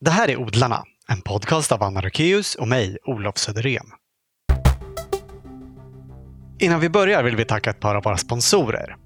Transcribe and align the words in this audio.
Det 0.00 0.10
här 0.10 0.30
är 0.30 0.36
Odlarna, 0.36 0.84
en 1.08 1.20
podcast 1.20 1.72
av 1.72 1.82
Anna 1.82 2.00
Rökeus 2.00 2.54
och 2.54 2.68
mig, 2.68 2.98
Olof 3.04 3.38
Söderén. 3.38 3.86
Innan 6.60 6.80
vi 6.80 6.88
börjar 6.88 7.22
vill 7.22 7.36
vi 7.36 7.44
tacka 7.44 7.70
ett 7.70 7.80
par 7.80 7.94
av 7.94 8.02
våra 8.02 8.16
sponsorer. 8.16 8.96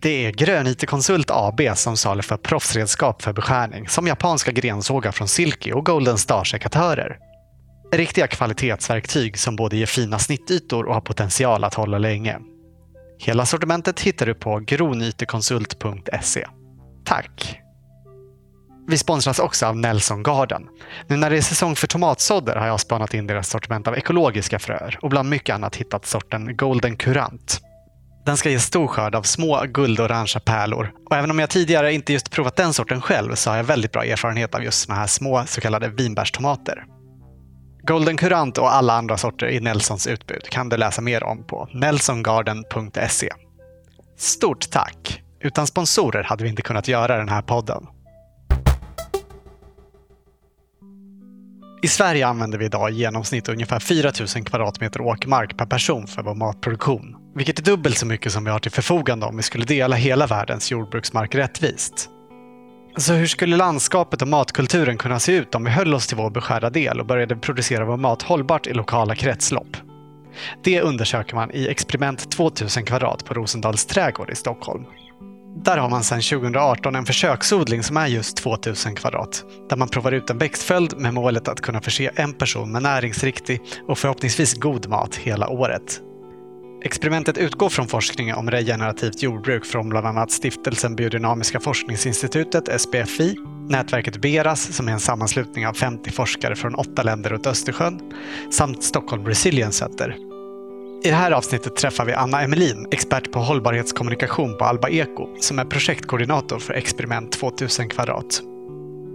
Det 0.00 0.26
är 0.26 0.32
Grön 0.32 0.66
IT-konsult 0.66 1.30
AB 1.30 1.60
som 1.74 1.96
saluför 1.96 2.36
proffsredskap 2.36 3.22
för 3.22 3.32
beskärning 3.32 3.88
som 3.88 4.06
japanska 4.06 4.52
grensågar 4.52 5.12
från 5.12 5.28
Silky 5.28 5.72
och 5.72 5.86
Golden 5.86 6.18
Star-sekatörer. 6.18 7.18
Riktiga 7.92 8.26
kvalitetsverktyg 8.26 9.38
som 9.38 9.56
både 9.56 9.76
ger 9.76 9.86
fina 9.86 10.18
snittytor 10.18 10.84
och 10.84 10.94
har 10.94 11.00
potential 11.00 11.64
att 11.64 11.74
hålla 11.74 11.98
länge. 11.98 12.38
Hela 13.18 13.46
sortimentet 13.46 14.00
hittar 14.00 14.26
du 14.26 14.34
på 14.34 14.58
gronytekonsult.se. 14.58 16.46
Tack! 17.04 17.63
Vi 18.86 18.98
sponsras 18.98 19.38
också 19.38 19.66
av 19.66 19.76
Nelson 19.76 20.22
Garden. 20.22 20.62
Nu 21.08 21.16
när 21.16 21.30
det 21.30 21.36
är 21.36 21.42
säsong 21.42 21.76
för 21.76 21.86
tomatsådder 21.86 22.56
har 22.56 22.66
jag 22.66 22.80
spanat 22.80 23.14
in 23.14 23.26
deras 23.26 23.48
sortiment 23.48 23.88
av 23.88 23.96
ekologiska 23.96 24.58
fröer 24.58 24.98
och 25.02 25.10
bland 25.10 25.28
mycket 25.28 25.54
annat 25.54 25.76
hittat 25.76 26.06
sorten 26.06 26.56
Golden 26.56 26.96
Curant. 26.96 27.60
Den 28.26 28.36
ska 28.36 28.50
ge 28.50 28.58
stor 28.58 28.86
skörd 28.86 29.14
av 29.14 29.22
små 29.22 29.64
guldorangea 29.68 30.40
pärlor 30.40 30.92
och 31.10 31.16
även 31.16 31.30
om 31.30 31.38
jag 31.38 31.50
tidigare 31.50 31.92
inte 31.92 32.12
just 32.12 32.30
provat 32.30 32.56
den 32.56 32.72
sorten 32.72 33.00
själv 33.00 33.34
så 33.34 33.50
har 33.50 33.56
jag 33.56 33.64
väldigt 33.64 33.92
bra 33.92 34.04
erfarenhet 34.04 34.54
av 34.54 34.64
just 34.64 34.86
såna 34.86 34.98
här 34.98 35.06
små 35.06 35.44
så 35.46 35.60
kallade 35.60 35.88
vinbärstomater. 35.88 36.84
Golden 37.82 38.16
Curant 38.16 38.58
och 38.58 38.74
alla 38.74 38.92
andra 38.92 39.16
sorter 39.16 39.46
i 39.46 39.60
Nelsons 39.60 40.06
utbud 40.06 40.48
kan 40.50 40.68
du 40.68 40.76
läsa 40.76 41.02
mer 41.02 41.24
om 41.24 41.46
på 41.46 41.68
nelsongarden.se. 41.72 43.28
Stort 44.18 44.70
tack! 44.70 45.22
Utan 45.40 45.66
sponsorer 45.66 46.22
hade 46.22 46.44
vi 46.44 46.50
inte 46.50 46.62
kunnat 46.62 46.88
göra 46.88 47.16
den 47.16 47.28
här 47.28 47.42
podden. 47.42 47.86
I 51.84 51.88
Sverige 51.88 52.26
använder 52.26 52.58
vi 52.58 52.64
idag 52.64 52.90
i 52.90 52.94
genomsnitt 52.94 53.48
ungefär 53.48 53.80
4 53.80 54.12
000 54.36 54.44
kvadratmeter 54.44 55.00
åkermark 55.00 55.56
per 55.56 55.66
person 55.66 56.06
för 56.06 56.22
vår 56.22 56.34
matproduktion, 56.34 57.16
vilket 57.34 57.58
är 57.58 57.62
dubbelt 57.62 57.98
så 57.98 58.06
mycket 58.06 58.32
som 58.32 58.44
vi 58.44 58.50
har 58.50 58.58
till 58.58 58.70
förfogande 58.70 59.26
om 59.26 59.36
vi 59.36 59.42
skulle 59.42 59.64
dela 59.64 59.96
hela 59.96 60.26
världens 60.26 60.70
jordbruksmark 60.70 61.34
rättvist. 61.34 62.10
Så 62.96 63.12
hur 63.12 63.26
skulle 63.26 63.56
landskapet 63.56 64.22
och 64.22 64.28
matkulturen 64.28 64.98
kunna 64.98 65.20
se 65.20 65.32
ut 65.32 65.54
om 65.54 65.64
vi 65.64 65.70
höll 65.70 65.94
oss 65.94 66.06
till 66.06 66.16
vår 66.16 66.30
beskärda 66.30 66.70
del 66.70 67.00
och 67.00 67.06
började 67.06 67.36
producera 67.36 67.84
vår 67.84 67.96
mat 67.96 68.22
hållbart 68.22 68.66
i 68.66 68.72
lokala 68.72 69.14
kretslopp? 69.14 69.76
Det 70.62 70.80
undersöker 70.80 71.34
man 71.34 71.50
i 71.50 71.68
experiment 71.68 72.30
2000 72.30 72.84
kvadrat 72.84 73.24
på 73.24 73.34
Rosendals 73.34 73.86
trädgård 73.86 74.30
i 74.30 74.34
Stockholm. 74.34 74.84
Där 75.56 75.78
har 75.78 75.88
man 75.88 76.04
sedan 76.04 76.20
2018 76.20 76.94
en 76.94 77.06
försöksodling 77.06 77.82
som 77.82 77.96
är 77.96 78.06
just 78.06 78.36
2000 78.36 78.94
kvadrat. 78.94 79.44
Där 79.68 79.76
man 79.76 79.88
provar 79.88 80.12
ut 80.12 80.30
en 80.30 80.38
växtföljd 80.38 80.98
med 80.98 81.14
målet 81.14 81.48
att 81.48 81.60
kunna 81.60 81.80
förse 81.80 82.10
en 82.14 82.32
person 82.32 82.72
med 82.72 82.82
näringsriktig 82.82 83.60
och 83.88 83.98
förhoppningsvis 83.98 84.54
god 84.54 84.88
mat 84.88 85.16
hela 85.16 85.48
året. 85.48 86.00
Experimentet 86.84 87.38
utgår 87.38 87.68
från 87.68 87.88
forskning 87.88 88.34
om 88.34 88.50
regenerativt 88.50 89.22
jordbruk 89.22 89.64
från 89.64 89.88
bland 89.88 90.06
annat 90.06 90.30
Stiftelsen 90.30 90.96
Biodynamiska 90.96 91.60
forskningsinstitutet, 91.60 92.80
SBFI, 92.80 93.36
nätverket 93.68 94.20
Beras 94.20 94.76
som 94.76 94.88
är 94.88 94.92
en 94.92 95.00
sammanslutning 95.00 95.66
av 95.66 95.72
50 95.72 96.10
forskare 96.10 96.56
från 96.56 96.74
åtta 96.74 97.02
länder 97.02 97.30
runt 97.30 97.46
Östersjön 97.46 98.00
samt 98.50 98.82
Stockholm 98.82 99.26
Resilience 99.26 99.78
Center. 99.78 100.33
I 101.04 101.08
det 101.10 101.16
här 101.16 101.30
avsnittet 101.30 101.76
träffar 101.76 102.04
vi 102.04 102.12
Anna 102.12 102.42
Emelin, 102.42 102.86
expert 102.90 103.32
på 103.32 103.38
hållbarhetskommunikation 103.38 104.58
på 104.58 104.64
Alba 104.64 104.88
Eko, 104.88 105.28
som 105.40 105.58
är 105.58 105.64
projektkoordinator 105.64 106.58
för 106.58 106.74
Experiment 106.74 107.32
2000 107.32 107.88
kvadrat. 107.88 108.42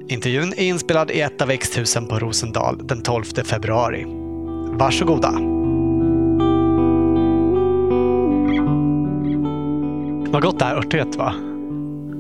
Intervjun 0.08 0.54
är 0.58 0.64
inspelad 0.64 1.12
i 1.12 1.22
ett 1.22 1.42
av 1.42 1.48
växthusen 1.48 2.08
på 2.08 2.20
Rosendal 2.20 2.88
den 2.88 3.02
12 3.02 3.24
februari. 3.24 4.06
Varsågoda! 4.78 5.32
Vad 10.32 10.42
gott 10.42 10.60
det 10.60 10.66
här 10.66 10.76
örtret 10.76 11.16
va? 11.16 11.34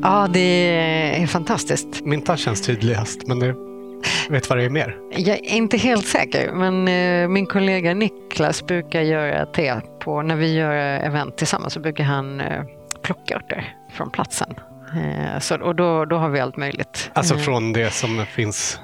Ja, 0.02 0.28
det 0.34 0.70
är 1.22 1.28
fantastiskt. 1.28 2.06
Myntan 2.06 2.38
känns 2.38 2.62
tydligast, 2.62 3.28
men 3.28 3.40
det 3.40 3.69
vet 4.30 4.50
vad 4.50 4.58
det 4.58 4.66
är 4.66 4.70
mer? 4.70 4.96
Jag 5.12 5.38
är 5.38 5.54
inte 5.54 5.78
helt 5.78 6.08
säker, 6.08 6.52
men 6.52 6.88
eh, 6.88 7.28
min 7.28 7.46
kollega 7.46 7.94
Niklas 7.94 8.66
brukar 8.66 9.02
göra 9.02 9.46
te 9.46 9.76
på, 10.00 10.22
när 10.22 10.36
vi 10.36 10.54
gör 10.54 10.76
event 10.76 11.38
tillsammans 11.38 11.74
så 11.74 11.80
brukar 11.80 12.04
han 12.04 12.42
eh, 12.42 12.64
plocka 13.02 13.36
örter 13.36 13.76
från 13.94 14.12
platsen. 14.12 14.56
Eh, 14.96 15.40
så, 15.40 15.62
och 15.62 15.76
då, 15.76 16.06
då 16.06 16.18
har 16.18 16.30
vi 16.30 16.40
allt 16.40 16.58
möjligt. 16.58 17.12
Alltså 17.14 17.36
Eh, 17.36 17.40
från 17.40 17.74
det 17.74 17.94
som 17.94 18.26
finns 18.26 18.80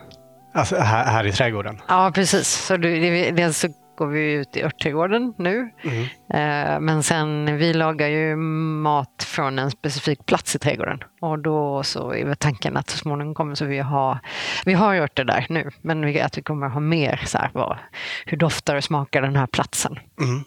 alltså 0.54 0.75
här, 0.75 1.06
här 1.06 1.25
i 1.25 1.31
trädgården? 1.31 1.81
Ja, 1.88 2.12
precis. 2.16 2.48
Så 2.48 2.78
det, 2.78 3.00
det, 3.00 3.31
dels 3.31 3.59
så 3.59 3.68
går 3.95 4.07
vi 4.07 4.33
ut 4.33 4.57
i 4.57 4.63
örtträdgården 4.63 5.33
nu. 5.38 5.69
Mm. 5.83 6.03
Eh, 6.33 6.79
Men 6.79 7.03
sen, 7.03 7.57
vi 7.57 7.73
lagar 7.73 8.07
ju 8.07 8.35
mat 8.35 9.25
från 9.28 9.59
en 9.59 9.72
specifik 9.72 10.25
plats 10.25 10.56
i 10.56 10.59
trädgården. 10.59 11.00
Och 11.22 11.39
då 11.39 11.83
så 11.83 12.13
är 12.13 12.35
tanken 12.35 12.78
att 12.78 12.89
så 12.89 12.97
småningom 12.97 13.33
kommer 13.33 13.56
så 13.56 13.66
vi 13.66 13.79
ha, 13.79 14.19
vi 14.66 14.73
har 14.73 14.95
örter 14.95 15.23
där 15.23 15.45
nu, 15.50 15.72
men 15.81 16.06
vi, 16.06 16.22
att 16.22 16.38
vi 16.38 16.41
kommer 16.41 16.69
ha 16.69 16.79
mer 16.79 17.22
så 17.25 17.38
här, 17.38 17.50
vad, 17.53 17.78
hur 18.25 18.38
doftar 18.38 18.75
och 18.75 18.83
smakar 18.83 19.22
den 19.22 19.35
här 19.35 19.47
platsen. 19.47 20.00
Mm. 20.22 20.44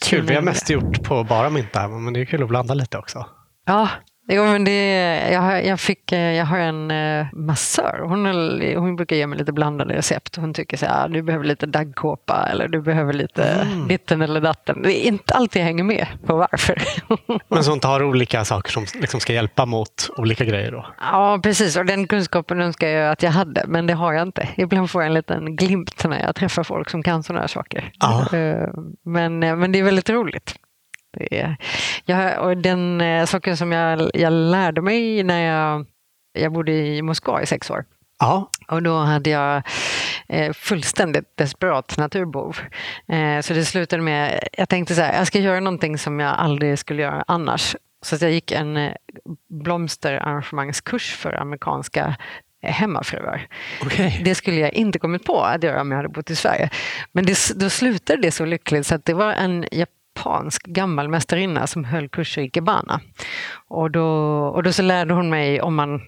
Kul, 0.00 0.26
vi 0.26 0.34
har 0.34 0.42
mest 0.42 0.70
gjort 0.70 1.02
på 1.02 1.24
bara 1.24 1.50
mynta, 1.50 1.88
men 1.88 2.12
det 2.12 2.20
är 2.20 2.24
kul 2.24 2.42
att 2.42 2.48
blanda 2.48 2.74
lite 2.74 2.98
också. 2.98 3.26
Ja, 3.66 3.88
jo, 4.28 4.44
men 4.44 4.64
det, 4.64 5.14
jag, 5.32 5.66
jag, 5.66 5.80
fick, 5.80 6.12
eh, 6.12 6.18
jag 6.32 6.44
har 6.44 6.58
en 6.58 6.90
eh, 6.90 7.26
massör. 7.32 8.00
Hon, 8.08 8.26
hon 8.76 8.96
brukar 8.96 9.16
ge 9.16 9.26
mig 9.26 9.38
lite 9.38 9.52
blandade 9.52 9.94
recept. 9.94 10.36
Hon 10.36 10.54
tycker 10.54 10.76
så 10.76 10.86
här, 10.86 11.04
"Ah, 11.04 11.08
du 11.08 11.22
behöver 11.22 11.44
lite 11.44 11.66
daggkåpa 11.66 12.48
eller 12.52 12.68
du 12.68 12.80
behöver 12.82 13.12
lite 13.12 13.44
Mm. 13.44 13.88
ditten 13.88 14.22
eller 14.22 14.40
datten. 14.40 14.82
Det 14.82 14.92
är 15.06 15.08
inte 15.08 15.34
alltid 15.34 15.60
jag 15.62 15.66
hänger 15.66 15.84
med 15.84 16.06
på 16.26 16.36
varför. 16.36 16.82
Men 17.48 17.64
som 17.64 17.80
tar 17.80 18.02
olika 18.02 18.44
saker 18.44 18.70
som 18.72 18.84
liksom 19.00 19.20
ska 19.20 19.32
hjälpa 19.32 19.66
mot 19.66 20.10
olika 20.16 20.44
grejer 20.44 20.72
då. 20.72 20.86
Ja, 21.00 21.40
precis. 21.42 21.76
Och 21.76 21.86
den 21.86 22.06
kunskapen 22.06 22.60
önskar 22.60 22.88
jag 22.88 23.12
att 23.12 23.22
jag 23.22 23.30
hade, 23.30 23.64
men 23.66 23.86
det 23.86 23.94
har 23.94 24.12
jag 24.12 24.22
inte. 24.22 24.48
Ibland 24.56 24.90
får 24.90 25.02
jag 25.02 25.06
en 25.06 25.14
liten 25.14 25.56
glimt 25.56 26.04
när 26.04 26.20
jag 26.22 26.34
träffar 26.34 26.62
folk 26.62 26.90
som 26.90 27.02
kan 27.02 27.22
sådana 27.22 27.40
här 27.40 27.48
saker. 27.48 27.92
Eh, 28.32 28.68
Men, 29.04 29.38
men 29.38 29.72
det 29.72 29.78
är 29.78 29.82
väldigt 29.82 30.10
roligt. 30.10 30.54
Jag, 32.04 32.44
och 32.44 32.56
den 32.56 33.00
eh, 33.00 33.26
saken 33.26 33.56
som 33.56 33.72
jag, 33.72 34.10
jag 34.14 34.32
lärde 34.32 34.80
mig 34.80 35.22
när 35.22 35.40
jag, 35.40 35.86
jag 36.32 36.52
bodde 36.52 36.72
i 36.72 37.02
Moskva 37.02 37.42
i 37.42 37.46
sex 37.46 37.70
år. 37.70 37.84
Ja, 38.18 38.50
Och 38.68 38.82
då 38.82 38.98
hade 38.98 39.30
jag 39.30 39.62
eh, 40.28 40.52
fullständigt 40.52 41.36
desperat 41.36 41.96
naturbehov. 41.96 42.58
Eh, 43.08 43.40
så 43.40 43.54
det 43.54 43.64
slutade 43.64 44.02
med, 44.02 44.48
jag 44.52 44.68
tänkte 44.68 44.94
så 44.94 45.00
här, 45.00 45.18
jag 45.18 45.26
ska 45.26 45.38
göra 45.38 45.60
någonting 45.60 45.98
som 45.98 46.20
jag 46.20 46.34
aldrig 46.38 46.78
skulle 46.78 47.02
göra 47.02 47.24
annars. 47.26 47.76
Så 48.02 48.16
jag 48.20 48.32
gick 48.32 48.52
en 48.52 48.92
blomsterarrangemangskurs 49.48 51.14
för 51.16 51.32
amerikanska 51.32 52.16
hemmafruar. 52.62 53.46
okej. 53.82 54.20
Det 54.24 54.34
skulle 54.34 54.56
jag 54.56 54.72
inte 54.72 54.98
kommit 54.98 55.24
på 55.24 55.40
att 55.40 55.62
göra 55.62 55.80
om 55.80 55.90
jag 55.90 55.98
hade 55.98 56.08
bott 56.08 56.30
i 56.30 56.36
Sverige. 56.36 56.70
Men 57.12 57.26
det, 57.26 57.38
då 57.56 57.70
slutade 57.70 58.22
det 58.22 58.30
så 58.30 58.44
lyckligt 58.44 58.86
så 58.86 58.94
att 58.94 59.04
det 59.04 59.14
var 59.14 59.32
en 59.32 59.64
japansk 60.18 60.66
gammal 60.66 61.08
mästarinna 61.08 61.66
som 61.66 61.84
höll 61.84 62.08
kurser 62.08 62.42
i 62.42 62.44
Ikebana. 62.44 63.00
Och 63.68 63.90
då, 63.90 64.06
och 64.46 64.62
då 64.62 64.72
så 64.72 64.82
lärde 64.82 65.14
hon 65.14 65.30
mig 65.30 65.60
om 65.60 65.74
man, 65.74 66.00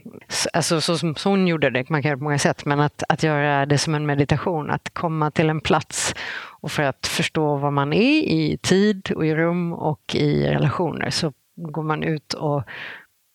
alltså 0.53 0.81
så 0.81 0.99
som 0.99 1.15
hon 1.25 1.47
gjorde 1.47 1.71
det, 1.71 1.91
man 1.91 2.03
kan 2.03 2.09
göra 2.09 2.17
det 2.17 2.19
på 2.19 2.25
många 2.25 2.39
sätt, 2.39 2.65
men 2.65 2.81
att, 2.81 3.03
att 3.09 3.23
göra 3.23 3.67
det 3.67 3.79
som 3.79 3.95
en 3.95 4.07
meditation, 4.07 4.71
att 4.71 4.95
komma 4.95 5.31
till 5.31 5.51
en 5.51 5.61
plats 5.61 6.15
och 6.63 6.73
för 6.73 6.83
att 6.83 7.07
förstå 7.07 7.57
vad 7.57 7.73
man 7.73 7.93
är 7.93 8.23
i 8.23 8.59
tid 8.63 9.13
och 9.17 9.27
i 9.27 9.35
rum 9.35 9.73
och 9.73 10.15
i 10.15 10.47
relationer 10.47 11.11
så 11.11 11.33
går 11.57 11.83
man 11.83 12.03
ut 12.03 12.33
och 12.33 12.63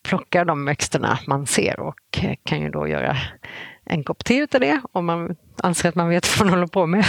plockar 0.07 0.46
de 0.46 0.66
växterna 0.66 1.19
man 1.28 1.46
ser 1.46 1.80
och 1.80 2.00
kan 2.44 2.62
ju 2.62 2.69
då 2.69 2.88
göra 2.88 3.18
en 3.85 4.03
kopp 4.03 4.23
te 4.25 4.38
utav 4.38 4.62
det 4.62 4.81
om 4.92 5.06
man 5.06 5.36
anser 5.63 5.89
att 5.89 5.95
man 5.95 6.10
vet 6.10 6.38
vad 6.39 6.45
man 6.48 6.54
håller 6.54 6.68
på 6.68 6.86
med, 6.86 7.06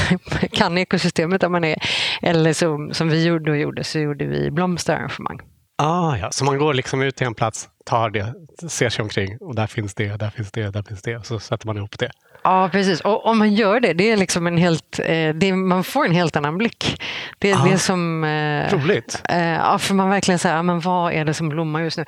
kan 0.52 0.78
ekosystemet 0.78 1.40
där 1.40 1.48
man 1.48 1.64
är. 1.64 1.76
Eller 2.22 2.52
så, 2.52 2.90
som 2.92 3.08
vi 3.08 3.24
gjorde 3.26 3.50
och 3.50 3.56
gjorde 3.58 3.84
så 3.84 3.98
gjorde 3.98 4.24
vi 4.26 4.50
blomsterarrangemang. 4.50 5.40
Ah, 5.78 6.16
ja. 6.16 6.30
Så 6.30 6.44
man 6.44 6.58
går 6.58 6.74
liksom 6.74 7.02
ut 7.02 7.16
till 7.16 7.26
en 7.26 7.34
plats, 7.34 7.68
tar 7.86 8.10
det, 8.10 8.34
ser 8.68 8.88
sig 8.88 9.02
omkring 9.02 9.36
och 9.40 9.54
där 9.54 9.66
finns 9.66 9.94
det, 9.94 10.16
där 10.16 10.30
finns 10.30 10.52
det, 10.52 10.70
där 10.70 10.82
finns 10.82 11.02
det. 11.02 11.16
Och 11.16 11.26
så 11.26 11.38
sätter 11.38 11.66
man 11.66 11.76
ihop 11.76 11.98
det. 11.98 12.10
Ja, 12.44 12.68
precis. 12.72 13.00
Och 13.00 13.26
om 13.26 13.38
man 13.38 13.54
gör 13.54 13.80
det, 13.80 13.92
det 13.92 14.10
är 14.12 14.16
liksom 14.16 14.46
en 14.46 14.56
helt, 14.56 15.00
eh, 15.04 15.28
det, 15.34 15.52
man 15.52 15.84
får 15.84 16.04
en 16.06 16.12
helt 16.12 16.36
annan 16.36 16.58
blick. 16.58 17.02
Det 17.38 17.50
är 17.50 17.54
Ja. 17.54 17.66
det 17.70 17.78
som... 17.78 18.24
eh, 18.24 18.72
Roligt. 18.74 19.22
Eh, 19.28 19.38
ja, 19.48 19.78
för 19.78 19.94
man 19.94 20.10
verkligen 20.10 20.38
säger, 20.38 20.56
ja, 20.56 20.62
men 20.62 20.80
vad 20.80 21.12
är 21.12 21.24
det 21.24 21.34
som 21.34 21.48
blommar 21.48 21.80
just 21.82 21.98
nu? 21.98 22.04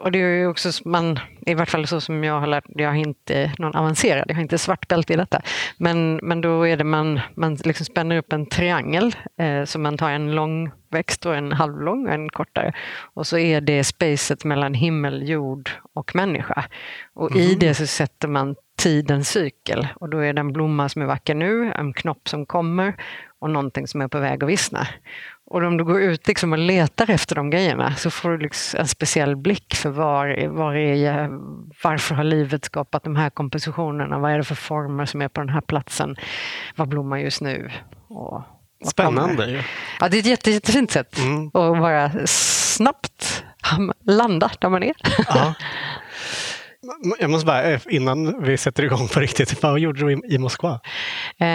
Och 0.00 0.12
det 0.12 0.18
är 0.18 0.38
ju 0.38 0.46
också, 0.46 0.88
man, 0.88 1.18
i 1.46 1.54
vart 1.54 1.70
fall 1.70 1.86
så 1.86 2.00
som 2.00 2.24
jag 2.24 2.40
har 2.40 2.46
lärt, 2.46 2.64
jag 2.68 2.88
har 2.88 2.96
inte 2.96 3.52
någon 3.58 3.76
avancerad, 3.76 4.24
jag 4.28 4.34
har 4.34 4.42
inte 4.42 4.58
svart 4.58 4.88
bälte 4.88 5.12
i 5.12 5.16
detta. 5.16 5.42
Men, 5.76 6.20
men 6.22 6.40
då 6.40 6.66
är 6.66 6.76
det 6.76 6.84
man, 6.84 7.20
man 7.34 7.54
liksom 7.54 7.86
spänner 7.86 8.16
upp 8.16 8.32
en 8.32 8.46
triangel, 8.46 9.16
eh, 9.38 9.64
så 9.64 9.78
man 9.78 9.98
tar 9.98 10.10
en 10.10 10.34
lång 10.34 10.70
växt 10.90 11.26
och 11.26 11.36
en 11.36 11.52
halvlång 11.52 12.06
och 12.06 12.14
en 12.14 12.30
kortare. 12.30 12.72
Och 13.14 13.26
så 13.26 13.38
är 13.38 13.60
det 13.60 13.84
spacet 13.84 14.44
mellan 14.44 14.74
himmel, 14.74 15.28
jord 15.28 15.70
och 15.92 16.14
människa. 16.14 16.64
Och 17.14 17.36
i 17.36 17.54
det 17.54 17.74
så 17.74 17.86
sätter 17.86 18.28
man 18.28 18.54
tidens 18.76 19.28
cykel. 19.28 19.88
Och 19.94 20.08
då 20.08 20.18
är 20.18 20.32
det 20.32 20.40
en 20.40 20.52
blomma 20.52 20.88
som 20.88 21.02
är 21.02 21.06
vacker 21.06 21.34
nu, 21.34 21.72
en 21.72 21.92
knopp 21.92 22.28
som 22.28 22.46
kommer 22.46 22.94
och 23.38 23.50
någonting 23.50 23.86
som 23.86 24.00
är 24.00 24.08
på 24.08 24.18
väg 24.18 24.44
att 24.44 24.50
vissna. 24.50 24.86
Och 25.52 25.62
om 25.62 25.76
du 25.76 25.84
går 25.84 26.02
ut 26.02 26.28
liksom 26.28 26.52
och 26.52 26.58
letar 26.58 27.10
efter 27.10 27.34
de 27.34 27.50
grejerna 27.50 27.94
så 27.94 28.10
får 28.10 28.30
du 28.30 28.38
liksom 28.38 28.80
en 28.80 28.88
speciell 28.88 29.36
blick 29.36 29.74
för 29.74 29.90
var, 29.90 30.48
var 30.48 30.74
är, 30.74 31.28
varför 31.82 32.14
har 32.14 32.24
livet 32.24 32.64
skapat 32.64 33.04
de 33.04 33.16
här 33.16 33.30
kompositionerna? 33.30 34.18
Vad 34.18 34.32
är 34.32 34.38
det 34.38 34.44
för 34.44 34.54
former 34.54 35.06
som 35.06 35.22
är 35.22 35.28
på 35.28 35.40
den 35.40 35.48
här 35.48 35.60
platsen? 35.60 36.16
Vad 36.76 36.88
blommar 36.88 37.18
just 37.18 37.40
nu? 37.40 37.70
Och 38.08 38.42
Spännande 38.84 39.46
ju. 39.46 39.62
Ja, 40.00 40.08
det 40.08 40.16
är 40.16 40.20
ett 40.20 40.26
jätte, 40.26 40.50
jättefint 40.50 40.90
sätt 40.90 41.18
mm. 41.18 41.46
att 41.46 41.52
bara 41.52 42.10
snabbt 42.26 43.44
landa 44.06 44.50
där 44.60 44.68
man 44.68 44.82
är. 44.82 44.94
Ja. 45.28 45.54
Jag 47.18 47.30
måste 47.30 47.46
bara, 47.46 47.62
eh, 47.62 47.80
innan 47.88 48.42
vi 48.42 48.56
sätter 48.56 48.82
igång 48.82 49.08
på 49.08 49.20
riktigt, 49.20 49.62
vad 49.62 49.78
gjorde 49.78 50.00
du 50.00 50.12
i, 50.12 50.38
Moskva? 50.38 50.80
Eh, 51.38 51.46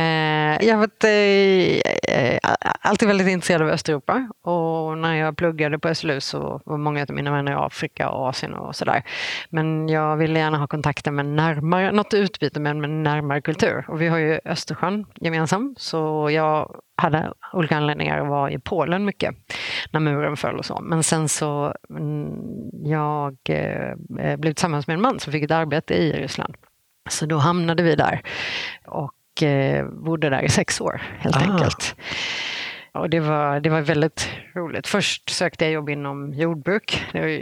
jag 0.65 0.75
har 0.75 0.77
varit 0.77 1.03
eh, 1.03 2.15
eh, 2.15 2.39
alltid 2.81 3.07
väldigt 3.07 3.27
intresserad 3.27 3.61
av 3.61 3.67
Östeuropa 3.67 4.29
och 4.43 4.97
när 4.97 5.15
jag 5.15 5.37
pluggade 5.37 5.79
på 5.79 5.95
SLU 5.95 6.21
så 6.21 6.61
var 6.65 6.77
många 6.77 7.01
av 7.01 7.11
mina 7.11 7.31
vänner 7.31 7.51
i 7.51 7.55
Afrika 7.55 8.09
och 8.09 8.27
Asien 8.27 8.53
och 8.53 8.75
sådär. 8.75 9.03
Men 9.49 9.89
jag 9.89 10.17
ville 10.17 10.39
gärna 10.39 10.57
ha 10.57 10.67
kontakter 10.67 11.11
med 11.11 11.25
närmare, 11.25 11.91
något 11.91 12.13
utbyte 12.13 12.59
med, 12.59 12.75
med 12.75 12.89
närmare 12.89 13.41
kultur. 13.41 13.85
Och 13.87 14.01
vi 14.01 14.07
har 14.07 14.17
ju 14.17 14.39
Östersjön 14.45 15.05
gemensam 15.15 15.75
så 15.77 16.29
jag 16.31 16.81
hade 16.97 17.33
olika 17.53 17.77
anledningar 17.77 18.17
att 18.17 18.27
vara 18.27 18.51
i 18.51 18.59
Polen 18.59 19.05
mycket 19.05 19.35
när 19.91 19.99
muren 19.99 20.37
föll 20.37 20.57
och 20.57 20.65
så. 20.65 20.79
Men 20.81 21.03
sen 21.03 21.29
så 21.29 21.73
mm, 21.89 22.29
jag 22.83 23.37
eh, 23.49 23.95
blev 24.37 24.53
tillsammans 24.53 24.87
med 24.87 24.93
en 24.93 25.01
man 25.01 25.19
som 25.19 25.33
fick 25.33 25.43
ett 25.43 25.51
arbete 25.51 25.93
i 25.93 26.11
Ryssland. 26.11 26.55
Så 27.09 27.25
då 27.25 27.37
hamnade 27.37 27.83
vi 27.83 27.95
där 27.95 28.21
och 28.85 29.43
eh, 29.43 29.87
bodde 29.87 30.29
där 30.29 30.41
i 30.41 30.49
sex 30.49 30.81
år 30.81 31.01
helt 31.19 31.35
ah. 31.35 31.39
enkelt. 31.39 31.95
Och 32.91 33.09
det 33.09 33.19
var, 33.19 33.59
det 33.59 33.69
var 33.69 33.81
väldigt 33.81 34.29
roligt. 34.55 34.87
Först 34.87 35.29
sökte 35.29 35.65
jag 35.65 35.73
jobb 35.73 35.89
inom 35.89 36.33
jordbruk. 36.33 37.05
Det, 37.11 37.19
var, 37.19 37.39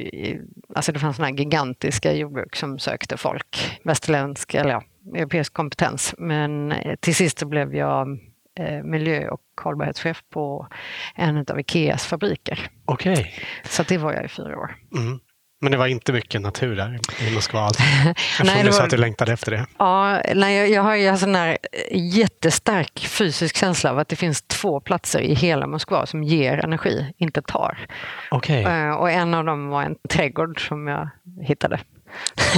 alltså 0.75 0.91
det 0.91 0.99
fanns 0.99 1.15
såna 1.15 1.27
här 1.27 1.35
gigantiska 1.35 2.13
jordbruk 2.13 2.55
som 2.55 2.79
sökte 2.79 3.17
folk, 3.17 3.79
västerländsk 3.83 4.53
eller 4.53 4.69
ja, 4.69 4.83
europeisk 5.15 5.53
kompetens. 5.53 6.15
Men 6.17 6.73
till 6.99 7.15
sist 7.15 7.39
så 7.39 7.45
blev 7.45 7.75
jag 7.75 8.07
Eh, 8.07 8.34
miljö 8.83 9.29
och 9.29 9.41
hållbarhetschef 9.63 10.23
på 10.29 10.67
en 11.15 11.37
av 11.37 11.59
Ikeas 11.59 12.05
fabriker. 12.05 12.69
Okej. 12.85 13.13
Okay. 13.13 13.31
Så 13.63 13.83
det 13.83 13.97
var 13.97 14.13
jag 14.13 14.25
i 14.25 14.27
fyra 14.27 14.57
år. 14.57 14.75
Mm. 14.97 15.19
Men 15.61 15.71
det 15.71 15.77
var 15.77 15.87
inte 15.87 16.13
mycket 16.13 16.41
natur 16.41 16.75
där 16.75 16.99
i 17.27 17.33
Moskva? 17.33 17.59
Alltså. 17.59 17.83
Eftersom 18.09 18.45
nej, 18.55 18.63
du 18.63 18.71
sa 18.71 18.83
att 18.83 18.89
du 18.89 18.97
längtade 18.97 19.33
efter 19.33 19.51
det. 19.51 19.65
Ja, 19.77 20.21
nej, 20.35 20.57
jag, 20.57 20.69
jag 20.69 20.81
har 20.81 20.95
ju 20.95 21.05
en 21.05 21.17
sån 21.17 21.35
här 21.35 21.57
jättestark 21.91 22.99
fysisk 22.99 23.57
känsla 23.57 23.91
av 23.91 23.99
att 23.99 24.09
det 24.09 24.15
finns 24.15 24.41
två 24.41 24.79
platser 24.79 25.19
i 25.19 25.33
hela 25.33 25.67
Moskva 25.67 26.05
som 26.05 26.23
ger 26.23 26.57
energi, 26.57 27.13
inte 27.17 27.41
tar. 27.41 27.87
Okay. 28.31 28.63
Eh, 28.63 28.91
och 28.91 29.11
en 29.11 29.33
av 29.33 29.45
dem 29.45 29.67
var 29.67 29.83
en 29.83 29.95
trädgård 30.09 30.67
som 30.67 30.87
jag 30.87 31.09
hittade. 31.41 31.79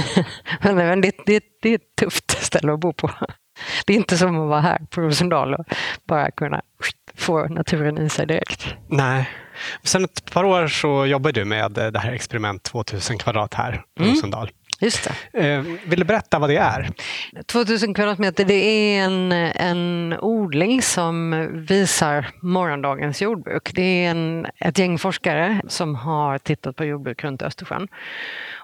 men 0.62 1.00
det, 1.00 1.12
det, 1.26 1.44
det 1.62 1.70
är 1.70 1.74
ett 1.74 1.96
tufft 2.00 2.44
ställe 2.44 2.72
att 2.72 2.80
bo 2.80 2.92
på. 2.92 3.10
Det 3.86 3.92
är 3.92 3.96
inte 3.96 4.16
som 4.16 4.40
att 4.40 4.48
vara 4.48 4.60
här 4.60 4.78
på 4.90 5.00
Rosendal 5.00 5.54
och 5.54 5.64
bara 6.04 6.30
kunna 6.30 6.62
få 7.14 7.46
naturen 7.48 7.98
i 7.98 8.08
sig 8.08 8.26
direkt. 8.26 8.74
Nej. 8.88 9.30
Sen 9.82 10.04
ett 10.04 10.32
par 10.32 10.44
år 10.44 10.68
så 10.68 11.06
jobbade 11.06 11.40
du 11.40 11.44
med 11.44 11.72
det 11.72 11.98
här 11.98 12.12
experiment 12.12 12.62
2000 12.62 13.18
kvadrat 13.18 13.54
här 13.54 13.82
på 13.96 14.02
mm. 14.02 14.14
Rosendal. 14.14 14.50
Just 14.80 15.10
det. 15.32 15.48
Eh, 15.48 15.60
vill 15.84 15.98
du 15.98 16.04
berätta 16.04 16.38
vad 16.38 16.50
det 16.50 16.56
är? 16.56 16.90
2000 17.46 17.94
kvadratmeter 17.94 18.44
det 18.44 18.54
är 18.54 19.04
en, 19.04 19.32
en 19.32 20.16
odling 20.20 20.82
som 20.82 21.46
visar 21.52 22.26
morgondagens 22.42 23.22
jordbruk. 23.22 23.70
Det 23.74 23.82
är 23.82 24.10
en, 24.10 24.46
ett 24.60 24.78
gäng 24.78 24.98
forskare 24.98 25.60
som 25.68 25.94
har 25.94 26.38
tittat 26.38 26.76
på 26.76 26.84
jordbruk 26.84 27.24
runt 27.24 27.42
Östersjön 27.42 27.88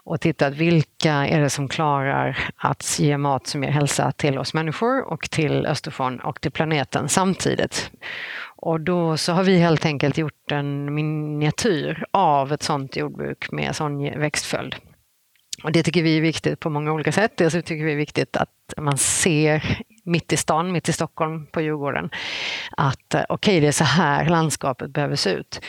och 0.05 0.21
tittat 0.21 0.55
vilka 0.55 1.13
är 1.13 1.41
det 1.41 1.51
som 1.51 1.69
klarar 1.69 2.39
att 2.57 2.99
ge 2.99 3.19
mat 3.19 3.47
som 3.47 3.63
ger 3.63 3.71
hälsa 3.71 4.13
till 4.13 4.39
oss 4.39 4.55
människor 4.55 5.03
och 5.03 5.31
till 5.31 5.67
Östersjön 5.67 6.21
och 6.21 6.41
till 6.41 6.51
planeten 6.51 7.09
samtidigt. 7.09 7.91
Och 8.57 8.81
då 8.81 9.17
så 9.17 9.33
har 9.33 9.45
vi 9.45 9.59
helt 9.59 9.87
enkelt 9.87 10.19
gjort 10.19 10.53
en 10.53 10.95
miniatyr 10.95 12.05
av 12.11 12.53
ett 12.53 12.63
sådant 12.63 12.97
jordbruk 12.97 13.53
med 13.53 13.77
sån 13.77 14.21
växtföljd. 14.21 14.77
Och 15.65 15.73
det 15.73 15.83
tycker 15.83 16.03
vi 16.03 16.17
är 16.17 16.21
viktigt 16.21 16.61
på 16.61 16.71
många 16.71 16.93
olika 16.93 17.13
sätt. 17.13 17.33
Dels 17.37 17.53
tycker 17.53 17.75
vi 17.75 17.85
det 17.85 17.93
är 17.93 17.97
viktigt 17.97 18.37
att 18.37 18.49
man 18.77 18.99
ser 18.99 19.85
mitt 20.05 20.33
i 20.33 20.37
stan, 20.37 20.73
mitt 20.73 20.89
i 20.89 20.93
Stockholm 20.93 21.47
på 21.47 21.61
Djurgården, 21.61 22.11
att 22.77 23.15
eh, 23.15 23.23
okej, 23.29 23.35
okay, 23.53 23.61
det 23.61 23.67
är 23.67 23.73
så 23.73 23.85
här 23.85 24.29
landskapet 24.29 24.91
behöver 24.91 25.17
se 25.17 25.31
ut. 25.31 25.61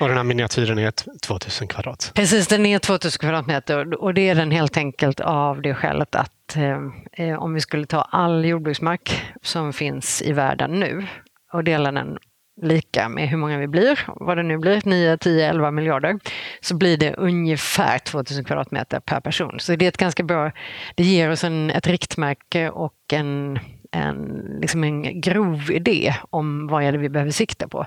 Och 0.00 0.08
den 0.08 0.16
här 0.16 0.24
miniatyren 0.24 0.78
är 0.78 0.92
2000 1.26 1.68
kvadrat? 1.68 2.12
Precis, 2.14 2.46
den 2.46 2.66
är 2.66 2.78
2000 2.78 3.18
kvadratmeter 3.18 4.02
och 4.02 4.14
det 4.14 4.28
är 4.28 4.34
den 4.34 4.50
helt 4.50 4.76
enkelt 4.76 5.20
av 5.20 5.62
det 5.62 5.74
skälet 5.74 6.14
att 6.14 6.56
eh, 6.56 6.78
eh, 7.12 7.42
om 7.42 7.54
vi 7.54 7.60
skulle 7.60 7.86
ta 7.86 8.02
all 8.02 8.44
jordbruksmark 8.44 9.22
som 9.42 9.72
finns 9.72 10.22
i 10.22 10.32
världen 10.32 10.80
nu 10.80 11.06
och 11.52 11.64
dela 11.64 11.92
den 11.92 12.18
lika 12.64 13.08
med 13.08 13.28
hur 13.28 13.36
många 13.36 13.58
vi 13.58 13.66
blir, 13.66 14.00
vad 14.06 14.36
det 14.36 14.42
nu 14.42 14.58
blir, 14.58 14.82
9, 14.84 15.18
10, 15.18 15.48
11 15.48 15.70
miljarder, 15.70 16.18
så 16.60 16.76
blir 16.76 16.96
det 16.96 17.14
ungefär 17.14 17.98
2000 17.98 18.44
kvadratmeter 18.44 19.00
per 19.00 19.20
person. 19.20 19.60
Så 19.60 19.76
det 19.76 19.84
är 19.84 19.88
ett 19.88 19.96
ganska 19.96 20.22
bra, 20.22 20.50
det 20.94 21.02
ger 21.02 21.30
oss 21.30 21.44
en, 21.44 21.70
ett 21.70 21.86
riktmärke 21.86 22.70
och 22.70 22.94
en, 23.12 23.58
en, 23.92 24.42
liksom 24.60 24.84
en 24.84 25.20
grov 25.20 25.70
idé 25.70 26.14
om 26.30 26.66
vad 26.66 26.82
är 26.82 26.92
det 26.92 26.98
vi 26.98 27.08
behöver 27.08 27.32
sikta 27.32 27.68
på. 27.68 27.86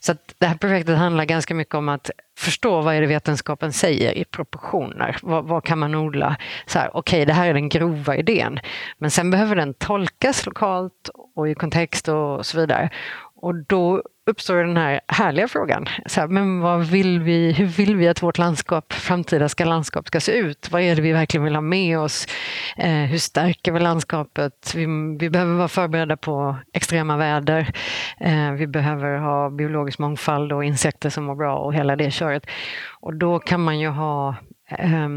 Så 0.00 0.14
det 0.38 0.46
här 0.46 0.56
projektet 0.56 0.98
handlar 0.98 1.24
ganska 1.24 1.54
mycket 1.54 1.74
om 1.74 1.88
att 1.88 2.10
förstå 2.38 2.80
vad 2.80 2.94
är 2.94 3.00
det 3.00 3.06
vetenskapen 3.06 3.72
säger 3.72 4.18
i 4.18 4.24
proportioner. 4.24 5.16
Vad, 5.22 5.44
vad 5.44 5.64
kan 5.64 5.78
man 5.78 5.94
odla? 5.94 6.36
Okej, 6.66 6.88
okay, 6.92 7.24
det 7.24 7.32
här 7.32 7.48
är 7.48 7.54
den 7.54 7.68
grova 7.68 8.16
idén. 8.16 8.60
Men 8.98 9.10
sen 9.10 9.30
behöver 9.30 9.56
den 9.56 9.74
tolkas 9.74 10.46
lokalt 10.46 11.10
och 11.36 11.48
i 11.48 11.54
kontext 11.54 12.08
och 12.08 12.46
så 12.46 12.60
vidare. 12.60 12.90
Och 13.40 13.54
då 13.54 14.02
uppstår 14.26 14.56
den 14.56 14.76
här 14.76 15.00
härliga 15.08 15.48
frågan. 15.48 15.86
Så 16.06 16.20
här, 16.20 16.28
men 16.28 16.60
vad 16.60 16.86
vill 16.86 17.20
vi, 17.20 17.52
hur 17.52 17.66
vill 17.66 17.96
vi 17.96 18.08
att 18.08 18.22
vårt 18.22 18.38
landskap, 18.38 18.92
framtida 18.92 19.48
ska 19.48 19.64
landskap 19.64 20.06
ska 20.06 20.20
se 20.20 20.32
ut? 20.32 20.68
Vad 20.70 20.82
är 20.82 20.96
det 20.96 21.02
vi 21.02 21.12
verkligen 21.12 21.44
vill 21.44 21.54
ha 21.54 21.62
med 21.62 21.98
oss? 21.98 22.26
Eh, 22.76 22.90
hur 22.90 23.18
stärker 23.18 23.72
vi 23.72 23.80
landskapet? 23.80 24.72
Vi, 24.74 24.86
vi, 25.20 25.30
behöver 25.30 25.54
vara 25.54 25.68
förberedda 25.68 26.16
på 26.16 26.56
extrema 26.72 27.16
väder. 27.16 27.72
Eh, 28.20 28.52
vi 28.52 28.66
behöver 28.66 29.18
ha 29.18 29.50
biologisk 29.50 29.98
mångfald 29.98 30.52
och 30.52 30.64
insekter 30.64 31.10
som 31.10 31.24
mår 31.24 31.34
bra 31.34 31.58
och 31.58 31.74
hela 31.74 31.96
det 31.96 32.10
köret. 32.10 32.46
Och 33.00 33.14
då 33.14 33.38
kan 33.38 33.60
man 33.60 33.78
ju 33.78 33.88
ha 33.88 34.34
eh, 34.70 35.08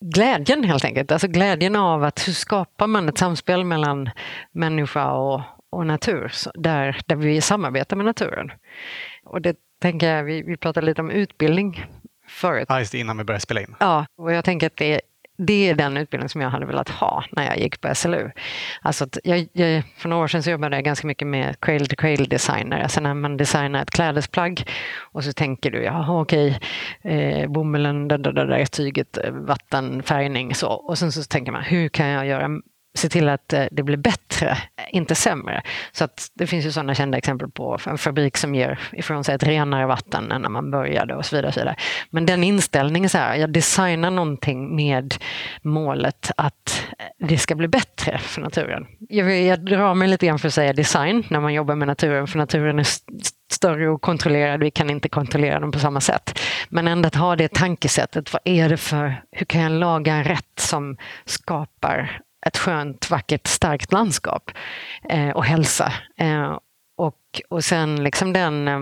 glädjen 0.00 0.64
helt 0.64 0.84
enkelt. 0.84 1.12
Alltså 1.12 1.28
glädjen 1.28 1.76
av 1.76 2.04
att 2.04 2.28
hur 2.28 2.32
skapar 2.32 2.86
man 2.86 3.08
ett 3.08 3.18
samspel 3.18 3.64
mellan 3.64 4.10
människa 4.52 5.12
och, 5.12 5.40
och 5.74 5.86
natur 5.86 6.32
där, 6.54 7.00
där 7.06 7.16
vi 7.16 7.40
samarbetar 7.40 7.96
med 7.96 8.06
naturen. 8.06 8.52
Och 9.24 9.40
det 9.40 9.56
tänker 9.80 10.14
jag, 10.14 10.24
vi, 10.24 10.42
vi 10.42 10.56
pratade 10.56 10.86
lite 10.86 11.00
om 11.00 11.10
utbildning 11.10 11.86
förut. 12.28 12.66
Ja, 12.68 12.78
just 12.78 12.92
det, 12.92 12.98
innan 12.98 13.18
vi 13.18 13.24
började 13.24 13.40
spela 13.40 13.60
in. 13.60 13.74
Ja, 13.80 14.06
och 14.16 14.32
jag 14.32 14.44
tänker 14.44 14.66
att 14.66 14.76
det, 14.76 15.00
det 15.36 15.70
är 15.70 15.74
den 15.74 15.96
utbildning 15.96 16.28
som 16.28 16.40
jag 16.40 16.50
hade 16.50 16.66
velat 16.66 16.88
ha 16.88 17.24
när 17.30 17.46
jag 17.46 17.58
gick 17.58 17.80
på 17.80 17.94
SLU. 17.94 18.30
Alltså 18.82 19.06
jag, 19.24 19.48
jag, 19.52 19.82
för 19.96 20.08
några 20.08 20.24
år 20.24 20.28
sedan 20.28 20.42
så 20.42 20.50
jobbade 20.50 20.76
jag 20.76 20.84
ganska 20.84 21.06
mycket 21.06 21.28
med 21.28 21.60
cradle 21.60 21.86
to 21.86 21.96
cradle 21.96 22.26
designer. 22.26 22.80
Alltså 22.80 23.00
när 23.00 23.14
man 23.14 23.36
designar 23.36 23.82
ett 23.82 23.90
klädesplagg 23.90 24.70
och 25.00 25.24
så 25.24 25.32
tänker 25.32 25.70
du, 25.70 25.82
jaha 25.82 26.20
okej, 26.20 26.60
eh, 27.02 27.50
bomullen, 27.50 28.08
det 28.08 28.18
där 28.18 28.64
tyget, 28.64 29.18
eh, 29.18 29.30
vattenfärgning 29.30 30.54
så. 30.54 30.68
Och 30.68 30.98
sen 30.98 31.12
så 31.12 31.22
tänker 31.22 31.52
man, 31.52 31.62
hur 31.62 31.88
kan 31.88 32.06
jag 32.06 32.26
göra 32.26 32.48
se 32.94 33.08
till 33.08 33.28
att 33.28 33.52
eh, 33.52 33.64
det 33.70 33.82
blir 33.82 33.96
bättre, 33.96 34.58
inte 34.90 35.14
sämre. 35.14 35.62
Så 35.92 36.04
att 36.04 36.28
det 36.34 36.46
finns 36.46 36.66
ju 36.66 36.72
sådana 36.72 36.94
kända 36.94 37.18
exempel 37.18 37.50
på 37.50 37.78
en 37.86 37.98
fabrik 37.98 38.36
som 38.36 38.54
ger 38.54 38.78
ifrån 38.92 39.24
sig 39.24 39.34
ett 39.34 39.42
renare 39.42 39.86
vatten 39.86 40.32
än 40.32 40.42
när 40.42 40.48
man 40.48 40.70
började 40.70 41.14
och 41.14 41.26
så 41.26 41.36
vidare. 41.36 41.48
Och 41.48 41.54
så 41.54 41.60
vidare. 41.60 41.76
Men 42.10 42.26
den 42.26 42.44
inställningen, 42.44 43.10
så 43.10 43.18
här, 43.18 43.36
jag 43.36 43.52
designar 43.52 44.10
någonting 44.10 44.76
med 44.76 45.14
målet 45.62 46.30
att 46.36 46.86
eh, 46.98 47.26
det 47.28 47.38
ska 47.38 47.54
bli 47.54 47.68
bättre 47.68 48.18
för 48.18 48.40
naturen. 48.40 48.86
Jag, 49.08 49.42
jag 49.42 49.64
drar 49.64 49.94
mig 49.94 50.08
lite 50.08 50.26
grann 50.26 50.38
för 50.38 50.48
att 50.48 50.54
säga 50.54 50.72
design 50.72 51.24
när 51.28 51.40
man 51.40 51.54
jobbar 51.54 51.74
med 51.74 51.88
naturen, 51.88 52.26
för 52.26 52.38
naturen 52.38 52.78
är 52.78 52.86
större 53.52 53.88
och 53.88 54.02
kontrollerad. 54.02 54.60
Vi 54.60 54.70
kan 54.70 54.90
inte 54.90 55.08
kontrollera 55.08 55.60
den 55.60 55.70
på 55.70 55.78
samma 55.78 56.00
sätt. 56.00 56.40
Men 56.68 56.88
ändå 56.88 57.06
att 57.06 57.14
ha 57.14 57.36
det 57.36 57.52
tankesättet. 57.52 58.32
Vad 58.32 58.42
är 58.44 58.68
det 58.68 58.76
för, 58.76 59.22
hur 59.32 59.46
kan 59.46 59.60
jag 59.60 59.72
laga 59.72 60.14
en 60.14 60.24
rätt 60.24 60.60
som 60.60 60.96
skapar 61.24 62.20
ett 62.46 62.58
skönt, 62.58 63.10
vackert, 63.10 63.46
starkt 63.46 63.92
landskap 63.92 64.50
eh, 65.08 65.30
och 65.30 65.44
hälsa. 65.44 65.92
Eh, 66.18 66.58
och, 66.96 67.20
och 67.48 67.64
sen 67.64 68.04
liksom 68.04 68.32
den, 68.32 68.68
eh, 68.68 68.80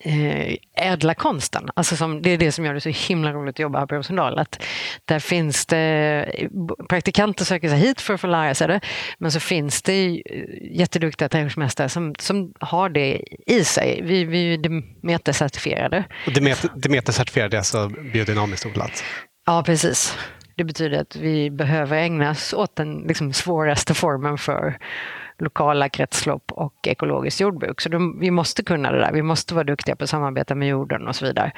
eh, 0.00 0.56
ädla 0.76 1.14
konsten. 1.14 1.70
Alltså 1.76 1.96
som, 1.96 2.22
det 2.22 2.30
är 2.30 2.38
det 2.38 2.52
som 2.52 2.64
gör 2.64 2.74
det 2.74 2.80
så 2.80 2.88
himla 2.88 3.32
roligt 3.32 3.54
att 3.54 3.58
jobba 3.58 3.78
här 3.78 3.86
på 3.86 3.94
Rosendal. 3.94 4.38
Att 4.38 4.62
där 5.04 5.18
finns 5.18 5.66
det 5.66 6.48
praktikanter 6.88 7.44
söker 7.44 7.68
sig 7.68 7.78
hit 7.78 8.00
för 8.00 8.14
att 8.14 8.20
få 8.20 8.26
lära 8.26 8.54
sig 8.54 8.68
det. 8.68 8.80
Men 9.18 9.32
så 9.32 9.40
finns 9.40 9.82
det 9.82 10.22
jätteduktiga 10.70 11.28
trädgårdsmästare 11.28 11.88
som, 11.88 12.14
som 12.18 12.52
har 12.60 12.88
det 12.88 13.22
i 13.46 13.64
sig. 13.64 14.00
Vi, 14.02 14.24
vi 14.24 14.54
är 14.54 14.58
Demeter-certifierade. 14.58 16.04
Demeter-certifierade 16.74 17.54
är 17.54 17.58
alltså 17.58 17.88
biodynamiskt 17.88 18.66
odlat? 18.66 19.04
Ja, 19.46 19.62
precis. 19.66 20.18
Det 20.54 20.64
betyder 20.64 21.00
att 21.00 21.16
vi 21.16 21.50
behöver 21.50 21.96
ägna 21.96 22.30
oss 22.30 22.52
åt 22.52 22.76
den 22.76 23.04
liksom, 23.08 23.32
svåraste 23.32 23.94
formen 23.94 24.38
för 24.38 24.78
lokala 25.38 25.88
kretslopp 25.88 26.52
och 26.52 26.88
ekologiskt 26.88 27.40
jordbruk. 27.40 27.80
Så 27.80 27.88
de, 27.88 28.20
vi 28.20 28.30
måste 28.30 28.62
kunna 28.62 28.92
det 28.92 28.98
där. 28.98 29.12
Vi 29.12 29.22
måste 29.22 29.54
vara 29.54 29.64
duktiga 29.64 29.96
på 29.96 30.04
att 30.04 30.10
samarbeta 30.10 30.54
med 30.54 30.68
jorden 30.68 31.08
och 31.08 31.16
så 31.16 31.26
vidare. 31.26 31.52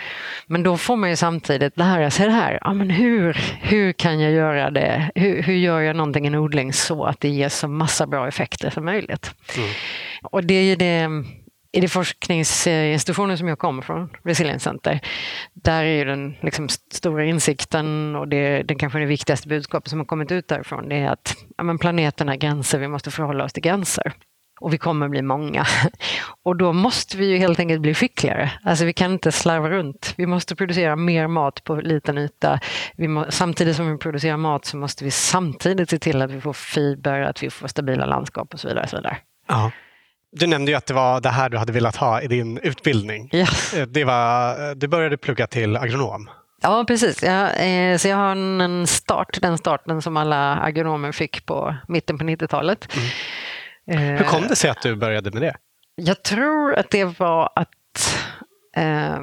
Men 0.46 0.62
då 0.62 0.76
får 0.76 0.96
man 0.96 1.10
ju 1.10 1.16
samtidigt 1.16 1.78
lära 1.78 2.10
sig 2.10 2.26
det 2.26 2.32
här. 2.32 2.58
Ja, 2.60 2.72
men 2.72 2.90
hur, 2.90 3.36
hur 3.60 3.92
kan 3.92 4.20
jag 4.20 4.32
göra 4.32 4.70
det? 4.70 5.10
Hur, 5.14 5.42
hur 5.42 5.54
gör 5.54 5.80
jag 5.80 5.96
någonting 5.96 6.24
i 6.24 6.28
en 6.28 6.34
odling 6.34 6.72
så 6.72 7.04
att 7.04 7.20
det 7.20 7.28
ger 7.28 7.48
så 7.48 7.68
massa 7.68 8.06
bra 8.06 8.28
effekter 8.28 8.70
som 8.70 8.84
möjligt? 8.84 9.34
Mm. 9.56 9.68
Och 10.22 10.44
det 10.44 10.54
är 10.54 10.62
ju 10.62 10.76
det 10.76 11.08
i 11.76 11.80
det 11.80 11.88
forskningsinstitutionen 11.88 13.38
som 13.38 13.48
jag 13.48 13.58
kommer 13.58 13.82
från, 13.82 14.10
Resilience 14.24 14.64
Center, 14.64 15.00
där 15.54 15.84
är 15.84 15.98
ju 15.98 16.04
den 16.04 16.36
liksom 16.40 16.68
stora 16.68 17.24
insikten 17.24 18.16
och 18.16 18.28
det, 18.28 18.62
det 18.62 18.74
kanske 18.74 18.98
det 18.98 19.06
viktigaste 19.06 19.48
budskapet 19.48 19.90
som 19.90 19.98
har 19.98 20.06
kommit 20.06 20.32
ut 20.32 20.48
därifrån, 20.48 20.88
det 20.88 20.96
är 20.96 21.08
att 21.08 21.36
ja, 21.56 21.64
men 21.64 21.78
planeten 21.78 22.28
har 22.28 22.36
gränser, 22.36 22.78
vi 22.78 22.88
måste 22.88 23.10
förhålla 23.10 23.44
oss 23.44 23.52
till 23.52 23.62
gränser. 23.62 24.12
Och 24.60 24.72
vi 24.72 24.78
kommer 24.78 25.08
bli 25.08 25.22
många. 25.22 25.66
Och 26.42 26.56
då 26.56 26.72
måste 26.72 27.16
vi 27.16 27.26
ju 27.26 27.36
helt 27.36 27.58
enkelt 27.60 27.80
bli 27.80 27.94
skickligare. 27.94 28.52
Alltså 28.62 28.84
vi 28.84 28.92
kan 28.92 29.12
inte 29.12 29.32
slarva 29.32 29.70
runt. 29.70 30.14
Vi 30.16 30.26
måste 30.26 30.56
producera 30.56 30.96
mer 30.96 31.26
mat 31.26 31.64
på 31.64 31.74
liten 31.74 32.18
yta. 32.18 32.60
Vi 32.96 33.08
må, 33.08 33.26
samtidigt 33.28 33.76
som 33.76 33.92
vi 33.92 33.98
producerar 33.98 34.36
mat 34.36 34.64
så 34.64 34.76
måste 34.76 35.04
vi 35.04 35.10
samtidigt 35.10 35.90
se 35.90 35.98
till 35.98 36.22
att 36.22 36.30
vi 36.30 36.40
får 36.40 36.52
fiber, 36.52 37.20
att 37.20 37.42
vi 37.42 37.50
får 37.50 37.68
stabila 37.68 38.06
landskap 38.06 38.54
och 38.54 38.60
så 38.60 38.68
vidare. 38.68 38.84
Och 38.84 38.90
så 38.90 38.96
vidare. 38.96 39.16
Ja. 39.48 39.70
Du 40.38 40.46
nämnde 40.46 40.70
ju 40.70 40.76
att 40.76 40.86
det 40.86 40.94
var 40.94 41.20
det 41.20 41.28
här 41.28 41.48
du 41.48 41.58
hade 41.58 41.72
velat 41.72 41.96
ha 41.96 42.20
i 42.20 42.26
din 42.26 42.58
utbildning. 42.58 43.28
Ja. 43.32 43.46
Eh, 43.76 43.82
det 43.82 44.04
var, 44.04 44.74
du 44.74 44.88
började 44.88 45.16
plugga 45.16 45.46
till 45.46 45.76
agronom. 45.76 46.30
Ja, 46.62 46.84
precis. 46.88 47.22
Ja, 47.22 47.50
eh, 47.50 47.96
så 47.96 48.08
jag 48.08 48.16
har 48.16 48.30
en 48.32 48.86
start, 48.86 49.38
den 49.42 49.58
starten 49.58 50.02
som 50.02 50.16
alla 50.16 50.60
agronomer 50.60 51.12
fick 51.12 51.46
på 51.46 51.76
mitten 51.88 52.18
på 52.18 52.24
90-talet. 52.24 52.88
Mm. 53.86 54.16
Hur 54.16 54.24
kom 54.24 54.42
det 54.42 54.56
sig 54.56 54.70
att 54.70 54.82
du 54.82 54.96
började 54.96 55.30
med 55.30 55.42
det? 55.42 55.56
Jag 55.94 56.22
tror 56.22 56.74
att 56.74 56.90
det 56.90 57.04
var 57.04 57.52
att 57.54 58.18
eh, 58.76 59.18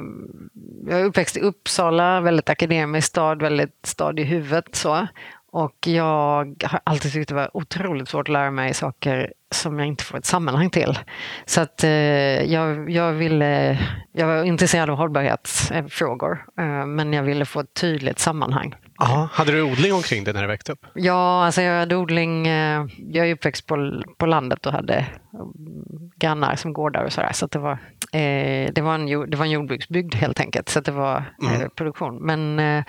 jag 0.86 1.00
är 1.00 1.04
uppväxt 1.04 1.36
i 1.36 1.40
Uppsala, 1.40 2.20
väldigt 2.20 2.50
akademisk 2.50 3.08
stad, 3.08 3.42
väldigt 3.42 3.86
stad 3.86 4.20
i 4.20 4.22
huvudet. 4.22 4.76
Så. 4.76 5.06
Och 5.54 5.86
jag 5.86 6.64
har 6.64 6.80
alltid 6.84 7.12
tyckt 7.12 7.28
det 7.28 7.34
var 7.34 7.56
otroligt 7.56 8.08
svårt 8.08 8.28
att 8.28 8.32
lära 8.32 8.50
mig 8.50 8.74
saker 8.74 9.32
som 9.50 9.78
jag 9.78 9.88
inte 9.88 10.04
får 10.04 10.18
ett 10.18 10.24
sammanhang 10.24 10.70
till. 10.70 10.98
Så 11.46 11.60
att 11.60 11.84
eh, 11.84 11.90
jag, 11.90 12.90
jag, 12.90 13.12
ville, 13.12 13.78
jag 14.12 14.26
var 14.26 14.44
intresserad 14.44 14.90
av 14.90 14.96
hållbarhetsfrågor, 14.96 16.44
eh, 16.58 16.86
men 16.86 17.12
jag 17.12 17.22
ville 17.22 17.44
få 17.44 17.60
ett 17.60 17.74
tydligt 17.74 18.18
sammanhang. 18.18 18.74
Aha. 18.98 19.28
Hade 19.32 19.52
du 19.52 19.62
odling 19.62 19.92
omkring 19.92 20.24
dig 20.24 20.34
när 20.34 20.42
du 20.42 20.48
växte 20.48 20.72
upp? 20.72 20.86
Ja, 20.94 21.44
alltså 21.44 21.62
jag 21.62 21.78
hade 21.78 21.96
odling. 21.96 22.46
Eh, 22.46 22.86
jag 22.98 23.28
är 23.28 23.34
uppväxt 23.34 23.66
på, 23.66 24.02
på 24.18 24.26
landet 24.26 24.66
och 24.66 24.72
hade 24.72 24.94
mm, 24.94 26.10
grannar 26.16 26.56
som 26.56 26.72
gårdar 26.72 27.04
och 27.04 27.12
sådär. 27.12 27.32
Så 27.32 27.46
det, 27.46 27.58
var, 27.58 27.72
eh, 28.12 28.72
det, 28.72 28.80
var 28.80 28.94
en, 28.94 29.30
det 29.30 29.36
var 29.36 29.44
en 29.44 29.50
jordbruksbygd 29.50 30.14
helt 30.14 30.40
enkelt, 30.40 30.68
så 30.68 30.80
det 30.80 30.92
var 30.92 31.24
mm. 31.42 31.62
Eh, 31.62 31.68
produktion. 31.68 32.26
Men 32.26 32.58
eh, 32.58 32.84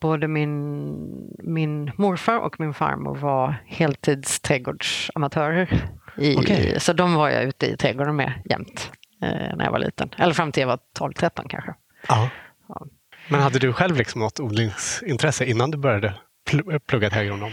både 0.00 0.28
min, 0.28 0.94
min 1.38 1.92
morfar 1.96 2.38
och 2.38 2.60
min 2.60 2.74
farmor 2.74 3.16
var 3.16 3.54
heltidsträdgårdsamatörer. 3.66 5.90
I, 6.16 6.36
okay. 6.36 6.78
Så 6.78 6.92
de 6.92 7.14
var 7.14 7.30
jag 7.30 7.44
ute 7.44 7.66
i 7.66 7.76
trädgården 7.76 8.16
med 8.16 8.32
jämt 8.44 8.92
eh, 9.22 9.56
när 9.56 9.64
jag 9.64 9.72
var 9.72 9.78
liten. 9.78 10.10
Eller 10.18 10.34
fram 10.34 10.52
till 10.52 10.60
jag 10.60 10.68
var 10.68 10.78
12-13 10.98 11.48
kanske. 11.48 11.74
Ja. 12.08 12.30
ja. 12.68 12.86
Men 13.28 13.40
hade 13.40 13.58
du 13.58 13.72
själv 13.72 13.96
liksom 13.96 14.20
något 14.20 14.40
odlingsintresse 14.40 15.44
innan 15.44 15.70
du 15.70 15.78
började 15.78 16.14
plugga 16.86 17.10
till 17.10 17.18
agronom? 17.18 17.50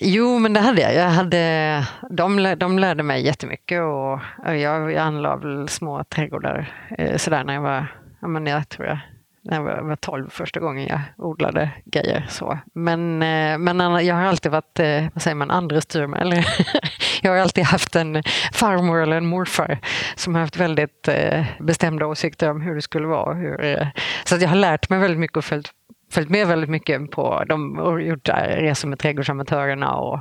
Jo, 0.00 0.38
men 0.38 0.52
det 0.52 0.60
hade 0.60 0.82
jag. 0.82 0.94
jag 0.94 1.10
hade, 1.10 1.86
de, 2.10 2.54
de 2.58 2.78
lärde 2.78 3.02
mig 3.02 3.26
jättemycket 3.26 3.80
och 3.80 4.20
jag, 4.46 4.92
jag 4.92 4.96
anlade 4.96 5.68
små 5.68 6.04
trädgårdar 6.04 6.72
eh, 6.98 7.16
sådär 7.16 7.44
när 7.44 7.54
jag 7.54 7.60
var, 7.60 7.86
ja, 8.20 8.28
men 8.28 8.46
jag 8.46 8.68
tror 8.68 8.88
jag 8.88 8.98
när 9.44 9.56
jag 9.56 9.84
var 9.84 9.96
12 9.96 10.30
första 10.30 10.60
gången 10.60 10.86
jag 10.86 11.00
odlade 11.16 11.70
grejer. 11.84 12.26
Så. 12.28 12.58
Men, 12.74 13.22
eh, 13.22 13.58
men 13.58 14.06
jag 14.06 14.14
har 14.14 14.22
alltid 14.22 14.52
varit, 14.52 14.78
eh, 14.78 15.04
vad 15.14 15.22
säger 15.22 15.34
man, 15.34 15.50
andrestyr 15.50 16.16
eller 16.16 16.46
Jag 17.22 17.32
har 17.32 17.38
alltid 17.38 17.64
haft 17.64 17.96
en 17.96 18.22
farmor 18.52 19.02
eller 19.02 19.16
en 19.16 19.26
morfar 19.26 19.78
som 20.14 20.34
har 20.34 20.42
haft 20.42 20.56
väldigt 20.56 21.08
eh, 21.08 21.44
bestämda 21.60 22.06
åsikter 22.06 22.50
om 22.50 22.60
hur 22.60 22.74
det 22.74 22.82
skulle 22.82 23.06
vara. 23.06 23.34
Hur, 23.34 23.90
så 24.24 24.34
att 24.34 24.42
jag 24.42 24.48
har 24.48 24.56
lärt 24.56 24.88
mig 24.88 24.98
väldigt 24.98 25.20
mycket 25.20 25.36
och 25.36 25.44
följt 25.44 25.72
följt 26.12 26.30
med 26.30 26.46
väldigt 26.46 26.70
mycket 26.70 27.10
på, 27.10 27.44
de 27.48 27.76
gjorda 27.76 28.00
gjort 28.00 28.28
resor 28.58 28.88
med 28.88 28.98
trädgårdsamatörerna 28.98 29.94
och 29.94 30.20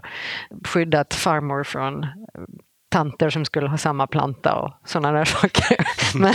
skyddat 0.67 1.13
farmor 1.13 1.63
från 1.63 2.05
tanter 2.91 3.29
som 3.29 3.45
skulle 3.45 3.67
ha 3.67 3.77
samma 3.77 4.07
planta 4.07 4.55
och 4.55 4.73
sådana 4.85 5.17
där 5.17 5.25
saker. 5.25 5.77
men, 6.17 6.33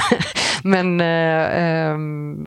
men 0.63 1.01
äh, 1.01 1.93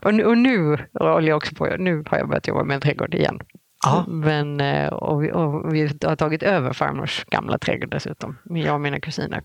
och, 0.02 0.28
och 0.28 0.38
nu 0.38 0.78
håller 0.94 1.28
jag 1.28 1.36
också 1.36 1.54
på, 1.54 1.76
nu 1.78 2.04
har 2.06 2.18
jag 2.18 2.28
börjat 2.28 2.48
jobba 2.48 2.64
med 2.64 2.74
en 2.74 2.80
trädgård 2.80 3.14
igen. 3.14 3.40
Ja. 3.84 4.04
Men, 4.08 4.60
eh, 4.60 4.86
och, 4.86 5.24
vi, 5.24 5.32
och 5.32 5.74
vi 5.74 5.90
har 6.02 6.16
tagit 6.16 6.42
över 6.42 6.72
farmors 6.72 7.24
gamla 7.24 7.58
trädgård 7.58 7.90
dessutom, 7.90 8.38
jag 8.44 8.74
och 8.74 8.80
mina 8.80 9.00
kusiner. 9.00 9.42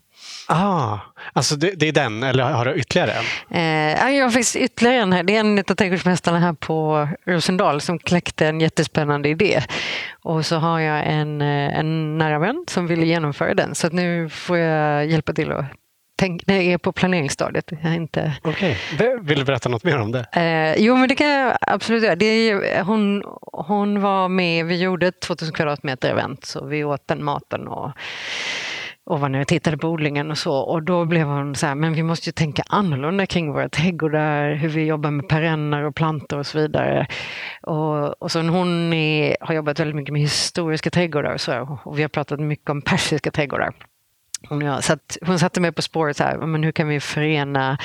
Ah, 0.47 0.99
alltså 1.33 1.55
det, 1.55 1.71
det 1.71 1.87
är 1.87 1.91
den, 1.91 2.23
eller 2.23 2.43
har 2.43 2.65
du 2.65 2.73
ytterligare 2.73 3.11
en? 3.11 3.57
Eh, 3.57 4.15
jag 4.17 4.25
har 4.25 4.31
faktiskt 4.31 4.55
ytterligare 4.55 4.97
en 4.97 5.13
här. 5.13 5.23
Det 5.23 5.35
är 5.35 5.39
en 5.39 5.59
av 5.59 5.63
trädgårdsmästarna 5.63 6.39
här 6.39 6.53
på 6.53 7.07
Rosendal 7.25 7.81
som 7.81 7.99
kläckte 7.99 8.47
en 8.47 8.61
jättespännande 8.61 9.29
idé. 9.29 9.61
Och 10.23 10.45
så 10.45 10.55
har 10.55 10.79
jag 10.79 11.03
en, 11.05 11.41
eh, 11.41 11.79
en 11.79 12.17
nära 12.17 12.39
vän 12.39 12.65
som 12.67 12.87
ville 12.87 13.05
genomföra 13.05 13.53
den, 13.53 13.75
så 13.75 13.89
nu 13.89 14.29
får 14.29 14.57
jag 14.57 15.05
hjälpa 15.05 15.33
till 15.33 15.51
att 15.51 15.65
tänk, 16.15 16.43
jag 16.45 16.57
är 16.57 16.77
på 16.77 16.91
planeringsstadiet. 16.91 17.71
Jag 17.83 17.95
inte... 17.95 18.33
Okej, 18.43 18.77
okay. 18.93 19.17
Vill 19.21 19.39
du 19.39 19.45
berätta 19.45 19.69
något 19.69 19.83
mer 19.83 19.99
om 19.99 20.11
det? 20.11 20.25
Eh, 20.31 20.83
jo, 20.83 20.95
men 20.95 21.09
det 21.09 21.15
kan 21.15 21.27
jag 21.27 21.57
absolut 21.61 22.03
göra. 22.03 22.15
Det 22.15 22.25
är, 22.25 22.83
hon, 22.83 23.23
hon 23.41 24.01
var 24.01 24.29
med, 24.29 24.65
vi 24.65 24.81
gjorde 24.81 25.07
ett 25.07 25.21
2000 25.21 25.53
kvadratmeter 25.53 26.09
event, 26.09 26.45
så 26.45 26.65
vi 26.65 26.83
åt 26.83 27.07
den 27.07 27.23
maten 27.23 27.67
och 27.67 27.91
och 29.07 29.19
var 29.19 29.29
nere 29.29 29.41
och 29.41 29.47
tittade 29.47 29.77
på 29.77 29.87
odlingen 29.87 30.31
och 30.31 30.37
så. 30.37 30.55
Och 30.55 30.83
då 30.83 31.05
blev 31.05 31.27
hon 31.27 31.55
så 31.55 31.67
här, 31.67 31.75
men 31.75 31.93
vi 31.93 32.03
måste 32.03 32.29
ju 32.29 32.33
tänka 32.33 32.63
annorlunda 32.67 33.25
kring 33.25 33.53
våra 33.53 33.69
trädgårdar, 33.69 34.53
hur 34.53 34.69
vi 34.69 34.85
jobbar 34.85 35.11
med 35.11 35.29
perenner 35.29 35.83
och 35.83 35.95
plantor 35.95 36.39
och 36.39 36.45
så 36.45 36.59
vidare. 36.59 37.07
Och, 37.61 38.21
och 38.21 38.31
så 38.31 38.41
hon 38.41 38.93
är, 38.93 39.37
har 39.41 39.55
jobbat 39.55 39.79
väldigt 39.79 39.95
mycket 39.95 40.13
med 40.13 40.21
historiska 40.21 40.89
trädgårdar 40.89 41.33
och 41.33 41.41
så. 41.41 41.79
Och 41.83 41.99
vi 41.99 42.01
har 42.01 42.09
pratat 42.09 42.39
mycket 42.39 42.69
om 42.69 42.81
persiska 42.81 43.31
trädgårdar. 43.31 43.73
Ja, 44.49 44.81
så 44.81 44.97
hon 45.21 45.39
satte 45.39 45.61
mig 45.61 45.71
på 45.71 45.81
spåret, 45.81 46.17
så 46.17 46.23
här, 46.23 46.37
men 46.37 46.63
hur 46.63 46.71
kan 46.71 46.87
vi 46.87 46.99
förena 46.99 47.77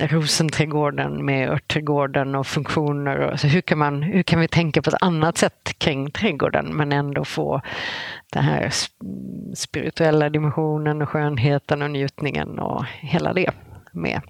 rosenträdgården 0.00 1.24
med 1.24 1.50
örtträdgården 1.50 2.34
och 2.34 2.46
funktioner? 2.46 3.18
Och, 3.18 3.40
så 3.40 3.46
hur, 3.46 3.60
kan 3.60 3.78
man, 3.78 4.02
hur 4.02 4.22
kan 4.22 4.40
vi 4.40 4.48
tänka 4.48 4.82
på 4.82 4.90
ett 4.90 5.02
annat 5.02 5.38
sätt 5.38 5.78
kring 5.78 6.10
trädgården 6.10 6.76
men 6.76 6.92
ändå 6.92 7.24
få 7.24 7.60
den 8.32 8.44
här 8.44 8.72
spirituella 9.54 10.30
dimensionen 10.30 11.02
och 11.02 11.08
skönheten 11.08 11.82
och 11.82 11.90
njutningen 11.90 12.58
och 12.58 12.84
hela 13.00 13.32
det 13.32 13.50
med. 13.92 14.20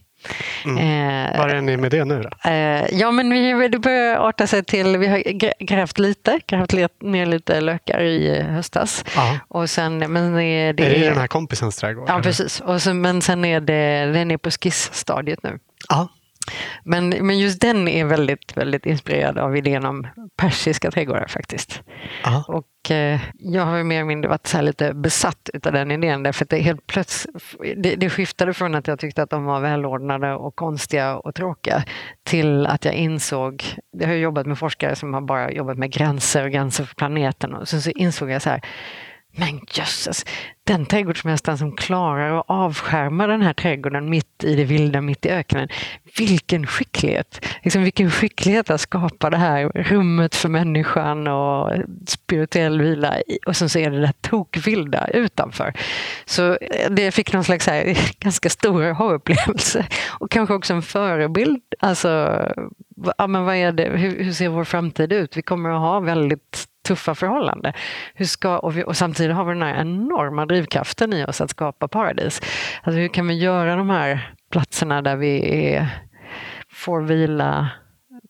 Mm. 0.65 0.79
Eh, 0.79 1.39
Var 1.39 1.49
är 1.49 1.61
ni 1.61 1.77
med 1.77 1.91
det 1.91 2.05
nu 2.05 2.23
då? 2.23 2.51
Eh, 2.51 2.87
ja, 2.93 3.11
men 3.11 3.31
vi, 3.31 3.69
det 3.69 3.79
börjar 3.79 4.17
arta 4.17 4.47
sig 4.47 4.65
till, 4.65 4.97
vi 4.97 5.07
har 5.07 5.19
grävt 5.65 5.99
lite, 5.99 6.41
grävt 6.47 6.73
ner 7.01 7.27
lite 7.27 7.61
lökar 7.61 8.03
i 8.03 8.43
höstas. 8.43 9.05
Och 9.49 9.71
sen, 9.71 9.99
men 9.99 10.35
det, 10.35 10.43
är 10.43 10.73
det 10.73 11.09
den 11.09 11.19
här 11.19 11.27
kompisens 11.27 11.77
trädgård? 11.77 12.09
Ja, 12.09 12.13
eller? 12.15 12.23
precis. 12.23 12.61
Och 12.61 12.83
sen, 12.83 13.01
men 13.01 13.23
sen 13.23 13.45
är 13.45 13.61
det, 13.61 14.13
den 14.13 14.31
är 14.31 14.37
på 14.37 14.51
skissstadiet 14.51 15.43
nu. 15.43 15.59
Ja. 15.89 16.09
Men, 16.85 17.09
men 17.09 17.39
just 17.39 17.61
den 17.61 17.89
är 17.89 18.05
väldigt, 18.05 18.57
väldigt 18.57 18.87
inspirerad 18.87 19.39
av 19.39 19.57
idén 19.57 19.85
om 19.85 20.07
persiska 20.37 20.91
trädgårdar 20.91 21.27
faktiskt. 21.29 21.83
Aha. 22.27 22.45
Och 22.49 22.91
eh, 22.91 23.21
jag 23.39 23.63
har 23.63 23.83
mer 23.83 23.97
eller 23.97 24.05
mindre 24.05 24.29
varit 24.29 24.47
så 24.47 24.61
lite 24.61 24.95
besatt 24.95 25.51
av 25.67 25.73
den 25.73 25.91
idén 25.91 26.23
därför 26.23 26.45
att 26.45 26.51
det 26.51 26.59
helt 26.59 26.87
plötsligt, 26.87 27.35
det, 27.77 27.97
det 27.97 28.11
skiftade 28.11 28.55
från 28.55 28.75
att 28.75 28.87
jag 28.87 28.99
tyckte 28.99 29.23
att 29.23 29.31
de 29.31 29.45
var 29.45 29.61
välordnade 29.61 30.35
och 30.35 30.57
konstiga 30.57 31.17
och 31.17 31.35
tråkiga 31.35 31.85
till 32.25 32.67
att 32.67 32.85
jag 32.85 32.95
insåg, 32.95 33.65
jag 33.93 34.09
har 34.09 34.15
jobbat 34.15 34.47
med 34.47 34.59
forskare 34.59 34.97
som 34.97 35.15
har 35.15 35.21
bara 35.21 35.53
jobbat 35.53 35.79
med 35.79 35.93
gränser 35.93 36.45
och 36.45 36.51
gränser 36.51 36.85
för 36.85 36.95
planeten 36.95 37.55
och 37.55 37.69
sen 37.69 37.83
så 37.83 37.91
insåg 37.91 38.31
jag 38.31 38.43
så 38.43 38.51
här 38.51 38.61
men 39.39 39.61
jösses, 39.71 40.25
den 40.65 40.87
trädgårdsmästaren 40.87 41.59
som 41.59 41.77
klarar 41.77 42.39
att 42.39 42.45
avskärma 42.49 43.27
den 43.27 43.43
här 43.43 43.53
trädgården 43.53 44.11
mitt 44.11 44.45
i 44.45 44.55
det 44.55 44.65
vilda, 44.65 45.01
mitt 45.01 45.27
i 45.27 45.31
öknen. 45.31 45.69
Vilken 46.19 46.67
skicklighet! 46.67 47.47
Liksom 47.63 47.83
vilken 47.83 48.11
skicklighet 48.11 48.71
att 48.71 48.81
skapa 48.81 49.31
det 49.31 49.37
här 49.37 49.69
rummet 49.75 50.35
för 50.35 50.49
människan 50.49 51.27
och 51.27 51.73
spirituell 52.07 52.81
vila. 52.81 53.15
Och 53.47 53.57
sen 53.57 53.69
så 53.69 53.79
är 53.79 53.91
det 53.91 54.01
det 54.01 54.13
tokvilda 54.21 55.09
utanför. 55.09 55.73
Så 56.25 56.53
eh, 56.53 56.91
det 56.91 57.11
fick 57.11 57.33
någon 57.33 57.45
slags 57.45 57.67
här, 57.67 57.99
ganska 58.21 58.51
stor 58.51 58.85
aha-upplevelse. 58.85 59.87
Och 60.09 60.31
kanske 60.31 60.55
också 60.55 60.75
en 60.75 60.83
förebild. 60.83 61.63
Alltså, 61.79 62.43
ja, 63.19 63.27
men 63.27 63.45
vad 63.45 63.55
är 63.55 63.73
det? 63.73 63.89
Hur, 63.89 64.25
hur 64.25 64.33
ser 64.33 64.49
vår 64.49 64.65
framtid 64.65 65.13
ut? 65.13 65.37
Vi 65.37 65.43
kommer 65.43 65.71
att 65.71 65.81
ha 65.81 66.01
väldigt 66.01 66.69
tuffa 66.87 67.15
förhållanden. 67.15 67.73
Hur 68.15 68.25
ska, 68.25 68.59
och, 68.59 68.77
vi, 68.77 68.85
och, 68.85 68.97
samtidigt 68.97 69.37
har 69.37 69.45
vi 69.45 69.53
den 69.53 69.63
här 69.63 69.81
enorma 69.81 70.47
drivkraften 70.47 71.13
i 71.13 71.25
oss 71.25 71.41
att 71.41 71.51
skapa 71.51 71.89
paradis. 71.89 72.41
Alltså 72.83 73.01
hur 73.01 73.09
kan 73.09 73.29
vi 73.29 73.35
göra 73.35 73.77
de 73.77 73.91
här 73.91 74.35
platserna 74.51 75.03
där 75.03 75.17
vi 75.17 75.65
är, 75.75 75.89
får 76.73 77.01
vila, 77.01 77.69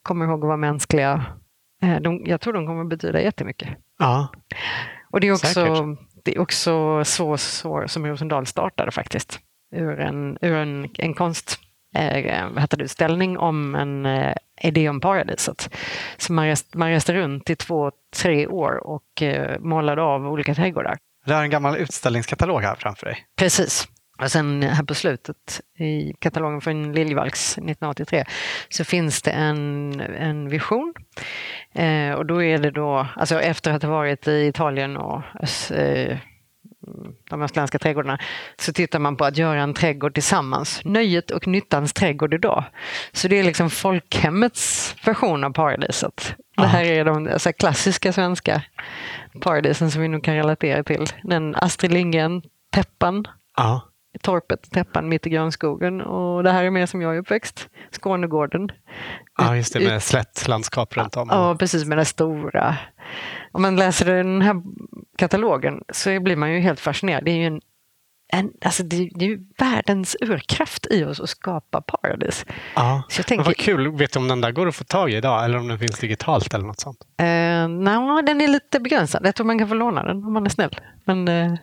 kommer 0.02 0.26
ihåg 0.26 0.38
att 0.38 0.46
vara 0.46 0.56
mänskliga. 0.56 1.24
Eh, 1.82 2.00
de, 2.00 2.22
jag 2.26 2.40
tror 2.40 2.52
de 2.52 2.66
kommer 2.66 2.82
att 2.82 2.88
betyda 2.88 3.20
jättemycket. 3.20 3.68
Ja, 3.98 4.28
och 5.10 5.20
det 5.20 5.28
är 5.28 5.32
också, 5.32 5.96
det 6.24 6.36
är 6.36 6.40
också 6.40 7.04
så, 7.04 7.36
så 7.36 7.84
som 7.88 8.06
Rosendal 8.06 8.46
startade 8.46 8.90
faktiskt. 8.90 9.40
Ur 9.74 10.00
en, 10.00 10.38
ur 10.40 10.54
en, 10.54 10.88
en 10.98 11.14
konst 11.14 11.60
eh, 11.96 12.64
utställning 12.78 13.38
om 13.38 13.74
en 13.74 14.06
eh, 14.56 14.68
idé 14.68 14.88
om 14.88 15.00
paradiset. 15.00 15.76
Så 16.16 16.32
man, 16.32 16.46
rest, 16.46 16.74
man 16.74 16.90
reste 16.90 17.14
runt 17.14 17.50
i 17.50 17.56
två, 17.56 17.90
tre 18.16 18.46
år 18.46 18.86
och 18.86 19.22
eh, 19.22 19.58
målade 19.60 20.02
av 20.02 20.26
olika 20.26 20.54
trädgårdar. 20.54 20.98
Du 21.26 21.34
har 21.34 21.42
en 21.42 21.50
gammal 21.50 21.76
utställningskatalog 21.76 22.62
här 22.62 22.74
framför 22.74 23.06
dig. 23.06 23.26
Precis. 23.36 23.88
Och 24.22 24.30
sen 24.30 24.62
här 24.62 24.84
på 24.84 24.94
slutet 24.94 25.60
i 25.78 26.12
katalogen 26.18 26.60
från 26.60 26.92
Liljevalchs 26.92 27.52
1983 27.52 28.24
så 28.68 28.84
finns 28.84 29.22
det 29.22 29.30
en, 29.30 30.00
en 30.00 30.48
vision. 30.48 30.94
Eh, 31.72 32.12
och 32.12 32.26
då 32.26 32.42
är 32.42 32.58
det 32.58 32.70
då, 32.70 33.06
alltså 33.16 33.40
efter 33.40 33.72
att 33.72 33.82
ha 33.82 33.90
varit 33.90 34.28
i 34.28 34.46
Italien 34.46 34.96
och 34.96 35.22
eh, 35.70 36.18
de 37.30 37.42
östländska 37.42 37.78
trädgårdarna, 37.78 38.18
så 38.58 38.72
tittar 38.72 38.98
man 38.98 39.16
på 39.16 39.24
att 39.24 39.36
göra 39.36 39.62
en 39.62 39.74
trädgård 39.74 40.14
tillsammans. 40.14 40.80
Nöjet 40.84 41.30
och 41.30 41.46
nyttans 41.46 41.92
trädgård 41.92 42.34
idag. 42.34 42.64
Så 43.12 43.28
det 43.28 43.38
är 43.38 43.44
liksom 43.44 43.70
folkhemmets 43.70 44.96
version 45.04 45.44
av 45.44 45.50
paradiset. 45.50 46.34
Det 46.56 46.66
här 46.66 46.84
är 46.84 47.04
de 47.04 47.28
alltså, 47.32 47.52
klassiska 47.52 48.12
svenska 48.12 48.62
paradisen 49.40 49.90
som 49.90 50.02
vi 50.02 50.08
nog 50.08 50.24
kan 50.24 50.34
relatera 50.34 50.84
till. 50.84 51.06
Den 51.22 51.54
Astrid 51.54 51.92
Lindgren, 51.92 52.42
Täppan, 52.72 53.26
Aha. 53.58 53.82
Torpet, 54.22 54.70
Täppan 54.70 55.08
mitt 55.08 55.26
i 55.26 55.30
grönskogen. 55.30 56.00
Och 56.00 56.42
det 56.42 56.50
här 56.50 56.64
är 56.64 56.70
mer 56.70 56.86
som 56.86 57.02
jag 57.02 57.14
är 57.14 57.18
uppväxt, 57.18 57.68
Skånegården. 57.90 58.68
Ja, 59.38 59.56
just 59.56 59.72
det, 59.72 59.80
med 59.80 60.02
slätt 60.02 60.48
landskap 60.48 60.96
runt 60.96 61.16
om. 61.16 61.28
Ja, 61.30 61.56
precis, 61.58 61.84
med 61.84 61.98
det 61.98 62.04
stora. 62.04 62.76
Om 63.52 63.62
man 63.62 63.76
läser 63.76 64.06
den 64.06 64.42
här 64.42 64.62
katalogen 65.18 65.82
så 65.92 66.20
blir 66.20 66.36
man 66.36 66.52
ju 66.52 66.60
helt 66.60 66.80
fascinerad. 66.80 67.24
Det 67.24 67.30
är 67.30 67.36
ju 67.36 67.46
en, 67.46 67.60
en, 68.32 68.50
alltså 68.64 68.82
det, 68.82 69.10
det 69.14 69.24
är 69.24 69.28
ju 69.28 69.46
världens 69.58 70.16
urkraft 70.20 70.86
i 70.90 71.04
oss 71.04 71.20
att 71.20 71.28
skapa 71.28 71.80
paradis. 71.80 72.46
Ja, 72.74 73.02
så 73.08 73.18
jag 73.20 73.26
tänker, 73.26 73.44
vad 73.44 73.56
kul. 73.56 73.96
Vet 73.96 74.12
du 74.12 74.18
om 74.18 74.28
den 74.28 74.40
där 74.40 74.52
går 74.52 74.68
att 74.68 74.76
få 74.76 74.84
tag 74.84 75.10
i 75.10 75.16
idag 75.16 75.44
eller 75.44 75.58
om 75.58 75.68
den 75.68 75.78
finns 75.78 75.98
digitalt 75.98 76.54
eller 76.54 76.66
något 76.66 76.80
sånt? 76.80 76.98
Eh, 77.18 77.68
Nej, 77.68 78.22
den 78.26 78.40
är 78.40 78.48
lite 78.48 78.80
begränsad. 78.80 79.26
Jag 79.26 79.34
tror 79.34 79.46
man 79.46 79.58
kan 79.58 79.68
få 79.68 79.74
låna 79.74 80.02
den 80.04 80.24
om 80.24 80.32
man 80.32 80.46
är 80.46 80.50
snäll. 80.50 80.76
Men 81.04 81.28
eh, 81.28 81.54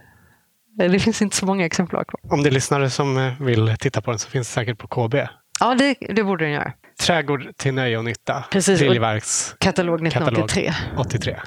det 0.78 1.00
finns 1.00 1.22
inte 1.22 1.36
så 1.36 1.46
många 1.46 1.66
exemplar 1.66 2.04
kvar. 2.04 2.34
Om 2.34 2.44
det 2.44 2.50
är 2.50 2.52
lyssnare 2.52 2.90
som 2.90 3.18
eh, 3.18 3.42
vill 3.42 3.76
titta 3.80 4.02
på 4.02 4.12
den 4.12 4.20
så 4.20 4.30
finns 4.30 4.48
det 4.48 4.54
säkert 4.54 4.78
på 4.78 4.88
KB. 4.88 5.16
Ja, 5.60 5.76
det, 5.76 5.98
det 6.16 6.24
borde 6.24 6.46
den 6.46 6.54
göra. 6.54 6.74
Trädgård 7.00 7.58
till 7.58 7.74
nöje 7.74 7.98
och 7.98 8.06
nytta. 8.06 8.44
Precis. 8.52 8.80
Liljevalchs 8.80 9.56
katalog 9.60 10.08
1983. 10.08 10.74
Katalog 10.74 11.06
83. 11.06 11.36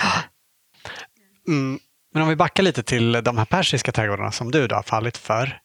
Mm. 1.49 1.79
Men 2.15 2.23
om 2.23 2.29
vi 2.29 2.37
backar 2.37 2.63
lite 2.63 2.83
till 2.83 3.13
de 3.13 3.39
här 3.39 3.45
persiska 3.45 3.93
trädgårdarna 3.93 4.33
som 4.33 4.51
du 4.51 4.67
då 4.67 4.75
har 4.75 4.83
fallit 4.83 5.17
för. 5.17 5.59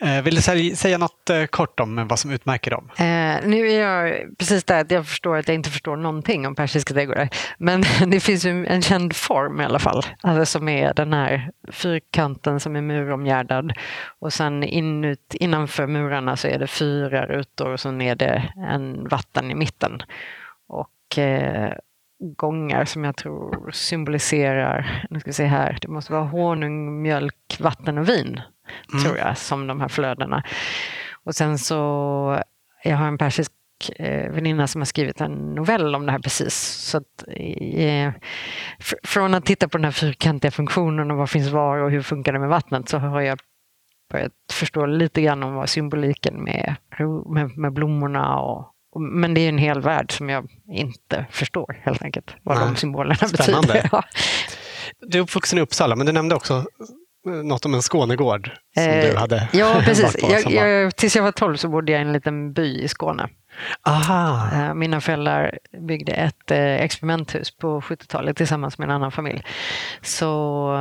Eh, 0.00 0.22
vill 0.22 0.34
du 0.34 0.42
säga 0.76 0.98
något 0.98 1.30
eh, 1.30 1.44
kort 1.44 1.80
om 1.80 2.08
vad 2.08 2.18
som 2.18 2.30
utmärker 2.30 2.70
dem? 2.70 2.90
Eh, 2.96 3.48
nu 3.48 3.68
är 3.68 3.80
jag 3.80 4.24
precis 4.38 4.64
där 4.64 4.80
att 4.80 4.90
jag 4.90 5.06
förstår 5.06 5.36
att 5.36 5.48
jag 5.48 5.54
inte 5.54 5.70
förstår 5.70 5.96
någonting 5.96 6.46
om 6.46 6.54
persiska 6.54 6.94
trädgårdar. 6.94 7.28
Men 7.58 7.82
det 8.06 8.20
finns 8.20 8.44
ju 8.44 8.66
en 8.66 8.82
känd 8.82 9.16
form 9.16 9.60
i 9.60 9.64
alla 9.64 9.78
fall. 9.78 10.02
Alltså 10.22 10.46
som 10.46 10.68
är 10.68 10.94
den 10.94 11.12
här 11.12 11.50
fyrkanten 11.72 12.60
som 12.60 12.76
är 12.76 12.82
muromgärdad. 12.82 13.72
Och 14.18 14.32
sen 14.32 14.62
inut, 14.62 15.34
innanför 15.34 15.86
murarna 15.86 16.36
så 16.36 16.48
är 16.48 16.58
det 16.58 16.66
fyra 16.66 17.26
rutor 17.26 17.72
och 17.72 17.80
sen 17.80 18.00
är 18.00 18.14
det 18.14 18.52
en 18.68 19.08
vatten 19.08 19.50
i 19.50 19.54
mitten. 19.54 20.02
Och 20.68 21.18
eh, 21.18 21.72
gångar 22.20 22.84
som 22.84 23.04
jag 23.04 23.16
tror 23.16 23.70
symboliserar, 23.72 25.06
nu 25.10 25.20
ska 25.20 25.28
vi 25.28 25.34
se 25.34 25.44
här, 25.44 25.78
det 25.80 25.88
måste 25.88 26.12
vara 26.12 26.24
honung, 26.24 27.02
mjölk, 27.02 27.56
vatten 27.60 27.98
och 27.98 28.08
vin, 28.08 28.40
mm. 28.92 29.04
tror 29.04 29.18
jag, 29.18 29.38
som 29.38 29.66
de 29.66 29.80
här 29.80 29.88
flödena. 29.88 30.42
Och 31.24 31.34
sen 31.34 31.58
så, 31.58 32.42
jag 32.84 32.96
har 32.96 33.06
en 33.06 33.18
persisk 33.18 33.52
eh, 33.96 34.30
väninna 34.30 34.66
som 34.66 34.80
har 34.80 34.86
skrivit 34.86 35.20
en 35.20 35.54
novell 35.54 35.94
om 35.94 36.06
det 36.06 36.12
här 36.12 36.18
precis. 36.18 36.54
Så 36.64 36.98
att, 36.98 37.24
eh, 37.76 38.12
från 39.04 39.34
att 39.34 39.44
titta 39.44 39.68
på 39.68 39.78
den 39.78 39.84
här 39.84 39.92
fyrkantiga 39.92 40.50
funktionen 40.50 41.10
och 41.10 41.16
vad 41.16 41.30
finns 41.30 41.48
var 41.48 41.78
och 41.78 41.90
hur 41.90 42.02
funkar 42.02 42.32
det 42.32 42.38
med 42.38 42.48
vattnet 42.48 42.88
så 42.88 42.98
har 42.98 43.20
jag 43.20 43.38
börjat 44.10 44.32
förstå 44.52 44.86
lite 44.86 45.22
grann 45.22 45.42
om 45.42 45.54
vad 45.54 45.68
symboliken 45.68 46.44
med, 46.44 46.74
med, 47.26 47.58
med 47.58 47.72
blommorna 47.72 48.38
och 48.38 48.74
men 49.00 49.34
det 49.34 49.40
är 49.40 49.48
en 49.48 49.58
hel 49.58 49.80
värld 49.80 50.12
som 50.12 50.28
jag 50.28 50.48
inte 50.72 51.26
förstår 51.30 51.80
helt 51.82 52.02
enkelt. 52.02 52.34
Vad 52.42 52.58
Nej. 52.58 52.66
de 52.66 52.76
symbolerna 52.76 53.14
Spännande. 53.14 53.68
betyder. 53.68 53.88
Ja. 53.92 54.04
Du 55.00 55.18
är 55.18 55.22
uppvuxen 55.22 55.58
i 55.58 55.62
Uppsala, 55.62 55.96
men 55.96 56.06
du 56.06 56.12
nämnde 56.12 56.34
också 56.34 56.64
något 57.24 57.64
om 57.64 57.74
en 57.74 57.82
Skånegård 57.82 58.50
som 58.74 58.82
eh, 58.82 59.10
du 59.10 59.16
hade 59.16 59.48
Ja, 59.52 59.80
precis. 59.84 60.16
Jag, 60.22 60.52
jag, 60.52 60.96
tills 60.96 61.16
jag 61.16 61.22
var 61.22 61.32
12 61.32 61.56
så 61.56 61.68
bodde 61.68 61.92
jag 61.92 62.00
i 62.00 62.04
en 62.04 62.12
liten 62.12 62.52
by 62.52 62.80
i 62.82 62.88
Skåne. 62.88 63.28
Aha. 63.86 64.50
Eh, 64.52 64.74
mina 64.74 65.00
föräldrar 65.00 65.58
byggde 65.88 66.12
ett 66.12 66.50
eh, 66.50 66.74
experimenthus 66.74 67.56
på 67.56 67.80
70-talet 67.80 68.36
tillsammans 68.36 68.78
med 68.78 68.84
en 68.84 68.94
annan 68.94 69.12
familj. 69.12 69.42
Så 70.02 70.72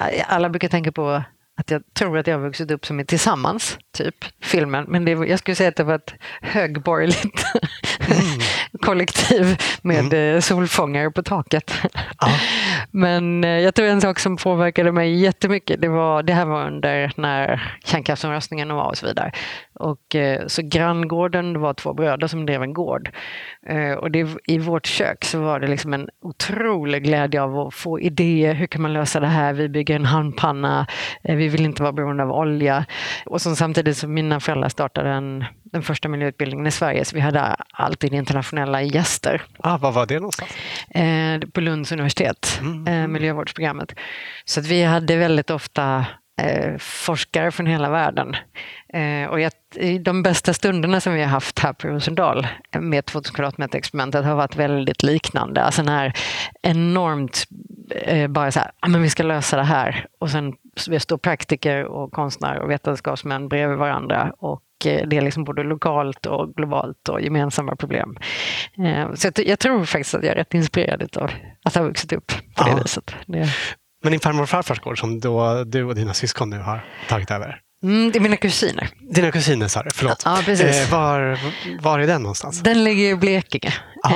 eh, 0.00 0.24
alla 0.26 0.48
brukar 0.48 0.68
tänka 0.68 0.92
på 0.92 1.22
att 1.58 1.70
jag 1.70 1.82
tror 1.94 2.18
att 2.18 2.26
jag 2.26 2.34
har 2.34 2.42
vuxit 2.42 2.70
upp 2.70 2.86
som 2.86 3.00
är 3.00 3.04
tillsammans, 3.04 3.78
typ, 3.92 4.14
filmen. 4.42 4.84
Men 4.88 5.04
det, 5.04 5.10
jag 5.10 5.38
skulle 5.38 5.54
säga 5.54 5.68
att 5.68 5.76
det 5.76 5.84
var 5.84 5.94
ett 5.94 6.14
högborgerligt 6.42 7.44
mm. 8.00 8.40
kollektiv 8.80 9.62
med 9.82 10.12
mm. 10.12 10.36
Eh, 10.36 10.40
solfångare 10.40 11.10
på 11.10 11.22
taket. 11.22 11.72
Ah. 12.16 12.30
Men 12.90 13.44
eh, 13.44 13.50
jag 13.50 13.74
tror 13.74 13.86
en 13.86 14.00
sak 14.00 14.18
som 14.18 14.36
påverkade 14.36 14.92
mig 14.92 15.14
jättemycket, 15.14 15.80
det, 15.80 15.88
var, 15.88 16.22
det 16.22 16.32
här 16.32 16.46
var 16.46 16.66
under 16.66 17.12
när 17.16 17.74
kärnkraftsomröstningen 17.84 18.74
var 18.74 18.88
och 18.88 18.96
så 18.96 19.06
vidare. 19.06 19.32
Och, 19.74 20.14
eh, 20.14 20.46
så 20.46 20.62
granngården, 20.62 21.52
det 21.52 21.58
var 21.58 21.74
två 21.74 21.94
bröder 21.94 22.26
som 22.26 22.46
drev 22.46 22.62
en 22.62 22.74
gård. 22.74 23.10
Och 23.98 24.10
det, 24.10 24.28
i 24.46 24.58
vårt 24.58 24.86
kök 24.86 25.24
så 25.24 25.40
var 25.40 25.60
det 25.60 25.66
liksom 25.66 25.94
en 25.94 26.08
otrolig 26.22 27.04
glädje 27.04 27.42
av 27.42 27.58
att 27.58 27.74
få 27.74 28.00
idéer. 28.00 28.54
Hur 28.54 28.66
kan 28.66 28.82
man 28.82 28.92
lösa 28.92 29.20
det 29.20 29.26
här? 29.26 29.52
Vi 29.52 29.68
bygger 29.68 29.96
en 29.96 30.04
handpanna. 30.04 30.86
Vi 31.22 31.45
vill 31.48 31.64
inte 31.64 31.82
vara 31.82 31.92
beroende 31.92 32.22
av 32.22 32.30
olja. 32.30 32.84
Och 33.26 33.42
så 33.42 33.56
samtidigt 33.56 33.96
som 33.96 34.14
mina 34.14 34.40
föräldrar 34.40 34.68
startade 34.68 35.10
en, 35.10 35.44
den 35.64 35.82
första 35.82 36.08
miljöutbildningen 36.08 36.66
i 36.66 36.70
Sverige 36.70 37.04
så 37.04 37.16
vi 37.16 37.20
hade 37.20 37.56
alltid 37.72 38.12
internationella 38.12 38.82
gäster. 38.82 39.42
Ah, 39.58 39.78
var 39.78 39.92
var 39.92 40.06
det 40.06 40.14
någonstans? 40.14 40.50
Eh, 40.90 41.40
på 41.52 41.60
Lunds 41.60 41.92
universitet, 41.92 42.58
mm. 42.60 42.86
eh, 42.86 43.08
miljövårdsprogrammet. 43.08 43.94
Så 44.44 44.60
att 44.60 44.66
vi 44.66 44.82
hade 44.82 45.16
väldigt 45.16 45.50
ofta 45.50 46.06
eh, 46.40 46.78
forskare 46.78 47.50
från 47.50 47.66
hela 47.66 47.90
världen. 47.90 48.36
Eh, 48.92 49.28
och 49.28 49.40
jag, 49.40 49.52
de 50.00 50.22
bästa 50.22 50.54
stunderna 50.54 51.00
som 51.00 51.14
vi 51.14 51.22
har 51.22 51.28
haft 51.28 51.58
här 51.58 51.72
på 51.72 51.88
Rosendal 51.88 52.46
med 52.78 53.06
2000 53.06 53.34
kvadratmeter 53.34 53.78
experimentet 53.78 54.24
har 54.24 54.34
varit 54.34 54.56
väldigt 54.56 55.02
liknande. 55.02 55.62
Alltså 55.62 55.82
den 55.82 55.94
här 55.94 56.12
enormt, 56.62 57.44
eh, 57.90 58.28
bara 58.28 58.52
så 58.52 58.60
här, 58.60 58.70
ah, 58.80 58.88
men 58.88 59.02
vi 59.02 59.10
ska 59.10 59.22
lösa 59.22 59.56
det 59.56 59.62
här. 59.62 60.06
Och 60.18 60.30
sen 60.30 60.52
vi 60.88 61.00
står 61.00 61.18
praktiker 61.18 61.84
och 61.84 62.12
konstnärer 62.12 62.60
och 62.60 62.70
vetenskapsmän 62.70 63.48
bredvid 63.48 63.78
varandra 63.78 64.32
och 64.38 64.62
eh, 64.86 65.08
det 65.08 65.16
är 65.16 65.20
liksom 65.20 65.44
både 65.44 65.62
lokalt 65.62 66.26
och 66.26 66.54
globalt 66.54 67.08
och 67.08 67.20
gemensamma 67.20 67.76
problem. 67.76 68.16
Eh, 68.78 69.14
så 69.14 69.30
jag, 69.36 69.58
tror 69.58 69.84
faktiskt 69.84 70.14
att 70.14 70.22
jag 70.22 70.32
är 70.32 70.36
rätt 70.36 70.54
inspirerad 70.54 71.16
av 71.16 71.30
att 71.64 71.74
ha 71.74 71.82
vuxit 71.82 72.12
upp 72.12 72.26
på 72.54 72.64
det 72.64 72.70
ja. 72.70 72.80
viset. 72.82 73.14
Det... 73.26 73.48
Men 74.02 74.10
din 74.10 74.20
farmor 74.20 74.42
och 74.42 74.48
farfars 74.48 74.80
gård 74.80 75.00
som 75.00 75.20
då 75.20 75.64
du 75.64 75.84
och 75.84 75.94
dina 75.94 76.14
syskon 76.14 76.50
nu 76.50 76.58
har 76.58 76.84
tagit 77.08 77.30
över? 77.30 77.60
Mm, 77.82 78.12
det 78.12 78.18
är 78.18 78.20
mina 78.20 78.36
kusiner. 78.36 78.88
Dina 79.00 79.30
kusiner 79.30 79.68
sa 79.68 79.82
du, 79.82 79.90
förlåt. 79.94 80.22
Ja, 80.24 80.42
precis. 80.44 80.84
Eh, 80.86 80.92
var, 80.92 81.38
var 81.82 81.98
är 81.98 82.06
den 82.06 82.22
någonstans? 82.22 82.62
Den 82.62 82.84
ligger 82.84 83.10
i 83.10 83.16
Blekinge. 83.16 83.74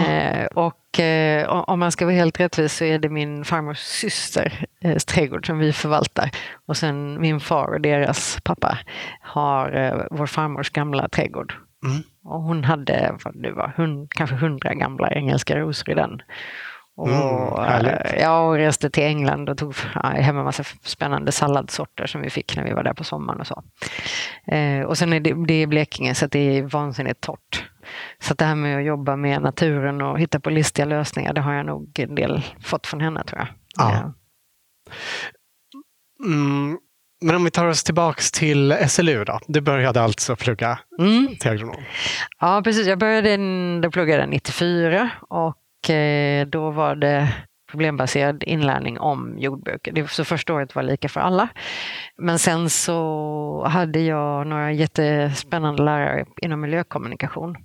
Eh, 0.09 0.47
och 0.47 0.77
Och 0.91 1.01
eh, 1.01 1.49
om 1.49 1.79
man 1.79 1.93
ska 1.93 2.05
vara 2.05 2.15
helt 2.15 2.41
rättvis 2.41 2.75
så 2.77 2.85
är 2.85 2.99
det 2.99 3.09
min 3.09 3.45
farmors 3.45 3.79
systers 3.79 4.53
eh, 4.81 4.97
trädgård 4.97 5.47
som 5.47 5.59
vi 5.59 5.73
förvaltar. 5.73 6.31
Och 6.67 6.77
sen 6.77 7.21
min 7.21 7.41
far 7.41 7.75
och 7.75 7.81
deras 7.81 8.39
pappa 8.45 8.79
har 9.21 9.73
eh, 9.77 10.07
vår 10.11 10.27
farmors 10.27 10.71
gamla 10.71 11.09
trädgård. 11.09 11.55
Mm. 11.85 12.03
Och 12.25 12.43
hon 12.43 12.65
hade 12.65 13.17
vad 13.25 13.43
det 13.43 13.53
var, 13.53 13.73
hund, 13.77 14.13
kanske 14.13 14.37
hundra 14.37 14.75
gamla 14.75 15.11
engelska 15.11 15.57
rosor 15.57 15.91
i 15.91 15.95
den. 15.95 16.23
Och, 17.01 17.09
Mm, 17.09 17.95
ja, 18.21 18.41
och 18.41 18.55
reste 18.55 18.91
till 18.91 19.03
England 19.03 19.49
och 19.49 19.59
tog 19.59 19.75
hem 20.03 20.39
en 20.39 20.45
massa 20.45 20.65
spännande 20.85 21.33
salladssorter 21.33 22.07
som 22.07 22.21
vi 22.21 22.31
fick 22.31 22.57
när 22.57 22.65
vi 22.65 22.73
var 22.73 22.83
där 22.83 22.95
på 22.95 23.05
sommaren 23.05 23.41
och 23.41 23.47
så. 23.47 23.63
Eh, 24.47 24.83
och 24.85 24.99
sen 24.99 25.13
är 25.13 25.21
det, 25.21 25.35
det 25.47 25.55
är 25.55 25.67
Blekinge 25.67 26.15
så 26.15 26.25
att 26.25 26.33
det 26.33 26.59
är 26.59 26.63
vansinnigt 26.63 27.21
torrt. 27.21 27.65
Så 28.23 28.35
det 28.35 28.45
här 28.45 28.55
med 28.55 28.79
att 28.79 28.85
jobba 28.85 29.17
med 29.17 29.43
naturen 29.43 30.01
och 30.03 30.21
hitta 30.21 30.41
på 30.41 30.51
listiga 30.51 30.87
lösningar, 30.87 31.33
det 31.33 31.41
har 31.41 31.53
jag 31.53 31.67
nog 31.67 31.99
en 31.99 32.15
del 32.15 32.43
fått 32.65 32.87
från 32.87 33.01
henne 33.01 33.25
tror 33.25 33.39
jag. 33.39 33.49
Ja. 33.77 33.93
Eh, 33.95 34.07
Mm. 36.27 36.79
Men 37.25 37.37
om 37.37 37.45
vi 37.45 37.51
tar 37.51 37.67
oss 37.67 37.85
tillbaks 37.85 38.33
till 38.33 38.77
SLU 38.89 39.25
då. 39.25 39.39
Du 39.47 39.61
började 39.61 40.03
alltså 40.03 40.37
plugga 40.37 40.79
Mm. 40.99 41.37
till 41.41 41.51
agronom. 41.51 41.83
Ja, 42.41 42.61
precis. 42.65 42.87
Jag 42.87 42.99
började, 42.99 43.37
då 43.81 43.91
pluggade 43.91 44.21
jag 44.23 44.29
94 44.29 45.11
och 45.29 45.55
och 45.81 45.91
eh, 45.91 46.47
då 46.47 46.71
var 46.71 46.95
det 46.95 47.35
problembaserad 47.71 48.43
inlärning 48.43 48.99
om 48.99 49.39
jordbruk. 49.39 49.89
Det, 49.93 50.11
så 50.11 50.25
första 50.25 50.55
året 50.55 50.75
var 50.75 50.83
lika 50.83 51.09
för 51.09 51.21
alla. 51.21 51.49
Men 52.17 52.39
sen 52.39 52.71
så 52.71 53.65
hade 53.69 54.01
jag 54.01 54.47
några 54.47 54.73
jättespännande 54.73 55.83
lärare 55.83 56.25
inom 56.43 56.61
miljökommunikation. 56.61 57.57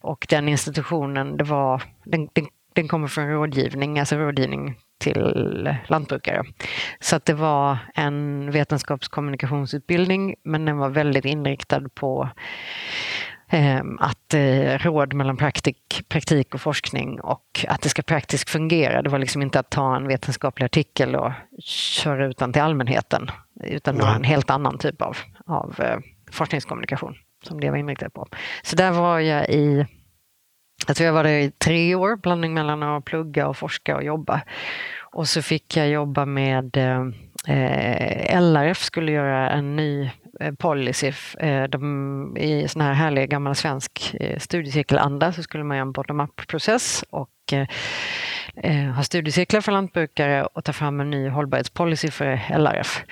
Och 0.00 0.26
den 0.28 0.48
institutionen, 0.48 1.36
det 1.36 1.44
var, 1.44 1.82
den, 2.04 2.28
den, 2.32 2.46
den 2.74 2.88
kommer 2.88 3.08
från 3.08 3.28
rådgivning, 3.28 3.98
alltså 3.98 4.16
rådgivning 4.16 4.76
till 5.00 5.68
lantbrukare. 5.86 6.44
Så 7.00 7.16
att 7.16 7.24
det 7.24 7.34
var 7.34 7.78
en 7.94 8.50
vetenskapskommunikationsutbildning 8.50 10.34
men 10.44 10.64
den 10.64 10.76
var 10.76 10.88
väldigt 10.88 11.24
inriktad 11.24 11.88
på 11.94 12.28
att 13.98 14.34
eh, 14.34 14.78
råd 14.78 15.12
mellan 15.12 15.36
praktik, 15.36 16.04
praktik 16.08 16.54
och 16.54 16.60
forskning 16.60 17.20
och 17.20 17.66
att 17.68 17.82
det 17.82 17.88
ska 17.88 18.02
praktiskt 18.02 18.50
fungera. 18.50 19.02
Det 19.02 19.10
var 19.10 19.18
liksom 19.18 19.42
inte 19.42 19.60
att 19.60 19.70
ta 19.70 19.96
en 19.96 20.08
vetenskaplig 20.08 20.64
artikel 20.64 21.16
och 21.16 21.32
köra 21.64 22.26
ut 22.26 22.38
den 22.38 22.52
till 22.52 22.62
allmänheten 22.62 23.30
utan 23.64 23.96
det 23.96 24.02
var 24.02 24.14
en 24.14 24.24
helt 24.24 24.50
annan 24.50 24.78
typ 24.78 25.02
av, 25.02 25.16
av 25.46 25.74
eh, 25.78 25.98
forskningskommunikation 26.30 27.14
som 27.44 27.60
det 27.60 27.70
var 27.70 27.76
inriktat 27.76 28.12
på. 28.12 28.26
Så 28.62 28.76
där 28.76 28.90
var 28.90 29.18
jag 29.18 29.48
i 29.48 29.86
jag 30.86 30.96
tror 30.96 31.06
jag 31.06 31.12
var 31.14 31.24
där 31.24 31.38
i 31.38 31.50
tre 31.50 31.94
år, 31.94 32.16
blandning 32.16 32.54
mellan 32.54 32.82
att 32.82 33.04
plugga 33.04 33.48
och 33.48 33.56
forska 33.56 33.96
och 33.96 34.04
jobba. 34.04 34.40
Och 35.00 35.28
så 35.28 35.42
fick 35.42 35.76
jag 35.76 35.88
jobba 35.88 36.26
med 36.26 36.76
eh, 36.76 38.40
LRF 38.40 38.78
skulle 38.78 39.12
göra 39.12 39.50
en 39.50 39.76
ny 39.76 40.02
eh, 40.04 40.10
Eh, 40.40 40.54
policy. 40.54 41.12
Eh, 41.38 41.64
de, 41.64 42.36
I 42.36 42.68
sån 42.68 42.82
här 42.82 42.92
härlig 42.92 43.30
gammal 43.30 43.54
svensk 43.54 44.14
eh, 44.20 44.38
studiecirkelanda 44.38 45.32
så 45.32 45.42
skulle 45.42 45.64
man 45.64 45.76
göra 45.76 45.86
en 45.86 45.92
bottom-up-process 45.92 47.04
och 47.10 47.28
ha 48.96 49.02
studiecirklar 49.02 49.60
för 49.60 49.72
lantbrukare 49.72 50.44
och 50.44 50.64
ta 50.64 50.72
fram 50.72 51.00
en 51.00 51.10
ny 51.10 51.28
hållbarhetspolicy 51.28 52.10
för 52.10 52.40
LRF. 52.58 53.04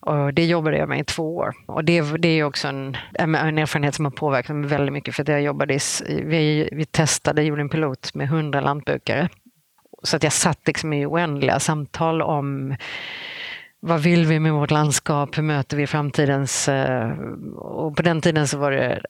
Och 0.00 0.34
det 0.34 0.44
jobbade 0.44 0.76
jag 0.76 0.88
med 0.88 1.00
i 1.00 1.04
två 1.04 1.36
år. 1.36 1.54
Och 1.66 1.84
det, 1.84 2.02
det 2.18 2.28
är 2.28 2.44
också 2.44 2.68
en, 2.68 2.96
en 3.14 3.34
erfarenhet 3.34 3.94
som 3.94 4.04
har 4.04 4.12
påverkat 4.12 4.56
mig 4.56 4.68
väldigt 4.68 4.92
mycket 4.92 5.14
för 5.14 5.22
att 5.22 5.28
jag 5.28 5.42
jobbade 5.42 5.74
i, 5.74 5.78
vi, 6.06 6.68
vi 6.72 6.84
testade, 6.84 7.42
gjorde 7.42 7.62
en 7.62 7.68
pilot 7.68 8.14
med 8.14 8.24
100 8.24 8.60
lantbrukare. 8.60 9.28
Så 10.02 10.16
att 10.16 10.22
jag 10.22 10.32
satt 10.32 10.66
liksom 10.66 10.92
i 10.92 11.06
oändliga 11.06 11.60
samtal 11.60 12.22
om 12.22 12.76
vad 13.80 14.00
vill 14.00 14.26
vi 14.26 14.40
med 14.40 14.52
vårt 14.52 14.70
landskap? 14.70 15.38
Hur 15.38 15.42
möter 15.42 15.76
vi 15.76 15.86
framtidens... 15.86 16.68
eh, 16.68 17.10
Och 17.58 17.96
på 17.96 18.02
den 18.02 18.20
tiden 18.20 18.48
så 18.48 18.58
var 18.58 18.70
det 18.70 19.00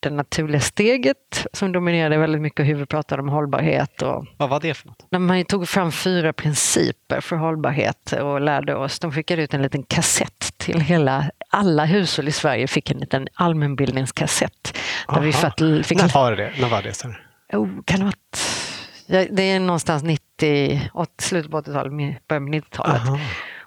det 0.00 0.10
naturliga 0.10 0.60
steget 0.60 1.46
som 1.52 1.72
dominerade 1.72 2.18
väldigt 2.18 2.40
mycket. 2.40 2.66
Hur 2.66 2.74
vi 2.74 2.86
pratade 2.86 3.22
om 3.22 3.28
hållbarhet 3.28 4.02
och 4.02 4.26
Vad 4.36 4.48
var 4.48 4.60
det 4.60 4.74
för 4.74 4.86
något? 4.88 5.06
när 5.10 5.18
man 5.18 5.44
tog 5.44 5.68
fram 5.68 5.92
fyra 5.92 6.32
principer 6.32 7.20
för 7.20 7.36
hållbarhet 7.36 8.12
och 8.12 8.40
lärde 8.40 8.74
oss. 8.76 8.98
De 8.98 9.12
skickade 9.12 9.42
ut 9.42 9.54
en 9.54 9.62
liten 9.62 9.82
kassett 9.82 10.58
till 10.58 10.80
hela, 10.80 11.30
alla 11.50 11.84
hushåll 11.84 12.28
i 12.28 12.32
Sverige 12.32 12.66
fick 12.66 12.90
en 12.90 12.98
liten 12.98 13.28
allmänbildningskassett. 13.34 14.78
Där 15.08 15.20
vi 15.20 15.32
fatt- 15.32 15.86
fick, 15.86 15.98
När 15.98 16.14
var 16.14 16.32
det? 16.36 16.52
När 16.60 16.68
var 16.68 16.82
det? 16.82 16.92
sen? 16.92 17.14
oh, 17.52 17.68
kan 17.84 17.98
det, 18.00 18.04
vara 18.04 19.24
det 19.30 19.42
är 19.42 19.60
någonstans 19.60 20.02
90, 20.02 20.90
åt- 20.94 21.20
slutet 21.20 21.50
på 21.50 21.60
80-talet, 21.60 21.92
början 22.28 22.46
på 22.46 22.52
90-talet. 22.52 23.02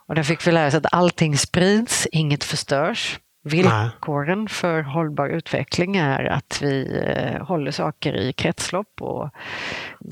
Aha. 0.02 0.06
Och 0.08 0.16
där 0.16 0.24
fick 0.24 0.48
vi 0.48 0.52
lära 0.52 0.68
oss 0.68 0.74
att 0.74 0.94
allting 0.94 1.38
sprids, 1.38 2.08
inget 2.12 2.44
förstörs. 2.44 3.20
Villkoren 3.44 4.48
för 4.50 4.82
hållbar 4.82 5.28
utveckling 5.30 5.98
är 5.98 6.24
att 6.26 6.60
vi 6.62 7.04
eh, 7.06 7.46
håller 7.46 7.72
saker 7.72 8.14
i 8.18 8.34
kretslopp 8.34 9.02
och 9.02 9.30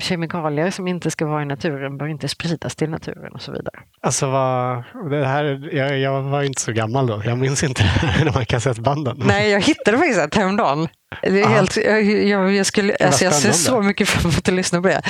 kemikalier 0.00 0.70
som 0.70 0.88
inte 0.88 1.10
ska 1.10 1.26
vara 1.26 1.42
i 1.42 1.44
naturen 1.44 1.98
bör 1.98 2.06
inte 2.06 2.28
spridas 2.28 2.76
till 2.76 2.90
naturen 2.90 3.32
och 3.32 3.42
så 3.42 3.52
vidare. 3.52 3.78
Alltså 4.02 4.30
vad, 4.30 4.84
det 5.10 5.26
här, 5.26 5.68
jag, 5.76 5.98
jag 5.98 6.22
var 6.22 6.42
inte 6.42 6.60
så 6.62 6.72
gammal 6.72 7.06
då. 7.06 7.22
Jag 7.24 7.38
minns 7.38 7.62
inte 7.64 7.82
de 8.24 8.30
här 8.30 8.44
kassettbanden. 8.44 9.22
Nej, 9.24 9.50
jag 9.50 9.60
hittade 9.60 9.98
faktiskt 9.98 10.20
ett 10.20 10.34
häromdagen. 10.34 10.88
Det 11.22 11.28
är 11.28 11.36
Ja. 11.38 11.48
helt, 11.48 11.76
jag, 11.76 12.02
jag, 12.02 12.52
jag, 12.52 12.66
skulle, 12.66 12.96
alltså 13.00 13.24
jag 13.24 13.34
ser 13.34 13.52
så 13.52 13.82
mycket 13.82 14.08
fram 14.08 14.30
emot 14.30 14.48
att 14.48 14.54
lyssna 14.54 14.82
på 14.82 14.88
det. 14.88 15.02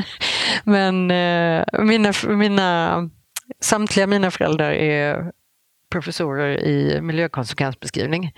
Men 0.64 1.10
eh, 1.10 1.64
mina, 1.84 2.12
mina, 2.28 3.10
samtliga 3.60 4.06
mina 4.06 4.30
föräldrar 4.30 4.70
är 4.72 5.32
professorer 5.92 6.60
i 6.64 7.00
miljökonsekvensbeskrivning. 7.00 8.32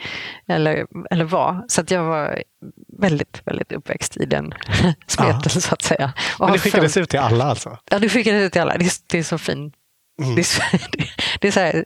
Eller, 0.48 0.86
eller 1.10 1.24
var. 1.24 1.64
Så 1.68 1.80
att 1.80 1.90
jag 1.90 2.04
var 2.04 2.42
väldigt, 2.98 3.42
väldigt 3.44 3.72
uppväxt 3.72 4.16
i 4.16 4.24
den 4.26 4.54
smeten 5.06 5.50
så 5.60 5.74
att 5.74 5.82
säga. 5.82 6.12
Och 6.38 6.46
Men 6.46 6.52
det 6.52 6.58
skickades 6.58 6.94
följt- 6.94 7.02
ut 7.04 7.10
till 7.10 7.18
alla 7.18 7.44
alltså? 7.44 7.78
Ja, 7.90 7.98
det 7.98 8.08
skickades 8.08 8.42
ut 8.46 8.52
till 8.52 8.60
alla. 8.62 8.78
Det 8.78 8.84
är, 8.84 8.92
det 9.06 9.18
är 9.18 9.22
så 9.22 9.38
fint. 9.38 9.74
Mm. 10.22 10.34
Det 10.34 10.40
är, 10.40 10.80
det 11.40 11.48
är 11.48 11.52
så 11.52 11.60
här, 11.60 11.84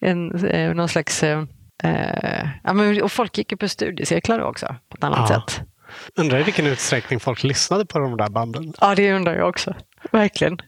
en, 0.00 0.46
eh, 0.46 0.74
någon 0.74 0.88
slags... 0.88 1.22
eh, 1.22 1.44
Eh, 1.82 2.48
ja, 2.64 2.72
men, 2.72 3.02
och 3.02 3.12
folk 3.12 3.38
gick 3.38 3.52
ju 3.52 3.56
på 3.58 3.68
studiecirklar 3.68 4.40
också 4.40 4.66
på 4.88 4.96
ett 4.96 5.04
annat 5.04 5.30
Ja. 5.30 5.40
sätt. 5.46 5.60
Undrar 6.14 6.38
i 6.40 6.42
vilken 6.42 6.66
utsträckning 6.66 7.20
folk 7.20 7.42
lyssnade 7.42 7.86
på 7.86 7.98
de 7.98 8.16
där 8.16 8.28
banden? 8.28 8.72
Ja, 8.80 8.94
det 8.94 9.12
undrar 9.12 9.34
jag 9.36 9.48
också. 9.48 9.74
Verkligen. 10.12 10.58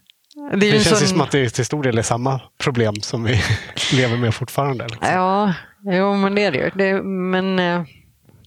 Det 0.60 0.70
Det 0.70 0.70
känns 0.70 0.98
sån- 0.98 1.08
som 1.08 1.20
att 1.20 1.30
det 1.30 1.48
till 1.50 1.64
stor 1.64 1.82
del 1.82 1.98
är 1.98 2.02
samma 2.02 2.40
problem 2.62 2.94
som 2.94 3.24
vi 3.24 3.40
lever 3.92 4.16
med 4.16 4.34
fortfarande. 4.34 4.84
Liksom. 4.88 5.06
Ja, 5.12 5.54
jo, 5.84 6.14
men 6.16 6.34
det 6.34 6.44
är 6.44 6.52
det 6.52 6.58
ju. 6.58 6.70
Det, 6.74 7.02
men 7.02 7.58
eh, 7.58 7.82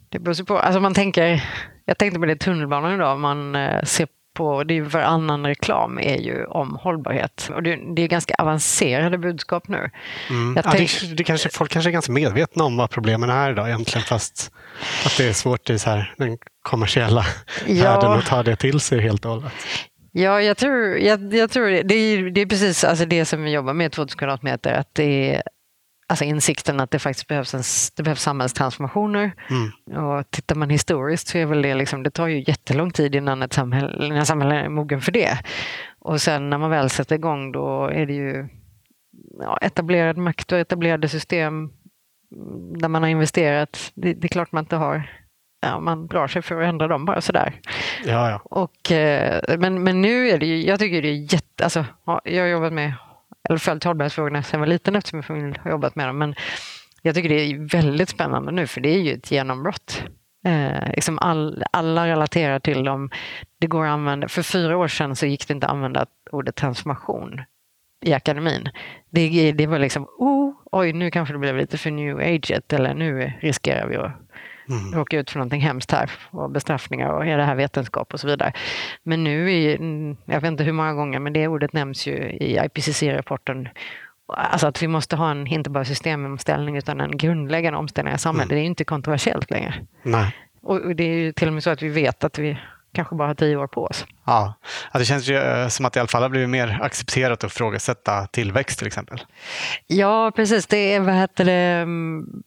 det 0.09 0.19
beror 0.19 0.43
på. 0.45 0.59
Alltså 0.59 0.79
man 0.79 0.93
tänker, 0.93 1.43
jag 1.85 1.97
tänkte 1.97 2.19
på 2.19 2.25
det 2.25 2.35
tunnelbanan 2.35 2.93
idag, 2.95 3.19
man 3.19 3.55
eh, 3.55 3.83
ser 3.83 4.07
på, 4.37 4.63
det 4.63 4.77
är 4.77 4.81
varannan 4.81 5.45
reklam 5.45 5.99
är 5.99 6.17
ju 6.17 6.45
om 6.45 6.77
hållbarhet. 6.81 7.49
Och 7.55 7.63
det, 7.63 7.79
det 7.95 8.01
är 8.01 8.07
ganska 8.07 8.35
avancerade 8.37 9.17
budskap 9.17 9.67
nu. 9.67 9.89
Mm. 10.29 10.59
Ja, 10.65 10.71
det, 10.71 11.15
det 11.17 11.23
kanske, 11.23 11.49
folk 11.49 11.71
kanske 11.71 11.89
är 11.89 11.91
ganska 11.91 12.11
medvetna 12.11 12.63
om 12.63 12.77
vad 12.77 12.89
problemen 12.89 13.29
är 13.29 13.51
idag 13.51 13.67
egentligen 13.67 14.05
fast 14.05 14.51
att 15.05 15.17
det 15.17 15.27
är 15.29 15.33
svårt 15.33 15.69
i 15.69 15.79
så 15.79 15.89
här, 15.89 16.13
den 16.17 16.37
kommersiella 16.63 17.25
Ja. 17.67 17.83
världen 17.83 18.11
att 18.11 18.25
ta 18.25 18.43
det 18.43 18.55
till 18.55 18.79
sig 18.79 18.99
helt 19.01 19.25
och 19.25 19.31
hållet. 19.31 19.53
Ja, 20.17 20.41
jag 20.41 20.57
tror, 20.57 20.97
jag, 20.97 21.33
jag 21.33 21.51
tror 21.51 21.67
det, 21.67 21.83
det, 21.83 21.95
är, 21.95 22.29
det 22.29 22.41
är 22.41 22.45
precis 22.45 22.83
alltså 22.83 23.05
det 23.05 23.25
som 23.25 23.43
vi 23.43 23.51
jobbar 23.51 23.73
med, 23.73 23.91
2000 23.91 24.17
kvadratmeter, 24.17 24.73
att 24.73 24.95
det 24.95 25.33
är 25.33 25.43
alltså 26.07 26.25
insikten 26.25 26.79
att 26.79 26.91
det 26.91 26.99
faktiskt 26.99 27.27
behövs, 27.27 27.53
en, 27.53 27.63
det 27.97 28.03
behövs 28.03 28.21
samhällstransformationer. 28.21 29.31
Mm. 29.49 30.05
Och 30.05 30.31
tittar 30.31 30.55
man 30.55 30.69
historiskt 30.69 31.27
så 31.27 31.37
är 31.37 31.45
väl 31.45 31.61
det 31.61 31.75
liksom, 31.75 32.03
det 32.03 32.09
tar 32.09 32.27
ju 32.27 32.43
jättelång 32.47 32.91
tid 32.91 33.15
innan 33.15 33.41
ett 33.41 33.53
samhälle, 33.53 34.05
innan 34.05 34.25
samhället 34.25 34.65
är 34.65 34.69
mogen 34.69 35.01
för 35.01 35.11
det. 35.11 35.39
Och 35.99 36.21
sen 36.21 36.49
när 36.49 36.57
man 36.57 36.69
väl 36.69 36.89
sätter 36.89 37.15
igång 37.15 37.51
då 37.51 37.85
är 37.85 38.05
det 38.05 38.13
ju 38.13 38.47
ja, 39.39 39.57
etablerad 39.61 40.17
makt 40.17 40.51
och 40.51 40.57
etablerade 40.57 41.09
system 41.09 41.53
mm, 41.53 42.77
där 42.77 42.87
man 42.87 43.03
har 43.03 43.09
investerat. 43.09 43.91
Det, 43.95 44.13
det 44.13 44.27
är 44.27 44.29
klart 44.29 44.51
man 44.51 44.63
inte 44.63 44.75
har, 44.75 45.09
ja, 45.61 45.79
man 45.79 46.07
drar 46.07 46.27
sig 46.27 46.41
för 46.41 46.61
att 46.61 46.67
ändra 46.69 46.87
dem 46.87 47.05
bara 47.05 47.21
sådär. 47.21 47.59
Ja, 48.05 48.29
ja. 48.29 48.41
Och, 48.43 48.91
eh, 48.91 49.41
men, 49.57 49.83
men 49.83 50.01
nu 50.01 50.29
är 50.29 50.37
det 50.37 50.45
ju, 50.45 50.65
jag 50.65 50.79
tycker 50.79 51.01
det 51.01 51.07
är 51.07 51.33
jätte, 51.33 51.63
alltså, 51.63 51.85
ja, 52.05 52.21
jag 52.23 52.43
har 52.43 52.47
jobbat 52.47 52.73
med, 52.73 52.93
eller 53.49 53.59
följt 53.59 53.83
hållbarhetsfrågorna 53.83 54.43
sedan 54.43 54.57
jag 54.57 54.59
var 54.59 54.67
liten 54.67 54.95
eftersom 54.95 55.17
min 55.17 55.23
familj 55.23 55.59
har 55.63 55.71
jobbat 55.71 55.95
med 55.95 56.07
dem. 56.07 56.17
Men 56.17 56.35
jag 57.01 57.15
tycker 57.15 57.29
det 57.29 57.41
är 57.41 57.69
väldigt 57.69 58.09
spännande 58.09 58.51
nu 58.51 58.67
för 58.67 58.81
det 58.81 58.89
är 58.89 59.01
ju 59.01 59.13
ett 59.13 59.31
genombrott. 59.31 60.03
Eh, 60.45 60.89
liksom 60.95 61.19
all, 61.19 61.63
alla 61.71 62.07
relaterar 62.07 62.59
till 62.59 62.83
dem. 62.83 63.09
Det 63.59 63.67
går 63.67 63.85
att 63.85 63.91
använda, 63.91 64.27
för 64.27 64.41
fyra 64.41 64.77
år 64.77 64.87
sedan 64.87 65.15
så 65.15 65.25
gick 65.25 65.47
det 65.47 65.53
inte 65.53 65.67
att 65.67 65.73
använda 65.73 66.05
ordet 66.31 66.55
transformation 66.55 67.41
i 68.05 68.13
akademin. 68.13 68.69
Det, 69.09 69.51
det 69.51 69.67
var 69.67 69.79
liksom, 69.79 70.07
oh, 70.17 70.53
oj, 70.71 70.93
nu 70.93 71.11
kanske 71.11 71.33
det 71.33 71.39
blev 71.39 71.57
lite 71.57 71.77
för 71.77 71.91
new 71.91 72.19
ageet 72.19 72.73
eller 72.73 72.93
nu 72.93 73.33
riskerar 73.39 73.87
vi 73.87 73.95
att 73.95 74.11
mm. 74.69 74.93
råka 74.93 75.19
ut 75.19 75.31
för 75.31 75.39
någonting 75.39 75.61
hemskt 75.61 75.91
här 75.91 76.11
och 76.31 76.51
bestraffningar 76.51 77.09
och 77.09 77.25
är 77.25 77.37
det 77.37 77.43
här 77.43 77.55
vetenskap 77.55 78.13
och 78.13 78.19
så 78.19 78.27
vidare. 78.27 78.53
Men 79.03 79.23
nu, 79.23 79.53
är, 79.53 79.77
jag 80.25 80.41
vet 80.41 80.51
inte 80.51 80.63
hur 80.63 80.71
många 80.71 80.93
gånger, 80.93 81.19
men 81.19 81.33
det 81.33 81.47
ordet 81.47 81.73
nämns 81.73 82.07
ju 82.07 82.15
i 82.17 82.59
IPCC-rapporten 82.65 83.69
Alltså 84.27 84.67
att 84.67 84.83
vi 84.83 84.87
måste 84.87 85.15
ha 85.15 85.31
en, 85.31 85.47
inte 85.47 85.69
bara 85.69 85.85
systemomställning 85.85 86.77
utan 86.77 87.01
en 87.01 87.17
grundläggande 87.17 87.79
omställning 87.79 88.13
av 88.13 88.17
samhället. 88.17 88.51
Mm. 88.51 88.61
Det 88.61 88.65
är 88.65 88.67
inte 88.67 88.83
kontroversiellt 88.83 89.51
längre. 89.51 89.73
Nej. 90.03 90.35
Och 90.61 90.95
det 90.95 91.03
är 91.03 91.17
ju 91.17 91.31
till 91.31 91.47
och 91.47 91.53
med 91.53 91.63
så 91.63 91.69
att 91.69 91.81
vi 91.81 91.89
vet 91.89 92.23
att 92.23 92.39
vi 92.39 92.57
kanske 92.93 93.15
bara 93.15 93.27
har 93.27 93.35
tio 93.35 93.55
år 93.55 93.67
på 93.67 93.85
oss. 93.85 94.05
Ja, 94.25 94.53
det 94.93 95.05
känns 95.05 95.27
ju 95.27 95.35
eh, 95.35 95.67
som 95.67 95.85
att 95.85 95.93
det 95.93 95.97
i 95.97 95.99
alla 95.99 96.07
fall 96.07 96.21
har 96.21 96.29
blivit 96.29 96.49
mer 96.49 96.79
accepterat 96.81 97.43
att 97.43 97.51
ifrågasätta 97.51 98.27
tillväxt 98.27 98.77
till 98.79 98.87
exempel. 98.87 99.21
Ja, 99.87 100.31
precis. 100.35 100.67
Det 100.67 100.93
är, 100.93 100.99
vad 100.99 101.15
heter 101.15 101.45
det, 101.45 101.51
mm, 101.53 102.43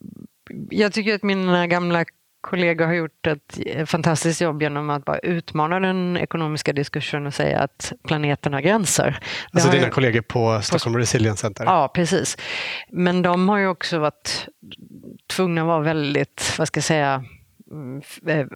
jag 0.69 0.93
tycker 0.93 1.15
att 1.15 1.23
mina 1.23 1.67
gamla 1.67 2.05
kollegor 2.41 2.85
har 2.85 2.93
gjort 2.93 3.27
ett 3.27 3.59
fantastiskt 3.89 4.41
jobb 4.41 4.61
genom 4.61 4.89
att 4.89 5.05
bara 5.05 5.19
utmana 5.19 5.79
den 5.79 6.17
ekonomiska 6.17 6.73
diskursen 6.73 7.27
och 7.27 7.33
säga 7.33 7.59
att 7.59 7.93
planeten 8.07 8.53
har 8.53 8.61
gränser. 8.61 9.19
Alltså 9.51 9.67
har 9.67 9.75
dina 9.75 9.87
ju... 9.87 9.91
kollegor 9.91 10.21
på 10.21 10.61
Stockholm 10.61 10.93
på... 10.93 10.99
Resilience 10.99 11.41
Center? 11.41 11.65
Ja, 11.65 11.91
precis. 11.93 12.37
Men 12.91 13.21
de 13.21 13.49
har 13.49 13.57
ju 13.57 13.67
också 13.67 13.99
varit 13.99 14.47
tvungna 15.27 15.61
att 15.61 15.67
vara 15.67 15.79
väldigt, 15.79 16.55
vad 16.57 16.67
ska 16.67 16.77
jag 16.77 16.83
säga, 16.83 17.23
mm, 17.71 18.01
eh, 18.27 18.47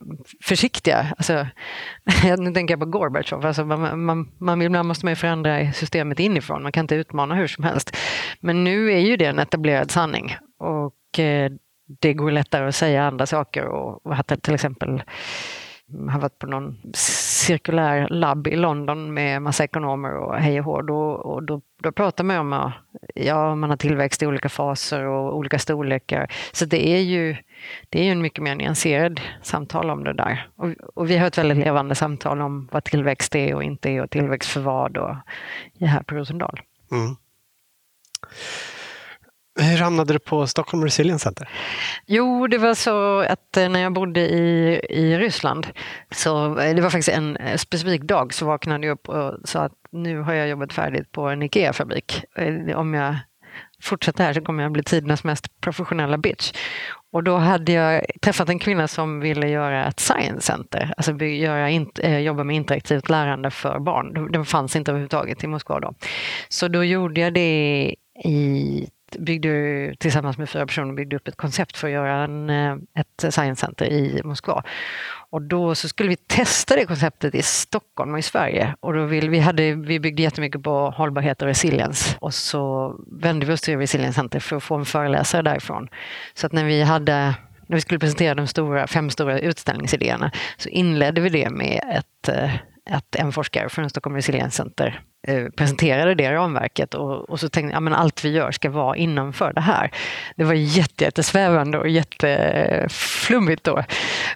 försiktiga. 0.44 1.14
Alltså, 1.18 1.48
nu 2.38 2.54
tänker 2.54 2.72
jag 2.72 2.80
på 2.80 2.86
Gorbachev. 2.86 3.46
Alltså 3.46 3.66
man, 3.66 4.06
man, 4.06 4.32
man, 4.38 4.60
vill, 4.60 4.70
man 4.70 4.88
måste 4.88 5.06
man 5.06 5.16
förändra 5.16 5.74
systemet 5.74 6.20
inifrån. 6.20 6.64
Man 6.64 6.72
kan 6.72 6.84
inte 6.84 6.96
utmana 6.96 7.36
hur 7.36 7.48
som 7.48 7.64
helst. 7.64 7.98
Men 8.40 8.64
nu 8.64 8.92
är 8.92 9.00
ju 9.00 9.18
det 9.18 9.26
en 9.26 9.40
etablerad 9.40 9.92
sanning. 9.92 10.36
Och 10.60 11.20
eh, 11.20 11.52
det 11.86 12.14
går 12.14 12.32
lättare 12.32 12.68
att 12.68 12.76
säga 12.76 13.04
andra 13.04 13.26
saker 13.26 13.66
och 13.66 14.16
att 14.16 14.44
till 14.44 14.54
exempel 14.54 15.04
har 16.10 16.20
varit 16.20 16.40
på 16.40 16.48
någon 16.48 16.78
cirkulär 16.94 18.08
labb 18.10 18.48
i 18.48 18.56
London 18.56 19.14
med 19.14 19.42
massa 19.42 19.64
ekonomer 19.64 20.16
och 20.16 20.36
hej 20.36 20.60
och 20.60 20.66
hå. 20.66 20.82
Då, 20.82 21.00
och 21.02 21.44
då, 21.44 21.62
då 21.84 21.92
pratar 21.92 22.24
man 22.24 22.38
om 22.38 22.54
att 22.54 22.74
ja, 23.16 23.56
man 23.56 23.70
har 23.70 23.78
tillväxt 23.78 24.24
i 24.24 24.28
olika 24.28 24.50
faser 24.50 25.04
och 25.06 25.38
olika 25.38 25.60
storlekar. 25.60 26.32
Så 26.52 26.66
det 26.66 26.90
är 26.90 27.00
ju, 27.00 27.36
det 27.90 28.00
är 28.00 28.04
ju 28.04 28.12
en 28.12 28.22
mycket 28.22 28.44
mer 28.44 28.56
nyanserad 28.56 29.22
samtal 29.42 29.90
om 29.90 30.04
det 30.04 30.14
där. 30.14 30.48
Och, 30.56 30.70
och 30.96 31.10
vi 31.10 31.18
har 31.18 31.28
ett 31.28 31.38
väldigt 31.38 31.58
levande 31.58 31.96
samtal 31.96 32.42
om 32.42 32.70
vad 32.72 32.84
tillväxt 32.84 33.36
är 33.36 33.56
och 33.56 33.64
inte 33.64 33.90
är 33.90 34.02
och 34.02 34.10
tillväxt 34.10 34.50
för 34.50 34.62
vad 34.62 34.98
och, 34.98 35.16
här 35.80 36.04
på 36.04 36.16
Rosendal. 36.16 36.62
Mm. 36.92 37.16
Hur 39.60 39.78
hamnade 39.78 40.14
du 40.14 40.20
på 40.20 40.48
Stockholm 40.48 40.84
Resilience 40.84 41.24
Center? 41.24 41.50
Jo, 42.06 42.48
det 42.48 42.58
var 42.58 42.74
så 42.74 43.20
att 43.20 43.58
eh, 43.58 43.70
när 43.70 43.80
jag 43.80 43.94
bodde 43.94 44.20
i, 44.20 44.82
i 44.90 45.18
Ryssland, 45.18 45.68
så 46.12 46.60
eh, 46.60 46.76
det 46.76 46.82
var 46.82 46.90
faktiskt 46.90 47.18
en 47.18 47.38
eh, 47.38 47.58
specifik 47.58 48.02
dag 48.02 48.34
så 48.34 48.46
vaknade 48.46 48.88
jag 48.88 48.94
upp 48.94 49.10
och 49.10 49.34
sa 49.44 49.60
att 49.60 49.74
nu 49.92 50.20
har 50.20 50.34
jag 50.34 50.48
jobbat 50.48 50.74
färdigt 50.74 51.12
på 51.12 51.30
en 51.30 51.44
IKEA-fabrik. 51.44 52.24
Om 52.76 52.94
jag 52.94 53.16
fortsätter 53.82 54.24
här 54.24 54.34
så 54.34 54.42
kommer 54.42 54.64
jag 54.64 54.72
bli 54.72 54.84
tidernas 54.84 55.24
mest 55.24 55.62
professionella 55.62 56.18
bitch. 56.18 56.52
Och 57.12 57.24
då 57.24 57.38
hade 57.38 57.72
jag 57.72 58.06
träffat 58.22 58.50
en 58.50 58.60
kvinna 58.60 58.88
som 58.88 59.20
ville 59.20 59.50
göra 59.50 59.88
ett 59.88 60.00
science 60.00 60.42
center, 60.42 60.94
alltså 60.98 61.26
göra, 61.26 61.70
jobba 62.20 62.44
med 62.44 62.56
interaktivt 62.56 63.10
lärande 63.10 63.52
för 63.52 63.80
barn. 63.80 64.32
Det 64.32 64.46
fanns 64.46 64.76
inte 64.76 64.92
överhuvudtaget 64.92 65.44
i 65.44 65.48
Moskva 65.48 65.80
då. 65.80 65.94
Så 66.50 66.68
då 66.68 66.84
gjorde 66.84 67.22
jag 67.22 67.34
det 67.34 67.96
i 68.24 68.88
byggde 69.20 69.96
tillsammans 70.00 70.38
med 70.38 70.50
fyra 70.50 70.66
personer 70.66 70.94
byggde 70.94 71.16
upp 71.16 71.28
ett 71.28 71.38
koncept 71.38 71.78
för 71.78 71.88
att 71.88 71.94
göra 71.94 72.24
en, 72.24 72.50
eh, 72.50 72.76
ett 72.96 73.34
science 73.34 73.66
center 73.66 73.86
i 73.86 74.22
Moskva. 74.24 74.64
Och 75.30 75.42
då 75.42 75.76
så 75.76 75.88
skulle 75.88 76.10
vi 76.10 76.16
testa 76.16 76.76
det 76.76 76.86
konceptet 76.86 77.36
i 77.36 77.42
Stockholm 77.42 78.14
och 78.14 78.20
i 78.20 78.22
Sverige. 78.22 78.76
Och 78.80 78.94
då 78.94 79.06
vill, 79.06 79.30
vi, 79.30 79.40
hade, 79.40 79.76
vi 79.76 80.00
byggde 80.00 80.22
jättemycket 80.22 80.64
på 80.64 80.90
hållbarhet 80.90 81.42
och 81.42 81.48
resiliens. 81.48 82.18
Och 82.20 82.34
så 82.34 82.96
vände 83.08 83.46
vi 83.46 83.54
oss 83.54 83.62
till 83.62 83.78
Resilience 83.78 84.16
Center 84.16 84.40
för 84.40 84.56
att 84.56 84.64
få 84.64 84.76
en 84.76 84.86
föreläsare 84.86 85.42
därifrån. 85.42 85.90
Så 86.34 86.46
att 86.46 86.52
när 86.52 86.66
vi 86.66 86.82
hade 86.82 87.36
när 87.68 87.78
vi 87.78 87.82
skulle 87.82 88.00
presentera 88.00 88.36
de 88.36 88.48
stora, 88.48 88.88
fem 88.88 89.10
stora 89.10 89.40
utställningsidéerna 89.40 90.32
så 90.58 90.70
inledde 90.70 91.22
vi 91.22 91.30
det 91.30 91.50
med 91.50 91.82
ett 91.92 92.30
eh, 92.30 92.52
att 92.90 93.16
en 93.16 93.32
forskare 93.32 93.70
från 93.70 93.90
Stockholm 93.90 94.16
Resilience 94.16 94.58
Center 94.58 95.02
eh, 95.28 95.50
presenterade 95.50 96.16
det 96.16 96.34
ramverket 96.34 96.94
och, 96.94 97.30
och 97.30 97.40
så 97.40 97.50
tänkte 97.50 97.74
jag 97.74 97.88
att 97.88 98.00
allt 98.00 98.26
vi 98.26 98.30
gör 98.30 98.52
ska 98.52 98.70
vara 98.70 98.98
innanför 98.98 99.54
det 99.54 99.62
här. 99.62 99.92
Det 100.36 100.44
var 100.44 100.54
jättesvävande 100.54 101.78
och 101.78 101.90
jätteflummigt 101.90 103.64
då. 103.64 103.84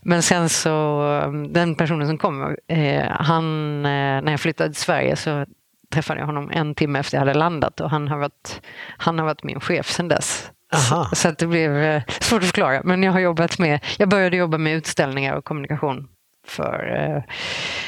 Men 0.01 0.23
sen 0.23 0.49
så, 0.49 1.47
den 1.49 1.75
personen 1.75 2.07
som 2.07 2.17
kom, 2.17 2.55
eh, 2.67 3.05
han, 3.10 3.75
eh, 3.75 4.21
när 4.21 4.31
jag 4.31 4.39
flyttade 4.39 4.73
till 4.73 4.81
Sverige 4.81 5.15
så 5.15 5.45
träffade 5.93 6.19
jag 6.19 6.25
honom 6.25 6.51
en 6.53 6.75
timme 6.75 6.99
efter 6.99 7.17
jag 7.17 7.21
hade 7.21 7.33
landat 7.33 7.81
och 7.81 7.89
han 7.89 8.07
har 8.07 8.17
varit, 8.17 8.62
han 8.97 9.19
har 9.19 9.25
varit 9.25 9.43
min 9.43 9.60
chef 9.60 9.88
sedan 9.91 10.07
dess. 10.07 10.51
Så, 10.73 11.07
så, 11.15 11.27
att 11.27 11.38
det 11.38 11.47
blev 11.47 12.01
svårt 12.19 12.41
att 12.41 12.45
förklara. 12.45 12.81
Men 12.83 13.03
jag 13.03 13.12
har 13.12 13.19
jobbat 13.19 13.60
med, 13.60 13.79
jag 13.97 14.10
började 14.10 14.38
jobba 14.38 14.57
med 14.57 14.75
utställningar 14.75 15.36
och 15.36 15.45
kommunikation 15.45 16.07
för 16.47 16.95
eh, 16.95 17.23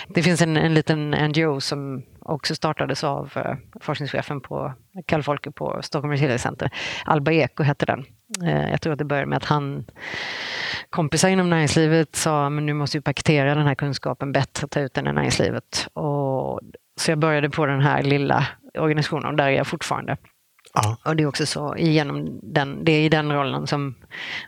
det 0.07 0.23
finns 0.23 0.41
en, 0.41 0.57
en 0.57 0.73
liten 0.73 1.11
NGO 1.11 1.59
som 1.59 2.03
också 2.19 2.55
startades 2.55 3.03
av 3.03 3.31
eh, 3.35 3.55
forskningschefen 3.81 4.41
på 4.41 4.73
Kalle 5.05 5.23
Folke 5.23 5.51
på 5.51 5.79
Stockholm 5.81 6.11
Resilience 6.11 6.43
Center. 6.43 6.71
Alba 7.05 7.31
Eko 7.31 7.63
hette 7.63 7.85
den. 7.85 8.05
Eh, 8.43 8.69
jag 8.69 8.81
tror 8.81 8.93
att 8.93 8.99
det 8.99 9.05
började 9.05 9.27
med 9.27 9.37
att 9.37 9.45
han 9.45 9.85
kompisar 10.89 11.29
inom 11.29 11.49
näringslivet 11.49 12.15
sa 12.15 12.49
men 12.49 12.65
nu 12.65 12.73
måste 12.73 12.97
vi 12.97 13.01
paketera 13.01 13.55
den 13.55 13.67
här 13.67 13.75
kunskapen 13.75 14.31
bättre, 14.31 14.67
ta 14.67 14.79
ut 14.79 14.93
den 14.93 15.07
i 15.07 15.13
näringslivet. 15.13 15.87
Och, 15.93 16.59
så 16.99 17.11
jag 17.11 17.19
började 17.19 17.49
på 17.49 17.65
den 17.65 17.81
här 17.81 18.03
lilla 18.03 18.47
organisationen 18.77 19.25
och 19.25 19.35
där 19.35 19.47
är 19.47 19.51
jag 19.51 19.67
fortfarande. 19.67 20.17
Ja. 20.73 20.97
Och 21.05 21.15
det 21.15 21.23
är 21.23 21.27
också 21.27 21.45
så 21.45 21.75
genom 21.77 22.39
den, 22.43 22.83
det 22.83 22.91
är 22.91 23.01
i 23.01 23.09
den 23.09 23.33
rollen 23.33 23.67
som 23.67 23.95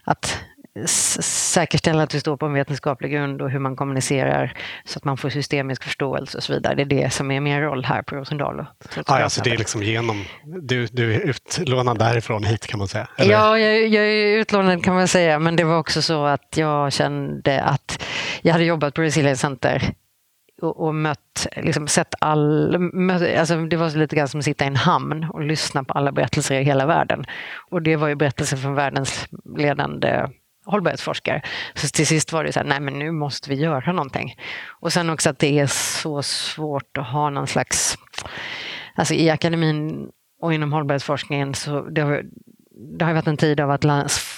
att 0.04 0.44
säkerställa 0.86 2.04
att 2.04 2.16
vi 2.16 2.20
står 2.20 2.38
på 2.38 2.46
en 2.46 2.54
vetenskaplig 2.54 3.12
grund 3.12 3.42
och 3.42 3.50
hur 3.50 3.60
man 3.60 3.76
kommunicerar 3.76 4.54
så 4.86 4.98
att 4.98 5.04
man 5.04 5.18
får 5.18 5.30
systemisk 5.30 5.84
förståelse 5.84 6.38
och 6.38 6.44
så 6.44 6.54
vidare. 6.54 6.76
Det 6.76 6.82
är 6.82 6.86
det 6.86 7.14
som 7.14 7.32
är 7.32 7.40
min 7.40 7.62
roll 7.62 7.86
här 7.86 8.02
på 8.02 8.16
Rosendal. 8.16 8.66
Ja, 9.08 9.24
alltså 9.24 9.42
det 9.42 9.50
är 9.50 9.58
liksom 9.58 9.84
genom, 9.84 10.26
du, 10.62 10.86
du 10.86 11.14
är 11.14 11.20
utlånad 11.20 12.00
därifrån 12.00 12.44
hit 12.44 12.68
kan 12.68 12.78
man 12.78 12.88
säga? 12.88 13.08
Eller? 13.18 13.32
Ja, 13.32 13.60
jag, 13.60 13.88
jag 13.88 14.06
är 14.06 14.38
utlånad 14.38 14.84
kan 14.84 14.96
man 14.96 15.08
säga, 15.08 15.40
men 15.40 15.56
det 15.56 15.64
var 15.64 15.78
också 15.78 16.02
så 16.02 16.26
att 16.26 16.58
jag 16.58 16.94
kände 16.94 17.62
att 17.62 18.04
jag 18.42 18.54
hade 18.54 18.66
jobbat 18.66 18.94
på 18.94 19.02
Resilience 19.02 19.42
Center 19.42 19.94
och, 20.62 20.88
och 20.88 20.96
mött, 20.96 21.48
liksom 21.56 21.88
sett 21.88 22.16
all... 22.20 22.80
Mött, 22.80 23.38
alltså 23.38 23.58
det 23.58 23.76
var 23.76 23.98
lite 23.98 24.16
grann 24.16 24.28
som 24.28 24.40
att 24.40 24.46
sitta 24.46 24.64
i 24.64 24.68
en 24.68 24.76
hamn 24.76 25.24
och 25.34 25.42
lyssna 25.42 25.84
på 25.84 25.94
alla 25.94 26.12
berättelser 26.12 26.60
i 26.60 26.64
hela 26.64 26.86
världen. 26.86 27.26
Och 27.70 27.82
det 27.82 27.96
var 27.96 28.08
ju 28.08 28.16
berättelser 28.16 28.58
från 28.58 28.76
världens 28.76 29.28
ledande 29.58 30.28
hållbarhetsforskare. 30.66 31.42
Så 31.74 31.88
till 31.88 32.08
sist 32.08 32.32
var 32.34 32.44
det 32.44 32.54
så 32.54 32.60
här, 32.60 32.68
nej 32.68 32.80
men 32.80 33.00
nu 33.00 33.12
måste 33.12 33.50
vi 33.50 33.56
göra 33.56 33.92
någonting. 33.92 34.36
Och 34.68 34.94
sen 34.94 35.10
också 35.10 35.30
att 35.30 35.40
det 35.40 35.60
är 35.60 35.68
så 35.68 36.24
svårt 36.24 36.98
att 36.98 37.08
ha 37.08 37.30
någon 37.30 37.48
slags, 37.48 37.98
alltså 38.96 39.14
i 39.14 39.30
akademin 39.30 40.10
och 40.42 40.54
inom 40.54 40.74
hållbarhetsforskningen 40.74 41.54
så 41.54 41.82
det 41.82 42.02
har, 42.02 42.24
det 42.98 43.06
har 43.06 43.14
varit 43.14 43.28
en 43.28 43.38
tid 43.38 43.60
av 43.60 43.72
att 43.72 43.84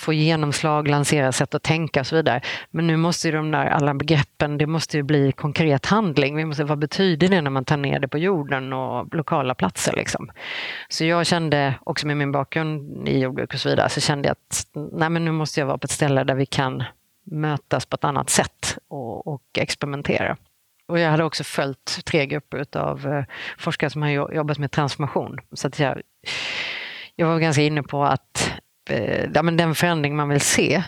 få 0.03 0.13
genomslag, 0.13 0.87
lansera 0.87 1.31
sätt 1.31 1.55
att 1.55 1.63
tänka 1.63 1.99
och 1.99 2.07
så 2.07 2.15
vidare. 2.15 2.41
Men 2.71 2.87
nu 2.87 2.97
måste 2.97 3.27
ju 3.27 3.33
de 3.33 3.51
där 3.51 3.65
alla 3.65 3.93
begreppen, 3.93 4.57
det 4.57 4.67
måste 4.67 4.97
ju 4.97 5.03
bli 5.03 5.31
konkret 5.31 5.85
handling. 5.85 6.35
Vi 6.35 6.45
måste, 6.45 6.63
vad 6.63 6.79
betyder 6.79 7.27
det 7.27 7.41
när 7.41 7.49
man 7.49 7.65
tar 7.65 7.77
ner 7.77 7.99
det 7.99 8.07
på 8.07 8.17
jorden 8.17 8.73
och 8.73 9.15
lokala 9.15 9.55
platser? 9.55 9.93
Liksom. 9.95 10.31
Så 10.89 11.05
jag 11.05 11.25
kände, 11.25 11.75
också 11.83 12.07
med 12.07 12.17
min 12.17 12.31
bakgrund 12.31 13.07
i 13.07 13.19
jordbruk 13.19 13.53
och 13.53 13.59
så 13.59 13.69
vidare, 13.69 13.89
så 13.89 14.01
kände 14.01 14.27
jag 14.27 14.31
att 14.31 14.67
nej, 14.91 15.09
men 15.09 15.25
nu 15.25 15.31
måste 15.31 15.59
jag 15.59 15.67
vara 15.67 15.77
på 15.77 15.85
ett 15.85 15.91
ställe 15.91 16.23
där 16.23 16.35
vi 16.35 16.45
kan 16.45 16.83
mötas 17.25 17.85
på 17.85 17.95
ett 17.95 18.03
annat 18.03 18.29
sätt 18.29 18.77
och, 18.87 19.27
och 19.27 19.43
experimentera. 19.57 20.37
Och 20.87 20.99
jag 20.99 21.11
hade 21.11 21.23
också 21.23 21.43
följt 21.43 22.05
tre 22.05 22.25
grupper 22.25 22.77
av 22.77 23.07
eh, 23.07 23.23
forskare 23.57 23.89
som 23.89 24.01
har 24.01 24.09
jobbat 24.09 24.57
med 24.57 24.71
transformation. 24.71 25.39
Så 25.53 25.67
att 25.67 25.79
jag 25.79 26.01
jag 27.15 27.27
var 27.27 27.39
ganska 27.39 27.61
inne 27.61 27.83
på 27.83 28.03
att 28.03 28.52
Eh, 28.89 29.29
ja, 29.33 29.43
men 29.43 29.57
den 29.57 29.75
förändring 29.75 30.15
man 30.15 30.29
vill 30.29 30.41
se, 30.41 30.83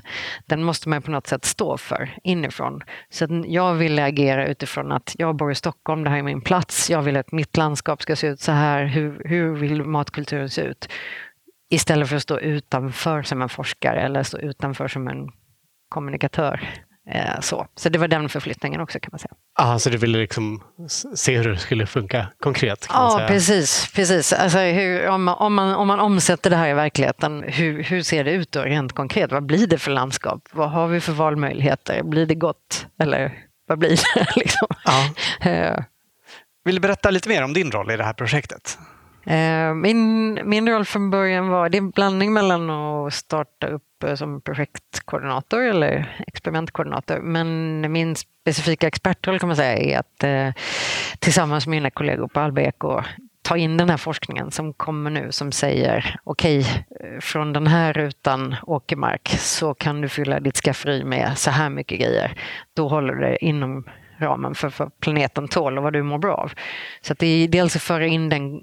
den 0.45 0.63
måste 0.63 0.89
man 0.89 1.01
på 1.01 1.11
något 1.11 1.27
sätt 1.27 1.45
stå 1.45 1.77
för 1.77 2.17
inifrån. 2.23 2.81
Så 3.09 3.43
jag 3.47 3.73
ville 3.73 4.03
agera 4.05 4.47
utifrån 4.47 4.91
att 4.91 5.15
jag 5.17 5.35
bor 5.35 5.51
i 5.51 5.55
Stockholm, 5.55 6.03
det 6.03 6.09
här 6.09 6.17
är 6.17 6.23
min 6.23 6.41
plats, 6.41 6.89
jag 6.89 7.01
vill 7.01 7.17
att 7.17 7.31
mitt 7.31 7.57
landskap 7.57 8.01
ska 8.01 8.15
se 8.15 8.27
ut 8.27 8.39
så 8.39 8.51
här, 8.51 8.85
hur, 8.85 9.21
hur 9.25 9.55
vill 9.55 9.83
matkulturen 9.83 10.49
se 10.49 10.61
ut? 10.61 10.89
Istället 11.69 12.09
för 12.09 12.15
att 12.15 12.21
stå 12.21 12.39
utanför 12.39 13.23
som 13.23 13.41
en 13.41 13.49
forskare 13.49 14.01
eller 14.01 14.23
stå 14.23 14.37
utanför 14.37 14.87
som 14.87 15.07
en 15.07 15.29
kommunikatör. 15.89 16.69
Eh, 17.11 17.39
så. 17.39 17.67
så 17.75 17.89
det 17.89 17.99
var 17.99 18.07
den 18.07 18.29
förflyttningen 18.29 18.81
också 18.81 18.99
kan 18.99 19.09
man 19.11 19.19
säga. 19.19 19.33
Ah, 19.53 19.79
så 19.79 19.89
du 19.89 19.97
ville 19.97 20.17
liksom 20.17 20.63
se 21.15 21.37
hur 21.37 21.49
det 21.49 21.57
skulle 21.57 21.87
funka 21.87 22.27
konkret? 22.39 22.87
ja, 22.89 23.13
säga. 23.17 23.27
precis. 23.27 23.91
precis. 23.95 24.33
Alltså 24.33 24.59
hur, 24.59 25.07
om, 25.07 25.23
man, 25.23 25.35
om, 25.35 25.53
man, 25.53 25.75
om 25.75 25.87
man 25.87 25.99
omsätter 25.99 26.49
det 26.49 26.55
här 26.55 26.69
i 26.69 26.73
verkligheten, 26.73 27.43
hur, 27.47 27.83
hur 27.83 28.01
ser 28.01 28.23
det 28.23 28.31
ut 28.31 28.51
då 28.51 28.61
rent 28.61 28.93
konkret? 28.93 29.31
Vad 29.31 29.45
blir 29.45 29.67
det 29.67 29.77
för 29.77 29.91
landskap? 29.91 30.49
Vad 30.51 30.71
har 30.71 30.87
vi 30.87 31.01
för 31.01 31.13
valmöjligheter? 31.13 32.03
Blir 32.03 32.25
det 32.25 32.35
gott? 32.35 32.87
Eller 32.99 33.33
vad 33.67 33.79
blir 33.79 33.89
det? 33.89 34.27
liksom? 34.35 34.67
ja. 34.85 35.09
Eh. 35.51 35.83
Vill 36.65 36.75
du 36.75 36.81
berätta 36.81 37.09
lite 37.09 37.29
mer 37.29 37.43
om 37.43 37.53
din 37.53 37.71
roll 37.71 37.91
i 37.91 37.97
det 37.97 38.03
här 38.03 38.13
projektet? 38.13 38.77
Eh, 39.25 39.73
min, 39.73 40.39
min 40.49 40.69
roll 40.69 40.85
från 40.85 41.09
början 41.09 41.47
var, 41.47 41.69
det 41.69 41.77
är 41.77 41.81
en 41.81 41.89
blandning 41.89 42.33
mellan 42.33 42.69
att 42.69 43.13
starta 43.13 43.67
upp 43.67 43.94
som 44.15 44.41
projektkoordinator 44.41 45.61
eller 45.61 46.23
experimentkoordinator. 46.27 47.19
Men 47.19 47.91
min 47.91 48.15
specifika 48.15 48.87
expertroll 48.87 49.39
kan 49.39 49.47
man 49.47 49.55
säga 49.55 49.77
är 49.77 49.99
att 49.99 50.23
eh, 50.23 50.63
tillsammans 51.19 51.67
med 51.67 51.71
mina 51.71 51.89
kollegor 51.89 52.27
på 52.27 52.39
Alba 52.39 52.71
ta 53.41 53.57
in 53.57 53.77
den 53.77 53.89
här 53.89 53.97
forskningen 53.97 54.51
som 54.51 54.73
kommer 54.73 55.09
nu 55.09 55.31
som 55.31 55.51
säger 55.51 56.19
okej, 56.23 56.59
okay, 56.59 57.21
från 57.21 57.53
den 57.53 57.67
här 57.67 57.93
rutan 57.93 58.55
åkermark 58.63 59.27
så 59.29 59.73
kan 59.73 60.01
du 60.01 60.09
fylla 60.09 60.39
ditt 60.39 60.57
skafferi 60.57 61.03
med 61.03 61.37
så 61.37 61.51
här 61.51 61.69
mycket 61.69 61.99
grejer. 61.99 62.39
Då 62.73 62.87
håller 62.87 63.13
du 63.13 63.21
det 63.21 63.45
inom 63.45 63.83
ramen 64.17 64.55
för 64.55 64.73
vad 64.77 64.99
planeten 64.99 65.47
tål 65.47 65.77
och 65.77 65.83
vad 65.83 65.93
du 65.93 66.03
mår 66.03 66.17
bra 66.17 66.35
av. 66.35 66.51
Så 67.01 67.13
att 67.13 67.19
det 67.19 67.27
är 67.27 67.47
dels 67.47 67.75
att 67.75 67.81
föra 67.81 68.05
in 68.05 68.29
den 68.29 68.61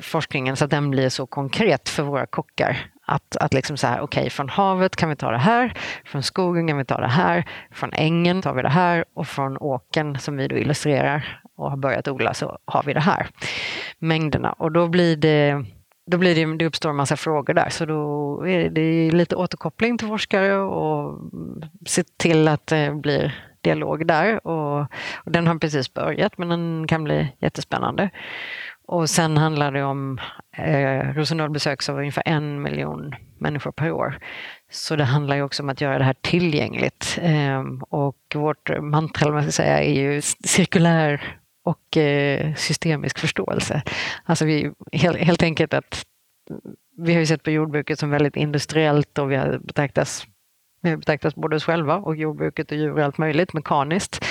forskningen 0.00 0.56
så 0.56 0.64
att 0.64 0.70
den 0.70 0.90
blir 0.90 1.08
så 1.08 1.26
konkret 1.26 1.88
för 1.88 2.02
våra 2.02 2.26
kockar. 2.26 2.93
Att, 3.06 3.36
att 3.36 3.54
liksom 3.54 3.76
så 3.76 3.86
här, 3.86 4.00
okej, 4.00 4.20
okay, 4.20 4.30
från 4.30 4.48
havet 4.48 4.96
kan 4.96 5.08
vi 5.08 5.16
ta 5.16 5.30
det 5.30 5.38
här, 5.38 5.72
från 6.04 6.22
skogen 6.22 6.68
kan 6.68 6.78
vi 6.78 6.84
ta 6.84 7.00
det 7.00 7.08
här, 7.08 7.44
från 7.72 7.92
ängen 7.92 8.42
tar 8.42 8.54
vi 8.54 8.62
det 8.62 8.68
här 8.68 9.04
och 9.14 9.26
från 9.26 9.56
åken 9.56 10.18
som 10.18 10.36
vi 10.36 10.48
då 10.48 10.56
illustrerar 10.56 11.40
och 11.56 11.70
har 11.70 11.76
börjat 11.76 12.08
odla 12.08 12.34
så 12.34 12.58
har 12.64 12.82
vi 12.82 12.92
det 12.92 13.00
här. 13.00 13.26
Mängderna. 13.98 14.52
Och 14.52 14.72
då 14.72 14.88
blir 14.88 15.16
det 15.16 15.64
då 16.06 16.18
blir 16.18 16.34
det, 16.34 16.56
det 16.56 16.66
uppstår 16.66 16.90
en 16.90 16.96
massa 16.96 17.16
frågor 17.16 17.54
där, 17.54 17.68
så 17.70 17.86
då 17.86 18.46
är 18.46 18.70
det 18.70 19.10
lite 19.10 19.36
återkoppling 19.36 19.98
till 19.98 20.08
forskare 20.08 20.56
och 20.56 21.20
se 21.86 22.04
till 22.16 22.48
att 22.48 22.66
det 22.66 22.94
blir 22.94 23.34
dialog 23.60 24.06
där. 24.06 24.46
Och, 24.46 24.80
och 25.14 25.32
den 25.32 25.46
har 25.46 25.58
precis 25.58 25.94
börjat, 25.94 26.38
men 26.38 26.48
den 26.48 26.86
kan 26.88 27.04
bli 27.04 27.32
jättespännande. 27.38 28.10
Och 28.86 29.10
sen 29.10 29.36
handlar 29.36 29.72
det 29.72 29.82
om, 29.82 30.18
eh, 30.56 31.14
Rosendal 31.14 31.50
besöks 31.50 31.88
av 31.88 31.98
ungefär 31.98 32.22
en 32.26 32.62
miljon 32.62 33.14
människor 33.38 33.72
per 33.72 33.90
år. 33.90 34.18
Så 34.70 34.96
det 34.96 35.04
handlar 35.04 35.36
ju 35.36 35.42
också 35.42 35.62
om 35.62 35.68
att 35.68 35.80
göra 35.80 35.98
det 35.98 36.04
här 36.04 36.16
tillgängligt. 36.20 37.18
Eh, 37.22 37.62
och 37.88 38.18
vårt 38.34 38.70
mantra, 38.80 39.32
man 39.32 39.42
ska 39.42 39.52
säga, 39.52 39.82
är 39.82 39.92
ju 39.92 40.20
cirkulär 40.22 41.38
och 41.64 41.96
eh, 41.96 42.54
systemisk 42.54 43.18
förståelse. 43.18 43.82
Alltså 44.24 44.44
vi, 44.44 44.72
helt, 44.92 45.18
helt 45.18 45.42
enkelt 45.42 45.74
att 45.74 46.04
vi 46.96 47.12
har 47.12 47.20
ju 47.20 47.26
sett 47.26 47.42
på 47.42 47.50
jordbruket 47.50 47.98
som 47.98 48.10
väldigt 48.10 48.36
industriellt 48.36 49.18
och 49.18 49.30
vi 49.30 49.36
har 49.36 49.58
betraktats 49.58 50.26
vi 50.84 50.96
betraktas 50.96 51.34
både 51.34 51.56
oss 51.56 51.64
själva 51.64 51.96
och 51.96 52.16
jordbruket 52.16 52.72
och 52.72 52.78
djur 52.78 52.92
och 52.92 53.04
allt 53.04 53.18
möjligt 53.18 53.52
mekaniskt. 53.52 54.24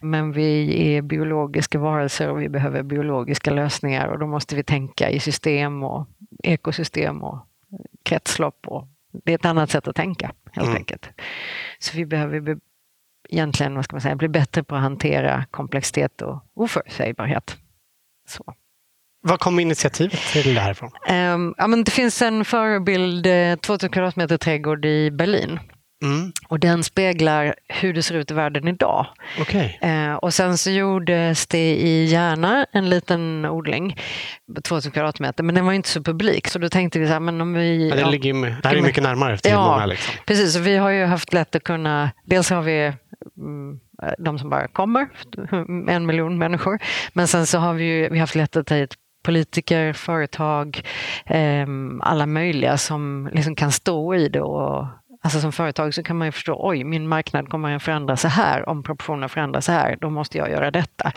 Men 0.00 0.32
vi 0.32 0.82
är 0.94 1.02
biologiska 1.02 1.78
varelser 1.78 2.30
och 2.30 2.42
vi 2.42 2.48
behöver 2.48 2.82
biologiska 2.82 3.50
lösningar 3.50 4.08
och 4.08 4.18
då 4.18 4.26
måste 4.26 4.56
vi 4.56 4.62
tänka 4.62 5.10
i 5.10 5.20
system 5.20 5.82
och 5.82 6.06
ekosystem 6.42 7.22
och 7.22 7.38
kretslopp. 8.02 8.66
Och 8.68 8.88
det 9.24 9.32
är 9.32 9.34
ett 9.34 9.44
annat 9.44 9.70
sätt 9.70 9.88
att 9.88 9.96
tänka 9.96 10.32
helt 10.52 10.66
mm. 10.66 10.76
enkelt. 10.76 11.08
Så 11.78 11.96
vi 11.96 12.06
behöver 12.06 12.40
be, 12.40 12.56
egentligen 13.28 13.74
vad 13.74 13.84
ska 13.84 13.96
man 13.96 14.00
säga, 14.00 14.16
bli 14.16 14.28
bättre 14.28 14.64
på 14.64 14.74
att 14.74 14.82
hantera 14.82 15.44
komplexitet 15.50 16.22
och 16.22 16.42
oförutsägbarhet. 16.54 17.56
Så. 18.28 18.54
Var 19.22 19.36
kom 19.36 19.60
initiativet 19.60 20.20
till 20.32 20.54
det 20.54 20.60
här 20.60 20.70
ifrån? 20.70 20.90
Um, 21.10 21.54
ja, 21.58 21.66
men 21.66 21.84
det 21.84 21.90
finns 21.90 22.22
en 22.22 22.44
förebild, 22.44 23.26
2000 23.60 23.86
eh, 23.86 23.92
kvadratmeter 23.92 24.36
trädgård 24.36 24.84
i 24.84 25.10
Berlin 25.10 25.58
Mm. 26.02 26.32
Och 26.48 26.60
den 26.60 26.84
speglar 26.84 27.54
hur 27.68 27.92
det 27.92 28.02
ser 28.02 28.14
ut 28.14 28.30
i 28.30 28.34
världen 28.34 28.68
idag. 28.68 29.06
Okay. 29.40 29.70
Eh, 29.80 30.14
och 30.14 30.34
sen 30.34 30.58
så 30.58 30.70
gjordes 30.70 31.46
det 31.46 31.74
i 31.74 32.04
Järna 32.04 32.66
en 32.72 32.90
liten 32.90 33.44
odling, 33.44 33.96
2000 34.64 34.92
kvadratmeter, 34.92 35.44
men 35.44 35.54
den 35.54 35.66
var 35.66 35.72
inte 35.72 35.88
så 35.88 36.02
publik. 36.02 36.48
Så 36.48 36.58
då 36.58 36.68
tänkte 36.68 36.98
vi 36.98 37.06
så 37.06 37.12
här, 37.12 37.20
men 37.20 37.40
om 37.40 37.54
vi... 37.54 37.88
Ja, 37.88 37.96
det, 37.96 38.10
ligger, 38.10 38.34
det 38.62 38.68
här 38.68 38.76
är 38.76 38.82
mycket 38.82 39.02
närmare 39.02 39.38
till 39.38 39.50
ja, 39.52 39.72
många. 39.72 39.86
Liksom. 39.86 40.14
Precis, 40.26 40.56
vi 40.56 40.76
har 40.76 40.90
ju 40.90 41.04
haft 41.04 41.32
lätt 41.32 41.56
att 41.56 41.64
kunna, 41.64 42.10
dels 42.24 42.50
har 42.50 42.62
vi 42.62 42.92
mm, 43.38 43.80
de 44.18 44.38
som 44.38 44.50
bara 44.50 44.68
kommer, 44.68 45.08
en 45.90 46.06
miljon 46.06 46.38
människor, 46.38 46.78
men 47.12 47.28
sen 47.28 47.46
så 47.46 47.58
har 47.58 47.74
vi 47.74 47.84
ju 47.84 48.08
vi 48.08 48.18
haft 48.18 48.34
lätt 48.34 48.56
att 48.56 48.66
ta 48.66 48.74
hit 48.74 48.94
politiker, 49.24 49.92
företag, 49.92 50.82
eh, 51.26 51.66
alla 52.00 52.26
möjliga 52.26 52.76
som 52.76 53.30
liksom 53.32 53.54
kan 53.54 53.72
stå 53.72 54.14
i 54.14 54.28
det 54.28 54.40
och 54.40 54.86
Alltså 55.26 55.40
som 55.40 55.52
företag 55.52 55.94
så 55.94 56.02
kan 56.02 56.18
man 56.18 56.28
ju 56.28 56.32
förstå, 56.32 56.56
oj, 56.62 56.84
min 56.84 57.08
marknad 57.08 57.48
kommer 57.48 57.76
att 57.76 57.82
förändras 57.82 58.20
så 58.20 58.28
här, 58.28 58.68
om 58.68 58.82
proportionerna 58.82 59.28
förändras 59.28 59.64
så 59.64 59.72
här, 59.72 59.98
då 60.00 60.10
måste 60.10 60.38
jag 60.38 60.50
göra 60.50 60.70
detta. 60.70 61.12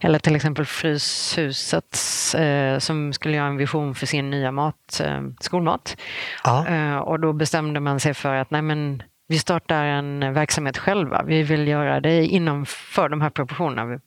Eller 0.00 0.18
till 0.18 0.36
exempel 0.36 0.64
Fryshuset 0.64 1.98
eh, 2.36 2.78
som 2.78 3.12
skulle 3.12 3.36
göra 3.36 3.46
en 3.46 3.56
vision 3.56 3.94
för 3.94 4.06
sin 4.06 4.30
nya 4.30 4.52
mat, 4.52 5.00
eh, 5.04 5.20
skolmat. 5.40 5.96
Ja. 6.44 6.66
Eh, 6.66 6.96
och 6.96 7.20
då 7.20 7.32
bestämde 7.32 7.80
man 7.80 8.00
sig 8.00 8.14
för 8.14 8.34
att 8.34 8.50
nej 8.50 8.62
men 8.62 9.02
vi 9.28 9.38
startar 9.38 9.84
en 9.84 10.34
verksamhet 10.34 10.78
själva. 10.78 11.22
Vi 11.22 11.42
vill 11.42 11.68
göra 11.68 12.00
det 12.00 12.26
inom 12.26 12.66
för 12.66 13.08
de 13.08 13.20
här 13.20 13.30
proportionerna 13.30 14.00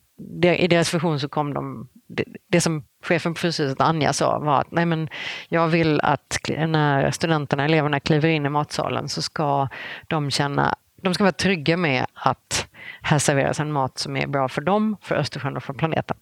i 0.44 0.68
deras 0.68 0.94
vision 0.94 1.20
så 1.20 1.30
kom 1.30 1.54
de, 1.54 1.88
det, 2.08 2.24
det 2.52 2.62
som 2.62 2.84
chefen 3.04 3.34
på 3.34 3.40
Fryshuset, 3.40 3.82
Anja, 3.82 4.14
sa 4.14 4.40
var 4.40 4.62
att 4.62 4.72
nej 4.72 4.86
men 4.86 5.10
jag 5.50 5.68
vill 5.68 6.02
att 6.02 6.40
när 6.68 7.12
studenterna, 7.12 7.66
eleverna 7.66 8.00
kliver 8.00 8.30
in 8.30 8.46
i 8.46 8.50
matsalen 8.50 9.10
så 9.10 9.22
ska 9.22 9.68
de 10.08 10.32
känna, 10.32 10.76
de 11.02 11.14
ska 11.14 11.24
vara 11.24 11.32
trygga 11.32 11.78
med 11.78 12.06
att 12.14 12.68
här 13.02 13.20
serveras 13.20 13.60
en 13.60 13.72
mat 13.72 13.98
som 13.98 14.18
är 14.18 14.28
bra 14.28 14.48
för 14.48 14.62
dem, 14.62 14.98
för 15.02 15.16
Östersjön 15.16 15.58
och 15.58 15.64
för 15.64 15.74
planeten. 15.74 16.18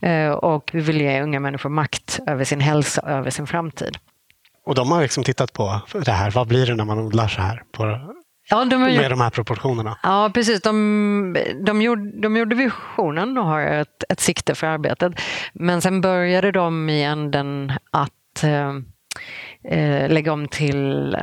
Mm. 0.00 0.34
och 0.38 0.70
vi 0.72 0.80
vill 0.80 1.00
ge 1.00 1.22
unga 1.22 1.40
människor 1.40 1.70
makt 1.70 2.20
över 2.26 2.44
sin 2.44 2.60
hälsa, 2.60 3.02
över 3.02 3.30
sin 3.30 3.46
framtid. 3.46 3.98
Och 4.66 4.74
de 4.74 4.92
har 4.92 5.02
liksom 5.02 5.24
tittat 5.24 5.52
på 5.52 5.80
det 6.04 6.12
här, 6.12 6.30
vad 6.30 6.48
blir 6.48 6.66
det 6.66 6.74
när 6.74 6.84
man 6.84 6.98
odlar 6.98 7.28
så 7.28 7.40
här 7.42 7.62
på 7.72 7.84
Ja, 8.50 8.64
de 8.64 8.76
med 8.76 8.94
gjort... 8.94 9.10
de 9.10 9.20
här 9.20 9.30
proportionerna. 9.30 9.98
Ja, 10.02 10.30
precis. 10.34 10.62
De, 10.62 11.36
de, 11.66 11.82
gjorde, 11.82 12.20
de 12.20 12.36
gjorde 12.36 12.56
visionen 12.56 13.38
och 13.38 13.44
har 13.44 13.60
ett, 13.60 14.04
ett 14.08 14.20
sikte 14.20 14.54
för 14.54 14.66
arbetet. 14.66 15.12
Men 15.52 15.80
sen 15.80 16.00
började 16.00 16.52
de 16.52 16.88
i 16.88 17.02
änden 17.02 17.72
att 17.90 18.44
eh, 18.44 18.70
eh, 19.64 20.08
lägga 20.08 20.32
om 20.32 20.48
till 20.48 21.14
eh, 21.14 21.20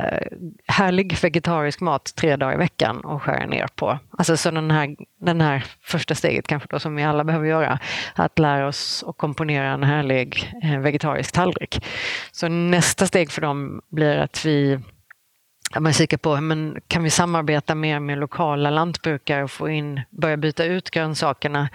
härlig 0.66 1.18
vegetarisk 1.22 1.80
mat 1.80 2.12
tre 2.16 2.36
dagar 2.36 2.54
i 2.54 2.58
veckan 2.58 3.00
och 3.00 3.22
skära 3.22 3.46
ner 3.46 3.66
på. 3.74 3.98
Alltså 4.18 4.36
så 4.36 4.50
den 4.50 4.70
här, 4.70 4.96
den 5.20 5.40
här 5.40 5.64
första 5.82 6.14
steget 6.14 6.46
kanske 6.46 6.68
då 6.70 6.78
som 6.78 6.96
vi 6.96 7.02
alla 7.02 7.24
behöver 7.24 7.46
göra, 7.46 7.78
att 8.14 8.38
lära 8.38 8.68
oss 8.68 9.04
att 9.06 9.18
komponera 9.18 9.68
en 9.68 9.82
härlig 9.82 10.52
eh, 10.62 10.78
vegetarisk 10.78 11.34
tallrik. 11.34 11.84
Så 12.32 12.48
nästa 12.48 13.06
steg 13.06 13.30
för 13.30 13.40
dem 13.40 13.80
blir 13.90 14.16
att 14.16 14.44
vi 14.44 14.80
man 15.76 15.92
kikar 15.92 16.16
på, 16.16 16.40
men 16.40 16.80
kan 16.88 17.02
vi 17.02 17.10
samarbeta 17.10 17.74
mer 17.74 18.00
med 18.00 18.18
lokala 18.18 18.70
lantbrukare 18.70 19.44
och 19.44 19.50
få 19.50 19.68
in, 19.68 20.00
börja 20.10 20.36
byta 20.36 20.64
ut 20.64 20.90
grönsakerna? 20.90 21.68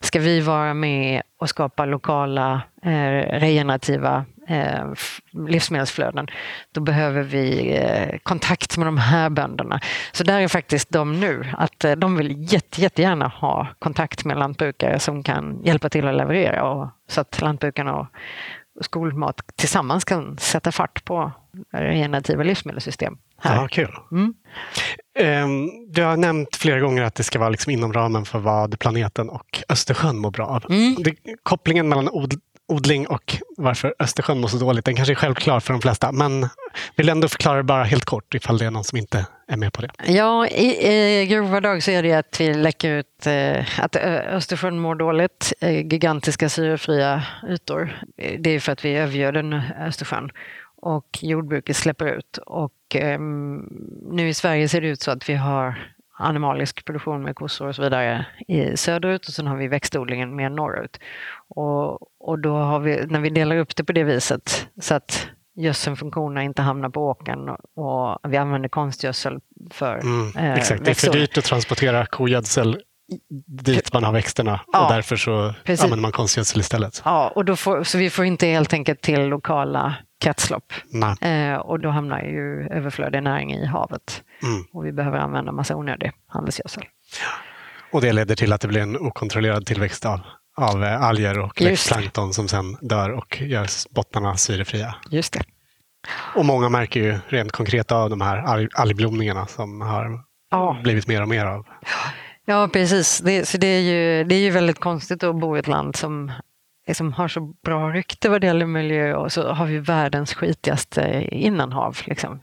Ska 0.00 0.20
vi 0.20 0.40
vara 0.40 0.74
med 0.74 1.22
och 1.38 1.48
skapa 1.48 1.84
lokala 1.84 2.62
eh, 2.82 3.38
regenerativa 3.40 4.24
eh, 4.48 4.84
livsmedelsflöden, 5.48 6.26
då 6.72 6.80
behöver 6.80 7.22
vi 7.22 7.76
eh, 7.76 8.18
kontakt 8.22 8.76
med 8.76 8.86
de 8.86 8.98
här 8.98 9.30
bönderna. 9.30 9.80
Så 10.12 10.24
där 10.24 10.40
är 10.40 10.48
faktiskt 10.48 10.90
de 10.90 11.20
nu, 11.20 11.46
att 11.58 11.84
eh, 11.84 11.92
de 11.92 12.16
vill 12.16 12.52
jätte, 12.52 12.80
jättegärna 12.80 13.28
ha 13.28 13.66
kontakt 13.78 14.24
med 14.24 14.38
lantbrukare 14.38 14.98
som 14.98 15.22
kan 15.22 15.62
hjälpa 15.64 15.88
till 15.88 16.08
att 16.08 16.16
leverera 16.16 16.64
och, 16.64 16.88
så 17.08 17.20
att 17.20 17.40
lantbrukarna 17.40 17.94
och 17.94 18.06
skolmat 18.80 19.40
tillsammans 19.56 20.04
kan 20.04 20.38
sätta 20.38 20.72
fart 20.72 21.04
på 21.04 21.32
regenerativa 21.72 22.42
livsmedelssystem. 22.42 23.18
Här. 23.40 23.56
Ja, 23.56 23.68
kul. 23.68 23.96
Mm. 24.12 24.34
Um, 25.44 25.70
du 25.92 26.02
har 26.02 26.16
nämnt 26.16 26.56
flera 26.56 26.80
gånger 26.80 27.02
att 27.02 27.14
det 27.14 27.22
ska 27.22 27.38
vara 27.38 27.48
liksom 27.48 27.72
inom 27.72 27.92
ramen 27.92 28.24
för 28.24 28.38
vad 28.38 28.78
planeten 28.78 29.28
och 29.28 29.62
Östersjön 29.68 30.18
mår 30.18 30.30
bra 30.30 30.46
av. 30.46 30.64
Mm. 30.68 30.96
Det, 30.98 31.14
kopplingen 31.42 31.88
mellan 31.88 32.08
od, 32.08 32.34
odling 32.70 33.06
och 33.06 33.36
varför 33.56 33.94
Östersjön 33.98 34.40
mår 34.40 34.48
så 34.48 34.56
dåligt, 34.56 34.84
den 34.84 34.96
kanske 34.96 35.12
är 35.12 35.14
självklar 35.14 35.60
för 35.60 35.72
de 35.72 35.82
flesta. 35.82 36.12
Men 36.12 36.48
vill 36.96 37.08
ändå 37.08 37.28
förklara 37.28 37.56
det 37.56 37.62
bara 37.62 37.84
helt 37.84 38.04
kort 38.04 38.34
ifall 38.34 38.58
det 38.58 38.66
är 38.66 38.70
någon 38.70 38.84
som 38.84 38.98
inte 38.98 39.26
är 39.48 39.56
med 39.56 39.72
på 39.72 39.82
det. 39.82 39.90
Ja, 40.06 40.46
i, 40.46 40.86
i 41.22 41.26
grova 41.26 41.60
drag 41.60 41.82
så 41.82 41.90
är 41.90 42.02
det 42.02 42.12
att 42.12 42.40
vi 42.40 42.54
läcker 42.54 42.90
ut 42.90 43.26
eh, 43.26 43.80
att 43.80 43.96
Östersjön 43.96 44.78
mår 44.78 44.94
dåligt, 44.94 45.52
eh, 45.60 45.70
gigantiska 45.70 46.48
syrefria 46.48 47.22
ytor. 47.48 48.02
Det 48.38 48.50
är 48.50 48.60
för 48.60 48.72
att 48.72 48.84
vi 48.84 48.94
övergöder 48.94 49.72
Östersjön 49.86 50.30
och 50.82 51.18
jordbruket 51.22 51.76
släpper 51.76 52.06
ut. 52.06 52.38
Och 52.46 52.96
um, 53.16 53.58
nu 54.12 54.28
i 54.28 54.34
Sverige 54.34 54.68
ser 54.68 54.80
det 54.80 54.88
ut 54.88 55.02
så 55.02 55.10
att 55.10 55.28
vi 55.28 55.34
har 55.34 55.78
animalisk 56.20 56.84
produktion 56.84 57.22
med 57.22 57.36
kossor 57.36 57.68
och 57.68 57.74
så 57.74 57.82
vidare 57.82 58.26
i 58.48 58.76
söderut 58.76 59.26
och 59.26 59.32
sen 59.32 59.46
har 59.46 59.56
vi 59.56 59.68
växtodlingen 59.68 60.36
mer 60.36 60.50
norrut. 60.50 61.00
Och, 61.48 61.92
och 62.28 62.38
då 62.38 62.56
har 62.56 62.80
vi, 62.80 63.06
när 63.06 63.20
vi 63.20 63.30
delar 63.30 63.56
upp 63.56 63.76
det 63.76 63.84
på 63.84 63.92
det 63.92 64.04
viset 64.04 64.68
så 64.80 64.94
att 64.94 65.26
gödselfunktionerna 65.56 66.42
inte 66.42 66.62
hamnar 66.62 66.88
på 66.88 67.08
åkern 67.08 67.48
och 67.74 68.30
vi 68.32 68.36
använder 68.36 68.68
konstgödsel 68.68 69.40
för 69.70 69.98
mm, 69.98 70.36
eh, 70.36 70.54
Exakt, 70.54 70.84
det 70.84 70.90
är 70.90 70.94
för 70.94 71.12
dyrt 71.12 71.38
att 71.38 71.44
transportera 71.44 72.06
kogödsel 72.06 72.82
dit 73.46 73.92
man 73.92 74.04
har 74.04 74.12
växterna 74.12 74.60
ja, 74.72 74.84
och 74.84 74.92
därför 74.92 75.16
så 75.16 75.54
precis. 75.64 75.84
använder 75.84 76.02
man 76.02 76.12
konstgödsel 76.12 76.60
istället. 76.60 77.02
Ja, 77.04 77.32
och 77.34 77.44
då 77.44 77.56
får, 77.56 77.84
så 77.84 77.98
vi 77.98 78.10
får 78.10 78.24
inte 78.24 78.46
helt 78.46 78.72
enkelt 78.72 79.00
till 79.00 79.20
lokala 79.20 79.96
kretslopp. 80.20 80.72
Eh, 81.20 81.54
och 81.54 81.80
då 81.80 81.88
hamnar 81.88 82.20
ju 82.20 82.68
överflödig 82.70 83.22
näring 83.22 83.52
i 83.52 83.66
havet. 83.66 84.22
Mm. 84.42 84.64
Och 84.72 84.86
vi 84.86 84.92
behöver 84.92 85.18
använda 85.18 85.52
massa 85.52 85.76
onödig 85.76 86.12
handelsgödsel. 86.26 86.84
Och 87.92 88.00
det 88.00 88.12
leder 88.12 88.36
till 88.36 88.52
att 88.52 88.60
det 88.60 88.68
blir 88.68 88.80
en 88.80 88.96
okontrollerad 88.96 89.66
tillväxt 89.66 90.06
av, 90.06 90.20
av 90.56 90.84
eh, 90.84 91.02
alger 91.02 91.38
och 91.38 91.60
växtplankton 91.60 92.34
som 92.34 92.48
sen 92.48 92.76
dör 92.80 93.10
och 93.10 93.40
gör 93.40 93.66
bottnarna 93.94 94.36
syrefria. 94.36 94.94
Just 95.10 95.32
det. 95.32 95.42
Och 96.36 96.44
många 96.44 96.68
märker 96.68 97.00
ju 97.00 97.18
rent 97.28 97.52
konkret 97.52 97.92
av 97.92 98.10
de 98.10 98.20
här 98.20 98.68
algblomningarna 98.74 99.46
som 99.46 99.80
har 99.80 100.24
ja. 100.50 100.80
blivit 100.82 101.06
mer 101.06 101.22
och 101.22 101.28
mer 101.28 101.46
av. 101.46 101.66
Ja, 102.44 102.68
precis. 102.72 103.18
Det, 103.18 103.48
så 103.48 103.58
det, 103.58 103.66
är 103.66 103.80
ju, 103.80 104.24
det 104.24 104.34
är 104.34 104.40
ju 104.40 104.50
väldigt 104.50 104.80
konstigt 104.80 105.22
att 105.22 105.40
bo 105.40 105.56
i 105.56 105.58
ett 105.58 105.68
land 105.68 105.96
som 105.96 106.32
liksom 106.90 107.12
har 107.12 107.28
så 107.28 107.40
bra 107.64 107.90
rykte 107.90 108.28
vad 108.28 108.40
det 108.40 108.46
gäller 108.46 108.66
miljö 108.66 109.14
och 109.14 109.32
så 109.32 109.52
har 109.52 109.66
vi 109.66 109.78
världens 109.78 110.34
skitigaste 110.34 111.28
innanhav. 111.30 111.98
Liksom. 112.04 112.40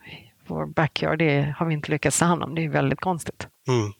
Vår 0.48 0.66
backyard 0.66 1.20
det 1.20 1.56
har 1.58 1.66
vi 1.66 1.74
inte 1.74 1.91
lyckats 1.91 2.20
ta 2.20 2.26
hand 2.26 2.43
om. 2.43 2.56
Det 2.56 2.66
är 2.66 2.70
väldigt 2.70 3.00
konstigt. 3.00 3.48
Mm. 3.68 3.93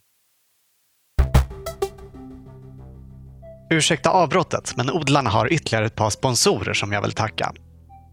Ursäkta 3.70 4.10
avbrottet, 4.10 4.74
men 4.78 4.92
odlarna 4.92 5.30
har 5.30 5.54
ytterligare 5.54 5.86
ett 5.86 5.96
par 5.96 6.10
sponsorer 6.10 6.74
som 6.74 6.92
jag 6.92 7.02
vill 7.02 7.12
tacka. 7.12 7.54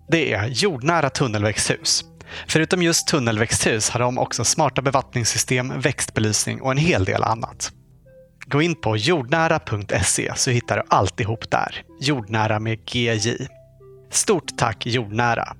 Det 0.08 0.32
är 0.32 0.46
jordnära 0.46 1.10
tunnelväxthus. 1.10 2.04
Förutom 2.48 2.82
just 2.82 3.08
tunnelväxthus 3.08 3.90
har 3.90 4.00
de 4.00 4.18
också 4.18 4.44
smarta 4.44 4.82
bevattningssystem, 4.82 5.80
växtbelysning 5.80 6.62
och 6.62 6.70
en 6.70 6.78
hel 6.78 7.04
del 7.04 7.22
annat. 7.22 7.72
Gå 8.46 8.62
in 8.62 8.74
på 8.74 8.96
jordnära.se 8.96 10.32
så 10.36 10.50
hittar 10.50 10.76
du 10.76 10.82
alltihop 10.88 11.50
där. 11.50 11.82
Jordnära 12.00 12.60
med 12.60 12.78
GJ. 12.84 13.36
Stort 14.10 14.58
tack 14.58 14.86
Jordnära! 14.86 15.56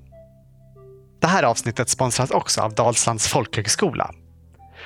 Det 1.21 1.27
här 1.27 1.43
avsnittet 1.43 1.89
sponsras 1.89 2.31
också 2.31 2.61
av 2.61 2.75
Dalslands 2.75 3.29
folkhögskola. 3.29 4.11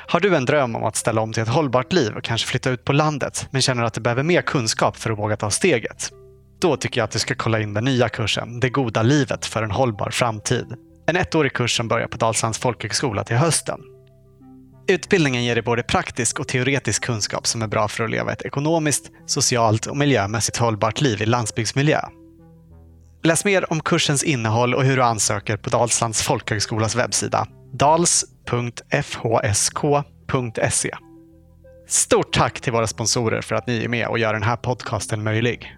Har 0.08 0.20
du 0.20 0.36
en 0.36 0.44
dröm 0.44 0.76
om 0.76 0.84
att 0.84 0.96
ställa 0.96 1.20
om 1.20 1.32
till 1.32 1.42
ett 1.42 1.48
hållbart 1.48 1.92
liv 1.92 2.16
och 2.16 2.24
kanske 2.24 2.48
flytta 2.48 2.70
ut 2.70 2.84
på 2.84 2.92
landet 2.92 3.48
men 3.50 3.62
känner 3.62 3.82
att 3.82 3.94
du 3.94 4.00
behöver 4.00 4.22
mer 4.22 4.42
kunskap 4.42 4.96
för 4.96 5.10
att 5.10 5.18
våga 5.18 5.36
ta 5.36 5.50
steget? 5.50 6.10
Då 6.60 6.76
tycker 6.76 7.00
jag 7.00 7.04
att 7.04 7.10
du 7.10 7.18
ska 7.18 7.34
kolla 7.34 7.60
in 7.60 7.74
den 7.74 7.84
nya 7.84 8.08
kursen 8.08 8.60
Det 8.60 8.70
goda 8.70 9.02
livet 9.02 9.46
för 9.46 9.62
en 9.62 9.70
hållbar 9.70 10.10
framtid. 10.10 10.66
En 11.06 11.16
ettårig 11.16 11.52
kurs 11.52 11.76
som 11.76 11.88
börjar 11.88 12.06
på 12.06 12.16
Dalslands 12.16 12.58
folkhögskola 12.58 13.24
till 13.24 13.36
hösten. 13.36 13.80
Utbildningen 14.90 15.44
ger 15.44 15.54
dig 15.54 15.62
både 15.62 15.82
praktisk 15.82 16.40
och 16.40 16.48
teoretisk 16.48 17.04
kunskap 17.04 17.46
som 17.46 17.62
är 17.62 17.66
bra 17.66 17.88
för 17.88 18.04
att 18.04 18.10
leva 18.10 18.32
ett 18.32 18.42
ekonomiskt, 18.42 19.10
socialt 19.26 19.86
och 19.86 19.96
miljömässigt 19.96 20.56
hållbart 20.56 21.00
liv 21.00 21.22
i 21.22 21.26
landsbygdsmiljö. 21.26 22.00
Läs 23.22 23.44
mer 23.44 23.72
om 23.72 23.80
kursens 23.80 24.24
innehåll 24.24 24.74
och 24.74 24.84
hur 24.84 24.96
du 24.96 25.02
ansöker 25.02 25.56
på 25.56 25.70
Dalslands 25.70 26.22
folkhögskolas 26.22 26.96
webbsida 26.96 27.46
dals.fhsk.se. 27.72 28.40
Stort 31.88 32.32
tack 32.32 32.60
till 32.60 32.72
våra 32.72 32.86
sponsorer 32.86 33.40
för 33.40 33.54
att 33.54 33.66
ni 33.66 33.84
är 33.84 33.88
med 33.88 34.08
och 34.08 34.18
gör 34.18 34.32
den 34.32 34.42
här 34.42 34.56
podcasten 34.56 35.22
möjlig. 35.22 35.76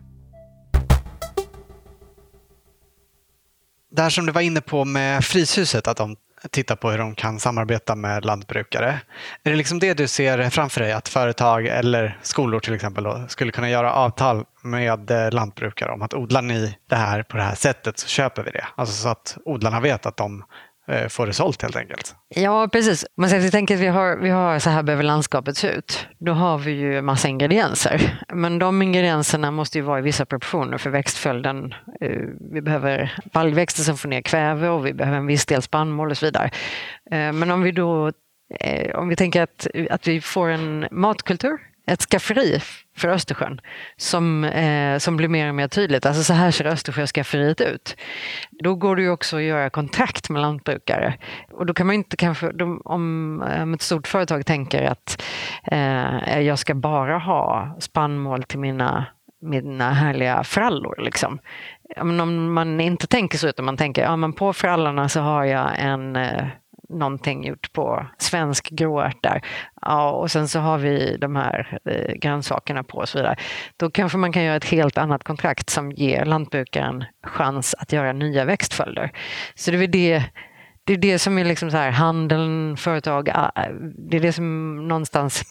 Det 3.92 4.02
här 4.02 4.10
som 4.10 4.26
du 4.26 4.32
var 4.32 4.40
inne 4.40 4.60
på 4.60 4.84
med 4.84 5.24
Fryshuset, 5.24 5.88
att 5.88 5.96
de 5.96 6.16
titta 6.50 6.76
på 6.76 6.90
hur 6.90 6.98
de 6.98 7.14
kan 7.14 7.40
samarbeta 7.40 7.94
med 7.94 8.24
lantbrukare. 8.24 9.00
Är 9.42 9.50
det 9.50 9.56
liksom 9.56 9.78
det 9.78 9.94
du 9.94 10.08
ser 10.08 10.50
framför 10.50 10.80
dig, 10.80 10.92
att 10.92 11.08
företag 11.08 11.66
eller 11.66 12.18
skolor 12.22 12.60
till 12.60 12.74
exempel 12.74 13.04
då, 13.04 13.24
skulle 13.28 13.52
kunna 13.52 13.70
göra 13.70 13.92
avtal 13.92 14.44
med 14.62 15.10
eh, 15.10 15.30
lantbrukare 15.30 15.92
om 15.92 16.02
att 16.02 16.14
odlar 16.14 16.42
ni 16.42 16.76
det 16.88 16.96
här 16.96 17.22
på 17.22 17.36
det 17.36 17.42
här 17.42 17.54
sättet 17.54 17.98
så 17.98 18.08
köper 18.08 18.42
vi 18.42 18.50
det. 18.50 18.66
Alltså 18.74 19.02
så 19.02 19.08
att 19.08 19.38
odlarna 19.44 19.80
vet 19.80 20.06
att 20.06 20.16
de 20.16 20.44
Eh, 20.90 21.08
få 21.08 21.24
det 21.24 21.32
sålt 21.32 21.62
helt 21.62 21.76
enkelt. 21.76 22.14
Ja, 22.28 22.68
precis. 22.72 23.06
Men 23.16 23.30
jag 23.42 23.52
tänker 23.52 23.74
att 23.74 23.80
vi 23.80 23.86
har, 23.86 24.16
vi 24.16 24.30
har 24.30 24.58
så 24.58 24.70
här 24.70 24.82
behöver 24.82 25.04
landskapet 25.04 25.56
se 25.56 25.68
ut. 25.68 26.08
Då 26.18 26.32
har 26.32 26.58
vi 26.58 26.72
ju 26.72 27.02
massa 27.02 27.28
ingredienser. 27.28 28.24
Men 28.34 28.58
de 28.58 28.82
ingredienserna 28.82 29.50
måste 29.50 29.78
ju 29.78 29.82
vara 29.82 29.98
i 29.98 30.02
vissa 30.02 30.26
proportioner 30.26 30.78
för 30.78 30.90
växtföljden. 30.90 31.74
Eh, 32.00 32.18
vi 32.52 32.62
behöver 32.62 33.14
baljväxter 33.32 33.82
som 33.82 33.96
får 33.96 34.08
ner 34.08 34.22
kväve 34.22 34.68
och 34.68 34.86
vi 34.86 34.92
behöver 34.92 35.18
en 35.18 35.26
viss 35.26 35.46
del 35.46 35.62
spannmål 35.62 36.10
och 36.10 36.18
så 36.18 36.26
vidare. 36.26 36.50
Eh, 37.10 37.32
men 37.32 37.50
om 37.50 37.62
vi 37.62 37.72
då 37.72 38.12
eh, 38.60 38.94
om 38.94 39.08
vi 39.08 39.16
tänker 39.16 39.42
att, 39.42 39.66
att 39.90 40.08
vi 40.08 40.20
får 40.20 40.48
en 40.48 40.86
matkultur 40.90 41.58
ett 41.90 42.02
skafferi 42.02 42.60
för 42.96 43.08
Östersjön 43.08 43.60
som, 43.96 44.44
eh, 44.44 44.98
som 44.98 45.16
blir 45.16 45.28
mer 45.28 45.48
och 45.48 45.54
mer 45.54 45.68
tydligt. 45.68 46.06
Alltså 46.06 46.22
så 46.22 46.32
här 46.32 46.50
ser 46.50 46.66
Östersjöskafferiet 46.66 47.60
ut. 47.60 47.96
Då 48.50 48.74
går 48.74 48.96
det 48.96 49.02
ju 49.02 49.10
också 49.10 49.36
att 49.36 49.42
göra 49.42 49.70
kontrakt 49.70 50.30
med 50.30 50.42
lantbrukare. 50.42 51.14
Och 51.52 51.66
då 51.66 51.74
kan 51.74 51.86
man 51.86 51.94
inte 51.94 52.16
kanske, 52.16 52.50
om, 52.84 53.42
om 53.54 53.74
ett 53.74 53.82
stort 53.82 54.08
företag 54.08 54.46
tänker 54.46 54.82
att 54.82 55.22
eh, 55.72 56.40
jag 56.40 56.58
ska 56.58 56.74
bara 56.74 57.18
ha 57.18 57.76
spannmål 57.80 58.42
till 58.42 58.58
mina 58.58 59.06
mina 59.42 59.92
härliga 59.92 60.44
frallor. 60.44 60.94
Liksom. 60.98 61.38
Men 61.96 62.20
om 62.20 62.52
man 62.52 62.80
inte 62.80 63.06
tänker 63.06 63.38
så, 63.38 63.48
utan 63.48 63.64
man 63.64 63.76
tänker 63.76 64.02
ja, 64.02 64.16
men 64.16 64.32
på 64.32 64.52
frallorna 64.52 65.08
så 65.08 65.20
har 65.20 65.44
jag 65.44 65.70
en 65.78 66.16
eh, 66.16 66.46
någonting 66.90 67.44
gjort 67.44 67.72
på 67.72 68.06
svensk 68.18 68.70
gråärta 68.70 69.40
Ja, 69.82 70.10
och 70.10 70.30
sen 70.30 70.48
så 70.48 70.58
har 70.58 70.78
vi 70.78 71.16
de 71.16 71.36
här 71.36 71.78
eh, 71.84 72.14
grönsakerna 72.14 72.84
på 72.84 72.98
och 72.98 73.08
så 73.08 73.18
vidare. 73.18 73.36
Då 73.76 73.90
kanske 73.90 74.18
man 74.18 74.32
kan 74.32 74.44
göra 74.44 74.56
ett 74.56 74.64
helt 74.64 74.98
annat 74.98 75.24
kontrakt 75.24 75.70
som 75.70 75.92
ger 75.92 76.24
lantbrukaren 76.24 77.04
chans 77.22 77.74
att 77.78 77.92
göra 77.92 78.12
nya 78.12 78.44
växtföljder. 78.44 79.10
Så 79.54 79.70
det 79.70 79.76
är 79.76 79.88
det 79.88 80.24
det 80.84 80.92
är 80.92 80.98
det 80.98 81.18
som 81.18 81.38
är 81.38 81.44
liksom 81.44 81.70
så 81.70 81.76
här, 81.76 81.90
handeln, 81.90 82.76
företag, 82.76 83.28
eh, 83.28 83.50
det 84.10 84.16
är 84.16 84.20
det 84.20 84.32
som 84.32 84.76
någonstans 84.88 85.42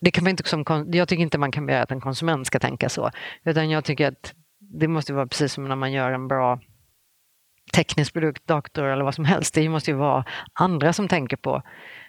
det 0.00 0.10
kan 0.10 0.24
man 0.24 0.30
inte 0.30 0.48
som, 0.48 0.64
jag 0.92 1.08
tycker 1.08 1.22
inte 1.22 1.38
man 1.38 1.52
kan 1.52 1.66
begära 1.66 1.82
att 1.82 1.90
en 1.90 2.00
konsument 2.00 2.46
ska 2.46 2.58
tänka 2.58 2.88
så. 2.88 3.10
Utan 3.44 3.70
jag 3.70 3.84
tycker 3.84 4.08
att 4.08 4.34
det 4.60 4.88
måste 4.88 5.12
vara 5.12 5.26
precis 5.26 5.52
som 5.52 5.68
när 5.68 5.76
man 5.76 5.92
gör 5.92 6.12
en 6.12 6.28
bra 6.28 6.60
teknisk 7.72 8.12
produkt, 8.12 8.46
dator 8.46 8.84
eller 8.84 9.04
vad 9.04 9.14
som 9.14 9.24
helst. 9.24 9.54
Det 9.54 9.68
måste 9.68 9.90
ju 9.90 9.96
vara 9.96 10.24
andra 10.52 10.92
som 10.92 11.08
tänker 11.08 11.36
på 11.36 11.62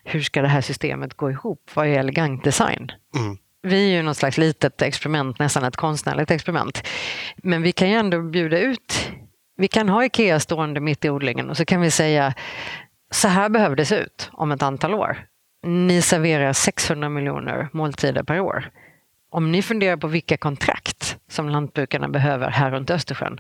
hur 0.04 0.22
ska 0.22 0.42
det 0.42 0.48
här 0.48 0.62
systemet 0.62 1.14
gå 1.14 1.32
ihop 1.32 1.72
vad 1.74 1.88
är 1.88 2.00
elegant 2.00 2.44
design? 2.44 2.92
Mm. 3.16 3.38
Vi 3.62 3.92
är 3.92 3.98
ju 3.98 4.02
något 4.02 4.18
slags 4.18 4.38
litet 4.38 4.82
experiment, 4.82 5.40
nästan 5.40 5.64
ett 5.64 5.76
konstnärligt 5.76 6.32
experiment. 6.32 6.88
Men 7.38 7.62
vi 7.62 7.72
kan 7.72 7.90
ju 7.90 7.96
ändå 7.96 8.22
bjuda 8.22 8.60
ut, 8.60 9.12
vi 9.58 9.68
kan 9.68 9.90
ha 9.90 10.06
IKEA 10.06 10.40
stående 10.40 10.80
mitt 10.80 11.06
i 11.06 11.10
odlingen 11.10 11.50
och 11.50 11.58
så 11.58 11.66
kan 11.66 11.82
vi 11.82 11.92
säga 11.92 12.34
så 13.12 13.28
här 13.28 13.50
behöver 13.50 13.76
det 13.76 13.86
se 13.86 13.96
ut 13.96 14.30
om 14.34 14.52
ett 14.52 14.64
antal 14.64 14.94
år. 14.94 15.26
Ni 15.66 16.02
serverar 16.02 16.54
600 16.54 17.10
miljoner 17.10 17.70
måltider 17.74 18.24
per 18.24 18.40
år. 18.40 18.72
Om 19.32 19.52
ni 19.52 19.62
funderar 19.62 19.98
på 19.98 20.08
vilka 20.08 20.38
kontrakt 20.38 21.18
som 21.30 21.50
lantbrukarna 21.50 22.10
behöver 22.10 22.50
här 22.50 22.72
runt 22.72 22.90
Östersjön, 22.90 23.40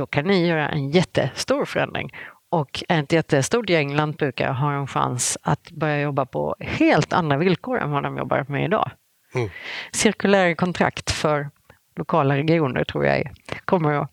då 0.00 0.06
kan 0.06 0.24
ni 0.24 0.46
göra 0.46 0.68
en 0.68 0.90
jättestor 0.90 1.64
förändring. 1.64 2.10
Och 2.50 2.84
ett 2.88 3.12
jättestort 3.12 3.70
gäng 3.70 3.94
lantbrukare 3.94 4.52
har 4.52 4.72
en 4.72 4.86
chans 4.86 5.38
att 5.42 5.70
börja 5.70 6.00
jobba 6.00 6.26
på 6.26 6.56
helt 6.60 7.12
andra 7.12 7.36
villkor 7.36 7.78
än 7.78 7.90
vad 7.90 8.02
de 8.02 8.16
jobbar 8.16 8.44
med 8.48 8.64
idag. 8.64 8.90
Mm. 9.34 9.48
Cirkulära 9.92 10.54
kontrakt 10.54 11.10
för 11.10 11.50
lokala 11.96 12.36
regioner 12.36 12.84
tror 12.84 13.06
jag 13.06 13.30
kommer 13.64 13.92
att 13.92 14.12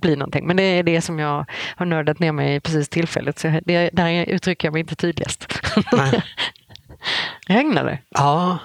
bli 0.00 0.16
någonting. 0.16 0.46
Men 0.46 0.56
det 0.56 0.62
är 0.62 0.82
det 0.82 1.00
som 1.00 1.18
jag 1.18 1.46
har 1.76 1.86
nördat 1.86 2.18
ner 2.18 2.32
mig 2.32 2.54
i 2.54 2.60
precis 2.60 2.88
tillfället. 2.88 3.38
Så 3.38 3.60
det, 3.64 3.90
där 3.92 4.24
uttrycker 4.24 4.68
jag 4.68 4.72
mig 4.72 4.80
inte 4.80 4.96
tydligast. 4.96 5.58
Regnar 7.46 7.84
det? 7.84 7.98
Ja, 8.08 8.58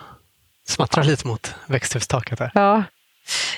smattrar 0.68 1.04
lite 1.04 1.28
mot 1.28 1.56
växthustaket 1.68 2.40
där. 2.40 2.52
Ja, 2.54 2.84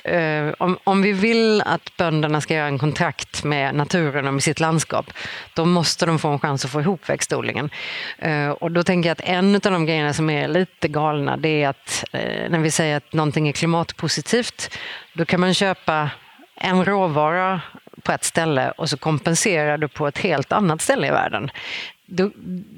Eh, 0.03 0.53
om, 0.57 0.77
om 0.83 1.01
vi 1.01 1.11
vill 1.11 1.61
att 1.61 1.97
bönderna 1.97 2.41
ska 2.41 2.53
göra 2.53 2.67
en 2.67 2.79
kontrakt 2.79 3.43
med 3.43 3.75
naturen 3.75 4.27
och 4.27 4.33
med 4.33 4.43
sitt 4.43 4.59
landskap, 4.59 5.13
då 5.53 5.65
måste 5.65 6.05
de 6.05 6.19
få 6.19 6.29
en 6.29 6.39
chans 6.39 6.65
att 6.65 6.71
få 6.71 6.81
ihop 6.81 7.09
växtodlingen. 7.09 7.69
Eh, 8.17 8.49
och 8.49 8.71
då 8.71 8.83
tänker 8.83 9.09
jag 9.09 9.13
att 9.13 9.29
en 9.29 9.55
av 9.55 9.61
de 9.61 9.85
grejerna 9.85 10.13
som 10.13 10.29
är 10.29 10.47
lite 10.47 10.87
galna, 10.87 11.37
det 11.37 11.63
är 11.63 11.69
att 11.69 12.05
eh, 12.11 12.49
när 12.49 12.59
vi 12.59 12.71
säger 12.71 12.97
att 12.97 13.13
någonting 13.13 13.47
är 13.47 13.51
klimatpositivt, 13.51 14.77
då 15.13 15.25
kan 15.25 15.39
man 15.39 15.53
köpa 15.53 16.09
en 16.55 16.85
råvara 16.85 17.61
på 18.01 18.11
ett 18.11 18.23
ställe 18.23 18.71
och 18.71 18.89
så 18.89 18.97
kompenserar 18.97 19.77
du 19.77 19.87
på 19.87 20.07
ett 20.07 20.17
helt 20.17 20.51
annat 20.51 20.81
ställe 20.81 21.07
i 21.07 21.11
världen. 21.11 21.51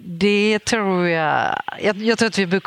Det 0.05 0.59
tror 0.59 1.07
jag, 1.07 1.61
jag, 1.81 1.97
jag 1.97 2.17
tror 2.17 2.27
att 2.27 2.37
vi 2.37 2.61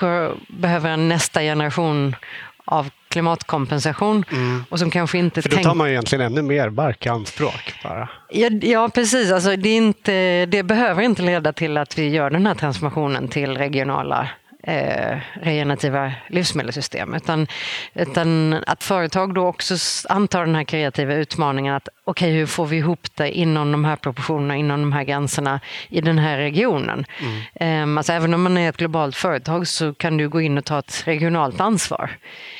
behöver 0.49 0.91
en 0.91 1.09
nästa 1.09 1.41
generation 1.41 2.17
av 2.65 2.91
klimatkompensation. 3.09 4.25
Mm. 4.31 4.65
Och 4.69 4.79
som 4.79 4.91
kanske 4.91 5.19
inte 5.19 5.43
För 5.43 5.49
då 5.49 5.57
tar 5.57 5.75
man 5.75 5.87
ju 5.87 5.93
egentligen 5.93 6.25
ännu 6.25 6.43
mer 6.43 6.71
mark 6.71 7.07
i 7.07 7.09
anspråk. 7.09 7.75
Bara. 7.85 8.09
Ja, 8.31 8.49
ja 8.63 8.89
precis. 8.89 9.33
Alltså, 9.33 9.57
det, 9.57 9.69
inte, 9.69 10.47
det 10.47 10.63
behöver 10.63 11.03
inte 11.03 11.23
leda 11.23 11.53
till 11.53 11.77
att 11.77 11.99
vi 11.99 12.09
gör 12.09 12.31
den 12.31 12.47
här 12.47 12.55
transformationen 12.55 13.29
till 13.29 13.57
regionala 13.57 14.29
eh, 14.69 15.19
regenerativa 15.43 16.13
livsmedelssystem. 16.29 17.15
Utan, 17.15 17.47
utan 17.95 18.55
att 18.67 18.85
företag 18.85 19.35
då 19.35 19.47
också 19.47 19.75
antar 20.09 20.47
den 20.47 20.55
här 20.55 20.65
kreativa 20.65 21.15
utmaningen 21.15 21.75
att 21.75 21.89
okej, 22.05 22.29
okay, 22.29 22.39
hur 22.39 22.47
får 22.47 22.67
vi 22.67 22.77
ihop 22.77 23.07
det 23.15 23.31
inom 23.31 23.73
de 23.73 23.85
här 23.85 23.97
proportionerna, 23.97 24.57
inom 24.57 24.81
de 24.81 24.93
här 24.93 25.05
gränserna 25.05 25.61
i 25.89 26.01
den 26.01 26.19
här 26.19 26.39
regionen? 26.39 27.07
Mm. 27.21 27.95
Eh, 27.95 27.99
alltså, 27.99 28.13
även 28.13 28.35
om 28.35 28.43
man 28.43 28.59
är 28.59 28.69
ett 28.69 28.77
globalt 28.77 29.17
företag 29.17 29.67
så 29.67 29.95
kan 29.95 30.17
du 30.17 30.29
gå 30.29 30.41
in 30.41 30.59
och 30.59 30.65
ta 30.65 30.79
ett 30.79 31.03
regionalt 31.07 31.61
ansvar. 31.61 32.11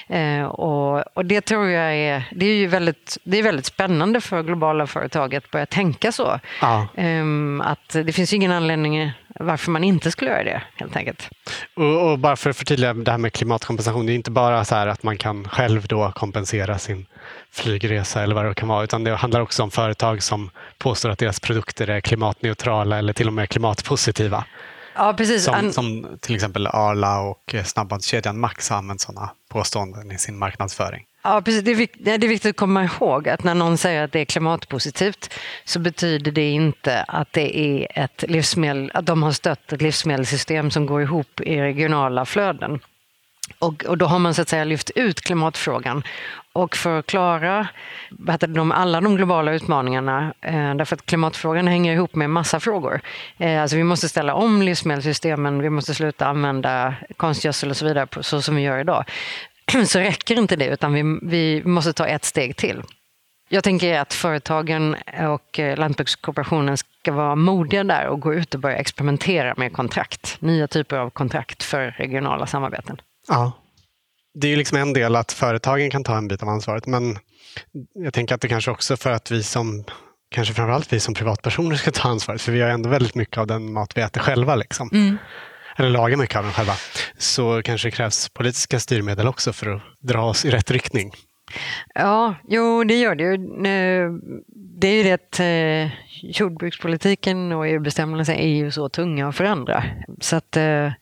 Eh, 0.07 0.43
och, 0.43 1.17
och, 1.17 1.25
det 1.25 1.41
tror 1.41 1.69
jag 1.69 1.95
är, 1.97 2.23
det 2.31 2.47
är 2.47 2.55
ju 2.55 2.67
väldigt, 2.67 3.19
det 3.25 3.39
är 3.39 3.43
väldigt 3.43 3.67
spännande 3.67 4.21
för 4.21 4.43
globala 4.43 4.87
företag 4.87 5.35
att 5.35 5.51
börja 5.51 5.67
tänka 5.67 6.13
så. 6.13 6.41
Ja. 6.61 6.89
Eh, 6.95 7.25
att 7.61 7.89
det 7.89 8.13
finns 8.13 8.33
ingen 8.33 8.53
anledning 8.53 9.13
varför 9.39 9.71
man 9.71 9.85
inte 9.85 10.11
skulle 10.11 10.31
göra 10.31 10.45
det 10.45 10.63
helt 10.75 10.97
enkelt. 10.97 11.29
Och, 11.75 12.11
och 12.11 12.19
bara 12.19 12.37
för 12.37 12.51
att 12.51 12.57
förtydliga 12.57 12.95
det 12.95 13.11
här 13.11 13.19
med 13.19 13.33
klimatkompensation, 13.33 14.07
det 14.07 14.13
är 14.13 14.15
inte 14.15 14.31
bara 14.31 14.65
så 14.65 14.75
att 14.75 15.03
man 15.03 15.17
kan 15.17 15.49
själv 15.49 15.87
då 15.87 16.13
kompensera 16.13 16.79
sin 16.79 17.07
flygresa 17.51 18.23
eller 18.23 18.35
vad 18.35 18.45
det 18.45 18.55
kan 18.55 18.69
vara, 18.69 18.85
utan 18.85 19.05
det 19.05 19.17
handlar 19.17 19.41
också 19.41 19.63
om 19.63 19.71
företag 19.71 20.23
som 20.23 20.51
påstår 20.79 21.11
att 21.11 21.19
deras 21.19 21.41
produkter 21.41 21.91
är 21.91 22.01
klimatneutrala 22.01 22.99
eller 22.99 23.13
till 23.13 23.27
och 23.27 23.33
med 23.33 23.49
klimatpositiva. 23.49 24.45
Ja, 24.95 25.15
precis. 25.17 25.45
Som, 25.45 25.73
som 25.73 26.07
till 26.21 26.35
exempel 26.35 26.67
Arla 26.67 27.21
och 27.21 27.55
snabbandskedjan 27.65 28.41
Max 28.41 28.71
har 28.71 28.77
använt 28.77 29.01
sådana 29.01 29.31
påståenden 29.49 30.13
i 30.13 30.19
sin 30.19 30.39
marknadsföring. 30.39 31.05
Ja, 31.23 31.43
precis. 31.45 31.63
Det 31.63 31.71
är, 31.71 31.75
viktigt, 31.75 32.05
det 32.05 32.15
är 32.15 32.19
viktigt 32.19 32.51
att 32.51 32.57
komma 32.57 32.85
ihåg 32.85 33.29
att 33.29 33.45
när 33.45 33.55
någon 33.55 33.79
säger 33.79 34.05
att 34.05 34.13
det 34.13 34.21
är 34.21 34.25
klimatpositivt 34.25 35.35
så 35.65 35.79
betyder 35.79 36.33
det 36.33 36.51
inte 36.51 37.05
att 37.09 37.33
det 37.33 37.59
är 37.59 37.87
ett 38.05 38.25
livsmedel, 38.29 38.91
att 38.95 39.07
de 39.07 39.23
har 39.23 39.33
stött 39.33 39.73
ett 39.73 39.83
livsmedelssystem 39.83 40.71
som 40.71 40.87
går 40.87 41.03
ihop 41.03 41.41
i 41.41 41.61
regionala 41.61 42.25
flöden. 42.25 42.81
Och, 43.59 43.85
och, 43.85 43.99
då 43.99 44.07
har 44.07 44.19
man 44.19 44.35
så 44.35 44.43
att 44.43 44.49
säga 44.49 44.65
lyft 44.65 44.91
ut 44.91 45.21
klimatfrågan. 45.21 46.03
Och 46.53 46.77
för 46.77 46.99
att 46.99 47.07
klara 47.07 47.69
de, 48.39 48.73
alla 48.73 49.01
de 49.01 49.17
globala 49.17 49.53
utmaningarna, 49.53 50.35
eh, 50.41 50.75
därför 50.75 50.97
att 50.97 51.07
klimatfrågan 51.07 51.67
hänger 51.69 51.93
ihop 51.93 52.15
med 52.15 52.31
massa 52.31 52.61
frågor. 52.61 53.01
Eh, 53.39 53.63
alltså 53.63 53.77
vi 53.77 53.85
måste 53.85 54.09
ställa 54.09 54.35
om 54.35 54.63
livsmedelssystemen, 54.63 55.63
vi 55.63 55.71
måste 55.71 55.95
sluta 55.95 56.27
använda 56.27 56.95
konstgödsel 57.17 57.71
och 57.71 57.77
så 57.77 57.85
vidare 57.85 58.07
på, 58.07 58.23
så 58.23 58.43
som 58.43 58.57
vi 58.57 58.63
gör 58.63 58.79
idag. 58.79 59.05
Så 59.87 59.99
räcker 59.99 60.39
inte 60.39 60.57
det, 60.57 60.67
utan 60.67 60.93
vi, 60.93 61.19
vi 61.23 61.65
måste 61.65 61.93
ta 61.93 62.07
ett 62.07 62.25
steg 62.25 62.57
till. 62.57 62.83
Jag 63.49 63.65
tänker 63.65 63.99
att 63.99 64.15
företagen 64.15 64.97
och 65.29 65.59
eh, 65.59 65.79
lantbrukskooperationen 65.79 66.77
ska 66.77 67.13
vara 67.13 67.35
modiga 67.35 67.85
där 67.85 68.07
och 68.07 68.21
gå 68.21 68.35
ut 68.35 68.55
och 68.55 68.61
börja 68.61 68.77
experimentera 68.77 69.55
med 69.57 69.73
kontrakt. 69.73 70.37
Nya 70.41 70.69
typer 70.69 70.97
av 70.97 71.11
kontrakt 71.11 71.63
för 71.63 71.95
regionala 71.99 72.47
samarbeten. 72.47 73.01
Ja. 73.29 73.53
Det 74.35 74.53
är 74.53 74.57
liksom 74.57 74.79
en 74.79 74.93
del 74.93 75.17
att 75.17 75.33
företagen 75.33 75.91
kan 75.91 76.05
ta 76.05 76.17
en 76.17 76.29
bit 76.29 76.43
av 76.43 76.49
ansvaret, 76.49 76.87
men 76.87 77.19
jag 77.95 78.15
tänker 78.15 78.35
att 78.35 78.41
det 78.41 78.49
kanske 78.49 78.71
också 78.71 78.97
för 78.97 79.11
att 79.11 79.31
vi 79.31 79.43
som, 79.43 79.85
kanske 80.31 80.55
framförallt 80.55 80.93
vi 80.93 81.01
som 81.01 81.15
privatpersoner 81.15 81.77
ska 81.77 81.91
ta 81.91 82.09
ansvaret, 82.09 82.43
för 82.43 82.53
vi 82.53 82.61
har 82.61 82.69
ändå 82.69 82.89
väldigt 82.89 83.15
mycket 83.15 83.39
av 83.39 83.47
den 83.47 83.73
mat 83.73 83.97
vi 83.97 84.03
äter 84.03 84.21
själva. 84.21 84.57
Liksom. 84.57 84.91
Mm. 84.93 85.19
Eller 85.79 85.91
lagar 85.91 86.17
mycket 86.17 86.37
av 86.37 86.45
den 86.45 86.53
själva. 86.53 86.73
Så 87.19 87.63
kanske 87.63 87.89
det 87.89 87.93
krävs 87.93 88.29
politiska 88.29 88.81
styrmedel 88.81 89.27
också 89.27 89.53
för 89.53 89.75
att 89.75 89.83
dra 90.01 90.23
oss 90.23 90.45
i 90.45 90.51
rätt 90.51 90.71
riktning. 90.71 91.13
Ja, 91.95 92.35
jo 92.49 92.85
det 92.85 92.95
gör 92.95 93.15
det 93.15 93.25
ju. 93.25 93.37
Det 94.81 94.89
är 94.89 94.95
ju 94.95 95.03
det 95.03 95.13
att 95.13 95.41
eh, 95.41 95.93
jordbrukspolitiken 96.41 97.53
och 97.53 97.69
EU-bestämmelserna 97.69 98.39
är 98.39 98.49
ju 98.49 98.71
så 98.71 98.89
tunga 98.89 99.29
att 99.29 99.37
förändra. 99.37 99.85
Så 100.21 100.37
att 100.37 100.57
eh, 100.57 100.93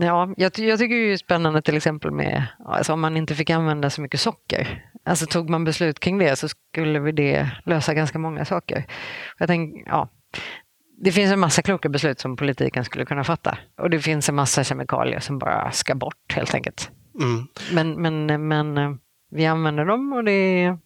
Ja, 0.00 0.34
jag, 0.36 0.58
jag 0.58 0.78
tycker 0.78 0.94
det 0.94 1.12
är 1.12 1.16
spännande 1.16 1.62
till 1.62 1.76
exempel 1.76 2.10
med 2.10 2.46
alltså 2.64 2.92
om 2.92 3.00
man 3.00 3.16
inte 3.16 3.34
fick 3.34 3.50
använda 3.50 3.90
så 3.90 4.00
mycket 4.00 4.20
socker. 4.20 4.90
Alltså 5.04 5.26
tog 5.26 5.50
man 5.50 5.64
beslut 5.64 6.00
kring 6.00 6.18
det 6.18 6.36
så 6.36 6.48
skulle 6.48 6.98
vi 7.00 7.12
det 7.12 7.50
lösa 7.64 7.94
ganska 7.94 8.18
många 8.18 8.44
saker. 8.44 8.86
Jag 9.38 9.48
tänk, 9.48 9.82
ja, 9.86 10.08
det 11.00 11.12
finns 11.12 11.32
en 11.32 11.40
massa 11.40 11.62
kloka 11.62 11.88
beslut 11.88 12.20
som 12.20 12.36
politiken 12.36 12.84
skulle 12.84 13.04
kunna 13.04 13.24
fatta 13.24 13.58
och 13.78 13.90
det 13.90 14.00
finns 14.00 14.28
en 14.28 14.34
massa 14.34 14.64
kemikalier 14.64 15.20
som 15.20 15.38
bara 15.38 15.70
ska 15.70 15.94
bort 15.94 16.32
helt 16.34 16.54
enkelt. 16.54 16.90
Mm. 17.20 17.46
Men, 17.72 18.02
men, 18.02 18.48
men 18.48 18.78
eh, 18.78 18.90
vi 19.30 19.46
använder 19.46 19.84
dem 19.84 20.12
och 20.12 20.24
det 20.24 20.32
är 20.32 20.78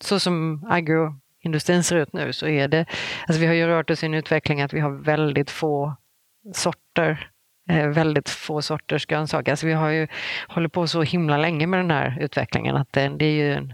så 0.00 0.20
som 0.20 0.66
agroindustrin 0.70 1.84
ser 1.84 1.96
ut 1.96 2.12
nu 2.12 2.32
så 2.32 2.46
är 2.46 2.68
det, 2.68 2.86
alltså 3.26 3.40
vi 3.40 3.46
har 3.46 3.54
ju 3.54 3.66
rört 3.66 3.90
oss 3.90 4.02
i 4.02 4.06
en 4.06 4.14
utveckling 4.14 4.60
att 4.60 4.72
vi 4.72 4.80
har 4.80 4.90
väldigt 4.90 5.50
få 5.50 5.96
sorter 6.54 7.30
Eh, 7.70 7.88
väldigt 7.88 8.28
få 8.28 8.62
sorters 8.62 9.06
grönsaker. 9.06 9.52
Alltså 9.52 9.66
vi 9.66 9.72
har 9.72 9.88
ju 9.88 10.08
hållit 10.48 10.72
på 10.72 10.86
så 10.86 11.02
himla 11.02 11.36
länge 11.36 11.66
med 11.66 11.80
den 11.80 11.90
här 11.90 12.18
utvecklingen 12.20 12.76
att 12.76 12.92
det, 12.92 13.08
det 13.08 13.24
är 13.24 13.32
ju 13.32 13.54
en, 13.54 13.72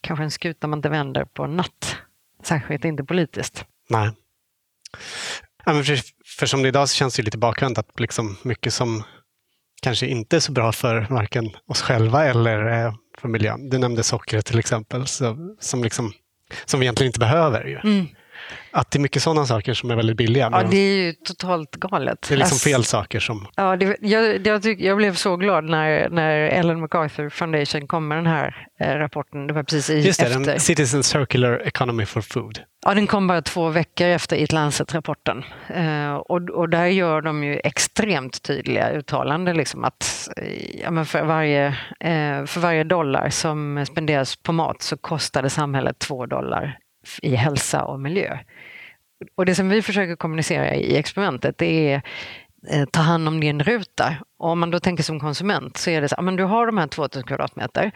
kanske 0.00 0.24
en 0.24 0.30
skuta 0.30 0.66
man 0.66 0.78
inte 0.78 0.88
vänder 0.88 1.24
på 1.24 1.44
en 1.44 1.56
natt. 1.56 1.96
Särskilt 2.42 2.84
inte 2.84 3.04
politiskt. 3.04 3.64
Nej. 3.90 4.10
Ja, 5.64 5.72
men 5.72 5.84
för, 5.84 5.98
för 6.38 6.46
som 6.46 6.62
det 6.62 6.66
är 6.66 6.68
idag 6.68 6.88
så 6.88 6.94
känns 6.94 7.16
det 7.16 7.22
lite 7.22 7.38
bakvänt 7.38 7.78
att 7.78 8.00
liksom 8.00 8.36
mycket 8.42 8.74
som 8.74 9.02
kanske 9.82 10.06
inte 10.06 10.36
är 10.36 10.40
så 10.40 10.52
bra 10.52 10.72
för 10.72 11.06
varken 11.10 11.50
oss 11.66 11.82
själva 11.82 12.24
eller 12.24 12.84
eh, 12.86 12.94
för 13.18 13.28
miljön. 13.28 13.68
Du 13.68 13.78
nämnde 13.78 14.02
sockret 14.02 14.46
till 14.46 14.58
exempel, 14.58 15.06
så, 15.06 15.56
som, 15.60 15.84
liksom, 15.84 16.12
som 16.64 16.80
vi 16.80 16.86
egentligen 16.86 17.08
inte 17.08 17.20
behöver. 17.20 17.64
Ju. 17.64 17.78
Mm. 17.78 18.06
Att 18.70 18.90
det 18.90 18.98
är 18.98 19.00
mycket 19.00 19.22
sådana 19.22 19.46
saker 19.46 19.74
som 19.74 19.90
är 19.90 19.96
väldigt 19.96 20.16
billiga. 20.16 20.48
Ja, 20.52 20.62
det 20.70 20.76
är 20.76 20.96
ju 20.96 21.12
totalt 21.12 21.76
galet. 21.76 22.26
Det 22.28 22.34
är 22.34 22.38
liksom 22.38 22.58
fel 22.58 22.84
saker 22.84 23.20
som... 23.20 23.46
Ja, 23.56 23.76
det, 23.76 23.96
jag, 24.00 24.46
jag, 24.46 24.62
tyck, 24.62 24.80
jag 24.80 24.96
blev 24.96 25.14
så 25.14 25.36
glad 25.36 25.64
när, 25.64 26.08
när 26.08 26.38
Ellen 26.38 26.80
MacArthur 26.80 27.28
Foundation 27.28 27.86
kom 27.86 28.08
med 28.08 28.18
den 28.18 28.26
här 28.26 28.66
eh, 28.80 28.86
rapporten. 28.86 29.46
Det 29.46 29.52
var 29.52 29.62
precis 29.62 29.90
i, 29.90 30.00
Just 30.00 30.20
det, 30.20 30.26
efter. 30.26 30.40
Den 30.40 30.60
Citizen 30.60 31.02
Circular 31.02 31.62
Economy 31.64 32.06
for 32.06 32.20
Food. 32.20 32.60
Ja, 32.84 32.94
den 32.94 33.06
kom 33.06 33.26
bara 33.26 33.42
två 33.42 33.68
veckor 33.68 34.06
efter 34.06 34.36
Eat 34.36 34.52
Lancet-rapporten. 34.52 35.44
Eh, 35.68 36.14
och, 36.14 36.50
och 36.50 36.68
där 36.68 36.86
gör 36.86 37.20
de 37.20 37.44
ju 37.44 37.60
extremt 37.64 38.42
tydliga 38.42 38.90
uttalanden. 38.90 39.56
Liksom 39.56 39.84
att 39.84 40.28
ja, 40.82 40.90
men 40.90 41.06
för, 41.06 41.22
varje, 41.22 41.66
eh, 42.00 42.44
för 42.46 42.60
varje 42.60 42.84
dollar 42.84 43.30
som 43.30 43.86
spenderas 43.86 44.36
på 44.36 44.52
mat 44.52 44.82
så 44.82 44.96
kostar 44.96 45.42
det 45.42 45.50
samhället 45.50 45.98
två 45.98 46.26
dollar 46.26 46.78
i 47.22 47.34
hälsa 47.34 47.84
och 47.84 48.00
miljö. 48.00 48.38
Och 49.34 49.46
det 49.46 49.54
som 49.54 49.68
vi 49.68 49.82
försöker 49.82 50.16
kommunicera 50.16 50.74
i 50.74 50.96
experimentet 50.96 51.58
det 51.58 51.92
är 51.92 52.02
eh, 52.68 52.84
ta 52.84 53.00
hand 53.00 53.28
om 53.28 53.40
din 53.40 53.62
ruta. 53.62 54.16
Och 54.38 54.48
om 54.48 54.60
man 54.60 54.70
då 54.70 54.80
tänker 54.80 55.02
som 55.02 55.20
konsument 55.20 55.76
så 55.76 55.90
är 55.90 56.00
det 56.00 56.08
så 56.08 56.14
att 56.14 56.36
du 56.36 56.44
har 56.44 56.66
de 56.66 56.78
här 56.78 56.86
2000 56.86 57.22
kvadratmeter. 57.22 57.92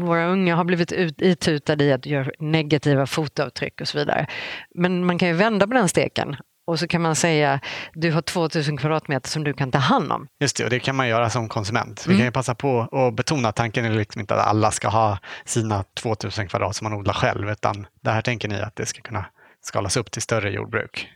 Våra 0.00 0.26
unga 0.26 0.56
har 0.56 0.64
blivit 0.64 0.92
ut, 0.92 1.22
itutade 1.22 1.84
i 1.84 1.92
att 1.92 2.06
göra 2.06 2.30
negativa 2.38 3.06
fotavtryck 3.06 3.80
och 3.80 3.88
så 3.88 3.98
vidare. 3.98 4.26
Men 4.74 5.06
man 5.06 5.18
kan 5.18 5.28
ju 5.28 5.34
vända 5.34 5.66
på 5.66 5.74
den 5.74 5.88
steken 5.88 6.36
och 6.66 6.78
så 6.78 6.88
kan 6.88 7.02
man 7.02 7.16
säga 7.16 7.60
du 7.94 8.12
har 8.12 8.22
2000 8.22 8.76
kvadratmeter 8.76 9.28
som 9.30 9.44
du 9.44 9.52
kan 9.52 9.70
ta 9.70 9.78
hand 9.78 10.12
om. 10.12 10.26
Just 10.40 10.56
det, 10.56 10.64
och 10.64 10.70
det 10.70 10.78
kan 10.78 10.96
man 10.96 11.08
göra 11.08 11.30
som 11.30 11.48
konsument. 11.48 12.04
Vi 12.06 12.10
mm. 12.10 12.18
kan 12.18 12.26
ju 12.26 12.32
passa 12.32 12.54
på 12.54 12.80
att 12.80 13.14
betona 13.14 13.48
att 13.48 13.56
tanken 13.56 13.84
är 13.84 13.90
liksom 13.90 14.20
inte 14.20 14.34
att 14.34 14.46
alla 14.46 14.70
ska 14.70 14.88
ha 14.88 15.18
sina 15.44 15.84
2000 16.02 16.48
kvadrat 16.48 16.76
som 16.76 16.84
man 16.84 16.98
odlar 16.98 17.14
själv, 17.14 17.50
utan 17.50 17.86
det 18.00 18.10
här 18.10 18.22
tänker 18.22 18.48
ni 18.48 18.60
att 18.60 18.76
det 18.76 18.86
ska 18.86 19.00
kunna 19.00 19.24
skalas 19.62 19.96
upp 19.96 20.10
till 20.10 20.22
större 20.22 20.50
jordbruk. 20.50 21.08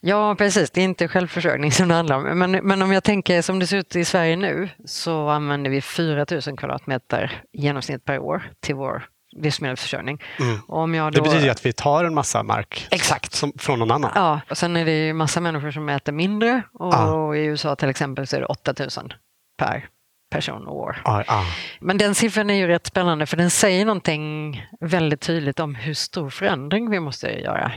Ja, 0.00 0.34
precis. 0.38 0.70
Det 0.70 0.80
är 0.80 0.84
inte 0.84 1.08
självförsörjning 1.08 1.72
som 1.72 1.88
det 1.88 1.94
handlar 1.94 2.16
om. 2.16 2.38
Men, 2.38 2.50
men 2.50 2.82
om 2.82 2.92
jag 2.92 3.04
tänker 3.04 3.42
som 3.42 3.58
det 3.58 3.66
ser 3.66 3.76
ut 3.76 3.96
i 3.96 4.04
Sverige 4.04 4.36
nu 4.36 4.68
så 4.84 5.28
använder 5.28 5.70
vi 5.70 5.82
4 5.82 6.26
000 6.30 6.42
kvadratmeter 6.42 7.42
i 7.52 7.60
genomsnitt 7.60 8.04
per 8.04 8.18
år 8.18 8.50
till 8.60 8.74
vår 8.74 9.04
livsmedelsförsörjning. 9.42 10.22
Mm. 10.40 10.58
Om 10.68 10.94
jag 10.94 11.12
då... 11.12 11.22
Det 11.22 11.30
betyder 11.30 11.50
att 11.50 11.66
vi 11.66 11.72
tar 11.72 12.04
en 12.04 12.14
massa 12.14 12.42
mark 12.42 12.86
Exakt. 12.90 13.32
Som, 13.32 13.52
från 13.58 13.78
någon 13.78 13.90
annan. 13.90 14.10
Ja, 14.14 14.40
och 14.50 14.58
sen 14.58 14.76
är 14.76 14.84
det 14.84 15.06
ju 15.06 15.12
massa 15.12 15.40
människor 15.40 15.70
som 15.70 15.88
äter 15.88 16.12
mindre 16.12 16.62
och 16.72 16.94
ah. 16.94 17.34
i 17.34 17.44
USA 17.44 17.76
till 17.76 17.88
exempel 17.88 18.26
så 18.26 18.36
är 18.36 18.40
det 18.40 18.46
8000 18.46 19.12
per 19.58 19.88
person 20.30 20.66
och 20.66 20.76
år. 20.76 21.02
Ah, 21.04 21.22
ah. 21.26 21.44
Men 21.80 21.98
den 21.98 22.14
siffran 22.14 22.50
är 22.50 22.54
ju 22.54 22.66
rätt 22.66 22.86
spännande 22.86 23.26
för 23.26 23.36
den 23.36 23.50
säger 23.50 23.84
någonting 23.84 24.62
väldigt 24.80 25.20
tydligt 25.20 25.60
om 25.60 25.74
hur 25.74 25.94
stor 25.94 26.30
förändring 26.30 26.90
vi 26.90 27.00
måste 27.00 27.26
göra. 27.28 27.72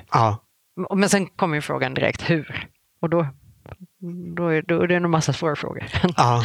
Men 0.96 1.10
sen 1.10 1.28
kommer 1.28 1.56
ju 1.56 1.62
frågan 1.62 1.94
direkt 1.94 2.30
hur? 2.30 2.68
Och 3.02 3.10
då, 3.10 3.28
då, 4.36 4.48
är, 4.48 4.62
då 4.62 4.82
är 4.82 4.88
det 4.88 4.96
en 4.96 5.10
massa 5.10 5.34
svåra 5.34 5.56
frågor. 5.56 5.84
Ja. 6.18 6.44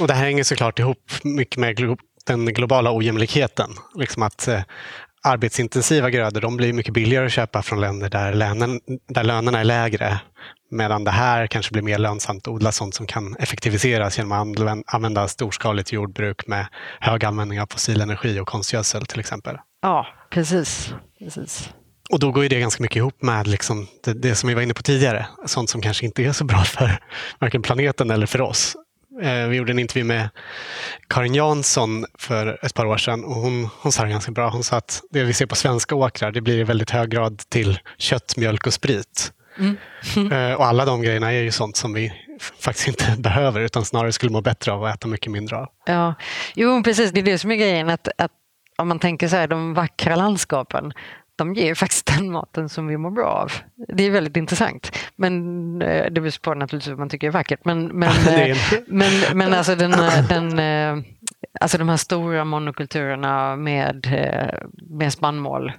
Och 0.00 0.06
det 0.06 0.14
här 0.14 0.24
hänger 0.24 0.44
såklart 0.44 0.78
ihop 0.78 1.10
mycket 1.22 1.56
med 1.56 1.76
den 2.24 2.46
globala 2.46 2.96
ojämlikheten. 2.96 3.70
Liksom 3.94 4.22
att 4.22 4.48
eh, 4.48 4.60
arbetsintensiva 5.22 6.10
grödor 6.10 6.40
de 6.40 6.56
blir 6.56 6.72
mycket 6.72 6.94
billigare 6.94 7.26
att 7.26 7.32
köpa 7.32 7.62
från 7.62 7.80
länder 7.80 8.08
där, 8.08 8.34
lönen, 8.34 8.80
där 9.08 9.24
lönerna 9.24 9.60
är 9.60 9.64
lägre. 9.64 10.20
Medan 10.70 11.04
det 11.04 11.10
här 11.10 11.46
kanske 11.46 11.72
blir 11.72 11.82
mer 11.82 11.98
lönsamt 11.98 12.48
att 12.48 12.54
odla 12.54 12.72
sånt 12.72 12.94
som 12.94 13.06
kan 13.06 13.36
effektiviseras 13.36 14.18
genom 14.18 14.32
att 14.32 14.84
använda 14.86 15.28
storskaligt 15.28 15.92
jordbruk 15.92 16.46
med 16.46 16.66
hög 17.00 17.24
användning 17.24 17.60
av 17.60 17.66
fossil 17.66 18.00
energi 18.00 18.40
och 18.40 18.48
konstgödsel 18.48 19.06
till 19.06 19.20
exempel. 19.20 19.58
Ja, 19.82 20.06
precis. 20.30 20.94
precis. 21.18 21.70
Och 22.10 22.18
då 22.18 22.32
går 22.32 22.42
ju 22.42 22.48
det 22.48 22.60
ganska 22.60 22.82
mycket 22.82 22.96
ihop 22.96 23.22
med 23.22 23.46
liksom 23.46 23.86
det, 24.04 24.14
det, 24.14 24.34
som 24.34 24.48
vi 24.48 24.54
var 24.54 24.62
inne 24.62 24.74
på 24.74 24.82
tidigare. 24.82 25.26
Sånt 25.46 25.70
som 25.70 25.80
kanske 25.80 26.06
inte 26.06 26.22
är 26.22 26.32
så 26.32 26.44
bra 26.44 26.64
för 26.64 26.98
varken 27.38 27.62
planeten 27.62 28.10
eller 28.10 28.26
för 28.26 28.40
oss. 28.40 28.76
Eh, 29.22 29.48
vi 29.48 29.56
gjorde 29.56 29.72
en 29.72 29.78
intervju 29.78 30.04
med 30.04 30.28
Karin 31.08 31.34
Jansson 31.34 32.04
för 32.18 32.58
ett 32.62 32.74
par 32.74 32.86
år 32.86 32.96
sedan 32.96 33.24
och 33.24 33.34
hon, 33.34 33.68
hon 33.80 33.92
sa 33.92 34.02
det 34.04 34.10
ganska 34.10 34.32
bra. 34.32 34.48
Hon 34.48 34.64
sa 34.64 34.76
att 34.76 35.02
det 35.10 35.24
vi 35.24 35.32
ser 35.32 35.46
på 35.46 35.54
svenska 35.54 35.94
åkrar 35.94 36.32
det 36.32 36.40
blir 36.40 36.58
i 36.58 36.64
väldigt 36.64 36.90
hög 36.90 37.10
grad 37.10 37.38
till 37.38 37.78
kött, 37.98 38.36
mjölk 38.36 38.66
och 38.66 38.72
sprit. 38.72 39.32
Mm. 39.58 39.76
Mm. 40.16 40.56
Och 40.56 40.66
alla 40.66 40.84
de 40.84 41.02
grejerna 41.02 41.32
är 41.32 41.42
ju 41.42 41.50
sånt 41.50 41.76
som 41.76 41.92
vi 41.92 42.12
faktiskt 42.60 42.88
inte 42.88 43.16
behöver 43.18 43.60
utan 43.60 43.84
snarare 43.84 44.12
skulle 44.12 44.32
må 44.32 44.40
bättre 44.40 44.72
av 44.72 44.84
att 44.84 44.94
äta 44.94 45.08
mycket 45.08 45.32
mindre 45.32 45.56
av. 45.56 45.68
Ja, 45.86 46.14
jo 46.54 46.82
precis, 46.82 47.12
det 47.12 47.20
är 47.20 47.24
det 47.24 47.38
som 47.38 47.50
är 47.50 47.56
grejen. 47.56 47.90
Att, 47.90 48.08
att 48.18 48.32
om 48.76 48.88
man 48.88 48.98
tänker 48.98 49.28
så 49.28 49.36
här, 49.36 49.46
de 49.46 49.74
vackra 49.74 50.16
landskapen, 50.16 50.92
de 51.36 51.54
ger 51.54 51.74
faktiskt 51.84 52.06
den 52.06 52.32
maten 52.32 52.68
som 52.68 52.86
vi 52.86 52.96
mår 52.96 53.10
bra 53.10 53.26
av. 53.26 53.52
Det 53.88 54.04
är 54.04 54.10
väldigt 54.10 54.36
intressant. 54.36 54.98
Men 55.16 55.82
eh, 55.82 56.04
det 56.10 56.20
beror 56.20 56.42
på 56.42 56.54
naturligtvis 56.54 56.90
vad 56.90 56.98
man 56.98 57.08
tycker 57.08 57.26
är 57.26 57.30
vackert. 57.30 57.64
Men, 57.64 57.86
men, 57.86 58.08
eh, 58.28 58.56
men, 58.86 59.12
men 59.38 59.54
alltså, 59.54 59.74
den, 59.74 59.92
eh, 59.92 60.28
den, 60.28 61.04
alltså 61.60 61.78
de 61.78 61.88
här 61.88 61.96
stora 61.96 62.44
monokulturerna 62.44 63.56
med, 63.56 64.06
med 64.90 65.12
spannmål 65.12 65.72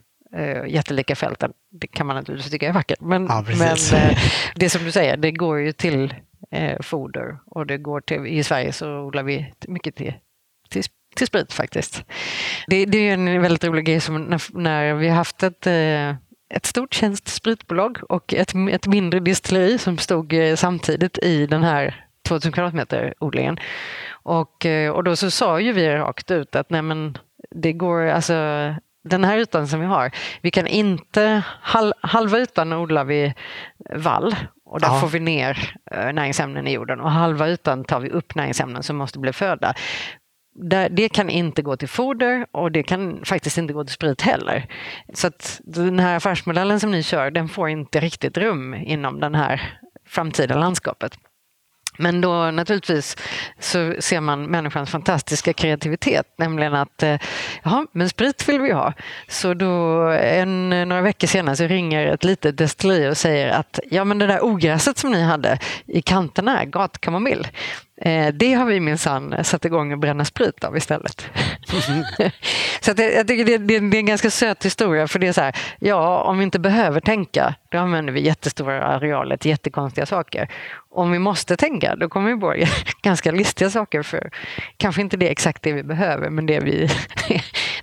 jättelika 0.68 1.16
fälten, 1.16 1.54
det 1.72 1.88
kan 1.88 2.08
man 2.08 2.16
naturligtvis 2.16 2.52
tycka 2.52 2.68
är 2.70 2.74
vackert. 2.74 3.02
Men, 3.02 3.26
ja, 3.26 3.46
men 3.60 3.78
det 4.56 4.70
som 4.70 4.84
du 4.84 4.92
säger, 4.92 5.18
det 5.18 5.32
går 5.32 5.60
ju 5.60 5.72
till 5.72 6.14
foder 6.82 7.38
och 7.46 7.68
det 7.68 7.78
går 7.78 8.02
till, 8.02 8.28
i 8.28 8.44
Sverige 8.44 8.74
så 8.74 9.00
odlar 9.00 9.24
vi 9.24 9.54
mycket 9.68 9.96
till, 9.96 10.14
till 10.70 10.84
till 11.16 11.28
sprit 11.28 11.54
faktiskt. 11.54 12.04
Det, 12.68 12.86
det 12.86 12.98
är 12.98 13.14
en 13.14 13.42
väldigt 13.42 13.64
rolig 13.64 13.86
grej 13.86 14.02
som 14.02 14.24
när, 14.24 14.58
när 14.58 14.94
vi 14.94 15.08
har 15.08 15.16
haft 15.16 15.44
ett 15.44 15.68
eh, 15.68 16.16
ett 16.50 16.66
stort 16.66 16.94
svenskt 16.94 17.28
spritbolag 17.28 18.00
och 18.10 18.34
ett, 18.34 18.54
ett 18.72 18.88
mindre 18.88 19.20
distilleri 19.20 19.78
som 19.78 19.98
stod 19.98 20.34
eh, 20.34 20.56
samtidigt 20.56 21.18
i 21.18 21.48
den 21.48 21.64
här 21.64 22.06
2000 22.28 22.52
kvadratmeter 22.52 23.14
odlingen. 23.20 23.58
Och, 24.12 24.66
eh, 24.66 24.92
och 24.92 25.04
då 25.04 25.16
så 25.16 25.32
sa 25.32 25.60
ju 25.60 25.72
vi 25.72 25.90
rakt 25.90 26.32
ut 26.32 26.56
att 26.56 26.70
nej 26.70 26.82
men 26.82 27.18
det 27.52 27.74
går, 27.74 28.02
alltså 28.02 28.34
den 29.04 29.24
här 29.24 29.38
ytan 29.38 29.68
som 29.68 29.80
vi 29.80 29.86
har, 29.86 30.12
vi 30.42 30.52
kan 30.52 30.68
inte, 30.68 31.44
hal, 31.62 31.94
halva 32.02 32.40
ytan 32.40 32.74
odlar 32.74 33.04
vi 33.04 33.34
vall 33.96 34.36
och 34.66 34.80
där 34.80 34.88
ja. 34.88 35.00
får 35.00 35.08
vi 35.08 35.20
ner 35.20 35.76
näringsämnen 36.14 36.68
i 36.68 36.74
jorden 36.74 37.02
och 37.02 37.12
halva 37.12 37.50
ytan 37.50 37.84
tar 37.84 38.00
vi 38.00 38.10
upp 38.10 38.36
näringsämnen 38.36 38.84
som 38.84 38.98
måste 38.98 39.20
bli 39.20 39.34
föda 39.34 39.74
det 40.90 41.10
kan 41.10 41.30
inte 41.30 41.62
gå 41.62 41.78
till 41.78 41.88
foder 41.88 42.46
och 42.52 42.72
det 42.72 42.84
kan 42.84 43.26
faktiskt 43.26 43.58
inte 43.58 43.74
gå 43.74 43.84
till 43.84 43.94
sprit 43.94 44.22
heller. 44.22 44.68
Så 45.14 45.28
att 45.28 45.62
den 45.64 46.00
här 46.00 46.16
affärsmodellen 46.16 46.80
som 46.80 46.92
ni 46.92 47.04
kör, 47.04 47.32
den 47.32 47.50
får 47.50 47.70
inte 47.70 48.00
riktigt 48.00 48.38
rum 48.38 48.74
inom 48.74 49.20
det 49.20 49.38
här 49.38 49.80
framtida 50.08 50.56
landskapet. 50.56 51.18
Men 51.98 52.22
då 52.22 52.52
naturligtvis 52.52 53.18
så 53.60 53.96
ser 54.00 54.22
man 54.22 54.46
människans 54.46 54.90
fantastiska 54.90 55.54
kreativitet, 55.54 56.26
nämligen 56.38 56.74
att 56.74 57.04
eh, 57.04 57.20
ja, 57.64 57.86
men 57.92 58.10
sprit 58.10 58.50
vill 58.50 58.62
vi 58.62 58.72
ha. 58.72 58.94
Så 59.28 59.54
då 59.54 60.02
en, 60.10 60.70
några 60.70 61.02
veckor 61.02 61.28
senare 61.28 61.56
så 61.56 61.68
ringer 61.68 62.08
ett 62.08 62.24
litet 62.24 62.58
destilleri 62.58 63.10
och 63.10 63.18
säger 63.18 63.50
att 63.50 63.80
ja, 63.92 64.04
men 64.04 64.18
det 64.18 64.28
där 64.28 64.44
ogräset 64.46 64.98
som 64.98 65.12
ni 65.12 65.22
hade 65.22 65.60
i 65.86 66.02
kanterna, 66.02 66.66
gatkamomill, 66.66 67.48
Eh, 68.02 68.34
det 68.34 68.54
har 68.54 68.66
vi 68.66 68.80
minsann 68.80 69.44
satt 69.44 69.66
igång 69.66 69.94
att 69.94 70.00
bränna 70.00 70.26
sprit 70.26 70.64
av 70.64 70.78
istället. 70.78 71.30
Mm. 71.90 72.04
så 72.82 72.92
att 72.92 73.00
jag 73.00 73.28
tycker 73.28 73.46
det, 73.46 73.58
det, 73.58 73.80
det, 73.80 73.98
är 73.98 74.00
en 74.00 74.06
ganska 74.06 74.30
söt 74.30 74.66
historia 74.66 75.08
för 75.08 75.20
det 75.20 75.28
är 75.28 75.34
så 75.34 75.42
här, 75.42 75.56
ja 75.80 76.24
om 76.24 76.38
vi 76.38 76.44
inte 76.44 76.60
behöver 76.60 77.00
tänka 77.00 77.56
då 77.72 77.78
använder 77.78 78.14
vi 78.14 78.22
jättestora 78.22 78.84
arealer 78.84 79.38
till 79.38 79.52
jättekonstiga 79.52 80.06
saker. 80.06 80.50
Om 80.92 81.12
vi 81.12 81.20
måste 81.20 81.58
tänka 81.58 81.96
då 81.96 82.10
kommer 82.10 82.34
vi 82.34 82.40
på 82.40 82.56
ganska 83.02 83.32
listiga 83.32 83.70
saker 83.70 84.02
för 84.02 84.30
kanske 84.78 85.02
inte 85.02 85.18
det 85.18 85.30
exakt 85.30 85.64
det 85.64 85.74
vi 85.74 85.84
behöver 85.84 86.30
men 86.30 86.46
det 86.46 86.60
vi 86.60 86.90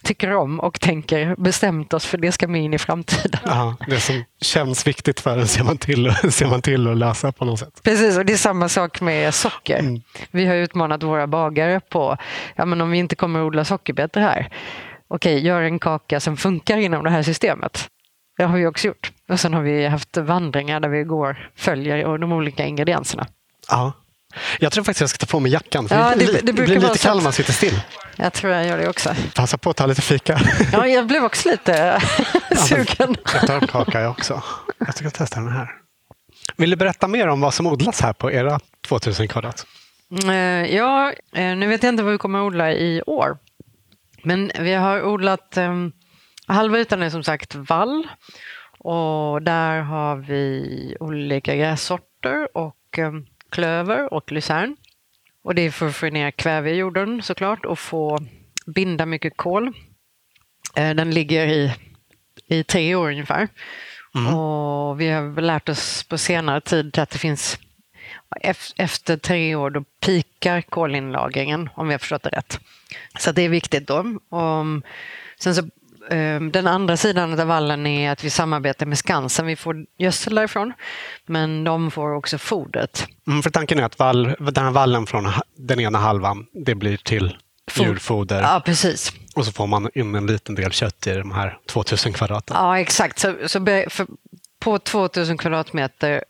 tycker 0.03 0.35
om 0.35 0.61
och 0.61 0.81
tänker 0.81 1.37
bestämt 1.39 1.95
oss 1.95 2.07
för 2.07 2.19
det 2.19 2.33
ska 2.33 2.49
med 2.49 2.63
in 2.63 2.75
i 2.75 2.79
framtiden. 2.79 3.41
Ja, 3.45 3.77
det 3.89 4.01
som 4.01 4.25
känns 4.41 4.87
viktigt 4.87 5.21
för 5.21 5.39
en 5.39 5.49
ser 5.49 5.65
man 5.65 5.79
till, 5.79 6.15
ser 6.31 6.47
man 6.47 6.63
till 6.63 6.89
att 6.89 6.97
lösa 6.97 7.33
på 7.33 7.45
något 7.45 7.59
sätt. 7.59 7.81
Precis, 7.83 8.19
och 8.19 8.25
det 8.25 8.33
är 8.33 8.37
samma 8.37 8.69
sak 8.69 9.01
med 9.01 9.35
socker. 9.35 9.79
Mm. 9.79 10.03
Vi 10.31 10.47
har 10.47 10.55
utmanat 10.55 11.03
våra 11.03 11.27
bagare 11.27 11.81
på, 11.81 12.17
ja 12.57 12.65
men 12.65 12.81
om 12.81 12.91
vi 12.91 12.99
inte 12.99 13.17
kommer 13.17 13.41
att 13.41 13.47
odla 13.47 13.65
sockerbetor 13.65 14.21
här, 14.21 14.49
okej, 15.09 15.47
gör 15.47 15.63
en 15.63 15.79
kaka 15.79 16.21
som 16.21 16.37
funkar 16.37 16.77
inom 16.77 17.05
det 17.05 17.11
här 17.11 17.23
systemet. 17.23 17.89
Det 18.37 18.45
har 18.45 18.57
vi 18.57 18.67
också 18.67 18.87
gjort. 18.87 19.13
Och 19.29 19.41
sen 19.41 19.55
har 19.55 19.63
vi 19.63 19.87
haft 19.87 20.17
vandringar 20.17 20.81
där 20.81 20.89
vi 20.89 21.03
går, 21.03 21.51
följer 21.57 22.19
de 22.19 22.33
olika 22.33 22.65
ingredienserna. 22.65 23.27
Ja. 23.69 23.93
Jag 24.59 24.73
tror 24.73 24.85
faktiskt 24.85 25.01
jag 25.01 25.11
ska 25.11 25.27
ta 25.27 25.31
på 25.31 25.41
mig 25.41 25.53
jackan. 25.53 25.89
För 25.89 25.97
ja, 25.97 26.13
det, 26.17 26.25
det, 26.27 26.41
det 26.43 26.53
blir 26.53 26.67
lite 26.67 26.99
kall 26.99 27.17
när 27.17 27.25
man 27.25 27.33
sitter 27.33 27.53
still. 27.53 27.81
Jag 28.17 28.33
tror 28.33 28.53
jag 28.53 28.67
gör 28.67 28.79
det 28.79 28.89
också. 28.89 29.15
Passa 29.35 29.59
på 29.59 29.71
att 29.71 29.77
ta 29.77 29.87
lite 29.87 30.03
fika. 30.03 30.41
Ja, 30.73 30.87
jag 30.87 31.07
blev 31.07 31.25
också 31.25 31.49
lite 31.49 32.03
sugen. 32.69 33.17
jag 33.33 33.47
tar 33.47 33.55
en 33.55 33.67
kaka 33.67 34.01
jag 34.01 34.11
också. 34.11 34.43
Jag 34.79 34.95
ska 34.95 35.11
testa 35.11 35.41
den 35.41 35.53
här. 35.53 35.69
Vill 36.57 36.71
du 36.71 36.77
berätta 36.77 37.09
mer 37.09 37.29
om 37.29 37.41
vad 37.41 37.55
som 37.55 37.67
odlas 37.67 38.01
här 38.01 38.13
på 38.13 38.33
era 38.33 38.61
2000 38.89 39.29
kvadrat? 39.29 39.67
Eh, 40.29 40.77
ja, 40.77 41.13
eh, 41.35 41.57
nu 41.57 41.67
vet 41.67 41.83
jag 41.83 41.91
inte 41.93 42.03
vad 42.03 42.13
vi 42.13 42.19
kommer 42.19 42.39
att 42.39 42.47
odla 42.47 42.73
i 42.73 43.03
år. 43.07 43.39
Men 44.23 44.51
vi 44.59 44.75
har 44.75 45.03
odlat, 45.03 45.57
um, 45.57 45.93
halva 46.47 46.79
ytan 46.79 47.03
är 47.03 47.11
som 47.11 47.25
sagt 47.25 47.55
vall 47.55 48.09
och 48.79 49.43
där 49.43 49.81
har 49.81 50.17
vi 50.17 50.97
olika 51.01 51.57
grässorter 51.57 52.57
och 52.57 52.99
um, 52.99 53.27
klöver 53.53 54.15
och 54.15 54.33
lucern. 54.33 54.77
Och 55.45 55.55
det 55.55 55.63
är 55.63 55.71
för 55.71 55.89
att 55.89 55.97
få 55.97 56.07
ner 56.07 56.31
kväve 56.31 56.71
i 56.71 56.75
jorden 56.77 57.23
såklart 57.23 57.65
och 57.65 57.79
få 57.79 58.19
binda 58.67 59.07
mycket 59.07 59.37
kol. 59.37 59.73
Den 60.75 61.11
ligger 61.11 61.47
i, 61.47 61.75
i 62.47 62.65
tre 62.65 62.95
år 62.95 63.11
ungefär. 63.11 63.49
Mm. 64.15 64.35
Och 64.35 65.01
vi 65.01 65.09
har 65.09 65.41
lärt 65.41 65.69
oss 65.69 66.05
på 66.05 66.19
senare 66.19 66.61
tid 66.61 66.99
att 66.99 67.11
det 67.11 67.19
finns 67.19 67.59
efter 68.77 69.17
tre 69.17 69.55
år 69.55 69.71
då 69.71 69.85
pikar 70.01 70.61
kolinlagringen 70.63 71.71
om 71.75 71.89
vi 71.89 71.95
har 71.95 71.99
förstått 71.99 72.23
det 72.23 72.29
rätt. 72.29 72.61
Så 73.19 73.33
det 73.33 73.43
är 73.43 73.49
viktigt 73.49 73.87
då. 73.87 73.99
Och 74.29 74.65
sen 75.39 75.55
så, 75.55 75.63
den 76.53 76.67
andra 76.67 76.97
sidan 76.97 77.41
av 77.41 77.47
vallen 77.47 77.87
är 77.87 78.11
att 78.11 78.25
vi 78.25 78.31
samarbetar 78.31 78.87
med 78.87 78.99
Skansen. 78.99 79.47
Vi 79.47 79.57
får 79.57 79.87
gödsel 79.99 80.35
därifrån, 80.35 80.73
men 81.27 81.65
de 81.65 81.91
får 81.91 82.15
också 82.15 82.39
fodret. 82.39 83.07
Mm, 83.27 83.43
för 83.43 83.51
tanken 83.51 83.79
är 83.79 83.83
att 83.83 83.99
vall, 83.99 84.35
den 84.39 84.65
här 84.65 84.71
vallen 84.71 85.07
från 85.07 85.29
den 85.57 85.81
ena 85.81 85.99
halvan, 85.99 86.47
det 86.53 86.75
blir 86.75 86.97
till 86.97 87.37
djurfoder. 87.75 88.43
Ja, 88.43 88.63
precis. 88.65 89.13
Och 89.35 89.47
så 89.47 89.53
får 89.53 89.67
man 89.67 89.91
in 89.95 90.15
en 90.15 90.27
liten 90.27 90.55
del 90.55 90.73
kött 90.73 91.07
i 91.07 91.15
de 91.15 91.33
här 91.33 91.59
2000 91.69 92.13
kvadraten. 92.13 92.57
Ja, 92.59 92.79
exakt. 92.79 93.19
Så, 93.19 93.35
så 93.47 93.67
på 94.61 94.79
2000 94.79 95.39
kvadratmeter 95.39 96.25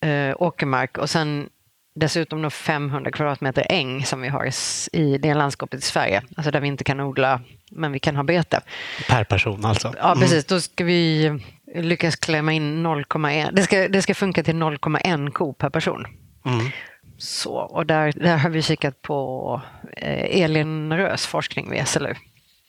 eh, 0.00 0.36
åkermark 0.38 0.98
och 0.98 1.10
sen 1.10 1.48
dessutom 1.94 2.50
500 2.50 3.10
kvadratmeter 3.10 3.66
äng 3.68 4.04
som 4.04 4.20
vi 4.20 4.28
har 4.28 4.50
i 4.92 5.18
det 5.18 5.34
landskapet 5.34 5.80
i 5.80 5.82
Sverige, 5.82 6.22
alltså 6.36 6.50
där 6.50 6.60
vi 6.60 6.68
inte 6.68 6.84
kan 6.84 7.00
odla 7.00 7.40
men 7.70 7.92
vi 7.92 7.98
kan 7.98 8.16
ha 8.16 8.22
bete. 8.22 8.60
Per 9.08 9.24
person 9.24 9.64
alltså? 9.64 9.94
Ja, 9.98 10.14
precis. 10.14 10.32
Mm. 10.32 10.44
Då 10.48 10.60
ska 10.60 10.84
vi 10.84 11.32
lyckas 11.74 12.16
klämma 12.16 12.52
in 12.52 12.86
0,1. 12.86 13.50
Det 13.52 13.62
ska, 13.62 13.88
det 13.88 14.02
ska 14.02 14.14
funka 14.14 14.42
till 14.42 14.54
0,1 14.54 15.30
ko 15.30 15.52
per 15.52 15.70
person. 15.70 16.06
Mm. 16.44 16.66
Så, 17.18 17.54
och 17.54 17.86
där, 17.86 18.12
där 18.16 18.36
har 18.36 18.50
vi 18.50 18.62
kikat 18.62 19.02
på 19.02 19.60
eh, 19.96 20.42
Elin 20.42 20.92
Rös 20.92 21.26
forskning 21.26 21.70
vid 21.70 21.88
SLU. 21.88 22.14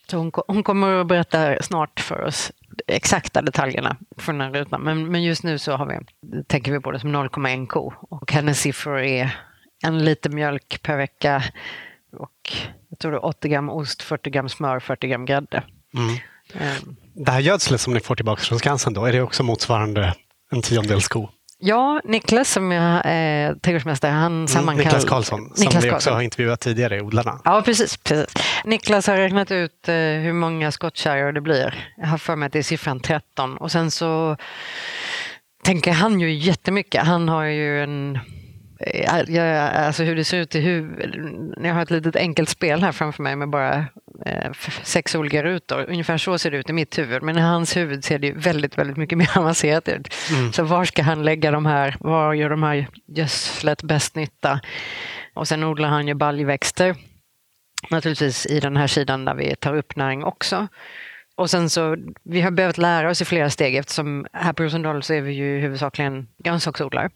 Så 0.09 0.17
hon, 0.17 0.31
hon 0.47 0.63
kommer 0.63 1.01
att 1.01 1.07
berätta 1.07 1.63
snart 1.63 1.99
för 1.99 2.21
oss 2.21 2.51
exakta 2.87 3.41
detaljerna 3.41 3.97
från 4.17 4.37
den 4.37 4.53
rutan. 4.53 4.81
Men, 4.81 5.11
men 5.11 5.23
just 5.23 5.43
nu 5.43 5.59
så 5.59 5.71
har 5.71 5.85
vi, 5.85 5.99
tänker 6.43 6.71
vi 6.71 6.79
på 6.79 6.91
det 6.91 6.99
som 6.99 7.15
0,1 7.15 7.67
ko 7.67 7.93
och 8.09 8.31
hennes 8.31 8.59
siffror 8.59 8.99
är 8.99 9.37
en 9.83 10.05
liter 10.05 10.29
mjölk 10.29 10.79
per 10.81 10.97
vecka 10.97 11.43
och 12.17 12.53
jag 12.89 12.99
tror 12.99 13.11
det 13.11 13.17
är 13.17 13.25
80 13.25 13.47
gram 13.47 13.69
ost, 13.69 14.01
40 14.01 14.29
gram 14.29 14.49
smör, 14.49 14.79
40 14.79 15.07
gram 15.07 15.25
grädde. 15.25 15.63
Mm. 15.93 16.15
Um. 16.53 16.95
Det 17.13 17.31
här 17.31 17.39
gödslet 17.39 17.81
som 17.81 17.93
ni 17.93 17.99
får 17.99 18.15
tillbaka 18.15 18.41
från 18.41 18.59
Skansen 18.59 18.93
då, 18.93 19.05
är 19.05 19.13
det 19.13 19.21
också 19.21 19.43
motsvarande 19.43 20.13
en 20.51 20.61
tiondels 20.61 21.07
ko? 21.07 21.29
Ja, 21.65 22.01
Niklas 22.03 22.49
som 22.51 22.71
är 22.71 22.95
eh, 23.49 23.55
trädgårdsmästare, 23.55 24.11
han 24.11 24.47
sammankallade... 24.47 24.83
Niklas 24.89 25.05
Karlsson, 25.05 25.51
som 25.55 25.65
Niklas 25.65 25.83
vi 25.85 25.91
också 25.91 26.11
har 26.11 26.21
intervjuat 26.21 26.59
tidigare 26.59 26.97
i 26.97 27.01
Odlarna. 27.01 27.39
Ja, 27.45 27.61
precis, 27.65 27.97
precis. 27.97 28.33
Niklas 28.65 29.07
har 29.07 29.17
räknat 29.17 29.51
ut 29.51 29.87
eh, 29.89 29.95
hur 29.95 30.33
många 30.33 30.71
skottkärror 30.71 31.31
det 31.31 31.41
blir. 31.41 31.93
Jag 31.97 32.07
har 32.07 32.17
för 32.17 32.35
mig 32.35 32.45
att 32.47 32.53
det 32.53 32.59
är 32.59 32.63
siffran 32.63 32.99
13. 32.99 33.57
Och 33.57 33.71
sen 33.71 33.91
så 33.91 34.37
tänker 35.63 35.91
han 35.91 36.19
ju 36.19 36.33
jättemycket. 36.33 37.03
Han 37.03 37.29
har 37.29 37.43
ju 37.43 37.83
en... 37.83 38.19
eh, 38.79 39.21
Jag, 39.27 39.57
alltså 39.73 40.03
hur 40.03 40.15
det 40.15 40.23
ser 40.23 40.37
ut 40.37 40.55
i 40.55 40.59
huvudet. 40.59 41.15
Jag 41.63 41.73
har 41.73 41.81
ett 41.81 41.91
litet 41.91 42.15
enkelt 42.15 42.49
spel 42.49 42.83
här 42.83 42.91
framför 42.91 43.23
mig 43.23 43.35
med 43.35 43.49
bara 43.49 43.85
sex 44.83 45.15
olika 45.15 45.43
rutor. 45.43 45.85
Ungefär 45.89 46.17
så 46.17 46.37
ser 46.37 46.51
det 46.51 46.57
ut 46.57 46.69
i 46.69 46.73
mitt 46.73 46.97
huvud. 46.97 47.23
Men 47.23 47.37
i 47.37 47.41
hans 47.41 47.77
huvud 47.77 48.03
ser 48.03 48.19
det 48.19 48.31
väldigt, 48.31 48.77
väldigt 48.77 48.97
mycket 48.97 49.17
mer 49.17 49.37
avancerat 49.37 49.89
ut. 49.89 50.13
Så 50.53 50.63
var 50.63 50.85
ska 50.85 51.03
han 51.03 51.23
lägga 51.23 51.51
de 51.51 51.65
här? 51.65 51.95
Var 51.99 52.33
gör 52.33 52.49
de 52.49 52.63
här 52.63 52.87
gödslet 53.07 53.83
bäst 53.83 54.15
nytta? 54.15 54.59
Och 55.33 55.47
sen 55.47 55.63
odlar 55.63 55.89
han 55.89 56.07
ju 56.07 56.13
baljväxter 56.13 56.95
naturligtvis 57.89 58.45
i 58.45 58.59
den 58.59 58.77
här 58.77 58.87
sidan 58.87 59.25
där 59.25 59.35
vi 59.35 59.55
tar 59.55 59.75
upp 59.75 59.95
näring 59.95 60.23
också. 60.23 60.67
Och 61.35 61.49
sen 61.49 61.69
så, 61.69 61.97
vi 62.23 62.41
har 62.41 62.51
behövt 62.51 62.77
lära 62.77 63.09
oss 63.09 63.21
i 63.21 63.25
flera 63.25 63.49
steg 63.49 63.75
eftersom 63.75 64.25
här 64.33 64.53
på 64.53 64.63
Rosendal 64.63 65.03
så 65.03 65.13
är 65.13 65.21
vi 65.21 65.33
ju 65.33 65.59
huvudsakligen 65.59 66.27
grönsaksodlare. 66.43 67.09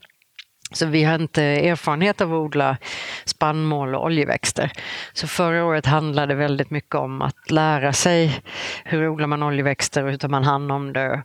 Så 0.71 0.85
vi 0.85 1.03
har 1.03 1.15
inte 1.15 1.43
erfarenhet 1.43 2.21
av 2.21 2.33
att 2.33 2.37
odla 2.37 2.77
spannmål 3.25 3.95
och 3.95 4.05
oljeväxter. 4.05 4.71
Så 5.13 5.27
förra 5.27 5.65
året 5.65 5.85
handlade 5.85 6.35
väldigt 6.35 6.69
mycket 6.69 6.95
om 6.95 7.21
att 7.21 7.51
lära 7.51 7.93
sig 7.93 8.41
hur 8.85 9.07
odlar 9.07 9.27
man 9.27 9.43
oljeväxter 9.43 10.03
och 10.03 10.11
hur 10.11 10.17
tar 10.17 10.29
man 10.29 10.43
hand 10.43 10.71
om 10.71 10.93
det. 10.93 11.23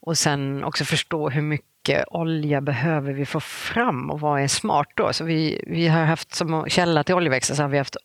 Och 0.00 0.18
sen 0.18 0.64
också 0.64 0.84
förstå 0.84 1.30
hur 1.30 1.42
mycket 1.42 2.04
olja 2.08 2.60
behöver 2.60 3.12
vi 3.12 3.26
få 3.26 3.40
fram 3.40 4.10
och 4.10 4.20
vad 4.20 4.40
är 4.40 4.48
smart 4.48 4.88
då? 4.94 5.12
Så 5.12 5.24
vi, 5.24 5.64
vi 5.66 5.88
har 5.88 6.04
haft 6.04 6.34
som 6.34 6.64
källa 6.68 7.04
till 7.04 7.14
oljeväxter 7.14 7.54
så 7.54 7.62
har 7.62 7.68
vi 7.68 7.78
haft 7.78 7.96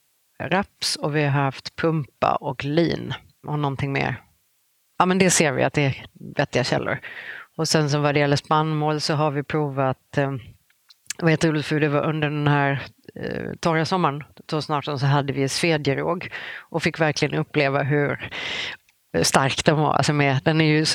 raps 0.43 0.95
och 0.95 1.15
vi 1.15 1.23
har 1.23 1.29
haft 1.29 1.75
pumpa 1.75 2.35
och 2.35 2.65
lin 2.65 3.13
och 3.47 3.59
någonting 3.59 3.91
mer. 3.91 4.21
Ja 4.97 5.05
men 5.05 5.17
det 5.17 5.29
ser 5.29 5.51
vi 5.51 5.63
att 5.63 5.73
det 5.73 5.85
är 5.85 6.05
vettiga 6.35 6.63
källor. 6.63 6.99
Och 7.57 7.67
sen 7.67 7.89
så 7.89 7.99
vad 7.99 8.15
det 8.15 8.19
gäller 8.19 8.35
spannmål 8.35 9.01
så 9.01 9.13
har 9.13 9.31
vi 9.31 9.43
provat 9.43 10.17
eh, 10.17 10.31
eh, 11.19 11.23
vad 11.23 11.31
heter 11.31 11.53
det, 11.53 11.63
för 11.63 11.79
det 11.79 11.89
var 11.89 12.01
under 12.01 12.29
den 12.29 12.47
här 12.47 12.83
eh, 13.15 13.53
torra 13.59 13.85
sommaren 13.85 14.23
2018 14.45 14.99
så 14.99 15.05
hade 15.05 15.33
vi 15.33 15.49
svedjeråg 15.49 16.31
och 16.57 16.83
fick 16.83 16.99
verkligen 16.99 17.39
uppleva 17.39 17.83
hur 17.83 18.29
stark 19.21 19.65
den 19.65 19.77
var. 19.77 19.93
Alltså 19.93 20.13
med, 20.13 20.39
den 20.43 20.61
är 20.61 20.65
ju 20.65 20.85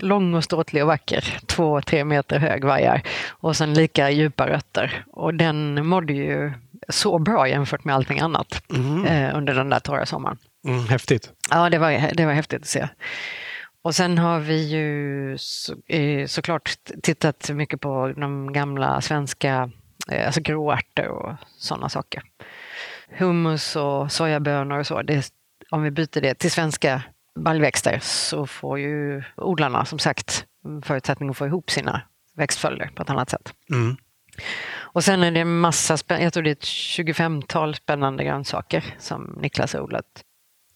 lång 0.00 0.34
och 0.34 0.44
ståtlig 0.44 0.82
och 0.82 0.88
vacker, 0.88 1.38
två, 1.46 1.80
tre 1.80 2.04
meter 2.04 2.38
hög 2.38 2.64
vajar 2.64 3.02
och 3.28 3.56
sen 3.56 3.74
lika 3.74 4.10
djupa 4.10 4.48
rötter. 4.48 5.04
Och 5.12 5.34
den 5.34 5.86
mådde 5.86 6.12
ju 6.12 6.52
så 6.88 7.18
bra 7.18 7.48
jämfört 7.48 7.84
med 7.84 7.94
allting 7.94 8.20
annat 8.20 8.62
eh, 9.06 9.36
under 9.36 9.54
den 9.54 9.70
där 9.70 9.80
torra 9.80 10.06
sommaren. 10.06 10.38
Mm, 10.66 10.86
häftigt. 10.88 11.30
Ja, 11.50 11.70
det 11.70 11.78
var, 11.78 12.14
det 12.14 12.26
var 12.26 12.32
häftigt 12.32 12.62
att 12.62 12.68
se. 12.68 12.88
Och 13.88 13.94
sen 13.94 14.18
har 14.18 14.40
vi 14.40 14.68
ju 14.68 15.38
så, 15.38 15.74
eh, 15.86 16.26
såklart 16.26 16.78
tittat 17.02 17.50
mycket 17.50 17.80
på 17.80 18.12
de 18.16 18.52
gamla 18.52 19.00
svenska 19.00 19.70
eh, 20.10 20.26
alltså 20.26 20.40
gråärtor 20.40 21.08
och 21.08 21.34
sådana 21.58 21.88
saker. 21.88 22.22
Hummus 23.18 23.76
och 23.76 24.12
sojabönor 24.12 24.78
och 24.78 24.86
så. 24.86 25.02
Det, 25.02 25.32
om 25.70 25.82
vi 25.82 25.90
byter 25.90 26.20
det 26.20 26.34
till 26.34 26.50
svenska 26.50 27.02
baljväxter 27.34 27.98
så 28.02 28.46
får 28.46 28.78
ju 28.78 29.22
odlarna 29.36 29.84
som 29.84 29.98
sagt 29.98 30.46
förutsättning 30.82 31.30
att 31.30 31.36
få 31.36 31.46
ihop 31.46 31.70
sina 31.70 32.02
växtföljder 32.36 32.90
på 32.94 33.02
ett 33.02 33.10
annat 33.10 33.30
sätt. 33.30 33.54
Mm. 33.70 33.96
Och 34.76 35.04
sen 35.04 35.22
är 35.22 35.30
det 35.30 35.40
en 35.40 35.58
massa, 35.58 35.96
jag 36.08 36.32
tror 36.32 36.42
det 36.42 36.50
är 36.50 36.52
ett 36.52 36.62
25-tal 36.62 37.74
spännande 37.74 38.24
grönsaker 38.24 38.94
som 38.98 39.38
Niklas 39.40 39.72
har 39.72 39.80
odlat. 39.80 40.24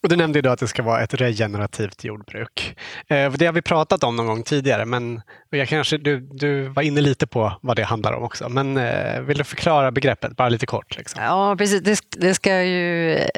Och 0.03 0.09
du 0.09 0.15
nämnde 0.15 0.37
ju 0.37 0.41
då 0.41 0.49
att 0.49 0.59
det 0.59 0.67
ska 0.67 0.83
vara 0.83 1.01
ett 1.01 1.13
regenerativt 1.13 2.03
jordbruk. 2.03 2.75
Eh, 3.07 3.31
det 3.31 3.45
har 3.45 3.53
vi 3.53 3.61
pratat 3.61 4.03
om 4.03 4.15
någon 4.15 4.27
gång 4.27 4.43
tidigare, 4.43 4.85
men 4.85 5.21
jag 5.49 5.67
kanske, 5.67 5.97
du, 5.97 6.19
du 6.19 6.67
var 6.67 6.83
inne 6.83 7.01
lite 7.01 7.27
på 7.27 7.53
vad 7.61 7.75
det 7.75 7.83
handlar 7.83 8.13
om 8.13 8.23
också. 8.23 8.49
Men 8.49 8.77
eh, 8.77 9.21
vill 9.21 9.37
du 9.37 9.43
förklara 9.43 9.91
begreppet, 9.91 10.35
bara 10.35 10.49
lite 10.49 10.65
kort? 10.65 10.97
Liksom? 10.97 11.23
Ja, 11.23 11.55
precis. 11.57 11.81
Det, 11.81 11.99
det 12.17 12.33
ska 12.33 12.63
ju 12.63 13.13
eh, 13.15 13.29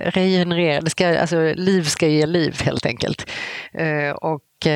regenerera. 0.00 0.80
Det 0.80 0.90
ska, 0.90 1.20
alltså, 1.20 1.52
liv 1.56 1.82
ska 1.82 2.08
ge 2.08 2.26
liv 2.26 2.62
helt 2.62 2.86
enkelt. 2.86 3.30
Och, 4.14 4.66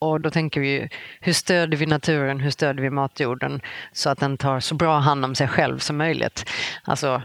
och 0.00 0.20
då 0.20 0.30
tänker 0.30 0.60
vi 0.60 0.68
ju, 0.68 0.88
hur 1.20 1.32
stöder 1.32 1.76
vi 1.76 1.86
naturen, 1.86 2.40
hur 2.40 2.50
stöder 2.50 2.82
vi 2.82 2.90
matjorden 2.90 3.60
så 3.92 4.10
att 4.10 4.18
den 4.18 4.36
tar 4.36 4.60
så 4.60 4.74
bra 4.74 4.98
hand 4.98 5.24
om 5.24 5.34
sig 5.34 5.48
själv 5.48 5.78
som 5.78 5.96
möjligt. 5.96 6.50
Alltså 6.84 7.22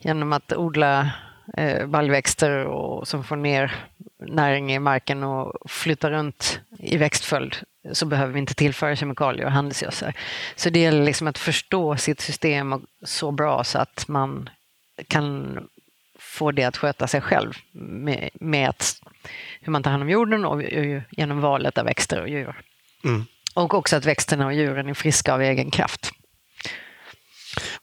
genom 0.00 0.32
att 0.32 0.52
odla 0.52 1.10
eh, 1.56 1.86
baljväxter 1.86 2.64
och, 2.64 3.08
som 3.08 3.24
får 3.24 3.36
ner 3.36 3.74
näring 4.18 4.72
i 4.72 4.78
marken 4.78 5.22
och 5.22 5.70
flyttar 5.70 6.10
runt 6.10 6.60
i 6.78 6.96
växtföljd 6.96 7.56
så 7.92 8.06
behöver 8.06 8.32
vi 8.32 8.38
inte 8.38 8.54
tillföra 8.54 8.96
kemikalier 8.96 9.46
och 9.46 9.52
handelsgödsel. 9.52 10.12
Så 10.56 10.70
det 10.70 10.78
gäller 10.80 11.04
liksom 11.04 11.26
att 11.26 11.38
förstå 11.38 11.96
sitt 11.96 12.20
system 12.20 12.72
och- 12.72 12.82
så 13.02 13.30
bra 13.30 13.64
så 13.64 13.78
att 13.78 14.08
man 14.08 14.48
kan 15.08 15.58
få 16.18 16.52
det 16.52 16.64
att 16.64 16.76
sköta 16.76 17.06
sig 17.06 17.20
själv 17.20 17.52
med, 17.72 18.30
med 18.34 18.68
att, 18.68 19.00
hur 19.60 19.72
man 19.72 19.82
tar 19.82 19.90
hand 19.90 20.02
om 20.02 20.10
jorden 20.10 20.44
och 20.44 20.62
ju- 20.62 21.02
genom 21.10 21.40
valet 21.40 21.78
av 21.78 21.84
växter 21.84 22.20
och 22.20 22.28
djur. 22.28 22.60
Mm. 23.04 23.24
Och 23.54 23.74
också 23.74 23.96
att 23.96 24.04
växterna 24.04 24.46
och 24.46 24.54
djuren 24.54 24.88
är 24.88 24.94
friska 24.94 25.34
av 25.34 25.42
egen 25.42 25.70
kraft. 25.70 26.10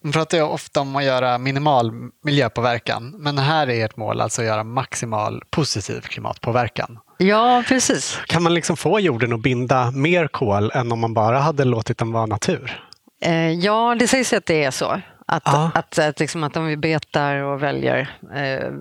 Man 0.04 0.12
pratar 0.14 0.38
ju 0.38 0.43
ofta 0.43 0.82
om 0.82 0.95
att 0.95 1.04
göra 1.04 1.38
minimal 1.38 1.91
miljöpåverkan, 2.24 3.14
men 3.18 3.38
här 3.38 3.70
är 3.70 3.86
ert 3.86 3.97
mål 3.97 4.22
alltså 4.22 4.41
att 4.41 4.47
göra 4.47 4.64
maximal 4.64 5.43
positiv 5.49 6.02
klimatpåverkan. 6.02 6.99
Ja, 7.18 7.64
precis. 7.68 8.20
Kan 8.28 8.43
man 8.43 8.54
liksom 8.54 8.78
få 8.78 8.99
jorden 8.99 9.34
att 9.34 9.41
binda 9.41 9.91
mer 9.91 10.28
kol 10.28 10.72
än 10.74 10.91
om 10.91 10.99
man 10.99 11.14
bara 11.14 11.39
hade 11.39 11.66
låtit 11.66 11.97
den 11.97 12.12
vara 12.12 12.26
natur? 12.26 12.84
Eh, 13.22 13.52
ja, 13.52 13.95
det 13.99 14.08
sägs 14.08 14.34
att 14.34 14.45
det 14.45 14.64
är 14.64 14.72
så. 14.72 15.02
Att, 15.28 15.43
Ja. 15.45 15.72
att, 15.76 15.99
att, 15.99 16.20
liksom 16.20 16.43
att 16.43 16.58
om 16.58 16.66
vi 16.66 16.78
betar 16.78 17.36
och 17.36 17.64
väljer 17.64 18.10
eh, 18.36 18.72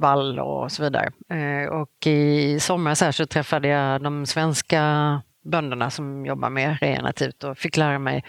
vall 0.00 0.38
och 0.40 0.72
så 0.72 0.82
vidare. 0.82 1.10
Eh, 1.30 1.68
och 1.68 2.06
i 2.06 2.60
somras 2.60 3.00
här 3.00 3.12
så 3.12 3.26
träffade 3.26 3.68
jag 3.68 4.02
de 4.02 4.26
svenska 4.26 4.82
bönderna 5.44 5.90
som 5.90 6.26
jobbar 6.26 6.50
med 6.50 6.78
regenerativt 6.80 7.44
och 7.44 7.58
fick 7.58 7.76
lära 7.76 7.98
mig 7.98 8.24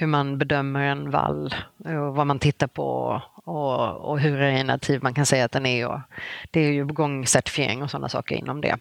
hur 0.00 0.06
man 0.06 0.38
bedömer 0.38 0.80
en 0.80 1.10
vall 1.10 1.54
och 1.84 2.14
vad 2.14 2.26
man 2.26 2.38
tittar 2.38 2.66
på 2.66 3.22
och, 3.34 4.10
och 4.10 4.20
hur 4.20 4.36
regenerativ 4.36 5.02
man 5.02 5.14
kan 5.14 5.26
säga 5.26 5.44
att 5.44 5.52
den 5.52 5.66
är. 5.66 5.86
Och 5.86 6.00
det 6.50 6.60
är 6.60 6.72
ju 6.72 6.86
på 6.86 6.94
gång 6.94 7.26
certifiering 7.26 7.82
och 7.82 7.90
sådana 7.90 8.08
saker 8.08 8.34
inom 8.34 8.60
det. 8.60 8.76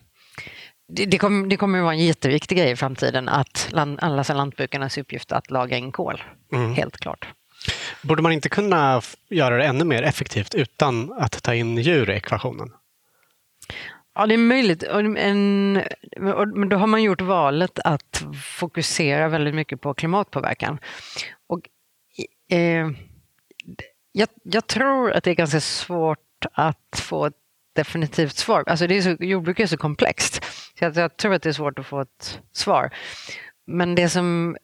Det, 0.88 1.06
det, 1.06 1.18
kommer, 1.18 1.48
det 1.48 1.58
kommer 1.58 1.80
att 1.80 1.84
vara 1.84 1.94
en 1.94 2.06
jätteviktig 2.06 2.58
grej 2.58 2.72
i 2.72 2.76
framtiden 2.76 3.30
att 3.30 3.70
land, 3.72 4.00
alla 4.02 4.24
lantbrukarnas 4.30 4.98
uppgift 4.98 5.32
att 5.32 5.52
laga 5.52 5.78
in 5.78 5.92
kol. 5.92 6.24
Mm. 6.54 6.74
Helt 6.74 6.98
klart. 6.98 7.28
Borde 8.02 8.22
man 8.22 8.32
inte 8.32 8.50
kunna 8.50 9.02
göra 9.30 9.58
det 9.58 9.64
ännu 9.64 9.86
mer 9.86 10.04
effektivt 10.04 10.56
utan 10.56 11.12
att 11.12 11.44
ta 11.44 11.54
in 11.54 11.78
djur 11.78 12.10
i 12.10 12.14
ekvationen? 12.14 12.72
Ja, 14.20 14.26
det 14.26 14.34
är 14.34 14.38
möjligt. 14.38 14.84
En, 14.84 15.84
men 16.54 16.70
då 16.70 16.78
har 16.78 16.88
man 16.88 17.04
gjort 17.04 17.22
valet 17.22 17.80
att 17.84 18.24
fokusera 18.60 19.28
väldigt 19.28 19.56
mycket 19.56 19.82
på 19.82 19.94
klimatpåverkan. 19.94 20.80
Och, 21.48 21.60
eh, 22.52 22.88
jag, 24.12 24.30
jag 24.44 24.68
tror 24.68 25.12
att 25.12 25.24
det 25.24 25.32
är 25.32 25.36
ganska 25.36 25.60
svårt 25.60 26.46
att 26.52 27.02
få 27.02 27.26
ett 27.26 27.34
definitivt 27.76 28.36
svar. 28.36 28.64
Alltså 28.68 28.88
det 28.88 28.98
är 28.98 29.02
så, 29.02 29.24
jordbruk 29.24 29.60
är 29.60 29.68
så 29.68 29.78
komplext. 29.78 30.44
Så 30.80 30.86
jag, 30.86 30.96
jag 30.96 31.18
tror 31.18 31.34
att 31.34 31.42
det 31.42 31.50
är 31.50 31.54
svårt 31.54 31.80
att 31.80 31.86
få 31.86 32.02
ett 32.02 32.40
svar. 32.52 32.90
Men 33.68 33.96
det 33.96 34.10
som, 34.10 34.58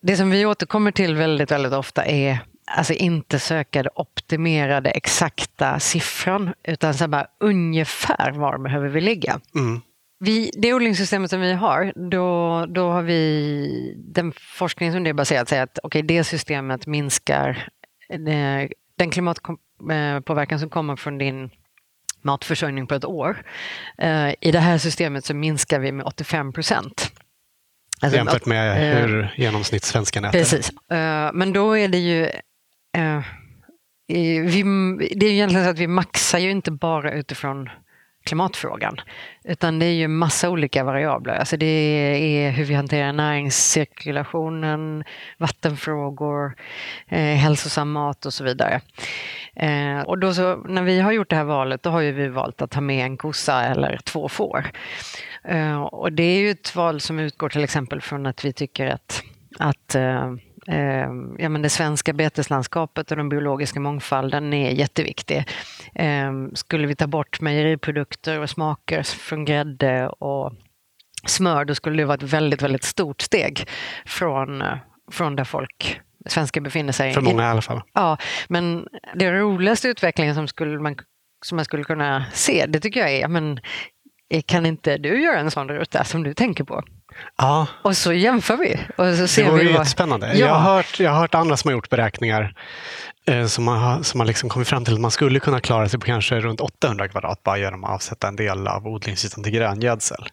det 0.00 0.16
som 0.16 0.30
vi 0.30 0.46
återkommer 0.46 0.90
till 0.90 1.14
väldigt, 1.14 1.50
väldigt 1.50 1.72
ofta 1.72 2.04
är 2.04 2.38
alltså 2.76 2.92
inte 2.92 3.38
söka 3.38 3.82
det 3.82 3.90
optimerade 3.94 4.90
exakta 4.90 5.80
siffran 5.80 6.54
utan 6.64 6.94
så 6.94 7.08
bara 7.08 7.26
ungefär 7.40 8.32
var 8.32 8.58
behöver 8.58 8.88
vi 8.88 9.00
ligga. 9.00 9.40
Mm. 9.54 9.80
Vi, 10.20 10.50
det 10.54 10.74
odlingssystemet 10.74 11.30
som 11.30 11.40
vi 11.40 11.52
har, 11.52 11.92
då, 12.10 12.66
då 12.66 12.90
har 12.90 13.02
vi 13.02 13.94
den 13.96 14.32
forskning 14.36 14.92
som 14.92 15.04
det 15.04 15.10
är 15.10 15.14
baserat 15.14 15.48
säger 15.48 15.62
att 15.62 15.78
okay, 15.82 16.02
det 16.02 16.24
systemet 16.24 16.86
minskar 16.86 17.68
eh, 18.10 18.68
den 18.98 19.10
klimatpåverkan 19.10 20.58
som 20.58 20.70
kommer 20.70 20.96
från 20.96 21.18
din 21.18 21.50
matförsörjning 22.22 22.86
på 22.86 22.94
ett 22.94 23.04
år. 23.04 23.44
Eh, 23.98 24.30
I 24.40 24.50
det 24.52 24.60
här 24.60 24.78
systemet 24.78 25.24
så 25.24 25.34
minskar 25.34 25.78
vi 25.78 25.92
med 25.92 26.06
85 26.06 26.52
procent. 26.52 27.12
Alltså, 28.00 28.16
Jämfört 28.16 28.46
med 28.46 28.92
eh, 28.92 28.98
hur 28.98 29.34
genomsnittssvenskan 29.36 30.24
äter. 30.24 30.38
Precis. 30.38 30.70
Eh, 30.90 31.30
Men 31.32 31.52
då 31.52 31.76
är 31.76 31.88
det 31.88 31.98
ju 31.98 32.30
eh, 32.96 33.22
vi, 34.06 34.62
det 35.16 35.26
är 35.26 35.32
egentligen 35.32 35.64
så 35.64 35.70
att 35.70 35.78
vi 35.78 35.86
maxar 35.86 36.38
ju 36.38 36.50
inte 36.50 36.70
bara 36.70 37.12
utifrån 37.12 37.68
klimatfrågan. 38.28 39.00
Utan 39.44 39.78
det 39.78 39.86
är 39.86 39.92
ju 39.92 40.08
massa 40.08 40.50
olika 40.50 40.84
variabler. 40.84 41.34
Alltså 41.34 41.56
det 41.56 41.66
är 41.66 42.50
hur 42.50 42.64
vi 42.64 42.74
hanterar 42.74 43.12
näringscirkulationen, 43.12 45.04
vattenfrågor, 45.38 46.54
eh, 47.08 47.18
hälsosam 47.18 47.92
mat 47.92 48.26
och 48.26 48.34
så 48.34 48.44
vidare. 48.44 48.80
Eh, 49.56 50.00
och 50.00 50.18
då 50.18 50.34
så, 50.34 50.56
när 50.56 50.82
vi 50.82 51.00
har 51.00 51.12
gjort 51.12 51.30
det 51.30 51.36
här 51.36 51.44
valet, 51.44 51.82
då 51.82 51.90
har 51.90 52.00
ju 52.00 52.12
vi 52.12 52.28
valt 52.28 52.62
att 52.62 52.70
ta 52.70 52.80
med 52.80 53.04
en 53.04 53.16
kossa 53.16 53.64
eller 53.64 53.96
två 54.04 54.28
får. 54.28 54.66
Eh, 55.44 55.80
och 55.80 56.12
det 56.12 56.22
är 56.22 56.38
ju 56.38 56.50
ett 56.50 56.76
val 56.76 57.00
som 57.00 57.18
utgår 57.18 57.48
till 57.48 57.64
exempel 57.64 58.00
från 58.00 58.26
att 58.26 58.44
vi 58.44 58.52
tycker 58.52 58.86
att, 58.86 59.22
att 59.58 59.94
eh, 59.94 60.34
eh, 60.68 61.08
ja, 61.38 61.48
men 61.48 61.62
det 61.62 61.70
svenska 61.70 62.12
beteslandskapet 62.12 63.10
och 63.10 63.16
den 63.16 63.28
biologiska 63.28 63.80
mångfalden 63.80 64.52
är 64.52 64.70
jätteviktig. 64.70 65.44
Eh, 65.94 66.32
skulle 66.54 66.86
vi 66.86 66.94
ta 66.94 67.06
bort 67.06 67.40
mejeriprodukter 67.40 68.40
och 68.40 68.50
smaker 68.50 69.02
från 69.02 69.44
grädde 69.44 70.08
och 70.08 70.52
smör, 71.26 71.64
då 71.64 71.74
skulle 71.74 72.02
det 72.02 72.04
vara 72.04 72.14
ett 72.14 72.22
väldigt, 72.22 72.62
väldigt 72.62 72.84
stort 72.84 73.20
steg 73.20 73.68
från, 74.06 74.64
från 75.12 75.36
där 75.36 75.44
folk 75.44 76.00
svenskar 76.26 76.60
befinner 76.60 76.92
sig. 76.92 77.12
För 77.12 77.20
många 77.20 77.42
i 77.42 77.46
alla 77.46 77.62
fall. 77.62 77.82
Ja, 77.92 78.16
men 78.48 78.86
den 79.14 79.38
roligaste 79.38 79.88
utvecklingen 79.88 80.34
som, 80.34 80.48
skulle 80.48 80.78
man, 80.78 80.96
som 81.44 81.56
man 81.56 81.64
skulle 81.64 81.84
kunna 81.84 82.24
se, 82.32 82.66
det 82.66 82.80
tycker 82.80 83.00
jag 83.00 83.10
är, 83.10 83.28
men 83.28 83.60
kan 84.46 84.66
inte 84.66 84.98
du 84.98 85.22
göra 85.22 85.40
en 85.40 85.50
sån 85.50 85.68
ruta 85.68 86.04
som 86.04 86.22
du 86.22 86.34
tänker 86.34 86.64
på? 86.64 86.82
Ja. 87.36 87.66
Och 87.82 87.96
så 87.96 88.12
jämför 88.12 88.56
vi. 88.56 88.80
Och 88.96 89.16
så 89.16 89.28
ser 89.28 89.44
det 89.44 89.50
vore 89.50 89.60
vi 89.60 89.66
vad... 89.66 89.74
jättespännande. 89.74 90.26
Ja. 90.34 90.46
Jag, 90.46 90.54
har 90.54 90.74
hört, 90.74 91.00
jag 91.00 91.10
har 91.10 91.20
hört 91.20 91.34
andra 91.34 91.56
som 91.56 91.68
har 91.68 91.72
gjort 91.72 91.88
beräkningar 91.88 92.54
eh, 93.26 93.46
som 93.46 93.68
har, 93.68 94.02
som 94.02 94.20
har 94.20 94.26
liksom 94.26 94.48
kommit 94.48 94.68
fram 94.68 94.84
till 94.84 94.94
att 94.94 95.00
man 95.00 95.10
skulle 95.10 95.40
kunna 95.40 95.60
klara 95.60 95.88
sig 95.88 96.00
på 96.00 96.06
kanske 96.06 96.40
runt 96.40 96.60
800 96.60 97.08
kvadrat 97.08 97.42
bara 97.42 97.58
genom 97.58 97.84
att 97.84 97.90
avsätta 97.90 98.28
en 98.28 98.36
del 98.36 98.66
av 98.66 98.86
odlingsytan 98.86 99.44
till 99.44 99.52
gröngödsel. 99.52 100.28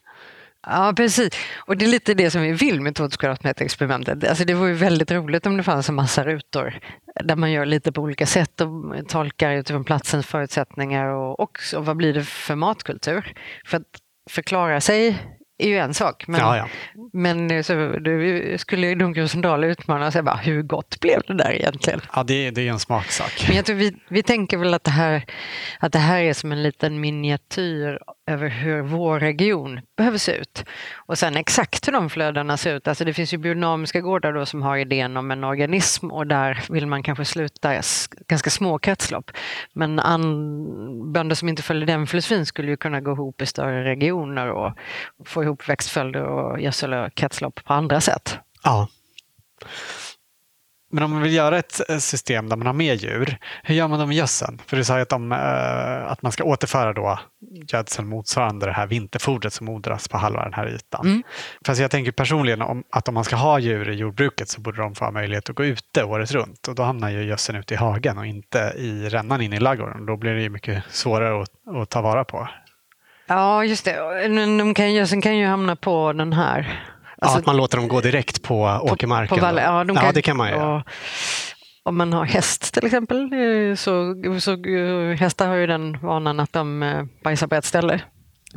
Ja, 0.65 0.93
precis. 0.95 1.29
Och 1.57 1.77
det 1.77 1.85
är 1.85 1.89
lite 1.89 2.13
det 2.13 2.31
som 2.31 2.41
vi 2.41 2.51
vill 2.51 2.81
med 2.81 2.95
2000 2.95 3.17
kvadratmeter-experimentet. 3.17 4.29
Alltså 4.29 4.45
det 4.45 4.53
vore 4.53 4.69
ju 4.69 4.75
väldigt 4.75 5.11
roligt 5.11 5.45
om 5.45 5.57
det 5.57 5.63
fanns 5.63 5.89
en 5.89 5.95
massa 5.95 6.23
rutor 6.23 6.79
där 7.23 7.35
man 7.35 7.51
gör 7.51 7.65
lite 7.65 7.91
på 7.91 8.01
olika 8.01 8.25
sätt 8.25 8.61
och 8.61 8.69
tolkar 9.07 9.51
utifrån 9.51 9.83
platsens 9.83 10.25
förutsättningar 10.25 11.05
och 11.05 11.39
också 11.39 11.79
vad 11.79 11.97
blir 11.97 12.13
det 12.13 12.23
för 12.23 12.55
matkultur. 12.55 13.33
För 13.65 13.77
att 13.77 13.83
förklara 14.29 14.81
sig 14.81 15.17
är 15.57 15.67
ju 15.67 15.77
en 15.77 15.93
sak. 15.93 16.27
Men, 16.27 16.41
Ja, 16.41 16.57
ja. 16.57 16.67
men 17.13 17.63
så, 17.63 17.73
du 17.99 18.55
skulle 18.57 18.87
ju 18.87 18.95
Donk 18.95 19.17
Rosendal 19.17 19.63
utmana 19.63 20.11
sig 20.11 20.21
bara, 20.21 20.35
hur 20.35 20.61
gott 20.61 20.99
blev 20.99 21.21
det 21.27 21.33
där 21.33 21.51
egentligen? 21.51 22.01
Ja, 22.15 22.23
det, 22.23 22.51
det 22.51 22.67
är 22.67 22.71
en 22.71 22.79
smaksak. 22.79 23.45
Men 23.47 23.55
jag 23.55 23.65
tror 23.65 23.75
vi, 23.75 23.95
vi 24.09 24.23
tänker 24.23 24.57
väl 24.57 24.73
att 24.73 24.83
det, 24.83 24.91
här, 24.91 25.25
att 25.79 25.91
det 25.91 25.99
här 25.99 26.21
är 26.21 26.33
som 26.33 26.51
en 26.51 26.63
liten 26.63 26.99
miniatyr 27.01 27.99
över 28.27 28.47
hur 28.49 28.81
vår 28.81 29.19
region 29.19 29.79
behöver 29.97 30.17
se 30.17 30.31
ut. 30.31 30.65
Och 30.95 31.17
sen 31.17 31.37
exakt 31.37 31.87
hur 31.87 31.93
de 31.93 32.09
flödena 32.09 32.57
ser 32.57 32.75
ut. 32.75 32.87
Alltså 32.87 33.05
det 33.05 33.13
finns 33.13 33.33
ju 33.33 33.37
biodynamiska 33.37 34.01
gårdar 34.01 34.33
då 34.33 34.45
som 34.45 34.61
har 34.61 34.77
idén 34.77 35.17
om 35.17 35.31
en 35.31 35.43
organism 35.43 36.11
och 36.11 36.27
där 36.27 36.63
vill 36.69 36.87
man 36.87 37.03
kanske 37.03 37.25
sluta 37.25 37.73
ganska 38.27 38.49
små 38.49 38.79
kretslopp. 38.79 39.31
Men 39.73 39.99
an, 39.99 41.13
bönder 41.13 41.35
som 41.35 41.49
inte 41.49 41.63
följer 41.63 41.85
den 41.87 42.07
filosofin 42.07 42.45
skulle 42.45 42.71
ju 42.71 42.77
kunna 42.77 43.01
gå 43.01 43.11
ihop 43.11 43.41
i 43.41 43.45
större 43.45 43.83
regioner 43.83 44.51
och 44.51 44.73
få 45.25 45.43
ihop 45.45 45.69
växtföljder 45.69 46.23
och 46.23 46.61
gödsel 46.61 46.93
och 46.93 47.13
kretslopp 47.13 47.63
på 47.63 47.73
andra 47.73 48.01
sätt. 48.01 48.39
Ja. 48.63 48.87
Men 50.95 51.03
om 51.03 51.11
man 51.11 51.21
vill 51.21 51.33
göra 51.33 51.57
ett 51.57 51.89
eh, 51.89 51.97
system 51.97 52.49
där 52.49 52.55
man 52.55 52.67
har 52.67 52.73
mer 52.73 52.93
djur, 52.93 53.37
hur 53.63 53.75
gör 53.75 53.87
man 53.87 53.99
då 53.99 54.05
med 54.05 54.15
gödseln? 54.15 54.61
För 54.65 54.77
du 54.77 54.83
sa 54.83 54.95
ju 54.95 55.01
att, 55.01 55.09
de, 55.09 55.31
eh, 55.31 56.11
att 56.11 56.21
man 56.21 56.31
ska 56.31 56.43
återföra 56.43 56.93
då 56.93 57.19
gödsel 57.73 58.05
motsvarande 58.05 58.65
det 58.65 58.71
här 58.71 58.87
vinterfodret 58.87 59.53
som 59.53 59.69
odlas 59.69 60.07
på 60.07 60.17
halva 60.17 60.43
den 60.43 60.53
här 60.53 60.67
ytan. 60.67 61.05
Mm. 61.05 61.23
Fast 61.65 61.81
jag 61.81 61.91
tänker 61.91 62.11
personligen 62.11 62.61
om, 62.61 62.83
att 62.89 63.07
om 63.07 63.13
man 63.13 63.23
ska 63.23 63.35
ha 63.35 63.59
djur 63.59 63.89
i 63.89 63.95
jordbruket 63.95 64.49
så 64.49 64.61
borde 64.61 64.81
de 64.81 64.95
få 64.95 65.05
ha 65.05 65.11
möjlighet 65.11 65.49
att 65.49 65.55
gå 65.55 65.65
ute 65.65 66.03
året 66.03 66.31
runt 66.31 66.67
och 66.67 66.75
då 66.75 66.83
hamnar 66.83 67.09
ju 67.09 67.23
gödseln 67.23 67.59
ute 67.59 67.73
i 67.73 67.77
hagen 67.77 68.17
och 68.17 68.25
inte 68.25 68.73
i 68.77 69.09
rännan 69.09 69.41
inne 69.41 69.55
i 69.55 69.59
ladugården. 69.59 70.05
Då 70.05 70.17
blir 70.17 70.33
det 70.33 70.41
ju 70.41 70.49
mycket 70.49 70.83
svårare 70.89 71.41
att, 71.41 71.49
att 71.81 71.89
ta 71.89 72.01
vara 72.01 72.23
på. 72.23 72.47
Ja, 73.27 73.65
just 73.65 73.85
det. 73.85 74.27
De 74.57 74.73
kan, 74.73 74.93
gödseln 74.93 75.21
kan 75.21 75.37
ju 75.37 75.45
hamna 75.45 75.75
på 75.75 76.13
den 76.13 76.33
här. 76.33 76.81
ja, 77.03 77.11
Alltså- 77.21 77.39
att 77.39 77.45
man 77.45 77.57
låter 77.57 77.77
dem 77.77 77.87
gå 77.87 78.01
direkt 78.01 78.41
på 78.43 78.79
åkermarken. 78.83 79.37
På 79.37 79.41
vallen. 79.45 79.63
då. 79.63 79.69
Ja, 79.77 79.83
de 79.83 79.95
ja, 79.95 80.01
kan, 80.01 80.13
det 80.13 80.21
kan 80.21 80.37
man 80.37 80.49
göra. 80.49 80.83
Om 81.83 81.97
man 81.97 82.13
har 82.13 82.25
häst 82.25 82.73
till 82.73 82.85
exempel, 82.85 83.29
så, 83.77 84.15
så 84.39 84.57
hästar 85.19 85.47
har 85.47 85.55
ju 85.55 85.67
den 85.67 85.97
vanan 86.01 86.39
att 86.39 86.53
de 86.53 86.83
eh, 86.83 87.03
bajsar 87.23 87.47
på 87.47 87.55
ett 87.55 87.65
ställe. 87.65 88.01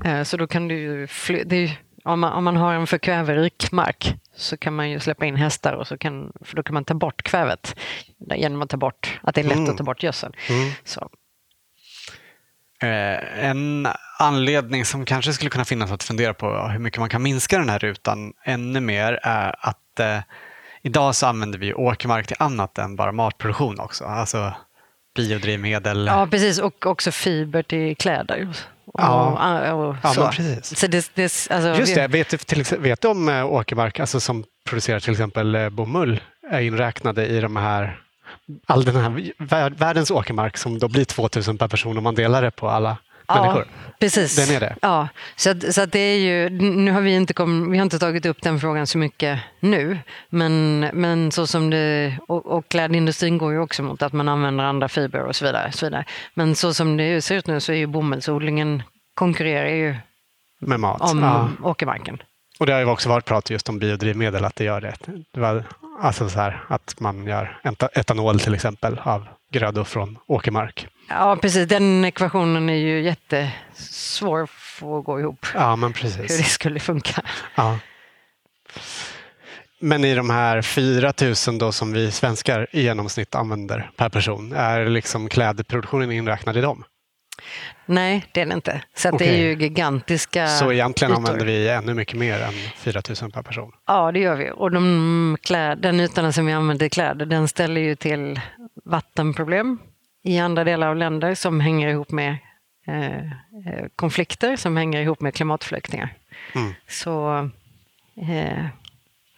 Eh, 0.05 0.23
Så 0.23 0.37
då 0.37 0.47
kan 0.47 0.69
du 0.69 0.75
ju 0.79 1.07
fly, 1.07 1.45
ju- 1.51 1.71
om, 2.05 2.21
man, 2.21 2.33
om 2.33 2.45
man 2.45 2.57
har 2.57 2.75
en 2.75 2.87
för 2.87 2.99
kväverik 2.99 3.73
mark 3.73 4.15
så 4.37 4.57
kan 4.57 4.75
man 4.77 4.91
ju 4.91 5.01
släppa 5.01 5.27
in 5.27 5.37
hästar 5.37 5.73
och 5.73 5.87
så 5.87 5.99
kan, 5.99 6.33
för 6.45 6.57
då 6.57 6.63
kan 6.63 6.75
man 6.75 6.85
ta 6.85 6.95
bort 6.95 7.23
kvävet 7.23 7.77
genom 8.37 8.63
att 8.63 8.71
ta 8.71 8.77
bort, 8.77 9.21
att 9.23 9.35
det 9.35 9.41
är 9.41 9.45
lätt 9.45 9.57
Mm. 9.57 9.71
att 9.71 9.77
ta 9.79 9.85
bort 9.85 10.03
gödseln. 10.03 10.33
Mm. 10.51 10.71
Så, 10.85 11.09
en 12.83 13.89
anledning 14.19 14.85
som 14.85 15.05
kanske 15.05 15.33
skulle 15.33 15.51
kunna 15.51 15.65
finnas 15.65 15.91
att 15.93 16.03
fundera 16.03 16.35
på 16.35 16.69
hur 16.69 16.79
mycket 16.79 17.01
man 17.01 17.09
kan 17.09 17.23
minska 17.23 17.59
den 17.59 17.69
här 17.69 17.79
rutan 17.79 18.33
ännu 18.45 18.81
mer 18.81 19.19
är 19.23 19.55
att 19.59 20.01
eh, 20.01 20.19
idag 20.83 21.15
så 21.15 21.27
använder 21.27 21.59
vi 21.59 21.75
åkermark 21.75 22.27
till 22.27 22.37
annat 22.39 22.79
än 22.79 22.97
bara 22.97 23.13
matproduktion 23.13 23.81
också. 23.81 24.05
Alltså 24.05 24.53
biodrivmedel. 25.17 26.07
ja, 26.07 26.27
precis. 26.31 26.59
Och 26.59 26.87
också 26.87 27.11
fiber 27.13 27.63
till 27.63 27.97
kläder. 27.97 28.49
Och, 28.87 29.01
Ja. 29.01 29.73
och, 29.73 29.89
och 29.89 29.97
Ja, 30.03 30.13
så. 30.15 30.29
precis. 30.29 30.79
Så 30.79 30.87
det, 30.87 31.11
det, 31.15 31.23
alltså, 31.25 31.75
Just 31.79 31.95
det, 31.95 32.07
vet 32.09 32.31
du, 32.31 32.37
till, 32.37 32.65
vet 32.79 33.01
du 33.01 33.09
om 33.09 33.29
eh, 33.29 33.47
åkermark 33.47 34.01
alltså, 34.01 34.21
som 34.21 34.45
producerar 34.69 35.01
till 35.01 35.11
exempel 35.13 35.55
eh, 35.55 35.69
bomull 35.69 36.21
är 36.51 36.61
inräknade 36.61 37.27
i 37.27 37.41
de 37.41 37.57
här 37.57 38.01
all 38.67 38.85
den 38.85 38.97
här 38.97 39.33
vär, 39.39 39.71
världens 39.71 40.11
åkermark 40.11 40.57
som 40.57 40.79
då 40.79 40.89
blir 40.89 41.05
2000 41.05 41.59
per 41.59 41.69
person 41.69 41.99
om 41.99 42.05
man 42.05 42.15
delar 42.15 42.43
det 42.43 42.51
på 42.51 42.69
alla 42.69 42.97
människor. 43.35 43.67
Precis. 44.01 44.37
Den 44.37 44.57
är 44.57 44.61
det. 44.61 44.77
Ja, 44.83 45.09
så, 45.37 45.51
att, 45.51 45.75
så 45.75 45.81
att 45.83 45.93
det 45.93 45.99
är 45.99 46.19
ju, 46.19 46.51
nu 46.61 46.91
har 46.93 47.01
vi 47.01 47.15
inte, 47.15 47.35
kom, 47.35 47.71
vi 47.71 47.79
har 47.79 47.83
inte 47.83 47.99
tagit 47.99 48.27
upp 48.27 48.43
den 48.43 48.61
frågan 48.61 48.87
så 48.87 48.99
mycket 48.99 49.41
nu, 49.61 49.99
men, 50.31 50.81
men 50.93 51.33
så 51.33 51.47
som 51.47 51.71
det, 51.71 52.17
och, 52.29 52.47
och 52.47 52.69
klädindustrin 52.69 53.39
går 53.39 53.53
ju 53.53 53.59
också 53.59 53.83
mot 53.83 54.03
att 54.03 54.13
man 54.13 54.29
använder 54.29 54.65
andra 54.65 54.89
fibrer 54.89 55.25
och 55.25 55.37
så 55.37 55.45
vidare. 55.45 55.73
Så 55.73 55.87
vidare. 55.87 56.05
Men 56.35 56.55
så 56.55 56.75
som 56.75 56.97
det 56.97 57.23
ser 57.23 57.35
ut 57.37 57.47
nu 57.47 57.61
så 57.61 57.73
är 57.73 57.77
ju 57.77 57.87
bomullsodlingen 57.87 58.83
konkurrerar 59.15 59.69
ju 59.71 59.97
Med 60.61 60.81
mat. 60.81 61.01
om 61.13 61.23
Ja. 61.23 61.49
åkermarken. 61.63 62.19
Och 62.59 62.67
det 62.67 62.73
har 62.73 62.81
ju 62.81 62.87
också 62.87 63.09
varit 63.09 63.25
prat 63.25 63.51
just 63.51 63.69
om 63.69 63.79
biodrivmedel, 63.79 64.45
att 64.45 64.57
det 64.57 64.65
gör 64.65 64.81
det. 64.81 64.95
det 65.33 65.41
var, 65.41 65.65
alltså 66.01 66.29
så 66.29 66.39
här, 66.41 66.65
att 66.69 67.01
man 67.01 67.25
gör 67.27 67.61
eta- 67.65 67.89
etanol 67.95 68.41
till 68.41 68.55
exempel 68.55 68.99
av 69.03 69.27
grödor 69.53 69.85
från 69.85 70.19
åkermark. 70.27 70.87
Ja, 71.09 71.37
precis. 71.43 71.69
Den 71.69 72.05
ekvationen 72.05 72.69
är 72.71 72.75
ju 72.75 73.01
jättesvår 73.03 74.43
att 74.43 74.51
få 74.51 75.01
gå 75.03 75.21
ihop. 75.21 75.47
Ja, 75.55 75.77
men 75.77 75.95
Hur 75.95 76.11
det 76.11 76.17
precis. 76.17 76.53
skulle 76.53 76.81
funka. 76.81 77.23
Ja. 77.55 77.79
Men 79.81 80.05
i 80.05 80.15
de 80.15 80.31
här 80.31 80.63
4 80.63 81.13
000 81.49 81.59
då 81.59 81.73
som 81.73 81.93
vi 81.93 82.11
svenskar 82.11 82.67
i 82.73 82.83
genomsnitt 82.83 83.35
använder 83.35 83.91
per 83.97 84.09
person, 84.09 84.53
är 84.53 84.87
liksom 84.87 85.29
klädproduktionen 85.29 86.13
inräknad 86.13 86.57
i 86.57 86.61
dem? 86.61 86.85
Nej, 87.89 88.27
det 88.33 88.41
är 88.41 88.47
det 88.47 88.55
inte. 88.55 88.83
Så 88.95 89.09
att 89.09 89.19
det 89.19 89.29
är 89.29 89.37
ju 89.37 89.55
gigantiska 89.57 90.47
Så 90.47 90.73
egentligen 90.73 91.13
ytor. 91.13 91.19
använder 91.21 91.47
vi 91.47 91.69
ännu 91.69 91.95
mycket 91.95 92.17
mer 92.17 92.41
än 92.41 92.53
4 92.77 93.03
000 93.23 93.31
per 93.33 93.43
person. 93.43 93.73
Ja, 93.87 94.13
det 94.13 94.21
gör 94.21 94.37
vi. 94.37 94.51
Och 94.55 94.71
de 94.71 95.37
kläd, 95.43 95.79
den 95.79 96.01
ytan 96.01 96.33
som 96.33 96.47
vi 96.47 96.53
använder 96.53 96.87
i 96.87 96.91
kläder, 96.91 97.27
den 97.27 97.49
ställer 97.49 97.81
ju 97.81 97.95
till 97.95 98.41
vattenproblem 98.85 99.79
i 100.25 100.39
andra 100.39 100.65
delar 100.65 100.89
av 100.89 100.97
länder 100.97 101.35
som 101.35 101.61
hänger 101.61 101.89
ihop 101.89 102.11
med 102.11 102.37
eh, 102.87 103.17
eh, 103.17 103.87
konflikter 103.97 104.57
som 104.57 104.77
hänger 104.77 105.01
ihop 105.01 105.21
med 105.21 105.35
klimatflyktingar. 105.35 106.15
Mm. 106.55 106.75
Så, 106.89 107.37
eh, 108.17 108.65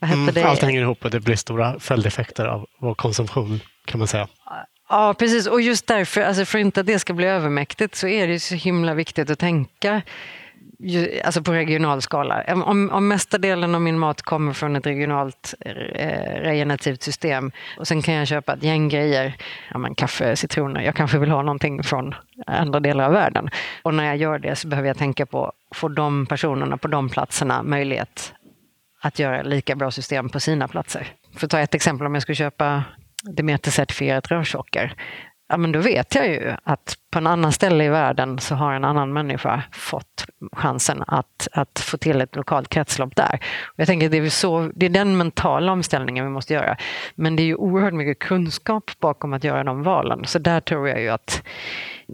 vad 0.00 0.10
heter 0.10 0.22
Mm, 0.22 0.34
det? 0.34 0.44
allt 0.44 0.62
hänger 0.62 0.80
ihop 0.82 1.04
och 1.04 1.10
det 1.10 1.20
blir 1.20 1.36
stora 1.36 1.80
följdeffekter 1.80 2.44
av 2.46 2.66
vår 2.78 2.94
konsumtion 2.94 3.60
kan 3.84 3.98
man 3.98 4.08
säga. 4.08 4.28
Ja, 4.90 5.14
precis. 5.18 5.46
Och 5.46 5.60
just 5.60 5.86
därför, 5.86 6.20
alltså 6.20 6.44
för 6.44 6.58
inte 6.58 6.80
att 6.80 6.86
det 6.86 6.98
ska 6.98 7.12
bli 7.12 7.26
övermäktigt, 7.26 7.94
så 7.94 8.08
är 8.08 8.26
det 8.26 8.32
ju 8.32 8.38
så 8.38 8.54
himla 8.54 8.94
viktigt 8.94 9.30
att 9.30 9.38
tänka 9.38 10.02
alltså 11.24 11.42
på 11.42 11.52
regional 11.52 12.02
skala. 12.02 12.44
Om, 12.48 12.90
om 12.90 13.08
mesta 13.08 13.38
delen 13.38 13.74
av 13.74 13.80
min 13.80 13.98
mat 13.98 14.22
kommer 14.22 14.52
från 14.52 14.76
ett 14.76 14.86
regionalt 14.86 15.54
eh, 15.60 16.40
regenerativt 16.40 17.02
system 17.02 17.52
och 17.78 17.88
sen 17.88 18.02
kan 18.02 18.14
jag 18.14 18.28
köpa 18.28 18.54
ett 18.54 18.62
gäng 18.62 18.88
grejer, 18.88 19.36
ja, 19.70 19.78
men 19.78 19.94
kaffe, 19.94 20.36
citroner, 20.36 20.80
jag 20.80 20.94
kanske 20.94 21.18
vill 21.18 21.30
ha 21.30 21.42
någonting 21.42 21.82
från 21.82 22.14
andra 22.46 22.80
delar 22.80 23.04
av 23.04 23.12
världen. 23.12 23.50
Och 23.82 23.94
när 23.94 24.04
jag 24.04 24.16
gör 24.16 24.38
det 24.38 24.56
så 24.56 24.68
behöver 24.68 24.88
jag 24.88 24.98
tänka 24.98 25.26
på, 25.26 25.52
får 25.74 25.88
de 25.88 26.26
personerna 26.26 26.76
på 26.76 26.88
de 26.88 27.08
platserna 27.08 27.62
möjlighet 27.62 28.34
att 29.00 29.18
göra 29.18 29.42
lika 29.42 29.76
bra 29.76 29.90
system 29.90 30.28
på 30.28 30.40
sina 30.40 30.68
platser. 30.68 31.06
För 31.36 31.46
att 31.46 31.50
ta 31.50 31.58
ett 31.58 31.74
exempel, 31.74 32.06
om 32.06 32.14
jag 32.14 32.22
skulle 32.22 32.36
köpa 32.36 32.84
Demeter-certifierat 33.24 34.28
rörsocker. 34.28 34.94
ja, 35.48 35.56
men 35.56 35.72
då 35.72 35.78
vet 35.78 36.14
jag 36.14 36.28
ju 36.28 36.52
att 36.62 36.94
på 37.10 37.18
en 37.18 37.26
annan 37.26 37.52
ställe 37.52 37.84
i 37.84 37.88
världen 37.88 38.38
så 38.38 38.54
har 38.54 38.72
en 38.72 38.84
annan 38.84 39.12
människa 39.12 39.62
fått 39.72 40.26
chansen 40.52 41.04
att, 41.06 41.48
att 41.52 41.78
få 41.78 41.96
till 41.96 42.20
ett 42.20 42.36
lokalt 42.36 42.68
kretslopp 42.68 43.16
där. 43.16 43.40
Och 43.66 43.74
jag 43.76 43.86
tänker 43.86 44.08
det 44.08 44.16
är, 44.16 44.28
så, 44.28 44.70
det 44.74 44.86
är 44.86 44.90
den 44.90 45.16
mentala 45.16 45.72
omställningen 45.72 46.24
vi 46.24 46.30
måste 46.30 46.54
göra. 46.54 46.76
Men 47.14 47.36
det 47.36 47.42
är 47.42 47.44
ju 47.44 47.54
oerhört 47.54 47.94
mycket 47.94 48.18
kunskap 48.18 48.90
bakom 49.00 49.32
att 49.32 49.44
göra 49.44 49.64
de 49.64 49.82
valen. 49.82 50.24
Så 50.24 50.38
där 50.38 50.60
tror 50.60 50.88
jag 50.88 51.00
ju 51.00 51.08
att 51.08 51.42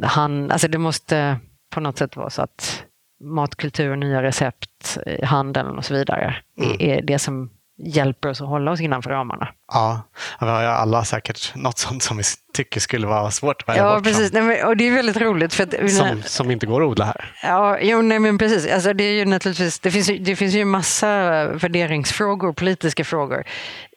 han, 0.03 0.51
alltså 0.51 0.69
det 0.69 0.79
måste 0.79 1.39
på 1.71 1.81
något 1.81 1.99
sätt 1.99 2.17
vara 2.17 2.31
så 2.31 2.43
att 2.43 2.85
matkultur, 3.21 3.97
nya 3.97 4.23
recept, 4.23 4.99
handeln 5.23 5.79
och 5.79 5.85
så 5.85 5.95
vidare 5.95 6.37
mm. 6.61 6.77
är 6.79 7.03
det 7.03 7.19
som 7.19 7.51
hjälper 7.79 8.29
oss 8.29 8.41
att 8.41 8.49
hålla 8.49 8.71
oss 8.71 8.81
innanför 8.81 9.11
ramarna. 9.11 9.49
Ja, 9.73 10.03
vi 10.41 10.47
har 10.47 10.63
alla 10.63 11.05
säkert 11.05 11.55
något 11.55 11.79
sånt 11.79 12.03
som 12.03 12.17
vi 12.17 12.23
tycker 12.55 12.81
skulle 12.81 13.07
vara 13.07 13.31
svårt 13.31 13.63
att 13.63 13.69
välja 13.69 13.83
ja, 13.83 13.95
bort. 13.95 14.05
Precis. 14.05 14.33
Nej, 14.33 14.43
men, 14.43 14.67
och 14.67 14.77
det 14.77 14.89
är 14.89 14.93
väldigt 14.95 15.17
roligt. 15.17 15.55
För 15.55 15.63
att, 15.65 15.93
som, 15.93 16.23
som 16.23 16.51
inte 16.51 16.67
går 16.67 16.83
att 16.83 16.89
odla 16.89 17.05
här. 17.05 17.35
Ja, 17.43 17.79
jo, 17.81 18.03
nej, 18.03 18.19
men 18.19 18.39
precis. 18.39 18.73
Alltså, 18.73 18.93
det, 18.93 19.05
är 19.05 19.13
ju 19.13 19.25
naturligtvis, 19.25 19.79
det, 19.79 19.91
finns, 19.91 20.07
det 20.21 20.37
finns 20.37 20.55
ju 20.55 20.65
massa 20.65 21.09
värderingsfrågor, 21.47 22.53
politiska 22.53 23.05
frågor 23.05 23.45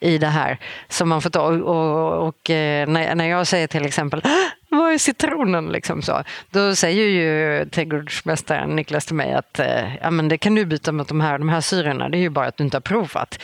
i 0.01 0.17
det 0.17 0.27
här 0.27 0.57
som 0.87 1.09
man 1.09 1.21
får 1.21 1.29
ta. 1.29 1.41
Och, 1.41 1.61
och, 1.61 2.27
och 2.27 2.49
eh, 2.49 2.87
när, 2.87 3.15
när 3.15 3.25
jag 3.25 3.47
säger 3.47 3.67
till 3.67 3.85
exempel 3.85 4.21
vad 4.69 4.93
är 4.93 4.97
citronen? 4.97 5.65
Liksom 5.65 6.01
så. 6.01 6.23
Då 6.49 6.75
säger 6.75 7.05
ju 7.05 7.65
trädgårdsmästaren 7.69 8.75
Niklas 8.75 9.05
till 9.05 9.15
mig 9.15 9.33
att 9.33 9.59
eh, 9.59 9.95
ja, 10.01 10.11
men 10.11 10.27
det 10.27 10.37
kan 10.37 10.55
du 10.55 10.65
byta 10.65 10.91
mot 10.91 11.07
de 11.07 11.21
här, 11.21 11.37
de 11.37 11.49
här 11.49 11.61
syrorna, 11.61 12.09
det 12.09 12.17
är 12.17 12.19
ju 12.19 12.29
bara 12.29 12.47
att 12.47 12.57
du 12.57 12.63
inte 12.63 12.77
har 12.77 12.81
provat. 12.81 13.39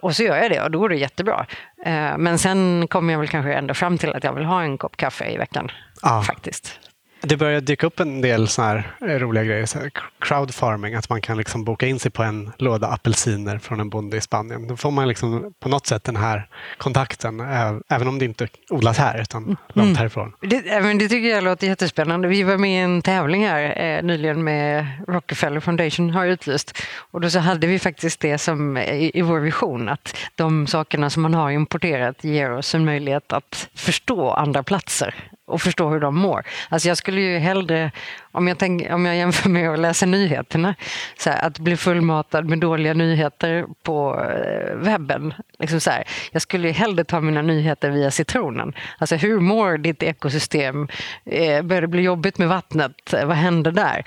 Och 0.00 0.16
så 0.16 0.22
gör 0.22 0.36
jag 0.36 0.50
det 0.50 0.60
och 0.60 0.70
då 0.70 0.78
går 0.78 0.88
det 0.88 0.96
jättebra. 0.96 1.46
Eh, 1.84 2.18
men 2.18 2.38
sen 2.38 2.88
kommer 2.88 3.12
jag 3.12 3.20
väl 3.20 3.28
kanske 3.28 3.54
ändå 3.54 3.74
fram 3.74 3.98
till 3.98 4.12
att 4.12 4.24
jag 4.24 4.32
vill 4.32 4.44
ha 4.44 4.62
en 4.62 4.78
kopp 4.78 4.96
kaffe 4.96 5.30
i 5.30 5.36
veckan. 5.36 5.70
Ja. 6.02 6.22
Faktiskt. 6.22 6.80
Det 7.26 7.36
börjar 7.36 7.60
dyka 7.60 7.86
upp 7.86 8.00
en 8.00 8.20
del 8.20 8.48
såna 8.48 8.68
här 8.68 8.96
eh, 9.00 9.18
roliga 9.18 9.44
grejer. 9.44 9.66
Så 9.66 9.78
crowdfarming, 10.20 10.94
att 10.94 11.08
man 11.08 11.20
kan 11.20 11.36
liksom 11.36 11.64
boka 11.64 11.86
in 11.86 11.98
sig 11.98 12.10
på 12.10 12.22
en 12.22 12.52
låda 12.58 12.86
apelsiner 12.86 13.58
från 13.58 13.80
en 13.80 13.88
bonde 13.88 14.16
i 14.16 14.20
Spanien. 14.20 14.68
Då 14.68 14.76
får 14.76 14.90
man 14.90 15.08
liksom 15.08 15.52
på 15.60 15.68
något 15.68 15.86
sätt 15.86 16.04
den 16.04 16.16
här 16.16 16.48
kontakten, 16.78 17.40
även 17.88 18.08
om 18.08 18.18
det 18.18 18.24
inte 18.24 18.48
odlas 18.70 18.98
här, 18.98 19.20
utan 19.20 19.44
mm. 19.44 19.56
långt 19.72 19.98
härifrån. 19.98 20.32
Det, 20.40 20.82
men 20.82 20.98
det 20.98 21.08
tycker 21.08 21.28
jag 21.28 21.44
låter 21.44 21.66
jättespännande. 21.66 22.28
Vi 22.28 22.42
var 22.42 22.56
med 22.56 22.70
i 22.70 22.76
en 22.76 23.02
tävling 23.02 23.46
här 23.46 23.82
eh, 23.82 24.02
nyligen 24.02 24.44
med 24.44 24.86
Rockefeller 25.08 25.60
Foundation 25.60 26.10
har 26.10 26.26
utlyst. 26.26 26.78
Och 27.10 27.20
då 27.20 27.30
så 27.30 27.38
hade 27.38 27.66
vi 27.66 27.78
faktiskt 27.78 28.20
det 28.20 28.38
som 28.38 28.76
i, 28.76 29.10
i 29.14 29.22
vår 29.22 29.40
vision, 29.40 29.88
att 29.88 30.16
de 30.34 30.66
sakerna 30.66 31.10
som 31.10 31.22
man 31.22 31.34
har 31.34 31.50
importerat 31.50 32.24
ger 32.24 32.52
oss 32.52 32.74
en 32.74 32.84
möjlighet 32.84 33.32
att 33.32 33.68
förstå 33.74 34.30
andra 34.30 34.62
platser 34.62 35.14
och 35.46 35.62
förstå 35.62 35.90
hur 35.90 36.00
de 36.00 36.18
mår. 36.18 36.46
Alltså 36.68 36.88
jag 36.88 36.96
skulle 36.96 37.20
ju 37.20 37.38
hellre, 37.38 37.90
om 38.32 38.48
jag, 38.48 38.58
tänk, 38.58 38.90
om 38.90 39.06
jag 39.06 39.16
jämför 39.16 39.48
med 39.48 39.70
att 39.70 39.78
läsa 39.78 40.06
nyheterna, 40.06 40.74
så 41.18 41.30
här, 41.30 41.46
att 41.46 41.58
bli 41.58 41.76
fullmatad 41.76 42.48
med 42.48 42.58
dåliga 42.58 42.94
nyheter 42.94 43.66
på 43.82 44.20
eh, 44.20 44.76
webben. 44.76 45.34
Liksom 45.58 45.80
så 45.80 45.90
här, 45.90 46.04
jag 46.32 46.42
skulle 46.42 46.68
ju 46.68 46.74
hellre 46.74 47.04
ta 47.04 47.20
mina 47.20 47.42
nyheter 47.42 47.90
via 47.90 48.10
citronen. 48.10 48.72
Alltså 48.98 49.16
hur 49.16 49.40
mår 49.40 49.78
ditt 49.78 50.02
ekosystem? 50.02 50.88
Eh, 51.24 51.62
börjar 51.62 51.82
det 51.82 51.88
bli 51.88 52.02
jobbigt 52.02 52.38
med 52.38 52.48
vattnet? 52.48 53.12
Vad 53.12 53.36
händer 53.36 53.72
där? 53.72 54.04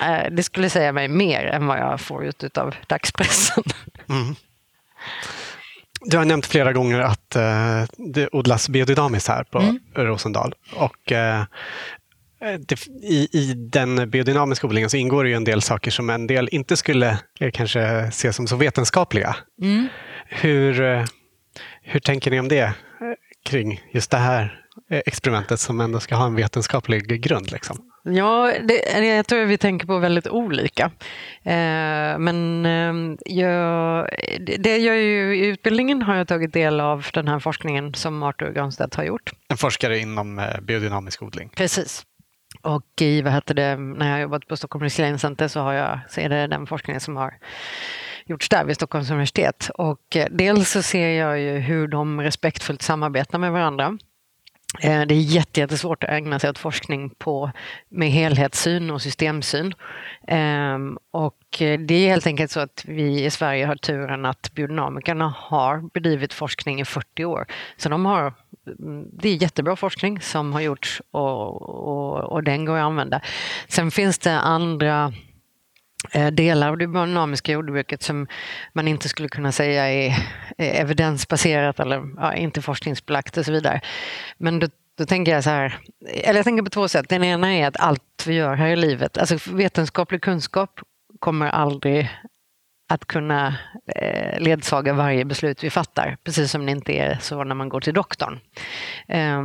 Eh, 0.00 0.30
det 0.30 0.42
skulle 0.42 0.70
säga 0.70 0.92
mig 0.92 1.08
mer 1.08 1.46
än 1.46 1.66
vad 1.66 1.78
jag 1.78 2.00
får 2.00 2.24
ut 2.24 2.58
av 2.58 2.74
dagspressen. 2.86 3.64
Mm. 4.08 4.34
Du 6.04 6.16
har 6.16 6.24
nämnt 6.24 6.46
flera 6.46 6.72
gånger 6.72 7.00
att 7.00 7.36
eh, 7.36 7.84
det 8.14 8.28
odlas 8.32 8.68
biodynamiskt 8.68 9.28
här 9.28 9.44
på 9.44 9.58
mm. 9.58 9.78
Rosendal. 9.94 10.54
Och, 10.76 11.12
eh, 11.12 11.44
det, 12.58 12.86
i, 13.02 13.28
I 13.32 13.54
den 13.54 14.10
biodynamiska 14.10 14.66
odlingen 14.66 14.90
så 14.90 14.96
ingår 14.96 15.24
det 15.24 15.30
ju 15.30 15.36
en 15.36 15.44
del 15.44 15.62
saker 15.62 15.90
som 15.90 16.10
en 16.10 16.26
del 16.26 16.48
inte 16.52 16.76
skulle 16.76 17.18
eh, 17.40 17.50
kanske 17.50 18.10
se 18.12 18.32
som 18.32 18.46
så 18.46 18.56
vetenskapliga. 18.56 19.36
Mm. 19.62 19.88
Hur, 20.26 20.80
eh, 20.80 21.04
hur 21.82 22.00
tänker 22.00 22.30
ni 22.30 22.40
om 22.40 22.48
det 22.48 22.60
eh, 22.60 22.72
kring 23.44 23.80
just 23.92 24.10
det 24.10 24.16
här 24.16 24.58
experimentet 24.88 25.60
som 25.60 25.80
ändå 25.80 26.00
ska 26.00 26.14
ha 26.14 26.26
en 26.26 26.34
vetenskaplig 26.34 27.22
grund? 27.22 27.52
Liksom? 27.52 27.91
Ja, 28.04 28.52
det, 28.62 29.04
jag 29.04 29.26
tror 29.26 29.44
vi 29.44 29.58
tänker 29.58 29.86
på 29.86 29.98
väldigt 29.98 30.28
olika. 30.28 30.90
Eh, 31.42 32.18
men 32.18 32.66
eh, 32.66 33.16
jag, 33.24 34.08
det 34.58 34.76
jag 34.76 34.96
ju, 34.96 35.36
i 35.36 35.46
utbildningen 35.46 36.02
har 36.02 36.14
jag 36.14 36.28
tagit 36.28 36.52
del 36.52 36.80
av 36.80 37.06
den 37.14 37.28
här 37.28 37.38
forskningen 37.38 37.94
som 37.94 38.22
Arthur 38.22 38.52
Granstedt 38.52 38.94
har 38.94 39.04
gjort. 39.04 39.30
En 39.48 39.56
forskare 39.56 39.98
inom 39.98 40.38
eh, 40.38 40.60
biodynamisk 40.60 41.22
odling. 41.22 41.50
Precis. 41.56 42.06
Och 42.62 43.00
i, 43.00 43.22
vad 43.22 43.32
heter 43.32 43.54
det, 43.54 43.76
när 43.76 44.06
jag 44.06 44.14
har 44.14 44.20
jobbat 44.20 44.46
på 44.46 44.56
Stockholm 44.56 44.82
Resilience 44.82 45.22
Center 45.22 45.48
så, 45.48 45.60
har 45.60 45.72
jag, 45.72 45.98
så 46.08 46.20
är 46.20 46.28
det 46.28 46.46
den 46.46 46.66
forskningen 46.66 47.00
som 47.00 47.16
har 47.16 47.34
gjorts 48.26 48.48
där 48.48 48.64
vid 48.64 48.76
Stockholms 48.76 49.10
universitet. 49.10 49.70
Och 49.74 50.16
eh, 50.16 50.26
dels 50.30 50.70
så 50.70 50.82
ser 50.82 51.08
jag 51.08 51.40
ju 51.40 51.58
hur 51.58 51.88
de 51.88 52.20
respektfullt 52.20 52.82
samarbetar 52.82 53.38
med 53.38 53.52
varandra. 53.52 53.98
Eh, 54.80 55.02
det 55.02 55.14
är 55.14 55.56
jättesvårt 55.56 56.04
att 56.04 56.10
ägna 56.10 56.38
sig 56.38 56.50
åt 56.50 56.58
forskning 56.58 57.10
på, 57.10 57.50
med 57.88 58.10
helhetssyn 58.10 58.90
och 58.90 59.02
systemsyn. 59.02 59.74
Ehm, 60.28 60.98
och 61.10 61.62
eh, 61.62 61.80
det 61.80 61.94
är 61.94 62.08
helt 62.08 62.26
enkelt 62.26 62.50
så 62.50 62.60
att 62.60 62.84
vi 62.86 63.24
i 63.24 63.30
Sverige 63.30 63.66
har 63.66 63.76
turen 63.76 64.24
att 64.24 64.54
biodynamikerna 64.54 65.34
har 65.36 65.90
bedrivit 65.94 66.32
forskning 66.32 66.80
i 66.80 66.84
40 66.84 67.24
år. 67.24 67.46
Så 67.76 67.88
de 67.88 68.06
har, 68.06 68.34
mm, 68.78 69.08
det 69.12 69.28
är 69.28 69.42
jättebra 69.42 69.76
forskning 69.76 70.20
som 70.20 70.52
har 70.52 70.60
gjorts 70.60 71.02
och, 71.10 71.62
och, 71.62 72.32
och 72.32 72.42
den 72.42 72.64
går 72.64 72.76
att 72.76 72.84
använda. 72.84 73.20
Sen 73.68 73.90
finns 73.90 74.18
det 74.18 74.38
andra 74.38 75.12
Eh, 76.10 76.30
delar 76.30 76.68
av 76.68 76.78
det 76.78 76.86
biodynamiska 76.86 77.52
jordbruket 77.52 78.02
som 78.02 78.26
man 78.72 78.88
inte 78.88 79.08
skulle 79.08 79.28
kunna 79.28 79.52
säga 79.52 79.90
är, 79.90 80.14
evidensbaserat 80.58 81.80
eller 81.80 82.02
ja, 82.16 82.34
inte 82.34 82.62
forskningsbelagt 82.62 83.36
och 83.36 83.44
så 83.44 83.52
vidare. 83.52 83.80
Men 84.38 84.58
då, 84.58 84.68
då 84.98 85.06
tänker 85.06 85.32
jag 85.32 85.44
så 85.44 85.50
här, 85.50 85.78
eller 86.06 86.38
jag 86.38 86.44
tänker 86.44 86.62
på 86.62 86.70
två 86.70 86.88
sätt. 86.88 87.08
Den 87.08 87.24
ena 87.24 87.54
är 87.54 87.66
att 87.66 87.76
allt 87.76 88.24
vi 88.26 88.34
gör 88.34 88.54
här 88.54 88.68
i 88.68 88.76
livet, 88.76 89.18
alltså 89.18 89.38
vetenskaplig 89.52 90.22
kunskap 90.22 90.80
kommer 91.18 91.46
aldrig 91.46 92.10
att 92.88 93.06
kunna 93.06 93.58
eh, 93.96 94.40
ledsaga 94.40 94.92
varje 94.92 95.24
beslut 95.24 95.64
vi 95.64 95.70
fattar, 95.70 96.16
precis 96.24 96.50
som 96.50 96.66
det 96.66 96.72
inte 96.72 96.92
är 96.92 97.18
så 97.20 97.44
när 97.44 97.54
man 97.54 97.68
går 97.68 97.80
till 97.80 97.94
doktorn. 97.94 98.40
Eh, 99.08 99.42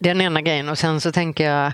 det 0.00 0.10
är 0.10 0.14
den 0.14 0.20
ena 0.20 0.40
grejen 0.40 0.68
och 0.68 0.78
sen 0.78 1.00
så 1.00 1.12
tänker 1.12 1.50
jag 1.50 1.72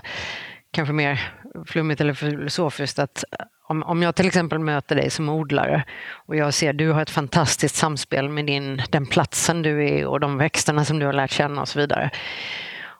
kanske 0.71 0.93
mer 0.93 1.31
flummigt 1.65 2.01
eller 2.01 2.13
filosofiskt 2.13 2.99
att 2.99 3.23
eh, 3.39 3.45
om, 3.67 3.83
om 3.83 4.03
jag 4.03 4.15
till 4.15 4.27
exempel 4.27 4.59
möter 4.59 4.95
dig 4.95 5.09
som 5.09 5.29
odlare 5.29 5.83
och 6.13 6.35
jag 6.35 6.53
ser 6.53 6.69
att 6.69 6.77
du 6.77 6.91
har 6.91 7.01
ett 7.01 7.09
fantastiskt 7.09 7.75
samspel 7.75 8.29
med 8.29 8.45
din, 8.45 8.81
den 8.89 9.05
platsen 9.05 9.61
du 9.61 9.89
är 9.89 10.05
och 10.05 10.19
de 10.19 10.37
växterna 10.37 10.85
som 10.85 10.99
du 10.99 11.05
har 11.05 11.13
lärt 11.13 11.31
känna 11.31 11.61
och 11.61 11.67
så 11.67 11.79
vidare. 11.79 12.09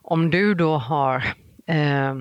Om 0.04 0.30
du 0.30 0.54
då 0.54 0.78
har 0.78 1.16
eh, 1.68 2.16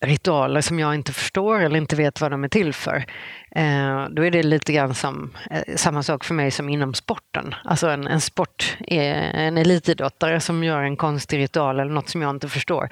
ritualer 0.00 0.60
som 0.60 0.78
jag 0.78 0.94
inte 0.94 1.12
förstår 1.12 1.60
eller 1.60 1.76
inte 1.76 1.96
vet 1.96 2.20
vad 2.20 2.30
de 2.30 2.44
är 2.44 2.48
till 2.48 2.72
för. 2.72 3.04
Eh, 3.50 4.08
då 4.10 4.24
är 4.24 4.30
det 4.30 4.42
lite 4.42 4.72
grann 4.72 4.94
som 4.94 5.32
eh, 5.50 5.76
samma 5.76 6.02
sak 6.02 6.24
för 6.24 6.34
mig 6.34 6.50
som 6.50 6.68
inom 6.68 6.94
sporten. 6.94 7.54
Alltså 7.64 7.88
en, 7.88 8.06
en 8.06 8.20
sport, 8.20 8.76
är 8.86 9.14
en 9.34 9.58
elitidrottare 9.58 10.40
som 10.40 10.64
gör 10.64 10.82
en 10.82 10.96
konstig 10.96 11.38
ritual 11.38 11.80
eller 11.80 11.92
något 11.92 12.08
som 12.08 12.22
jag 12.22 12.30
inte 12.30 12.48
förstår. 12.48 12.88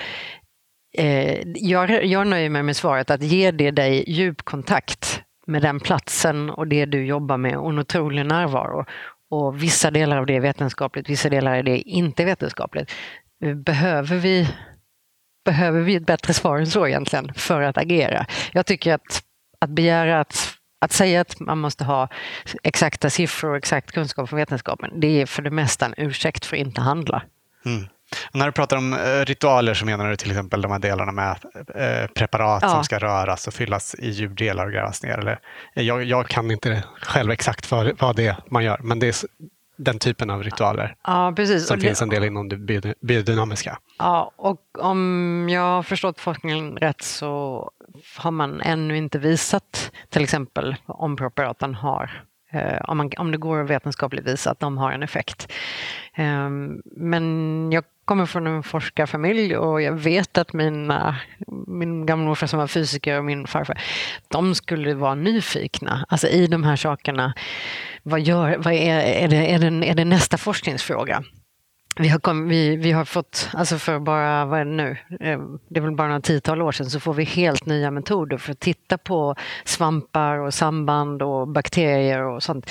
Eh, 0.92 1.42
jag, 1.54 2.04
jag 2.04 2.26
nöjer 2.26 2.50
mig 2.50 2.62
med 2.62 2.76
svaret 2.76 3.10
att 3.10 3.22
ge 3.22 3.50
det 3.50 3.70
dig 3.70 4.04
djup 4.06 4.42
kontakt 4.42 5.22
med 5.46 5.62
den 5.62 5.80
platsen 5.80 6.50
och 6.50 6.66
det 6.66 6.86
du 6.86 7.04
jobbar 7.04 7.36
med 7.36 7.56
och 7.56 7.70
en 7.70 7.78
otrolig 7.78 8.26
närvaro. 8.26 8.84
Och 9.30 9.62
vissa 9.62 9.90
delar 9.90 10.16
av 10.16 10.26
det 10.26 10.36
är 10.36 10.40
vetenskapligt, 10.40 11.08
vissa 11.08 11.28
delar 11.28 11.54
är 11.54 11.62
det 11.62 11.78
inte 11.78 12.24
vetenskapligt. 12.24 12.92
Eh, 13.44 13.54
behöver 13.54 14.16
vi, 14.16 14.48
behöver 15.44 15.80
vi 15.80 15.94
ett 15.94 16.06
bättre 16.06 16.34
svar 16.34 16.58
än 16.58 16.66
så 16.66 16.86
egentligen 16.86 17.34
för 17.34 17.62
att 17.62 17.78
agera? 17.78 18.26
Jag 18.52 18.66
tycker 18.66 18.94
att, 18.94 19.22
att 19.58 19.70
begära 19.70 20.20
att 20.20 20.56
att 20.80 20.92
säga 20.92 21.20
att 21.20 21.40
man 21.40 21.58
måste 21.58 21.84
ha 21.84 22.08
exakta 22.62 23.10
siffror 23.10 23.50
och 23.50 23.56
exakt 23.56 23.92
kunskap 23.92 24.28
från 24.28 24.38
vetenskapen, 24.38 25.00
det 25.00 25.22
är 25.22 25.26
för 25.26 25.42
det 25.42 25.50
mesta 25.50 25.86
en 25.86 25.94
ursäkt 25.96 26.44
för 26.44 26.56
att 26.56 26.60
inte 26.60 26.80
handla. 26.80 27.22
Mm. 27.64 27.88
När 28.32 28.46
du 28.46 28.52
pratar 28.52 28.76
om 28.76 28.92
eh, 28.92 29.24
ritualer 29.24 29.74
så 29.74 29.86
menar 29.86 30.10
du 30.10 30.16
till 30.16 30.30
exempel 30.30 30.62
de 30.62 30.72
här 30.72 30.78
delarna 30.78 31.12
med 31.12 31.36
eh, 31.74 32.06
preparat 32.06 32.62
ja. 32.62 32.68
som 32.68 32.84
ska 32.84 32.98
röras 32.98 33.46
och 33.46 33.54
fyllas 33.54 33.94
i 33.94 34.10
djurdelar 34.10 34.66
och 34.66 34.72
grävas 34.72 35.02
ner. 35.02 35.18
Eller, 35.18 35.38
eh, 35.74 35.82
jag, 35.82 36.04
jag 36.04 36.28
kan 36.28 36.50
inte 36.50 36.84
själv 37.02 37.30
exakt 37.30 37.70
vad, 37.70 38.00
vad 38.00 38.16
det 38.16 38.26
är 38.26 38.36
man 38.50 38.64
gör, 38.64 38.80
men 38.82 38.98
det 38.98 39.06
är 39.06 39.14
den 39.76 39.98
typen 39.98 40.30
av 40.30 40.42
ritualer 40.42 40.94
ja, 41.06 41.32
precis. 41.36 41.66
som 41.66 41.78
det, 41.78 41.86
finns 41.86 42.02
en 42.02 42.08
del 42.08 42.24
inom 42.24 42.48
det 42.48 42.56
biodynamiska. 43.00 43.78
Ja, 43.98 44.32
och 44.36 44.60
om 44.78 45.48
jag 45.50 45.60
har 45.60 45.82
förstått 45.82 46.20
forskningen 46.20 46.76
rätt 46.76 47.02
så 47.02 47.70
har 48.16 48.30
man 48.30 48.60
ännu 48.60 48.96
inte 48.96 49.18
visat 49.18 49.92
till 50.08 50.22
exempel 50.22 50.76
om 50.86 51.16
preparaten 51.16 51.74
har 51.74 52.24
om, 52.84 52.96
man, 52.96 53.10
om 53.18 53.32
det 53.32 53.38
går 53.38 53.62
att 53.62 53.70
vetenskapligt 53.70 54.26
visa 54.26 54.50
att 54.50 54.60
de 54.60 54.78
har 54.78 54.92
en 54.92 55.02
effekt. 55.02 55.52
Um, 56.18 56.82
men 56.84 57.72
jag 57.72 57.84
kommer 58.10 58.26
från 58.26 58.46
en 58.46 58.62
forskarfamilj 58.62 59.56
och 59.56 59.82
jag 59.82 59.92
vet 59.92 60.38
att 60.38 60.52
mina, 60.52 61.16
min 61.66 62.06
gamla 62.06 62.26
morfar 62.26 62.46
som 62.46 62.58
var 62.58 62.66
fysiker 62.66 63.18
och 63.18 63.24
min 63.24 63.46
farfar, 63.46 63.80
de 64.28 64.54
skulle 64.54 64.94
vara 64.94 65.14
nyfikna 65.14 66.06
alltså 66.08 66.28
i 66.28 66.46
de 66.46 66.64
här 66.64 66.76
sakerna. 66.76 67.34
Vad, 68.02 68.20
gör, 68.20 68.56
vad 68.58 68.72
är, 68.72 69.00
är, 69.00 69.28
det, 69.28 69.52
är, 69.52 69.58
det, 69.58 69.90
är 69.90 69.94
det 69.94 70.04
nästa 70.04 70.38
forskningsfråga? 70.38 71.24
Vi 71.96 72.08
har, 72.08 72.18
kom, 72.18 72.48
vi, 72.48 72.76
vi 72.76 72.92
har 72.92 73.04
fått, 73.04 73.48
alltså 73.54 73.78
för 73.78 73.98
bara, 73.98 74.44
vad 74.44 74.60
är 74.60 74.64
det 74.64 74.70
nu, 74.70 74.90
eh, 75.20 75.40
det 75.68 75.80
är 75.80 75.82
väl 75.82 75.96
bara 75.96 76.08
några 76.08 76.20
tiotal 76.20 76.62
år 76.62 76.72
sedan, 76.72 76.90
så 76.90 77.00
får 77.00 77.14
vi 77.14 77.24
helt 77.24 77.66
nya 77.66 77.90
metoder 77.90 78.38
för 78.38 78.52
att 78.52 78.60
titta 78.60 78.98
på 78.98 79.34
svampar 79.64 80.38
och 80.38 80.54
samband 80.54 81.22
och 81.22 81.48
bakterier 81.48 82.22
och 82.22 82.42
sånt. 82.42 82.70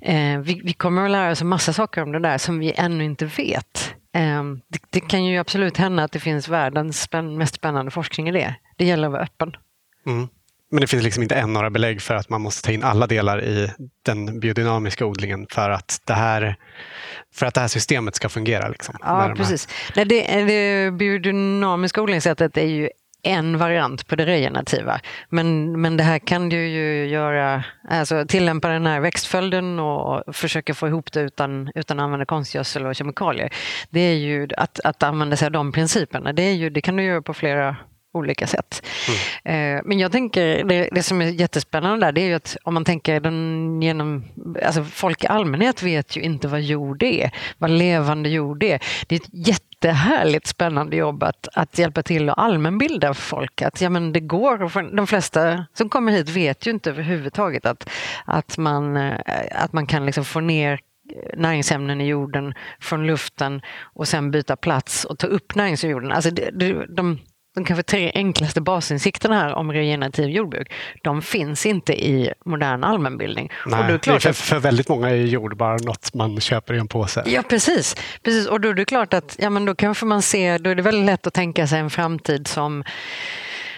Eh, 0.00 0.38
vi, 0.38 0.60
vi 0.64 0.72
kommer 0.72 1.04
att 1.04 1.10
lära 1.10 1.32
oss 1.32 1.40
en 1.40 1.48
massa 1.48 1.72
saker 1.72 2.02
om 2.02 2.12
det 2.12 2.18
där 2.18 2.38
som 2.38 2.58
vi 2.58 2.72
ännu 2.76 3.04
inte 3.04 3.24
vet. 3.24 3.94
Eh, 4.14 4.42
det, 4.68 4.78
det, 4.90 5.00
kan 5.00 5.24
ju 5.24 5.38
absolut 5.38 5.76
hända 5.76 6.04
att 6.04 6.12
det 6.12 6.20
finns 6.20 6.48
världens 6.48 7.02
spänn, 7.02 7.38
mest 7.38 7.54
spännande 7.54 7.90
forskning 7.90 8.28
i 8.28 8.32
det. 8.32 8.54
Det 8.76 8.84
gäller 8.84 9.06
att 9.06 9.12
vara 9.12 9.22
öppen. 9.22 9.56
Mm. 10.06 10.28
Men 10.70 10.80
det 10.80 10.86
finns 10.86 11.02
liksom 11.02 11.22
inte 11.22 11.34
än 11.34 11.52
några 11.52 11.70
belägg 11.70 12.02
för 12.02 12.14
att 12.14 12.28
man 12.28 12.40
måste 12.40 12.66
ta 12.66 12.72
in 12.72 12.82
alla 12.82 13.06
delar 13.06 13.44
i 13.44 13.70
den 14.02 14.40
biodynamiska 14.40 15.06
odlingen 15.06 15.46
för 15.50 15.70
att 15.70 16.00
det 16.04 16.14
här, 16.14 16.56
för 17.34 17.46
att 17.46 17.54
det 17.54 17.60
här 17.60 17.68
systemet 17.68 18.14
ska 18.14 18.28
fungera. 18.28 18.68
Liksom, 18.68 18.94
ja, 19.00 19.34
precis. 19.36 19.68
Nej, 19.96 20.04
det, 20.04 20.44
det 20.44 20.90
biodynamiska 20.90 22.02
odlingssättet 22.02 22.56
är 22.56 22.66
ju 22.66 22.90
en 23.22 23.58
variant 23.58 24.06
på 24.06 24.16
det 24.16 24.26
regenerativa. 24.26 25.00
Men, 25.28 25.80
men 25.80 25.96
det 25.96 26.04
här 26.04 26.18
kan 26.18 26.48
du 26.48 26.68
ju 26.68 27.06
göra, 27.06 27.64
alltså 27.88 28.24
tillämpa 28.28 28.68
den 28.68 28.86
här 28.86 29.00
växtföljden 29.00 29.78
och 29.78 30.36
försöka 30.36 30.74
få 30.74 30.88
ihop 30.88 31.12
det 31.12 31.20
utan, 31.20 31.70
utan 31.74 31.98
att 31.98 32.04
använda 32.04 32.26
konstgödsel 32.26 32.86
och 32.86 32.94
kemikalier. 32.94 33.52
Det 33.90 34.00
är 34.00 34.14
ju 34.14 34.48
att, 34.56 34.80
att 34.80 35.02
använda 35.02 35.36
sig 35.36 35.46
av 35.46 35.52
de 35.52 35.72
principerna. 35.72 36.32
Det, 36.32 36.42
är 36.42 36.54
ju, 36.54 36.70
det 36.70 36.80
kan 36.80 36.96
du 36.96 37.02
göra 37.02 37.22
på 37.22 37.34
flera 37.34 37.76
olika 38.14 38.46
sätt. 38.46 38.86
Mm. 39.44 39.82
Men 39.84 39.98
jag 39.98 40.12
tänker, 40.12 40.64
det, 40.64 40.88
det, 40.92 41.02
som 41.02 41.22
är 41.22 41.26
jättespännande 41.26 42.06
där, 42.06 42.12
det 42.12 42.20
är 42.20 42.26
ju 42.26 42.34
att 42.34 42.56
om 42.62 42.74
man 42.74 42.84
tänker 42.84 43.20
den 43.20 43.82
genom, 43.82 44.24
alltså 44.64 44.84
folk 44.84 45.24
i 45.24 45.26
allmänhet 45.26 45.82
vet 45.82 46.16
ju 46.16 46.20
inte 46.20 46.48
vad 46.48 46.60
jord 46.60 47.02
är, 47.02 47.30
vad 47.58 47.70
levande 47.70 48.28
jord 48.28 48.62
är. 48.62 48.82
Det 49.06 49.14
är 49.14 49.20
ett 49.20 49.32
jättehärligt 49.84 50.46
spännande 50.46 50.96
jobb 50.96 51.22
att, 51.22 51.48
att 51.54 51.78
hjälpa 51.78 52.02
till 52.02 52.30
att 52.30 52.38
allmänbilda 52.38 53.14
folk. 53.14 53.62
Att 53.62 53.80
ja, 53.80 53.90
men 53.90 54.12
det 54.12 54.20
går, 54.20 54.96
de 54.96 55.06
flesta 55.06 55.66
som 55.74 55.88
kommer 55.88 56.12
hit 56.12 56.28
vet 56.28 56.66
ju 56.66 56.70
inte 56.70 56.90
överhuvudtaget 56.90 57.66
att, 57.66 57.90
att, 58.24 58.58
man, 58.58 58.96
eh, 58.96 59.20
att 59.50 59.72
man 59.72 59.86
kan 59.86 60.06
liksom 60.06 60.24
få 60.24 60.40
ner 60.40 60.80
näringsämnen 61.36 62.00
i 62.00 62.06
jorden 62.06 62.54
från 62.80 63.06
luften 63.06 63.62
och 63.82 64.08
sen 64.08 64.30
byta 64.30 64.56
plats 64.56 65.04
och 65.04 65.18
ta 65.18 65.26
upp 65.26 65.54
näringsämnen. 65.54 66.12
Alltså 66.12 66.30
de, 66.30 66.86
de, 66.88 67.18
de 67.54 67.64
kanske 67.64 67.82
tre 67.82 68.12
enklaste 68.14 68.60
basinsikterna 68.60 69.40
här 69.40 69.54
om 69.54 69.72
regenerativ 69.72 70.28
jordbruk, 70.28 70.72
de 71.02 71.22
finns 71.22 71.66
inte 71.66 72.04
i 72.04 72.32
modern 72.44 72.84
allmänbildning. 72.84 73.50
Nej, 73.66 73.80
och 73.80 73.86
då 73.86 73.94
är 73.94 73.98
klart 73.98 74.22
för, 74.22 74.32
för 74.32 74.58
väldigt 74.58 74.88
många 74.88 75.10
är 75.10 75.14
jord 75.14 75.56
bara 75.56 75.76
något 75.76 76.14
man 76.14 76.40
köper 76.40 76.74
i 76.74 76.78
en 76.78 76.88
påse. 76.88 77.22
Ja, 77.26 77.42
precis. 77.48 77.96
precis. 78.22 78.46
Och 78.46 78.60
då 78.60 78.68
är 78.68 78.74
det 78.74 78.84
klart 78.84 79.14
att 79.14 79.36
ja, 79.38 79.50
men 79.50 79.64
då 79.64 79.74
kanske 79.74 80.06
man 80.06 80.22
ser, 80.22 80.58
då 80.58 80.70
är 80.70 80.74
det 80.74 80.82
väldigt 80.82 81.06
lätt 81.06 81.26
att 81.26 81.34
tänka 81.34 81.66
sig 81.66 81.78
en 81.78 81.90
framtid 81.90 82.46
som 82.46 82.84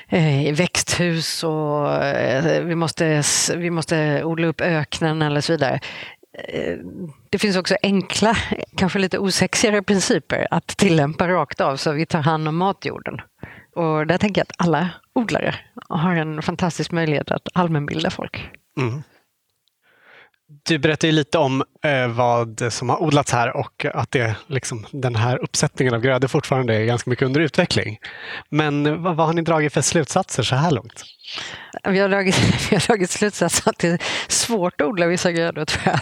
eh, 0.09 0.55
växthus 0.55 1.45
och 1.45 2.05
eh, 2.05 2.63
vi, 2.65 2.75
måste, 2.75 3.23
vi 3.57 3.71
måste 3.71 4.25
odla 4.25 4.47
upp 4.47 4.61
öknen 4.61 5.23
eller 5.23 5.41
så 5.41 5.53
vidare. 5.53 5.81
Eh, 6.49 6.77
det 7.31 7.39
finns 7.39 7.57
också 7.57 7.77
enkla, 7.83 8.37
kanske 8.77 8.99
lite 8.99 9.19
osexigare 9.19 9.83
principer 9.83 10.47
att 10.51 10.67
tillämpa 10.67 11.29
rakt 11.29 11.61
av 11.61 11.77
så 11.77 11.93
vi 11.93 12.07
tar 12.07 12.21
hand 12.21 12.49
om 12.49 12.57
matjorden. 12.57 13.21
Och 13.75 14.07
där 14.07 14.19
tänker 14.19 14.41
jag 14.41 14.47
att 14.49 14.67
alla 14.67 14.91
odlare 15.13 15.55
har 15.89 16.17
en 16.17 16.43
fantastisk 16.43 16.93
möjlighet 16.93 17.31
att 17.31 17.49
allmänbilda 17.53 18.11
folk. 18.11 18.51
Mm. 18.79 19.03
Du 20.63 20.79
berättade 20.79 21.13
lite 21.13 21.39
om 21.39 21.65
eh, 21.85 22.09
vad 22.09 22.73
som 22.73 22.89
har 22.89 23.03
odlats 23.03 23.33
här 23.33 23.57
och 23.57 23.87
att 23.95 24.11
det, 24.11 24.37
liksom, 24.47 24.87
den 24.91 25.17
här 25.17 25.43
uppsättningen 25.43 25.95
av 25.95 26.01
grödor 26.01 26.29
fortfarande 26.29 26.75
är 26.75 26.85
ganska 26.85 27.11
mycket 27.11 27.27
under 27.27 27.41
utveckling. 27.41 27.99
Men 28.49 29.03
vad, 29.03 29.17
vad 29.17 29.27
har 29.27 29.35
ni 29.35 29.43
dragit 29.43 29.73
för 29.73 29.81
slutsatser 29.81 30.43
så 30.43 30.57
här 30.57 30.71
långt? 30.71 31.05
Vi 31.89 31.99
har 31.99 32.09
dragit, 32.09 32.37
vi 32.71 32.77
har 32.77 32.87
dragit 32.87 33.11
slutsatser 33.11 33.71
att 33.71 33.79
det 33.79 33.89
är 33.89 34.03
svårt 34.29 34.81
att 34.81 34.87
odla 34.87 35.07
vissa 35.07 35.33
grödor 35.33 35.65
tror 35.65 35.83
jag. 35.85 36.01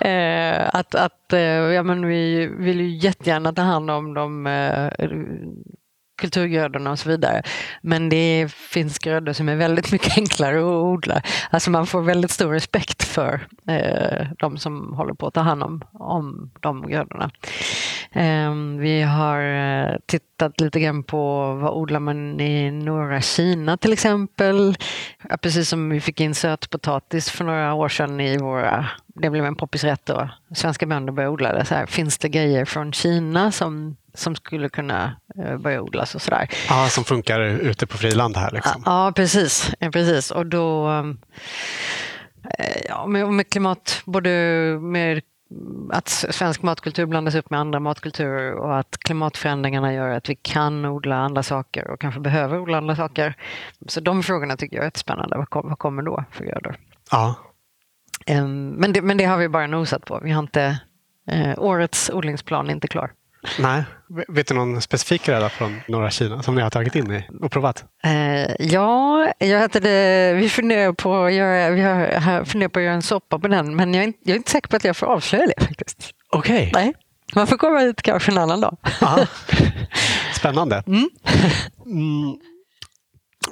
eh, 0.00 0.68
att, 0.72 0.94
att, 0.94 1.32
eh, 1.32 1.40
ja, 1.40 1.82
men 1.82 2.06
vi 2.06 2.46
vill 2.46 2.80
ju 2.80 2.96
jättegärna 2.96 3.52
ta 3.52 3.62
hand 3.62 3.90
om 3.90 4.14
de 4.14 4.46
eh, 4.46 4.88
kulturgrödorna 6.20 6.90
och 6.90 6.98
så 6.98 7.08
vidare. 7.08 7.42
Men 7.82 8.08
det 8.08 8.52
finns 8.52 8.98
grödor 8.98 9.32
som 9.32 9.48
är 9.48 9.56
väldigt 9.56 9.92
mycket 9.92 10.18
enklare 10.18 10.58
att 10.58 10.64
odla. 10.64 11.22
Alltså 11.50 11.70
man 11.70 11.86
får 11.86 12.02
väldigt 12.02 12.30
stor 12.30 12.52
respekt 12.52 13.02
för 13.02 13.46
eh, 13.68 14.26
de 14.38 14.58
som 14.58 14.92
håller 14.92 15.14
på 15.14 15.26
att 15.26 15.34
ta 15.34 15.40
hand 15.40 15.62
om, 15.62 15.82
om 15.92 16.50
de 16.60 16.88
grödorna. 16.88 17.30
Eh, 18.12 18.54
vi 18.78 19.02
har 19.02 19.40
eh, 19.40 19.96
tittat 20.06 20.60
lite 20.60 20.80
grann 20.80 21.02
på 21.02 21.54
vad 21.54 21.72
odlar 21.72 22.00
man 22.00 22.40
i 22.40 22.70
norra 22.70 23.20
Kina 23.20 23.76
till 23.76 23.92
exempel. 23.92 24.76
Precis 25.40 25.68
som 25.68 25.90
vi 25.90 26.00
fick 26.00 26.20
in 26.20 26.34
sötpotatis 26.34 27.30
för 27.30 27.44
några 27.44 27.74
år 27.74 27.88
sedan 27.88 28.20
i 28.20 28.38
våra 28.38 28.86
det 29.06 29.30
blev 29.30 29.44
en 29.44 29.56
poppisrätt 29.56 30.10
och 30.10 30.26
svenska 30.54 30.86
bönder 30.86 31.12
började 31.12 31.32
odla 31.32 31.52
det. 31.52 31.64
Så 31.64 31.74
här, 31.74 31.86
finns 31.86 32.18
det 32.18 32.28
grejer 32.28 32.64
från 32.64 32.92
Kina 32.92 33.52
som 33.52 33.96
som 34.14 34.34
skulle 34.34 34.68
kunna 34.68 35.16
eh, 35.38 35.56
börja 35.56 35.82
odlas 35.82 36.14
och 36.14 36.22
sådär. 36.22 36.48
Ja, 36.68 36.88
som 36.88 37.04
funkar 37.04 37.40
ute 37.40 37.86
på 37.86 37.98
friland 37.98 38.36
här 38.36 38.50
liksom. 38.50 38.82
Ja, 38.86 39.12
precis. 39.16 39.70
precis. 39.92 40.30
Och 40.30 40.46
då 40.46 40.90
eh, 42.58 42.80
ja, 42.88 43.06
med, 43.06 43.28
med 43.28 43.50
klimat, 43.50 44.02
både 44.04 44.30
med 44.80 45.22
att 45.90 46.08
svensk 46.08 46.62
matkultur 46.62 47.06
blandas 47.06 47.34
upp 47.34 47.50
med 47.50 47.60
andra 47.60 47.80
matkulturer 47.80 48.54
och 48.54 48.78
att 48.78 48.98
klimatförändringarna 48.98 49.94
gör 49.94 50.08
att 50.08 50.28
vi 50.28 50.34
kan 50.34 50.84
odla 50.84 51.16
andra 51.16 51.42
saker 51.42 51.88
och 51.88 52.00
kanske 52.00 52.20
behöver 52.20 52.58
odla 52.58 52.78
andra 52.78 52.96
saker. 52.96 53.34
Så 53.86 54.00
de 54.00 54.22
frågorna 54.22 54.56
tycker 54.56 54.76
jag 54.76 54.82
är 54.82 54.86
jättespännande. 54.86 55.46
Vad, 55.52 55.78
kommer 55.78 56.02
då 56.02 56.24
för 56.30 56.44
grödor? 56.44 56.76
Ja. 57.10 57.34
Men 58.76 58.92
det, 58.92 59.02
men 59.02 59.16
det 59.16 59.24
har 59.24 59.38
vi 59.38 59.48
bara 59.48 59.66
nosat 59.66 60.04
på. 60.04 60.20
Vi 60.22 60.30
har 60.30 60.42
inte, 60.42 60.80
eh, 61.26 61.58
årets 61.58 62.10
odlingsplan 62.10 62.68
är 62.68 62.72
inte 62.72 62.88
klar. 62.88 63.12
Nej. 63.58 63.84
Vet 64.28 64.46
du 64.46 64.54
någon 64.54 64.82
specifik 64.82 65.28
rädda 65.28 65.48
från 65.48 65.80
norra 65.88 66.10
Kina 66.10 66.42
som 66.42 66.54
ni 66.54 66.62
har 66.62 66.70
tagit 66.70 66.94
in 66.94 67.12
i 67.12 67.24
och 67.40 67.52
provat? 67.52 67.84
Eh, 68.04 68.66
ja, 68.66 69.32
jag 69.38 69.60
hade 69.60 69.80
det, 69.80 70.34
vi 70.34 70.48
funderar 70.48 70.92
på 70.92 71.24
att 71.24 71.32
göra, 71.32 71.70
vi 71.70 71.80
har 71.80 72.44
funderat 72.44 72.72
på 72.72 72.78
att 72.78 72.84
göra 72.84 72.94
en 72.94 73.02
soppa 73.02 73.38
på 73.38 73.48
den, 73.48 73.76
men 73.76 73.94
jag 73.94 74.02
är, 74.02 74.06
inte, 74.06 74.18
jag 74.22 74.32
är 74.32 74.36
inte 74.36 74.50
säker 74.50 74.68
på 74.68 74.76
att 74.76 74.84
jag 74.84 74.96
får 74.96 75.06
avslöja 75.06 75.46
det 75.46 75.64
faktiskt. 75.64 76.10
Okej. 76.32 76.68
Okay. 76.68 76.84
Nej, 76.84 76.94
man 77.34 77.46
får 77.46 77.56
komma 77.56 77.78
hit 77.78 78.02
kanske 78.02 78.32
en 78.32 78.38
annan 78.38 78.60
dag. 78.60 78.76
Spännande. 80.34 80.82
Mm. 80.86 81.08
Mm. 81.86 82.38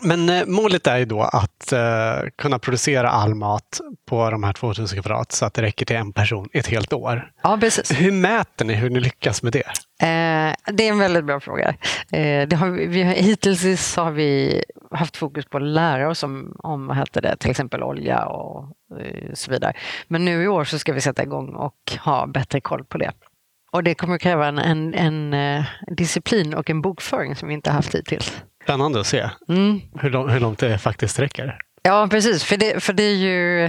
Men 0.02 0.28
eh, 0.28 0.46
målet 0.46 0.86
är 0.86 0.98
ju 0.98 1.04
då 1.04 1.22
att 1.22 1.72
eh, 1.72 2.28
kunna 2.38 2.58
producera 2.58 3.10
all 3.10 3.34
mat 3.34 3.80
på 4.08 4.30
de 4.30 4.42
här 4.44 4.52
2000 4.52 5.02
kvadrat 5.02 5.32
så 5.32 5.46
att 5.46 5.54
det 5.54 5.62
räcker 5.62 5.86
till 5.86 5.96
en 5.96 6.12
person 6.12 6.48
ett 6.52 6.66
helt 6.66 6.92
år. 6.92 7.30
Ja, 7.42 7.58
precis. 7.60 8.00
Hur 8.00 8.12
mäter 8.12 8.64
ni 8.64 8.74
hur 8.74 8.90
ni 8.90 9.00
lyckas 9.00 9.42
med 9.42 9.52
det? 9.52 9.68
Eh, 10.02 10.54
det 10.72 10.88
är 10.88 10.88
en 10.88 10.98
väldigt 10.98 11.24
bra 11.24 11.40
fråga. 11.40 11.68
Eh, 12.12 12.48
det 12.48 12.56
har 12.56 12.70
vi, 12.70 13.02
hittills 13.02 13.96
har 13.96 14.10
vi 14.10 14.62
haft 14.90 15.16
fokus 15.16 15.46
på 15.46 15.56
att 15.56 15.62
lära 15.62 16.10
oss 16.10 16.22
om, 16.22 16.56
om 16.58 16.86
vad 16.86 16.96
heter 16.96 17.22
det, 17.22 17.36
till 17.36 17.50
exempel 17.50 17.82
olja 17.82 18.26
och 18.26 18.72
eh, 19.00 19.32
så 19.34 19.50
vidare. 19.50 19.72
Men 20.08 20.24
nu 20.24 20.42
i 20.42 20.48
år 20.48 20.64
så 20.64 20.78
ska 20.78 20.92
vi 20.92 21.00
sätta 21.00 21.22
igång 21.22 21.54
och 21.54 21.92
ha 22.00 22.26
bättre 22.26 22.60
koll 22.60 22.84
på 22.84 22.98
det. 22.98 23.12
Och 23.72 23.84
det 23.84 23.94
kommer 23.94 24.14
att 24.14 24.20
kräva 24.20 24.46
en, 24.46 24.58
en, 24.58 24.94
en 24.94 25.64
disciplin 25.96 26.54
och 26.54 26.70
en 26.70 26.82
bokföring 26.82 27.36
som 27.36 27.48
vi 27.48 27.54
inte 27.54 27.70
haft 27.70 27.94
hittills. 27.94 28.42
Spännande 28.68 29.00
att 29.00 29.06
se 29.06 29.30
mm. 29.48 29.80
hur, 30.00 30.10
lång, 30.10 30.28
hur 30.28 30.40
långt 30.40 30.58
det 30.58 30.78
faktiskt 30.78 31.18
räcker. 31.18 31.58
Ja, 31.82 32.08
precis. 32.10 32.44
För 32.44 32.56
det, 32.56 32.82
för 32.82 32.92
det 32.92 33.02
är 33.02 33.16
ju... 33.16 33.64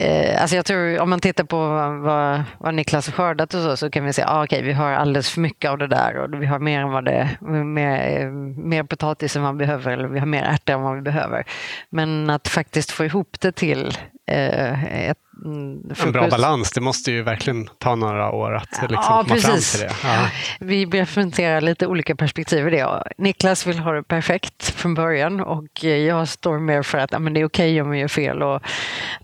Eh, 0.00 0.40
alltså 0.40 0.56
jag 0.56 0.66
tror 0.66 1.00
om 1.00 1.10
man 1.10 1.20
tittar 1.20 1.44
på 1.44 1.56
vad, 2.02 2.42
vad 2.58 2.74
Niklas 2.74 3.06
har 3.06 3.12
skördat 3.12 3.54
och 3.54 3.62
så, 3.62 3.76
så 3.76 3.90
kan 3.90 4.04
vi 4.04 4.12
se 4.12 4.22
att 4.22 4.30
ah, 4.30 4.44
okay, 4.44 4.62
vi 4.62 4.72
har 4.72 4.92
alldeles 4.92 5.30
för 5.30 5.40
mycket 5.40 5.70
av 5.70 5.78
det 5.78 5.86
där 5.86 6.16
och 6.16 6.42
vi 6.42 6.46
har 6.46 6.58
mer, 6.58 6.80
än 6.80 6.90
vad 6.90 7.04
det, 7.04 7.28
mer, 7.64 8.30
mer 8.68 8.82
potatis 8.82 9.36
än 9.36 9.42
vad 9.42 9.54
vi 9.54 9.58
behöver 9.58 9.92
eller 9.92 10.08
vi 10.08 10.18
har 10.18 10.26
mer 10.26 10.42
ärtor 10.42 10.74
än 10.74 10.82
vad 10.82 10.96
vi 10.96 11.02
behöver. 11.02 11.44
Men 11.90 12.30
att 12.30 12.48
faktiskt 12.48 12.90
få 12.90 13.04
ihop 13.04 13.36
det 13.40 13.52
till 13.52 13.98
eh, 14.26 15.08
ett, 15.08 15.18
Mm, 15.44 15.90
en 16.04 16.12
bra 16.12 16.28
balans, 16.28 16.72
det 16.72 16.80
måste 16.80 17.12
ju 17.12 17.22
verkligen 17.22 17.68
ta 17.78 17.94
några 17.94 18.30
år 18.30 18.54
att 18.54 18.68
liksom 18.70 18.88
ja, 18.90 19.02
komma 19.02 19.24
precis. 19.24 19.76
fram 19.76 19.88
till 19.88 19.96
det. 20.02 20.08
Ja. 20.08 20.30
Vi 20.60 20.86
representerar 20.86 21.60
lite 21.60 21.86
olika 21.86 22.16
perspektiv 22.16 22.68
i 22.68 22.70
det. 22.70 23.02
Niklas 23.18 23.66
vill 23.66 23.78
ha 23.78 23.92
det 23.92 24.02
perfekt 24.02 24.70
från 24.70 24.94
början 24.94 25.40
och 25.40 25.84
jag 25.84 26.28
står 26.28 26.58
mer 26.58 26.82
för 26.82 26.98
att 26.98 27.22
men 27.22 27.34
det 27.34 27.40
är 27.40 27.44
okej 27.44 27.72
okay 27.72 27.80
om 27.80 27.90
vi 27.90 27.98
gör 27.98 28.08
fel 28.08 28.42
och 28.42 28.62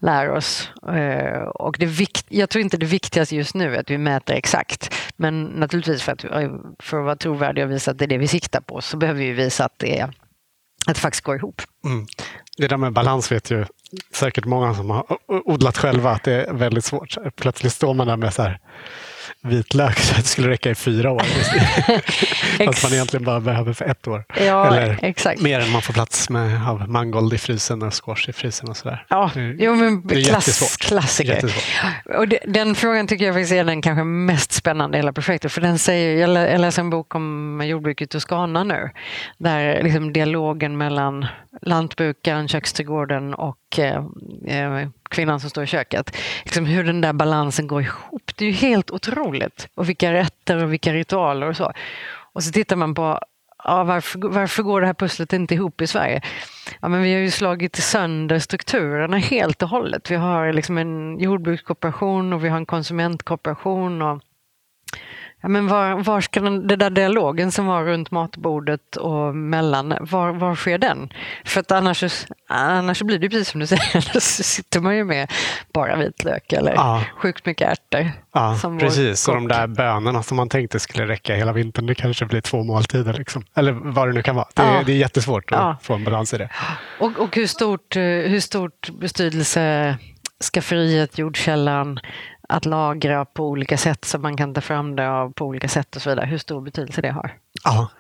lär 0.01 0.31
oss. 0.31 0.71
Eh, 0.89 1.43
och 1.43 1.77
det 1.79 1.87
vikt, 1.87 2.27
jag 2.29 2.51
tror 2.51 2.63
inte 2.63 2.77
det 2.77 2.87
viktigaste 2.87 3.37
just 3.37 3.55
nu 3.55 3.75
är 3.75 3.81
att 3.81 3.91
vi 3.91 3.99
mäter 3.99 4.35
exakt. 4.35 4.95
Men 5.17 5.45
naturligtvis 5.45 6.03
för 6.03 6.13
att, 6.13 6.21
för 6.83 6.99
att 6.99 7.05
vara 7.05 7.17
trovärdiga 7.17 7.65
och 7.65 7.71
visa 7.71 7.91
att 7.91 7.99
det 7.99 8.05
är 8.05 8.09
det 8.09 8.19
vi 8.19 8.29
siktar 8.29 8.61
på 8.61 8.81
så 8.81 8.97
behöver 8.97 9.21
vi 9.21 9.33
visa 9.33 9.65
att 9.65 9.79
det, 9.79 9.99
är, 9.99 10.05
att 10.87 10.95
det 10.95 11.01
faktiskt 11.01 11.25
går 11.25 11.37
ihop. 11.37 11.63
Mm. 11.85 12.07
Det 12.57 12.69
där 12.69 12.77
med 12.77 12.93
balans 12.93 13.33
vet 13.33 13.51
ju 13.51 13.65
säkert 14.13 14.45
många 14.45 14.75
som 14.75 14.91
har 14.91 15.05
odlat 15.29 15.79
själva 15.79 16.11
att 16.11 16.23
det 16.23 16.33
är 16.33 16.53
väldigt 16.53 16.85
svårt. 16.85 17.17
Plötsligt 17.37 17.73
står 17.73 17.95
man 17.95 18.07
där 18.07 18.17
med 18.17 18.35
så 18.35 18.43
här 18.43 18.59
vitlök 19.45 19.99
så 19.99 20.15
det 20.17 20.23
skulle 20.23 20.49
räcka 20.49 20.71
i 20.71 20.75
fyra 20.75 21.11
år. 21.11 21.23
Fast 22.67 22.83
man 22.83 22.93
egentligen 22.93 23.25
bara 23.25 23.41
behöver 23.41 23.73
för 23.73 23.85
ett 23.85 24.09
år. 24.09 24.25
Ja, 24.41 24.67
Eller 24.67 24.99
exakt. 25.03 25.41
mer 25.41 25.61
än 25.61 25.71
man 25.71 25.83
får 25.83 25.93
plats 25.93 26.31
med 26.31 26.69
av 26.69 26.89
mangold 26.89 27.33
i 27.33 27.39
frysen 27.39 27.83
och 27.83 28.05
squash 28.05 28.29
i 28.29 28.33
frysen 28.33 28.69
och 28.69 28.77
sådär. 28.77 29.07
Ja, 29.09 29.31
det, 29.35 29.57
jo, 29.59 29.75
men 29.75 30.07
det 30.07 30.15
är 30.15 30.25
klass, 30.25 30.77
klassiker. 30.77 31.55
Och 32.19 32.29
det, 32.29 32.39
den 32.47 32.75
frågan 32.75 33.07
tycker 33.07 33.25
jag 33.25 33.35
faktiskt 33.35 33.53
är 33.53 33.65
den 33.65 33.83
kanske 33.83 34.05
mest 34.05 34.53
spännande 34.53 34.97
i 34.97 35.01
hela 35.01 35.13
projektet. 35.13 35.53
För 35.53 35.61
den 35.61 35.79
säger, 35.79 36.21
jag 36.21 36.61
läser 36.61 36.83
en 36.83 36.91
bok 36.91 37.15
om 37.15 37.63
jordbruket 37.65 38.07
i 38.07 38.09
Toscana 38.09 38.65
nu. 38.65 38.91
Där 39.39 39.83
liksom 39.83 40.13
dialogen 40.13 40.79
mellan 40.79 41.27
lantbrukaren, 41.63 42.49
köksträdgården 42.49 43.35
och 43.35 43.57
eh, 43.79 44.05
eh, 44.47 44.89
kvinnan 45.11 45.41
som 45.41 45.51
står 45.51 45.65
i 45.65 45.67
köket. 45.67 46.17
Liksom 46.45 46.67
hur 46.67 46.85
den 46.85 47.01
där 47.01 47.13
balansen 47.13 47.67
går 47.67 47.83
ihop. 47.83 48.31
Det 48.37 48.45
är 48.45 48.49
ju 48.49 48.55
helt 48.55 48.91
otroligt. 48.91 49.69
Och 49.75 49.89
vilka 49.89 50.13
rätter 50.13 50.65
och 50.65 50.73
vilka 50.73 50.93
ritualer 50.93 51.49
och 51.49 51.57
så. 51.57 51.73
Och 52.33 52.43
så 52.43 52.53
tittar 52.53 52.77
man 52.77 52.95
på 52.95 53.21
ja, 53.65 53.85
varför, 53.85 54.19
varför 54.29 54.63
går 54.63 54.81
det 54.81 54.87
här 54.87 54.95
pusslet 54.95 55.33
inte 55.33 55.55
ihop 55.55 55.81
i 55.81 55.87
Sverige? 55.87 56.21
Ja, 56.81 56.89
men 56.89 57.03
vi 57.03 57.13
har 57.13 57.21
ju 57.21 57.31
slagit 57.31 57.77
sönder 57.77 58.39
strukturerna 58.39 59.17
helt 59.17 59.63
och 59.63 59.69
hållet. 59.69 60.11
Vi 60.11 60.17
har 60.17 60.53
liksom 60.53 60.79
en 60.79 61.19
jordbrukskooperation 61.19 62.33
och 62.33 62.45
vi 62.45 62.49
har 62.49 62.57
en 62.57 62.67
konsumentkooperation. 62.67 64.03
Och 64.03 64.23
Ja, 65.45 65.49
men 65.49 65.67
var, 65.67 65.95
var 65.95 66.21
ska 66.21 66.41
den, 66.41 66.67
den 66.67 66.79
där 66.79 66.91
dialogen 66.91 67.53
som 67.53 67.67
var 67.67 67.85
runt 67.85 68.11
matbordet 68.11 68.97
och 68.97 69.35
mellan, 69.35 69.95
var, 70.01 70.33
var 70.33 70.55
sker 70.55 70.79
den? 70.79 71.13
För 71.45 71.61
att 71.61 71.73
annars, 71.73 72.27
annars 72.49 73.03
blir 73.03 73.19
det 73.19 73.29
precis 73.29 73.49
som 73.49 73.61
du 73.61 73.67
säger, 73.67 74.11
då 74.15 74.21
sitter 74.21 74.81
man 74.81 74.97
ju 74.97 75.05
med 75.05 75.33
bara 75.73 75.97
vitlök 75.97 76.53
eller 76.53 76.75
ja. 76.75 77.05
sjukt 77.19 77.47
mycket 77.47 77.69
ärtor. 77.69 78.13
Ja, 78.35 78.59
precis. 78.81 79.29
Och 79.29 79.35
de 79.35 79.49
där 79.49 79.67
bönorna 79.67 80.23
som 80.23 80.37
man 80.37 80.49
tänkte 80.49 80.81
skulle 80.81 81.07
räcka 81.07 81.35
hela 81.35 81.53
vintern, 81.53 81.87
det 81.87 81.95
kanske 81.95 82.27
blir 82.27 82.41
två 82.41 82.63
måltider. 82.63 83.13
Liksom. 83.13 83.45
Eller 83.57 83.73
vad 83.73 84.09
det 84.09 84.13
nu 84.13 84.23
kan 84.23 84.37
vara. 84.37 84.49
Det, 84.55 84.63
ja. 84.63 84.83
det 84.87 84.93
är 84.93 84.97
jättesvårt 84.97 85.53
att 85.53 85.59
ja. 85.59 85.77
få 85.83 85.95
en 85.95 86.05
balans 86.05 86.35
i 86.35 86.39
det. 86.39 86.49
Och, 87.01 87.19
och 87.19 87.37
hur, 87.37 87.47
stort, 87.47 87.97
hur 87.97 88.41
stort 88.41 88.91
betydelse 89.01 89.97
skafferiet, 90.53 91.19
jordkällan, 91.19 92.01
att 92.49 92.67
lagra 92.67 93.25
på 93.25 93.49
olika 93.49 93.77
sätt 93.77 94.05
så 94.05 94.19
man 94.19 94.37
kan 94.37 94.55
ta 94.55 94.61
fram 94.61 94.97
det 94.97 95.33
på 95.35 95.47
olika 95.47 95.69
sätt 95.69 95.97
och 95.97 96.03
så 96.03 96.11
vidare. 96.11 96.27
Hur 96.27 96.39
stor 96.39 96.61
betydelse 96.61 97.01
det 97.01 97.11
har. 97.11 97.31
Ja. 97.65 97.91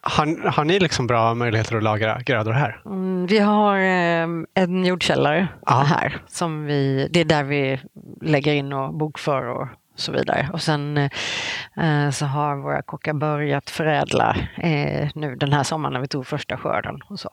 Har, 0.00 0.50
har 0.50 0.64
ni 0.64 0.78
liksom 0.80 1.06
bra 1.06 1.34
möjligheter 1.34 1.76
att 1.76 1.82
lagra 1.82 2.20
grödor 2.20 2.52
här? 2.52 2.82
Mm, 2.86 3.26
vi 3.26 3.38
har 3.38 3.76
eh, 3.78 4.28
en 4.54 4.84
jordkällare 4.84 5.48
ja. 5.66 5.72
här. 5.72 6.22
Som 6.28 6.64
vi, 6.64 7.08
det 7.10 7.20
är 7.20 7.24
där 7.24 7.44
vi 7.44 7.80
lägger 8.20 8.52
in 8.52 8.72
och 8.72 8.94
bokför 8.94 9.46
och 9.46 9.68
så 9.94 10.12
vidare. 10.12 10.48
Och 10.52 10.62
sen 10.62 10.96
eh, 10.96 12.10
så 12.12 12.26
har 12.26 12.56
våra 12.56 12.82
kockar 12.82 13.12
börjat 13.12 13.70
förädla 13.70 14.36
eh, 14.56 15.08
nu 15.14 15.36
den 15.36 15.52
här 15.52 15.62
sommaren 15.62 15.92
när 15.92 16.00
vi 16.00 16.08
tog 16.08 16.26
första 16.26 16.56
skörden. 16.56 17.00
Och 17.08 17.20
så. 17.20 17.30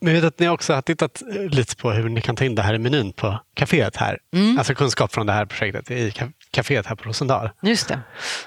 Men 0.00 0.14
jag 0.14 0.20
vet 0.20 0.28
att 0.34 0.40
ni 0.40 0.48
också 0.48 0.74
har 0.74 0.82
tittat 0.82 1.22
eh, 1.22 1.42
lite 1.42 1.76
på 1.76 1.90
hur 1.90 2.08
ni 2.08 2.20
kan 2.20 2.36
ta 2.36 2.44
in 2.44 2.54
det 2.54 2.62
här 2.62 2.74
i 2.74 2.78
menyn 2.78 3.12
på 3.12 3.40
kaféet 3.54 3.96
här. 3.96 4.18
Mm. 4.34 4.58
Alltså 4.58 4.74
kunskap 4.74 5.12
från 5.12 5.26
det 5.26 5.32
här 5.32 5.46
projektet 5.46 5.90
i 5.90 6.12
kaféet 6.50 6.86
här 6.86 6.96
på 6.96 7.08
Rosendal. 7.08 7.50
Just 7.62 7.88
det. 7.88 8.00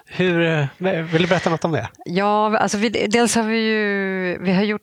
Hur, 0.05 0.41
eh, 0.41 0.65
vill 1.03 1.21
du 1.21 1.27
berätta 1.27 1.49
något 1.49 1.65
om 1.65 1.71
det? 1.71 1.89
Ja, 2.05 2.57
alltså 2.57 2.77
vi, 2.77 2.89
dels 2.89 3.35
har 3.35 3.43
vi 3.43 3.57
ju 3.57 4.38
vi 4.41 4.53
har 4.53 4.63
gjort 4.63 4.81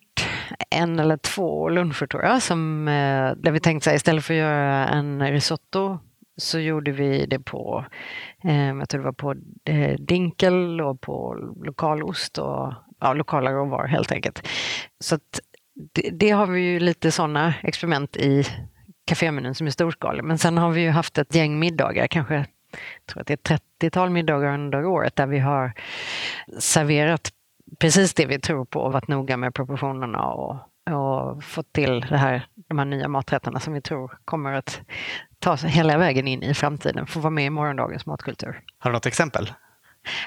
en 0.70 0.98
eller 0.98 1.16
två 1.16 1.68
luncher 1.68 2.06
tror 2.06 2.22
jag, 2.22 2.42
som, 2.42 2.88
eh, 2.88 3.32
där 3.36 3.50
vi 3.50 3.60
tänkte 3.60 3.90
att 3.90 3.96
istället 3.96 4.24
för 4.24 4.34
att 4.34 4.38
göra 4.38 4.88
en 4.88 5.30
risotto 5.30 5.98
så 6.36 6.58
gjorde 6.58 6.92
vi 6.92 7.26
det 7.26 7.38
på, 7.38 7.84
jag 8.78 8.88
tror 8.88 9.00
det 9.00 9.04
var 9.04 9.12
på 9.12 9.34
dinkel 9.98 10.80
och 10.80 11.00
på 11.00 11.36
lokalost 11.64 12.38
och 12.38 12.72
ja, 13.00 13.12
lokala 13.12 13.52
råvaror 13.52 13.86
helt 13.86 14.12
enkelt. 14.12 14.48
Så 15.00 15.14
att 15.14 15.40
det, 15.76 16.10
det, 16.10 16.30
har 16.30 16.46
vi 16.46 16.60
ju 16.60 16.80
lite 16.80 17.10
sådana 17.10 17.54
experiment 17.62 18.16
i 18.16 18.44
kafémenyn 19.06 19.54
som 19.54 19.66
är 19.66 19.70
storskalig. 19.70 20.24
Men 20.24 20.38
sen 20.38 20.58
har 20.58 20.70
vi 20.70 20.80
ju 20.80 20.90
haft 20.90 21.18
ett 21.18 21.34
gäng 21.34 21.58
middagar, 21.58 22.06
kanske 22.06 22.34
jag 22.34 22.46
tror 23.06 23.20
att 23.20 23.26
det 23.26 23.50
är 23.50 23.58
30-tal 23.80 24.10
middagar 24.10 24.54
under 24.54 24.84
året 24.84 25.16
där 25.16 25.26
vi 25.26 25.38
har 25.38 25.72
serverat 26.58 27.32
precis 27.78 28.14
det 28.14 28.26
vi 28.26 28.38
tror 28.38 28.64
på 28.64 28.80
och 28.80 28.92
varit 28.92 29.08
noga 29.08 29.36
med 29.36 29.54
proportionerna 29.54 30.24
och, 30.24 30.56
och 30.90 31.44
fått 31.44 31.72
till 31.72 32.00
det 32.00 32.16
här, 32.16 32.46
de 32.54 32.78
här 32.78 32.84
nya 32.84 33.08
maträtterna 33.08 33.60
som 33.60 33.72
vi 33.72 33.80
tror 33.80 34.18
kommer 34.24 34.52
att 34.52 34.80
ta 35.38 35.56
sig 35.56 35.70
hela 35.70 35.98
vägen 35.98 36.28
in 36.28 36.42
i 36.42 36.54
framtiden, 36.54 37.06
få 37.06 37.20
vara 37.20 37.30
med 37.30 37.44
i 37.44 37.50
morgondagens 37.50 38.06
matkultur. 38.06 38.62
Har 38.78 38.90
du 38.90 38.94
något 38.94 39.06
exempel? 39.06 39.52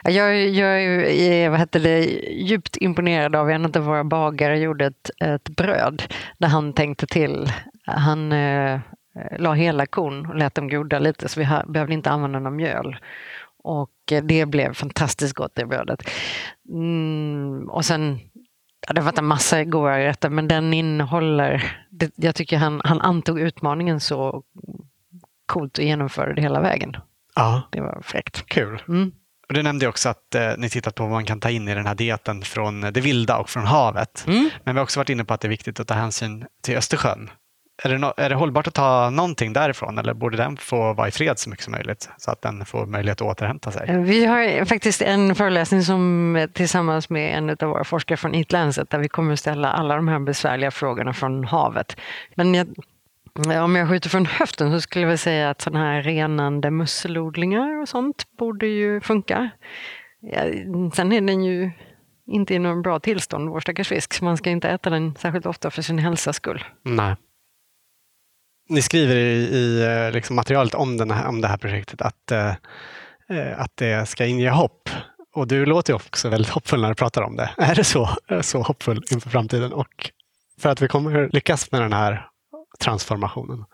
Jag, 0.04 0.50
jag 0.50 0.84
är 0.84 1.50
vad 1.50 1.60
heter 1.60 1.80
det, 1.80 2.06
djupt 2.32 2.78
imponerad 2.78 3.36
av 3.36 3.50
en 3.50 3.66
av 3.66 3.72
våra 3.72 4.04
bagare 4.04 4.60
gjorde 4.60 4.86
ett, 4.86 5.10
ett 5.20 5.50
bröd 5.50 6.04
där 6.38 6.48
han 6.48 6.74
tänkte 6.74 7.08
till. 7.08 7.52
Han 7.86 8.32
eh, 8.32 8.80
la 9.38 9.54
hela 9.54 9.86
kon 9.86 10.26
och 10.26 10.36
lät 10.36 10.56
dem 10.56 10.68
groda 10.68 11.00
lite 11.00 11.30
så 11.30 11.40
vi 11.40 11.46
ha, 11.46 11.64
behövde 11.66 11.94
inte 11.94 12.10
använda 12.10 12.40
någon 12.40 12.56
mjöl. 12.56 12.98
Och 13.64 13.92
det 14.24 14.46
blev 14.46 14.74
fantastiskt 14.74 15.34
gott 15.34 15.52
det 15.56 15.66
brödet. 15.66 16.10
Mm, 16.70 17.70
och 17.70 17.86
sen 17.86 18.20
Ja, 18.88 18.94
det 18.94 19.02
har 19.02 19.06
varit 19.06 19.18
en 19.18 19.26
massa 19.26 19.64
goda 19.64 20.00
rätter 20.00 20.30
men 20.30 20.48
den 20.48 20.74
innehåller, 20.74 21.78
det, 21.90 22.12
jag 22.16 22.36
tycker 22.36 22.58
han, 22.58 22.82
han 22.84 23.02
antog 23.02 23.40
utmaningen 23.40 24.00
så 24.00 24.44
coolt 25.46 25.78
och 25.78 25.84
genomförde 25.84 26.34
det 26.34 26.42
hela 26.42 26.62
vägen. 26.62 26.98
Ja. 27.36 27.62
Det 27.72 27.82
var 27.82 28.02
fräckt. 28.04 28.46
Kul. 28.46 28.82
Mm. 28.88 29.12
Och 29.50 29.56
du 29.56 29.64
nämnde 29.64 29.88
också 29.88 30.10
att 30.10 30.36
eh, 30.36 30.52
ni 30.58 30.70
tittat 30.70 30.96
på 30.96 31.04
vad 31.04 31.12
man 31.12 31.26
kan 31.26 31.40
ta 31.40 31.50
in 31.50 31.68
i 31.68 31.76
den 31.76 31.86
här 31.86 31.96
dieten 31.96 32.42
från 32.42 32.82
det 32.82 33.02
vilda 33.02 33.38
och 33.38 33.50
från 33.50 33.66
havet. 33.66 34.26
Mm. 34.28 34.50
Men 34.64 34.76
vi 34.76 34.80
har 34.80 34.84
också 34.84 35.00
varit 35.00 35.10
inne 35.10 35.26
på 35.26 35.34
att 35.34 35.42
det 35.42 35.48
är 35.48 35.50
viktigt 35.50 35.80
att 35.80 35.88
ta 35.88 35.94
hänsyn 35.94 36.46
till 36.64 36.78
Östersjön. 36.78 37.30
Är 37.84 37.90
det, 37.90 37.98
no 37.98 38.14
är 38.18 38.30
det 38.30 38.36
hållbart 38.36 38.68
att 38.68 38.74
ta 38.74 39.10
någonting 39.10 39.54
därifrån 39.54 39.98
eller 39.98 40.14
borde 40.14 40.38
den 40.38 40.58
få 40.58 40.94
vara 40.94 41.08
i 41.08 41.12
fred 41.12 41.40
så 41.40 41.50
mycket 41.50 41.66
som 41.66 41.72
möjligt 41.72 42.10
så 42.18 42.32
att 42.32 42.42
den 42.42 42.66
får 42.66 42.86
möjlighet 42.86 43.22
att 43.22 43.28
återhämta 43.28 43.72
sig? 43.72 43.98
Vi 44.04 44.26
har 44.26 44.66
faktiskt 44.66 45.02
en 45.02 45.36
föreläsning 45.36 45.84
som 45.84 46.48
tillsammans 46.54 47.10
med 47.10 47.38
en 47.38 47.50
av 47.50 47.58
våra 47.58 47.84
forskare 47.84 48.18
från 48.18 48.36
Eat 48.36 48.50
där 48.50 48.98
vi 48.98 49.10
kommer 49.10 49.34
att 49.34 49.40
ställa 49.40 49.72
alla 49.72 49.96
de 49.96 50.08
här 50.08 50.20
besvärliga 50.20 50.72
frågorna 50.72 51.14
från 51.14 51.44
havet. 51.44 51.98
Men 52.36 52.54
jag 52.54 52.68
om 53.48 53.76
jag 53.76 53.90
skjuter 53.90 54.10
från 54.10 54.26
höften 54.26 54.72
så 54.72 54.82
skulle 54.82 55.08
jag 55.08 55.20
säga 55.20 55.50
att 55.50 55.62
sådana 55.62 55.86
här 55.86 56.02
renande 56.02 56.72
musselodlingar 56.72 57.82
och 57.82 57.90
sånt 57.90 58.26
borde 58.38 58.68
ju 58.68 59.02
funka. 59.02 59.50
Ja, 60.22 60.42
sen 60.94 61.12
är 61.12 61.22
den 61.22 61.44
ju 61.44 61.72
inte 62.28 62.54
i 62.54 62.60
någon 62.60 62.82
bra 62.82 63.00
tillstånd, 63.00 63.50
vår 63.50 63.60
stackars 63.60 63.88
fisk, 63.88 64.14
så 64.14 64.26
man 64.26 64.38
ska 64.38 64.50
inte 64.50 64.70
äta 64.70 64.90
den 64.90 65.16
särskilt 65.16 65.46
ofta 65.46 65.72
för 65.72 65.82
sin 65.82 66.00
hälsas 66.00 66.36
skull. 66.36 66.64
Nej. 66.84 67.16
Ni 68.70 68.82
skriver 68.82 69.16
i, 69.16 69.36
i 69.36 69.84
eh, 69.84 70.12
liksom 70.12 70.36
materialet 70.36 70.74
om, 70.74 70.98
den 70.98 71.12
här, 71.12 71.28
om 71.28 71.42
det 71.42 71.48
här 71.48 71.58
projektet 71.58 72.02
att, 72.02 72.32
eh, 72.32 72.50
eh, 73.30 73.62
att 73.62 73.78
det 73.78 74.10
ska 74.10 74.26
inge 74.26 74.50
hopp. 74.50 74.90
Och 75.36 75.48
du 75.48 75.66
låter 75.66 75.94
också 75.94 76.30
väldigt 76.30 76.52
hoppfull 76.52 76.82
när 76.82 76.90
du 76.90 76.96
pratar 76.96 77.22
om 77.22 77.36
det. 77.36 77.50
Är 77.58 77.76
det 77.76 77.84
så, 77.84 78.10
så 78.42 78.62
hoppfull 78.62 79.04
inför 79.12 79.30
framtiden 79.30 79.74
och 79.74 80.12
för 80.60 80.70
att 80.70 80.82
vi 80.82 80.88
kommer 80.88 81.30
lyckas 81.34 81.72
med 81.72 81.82
den 81.82 81.94
här 81.94 82.29
transformationen? 82.80 83.66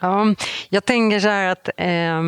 Ja, 0.00 0.34
jag 0.68 0.84
tänker 0.84 1.20
så 1.20 1.28
här 1.28 1.48
att 1.48 1.68
eh, 1.76 2.22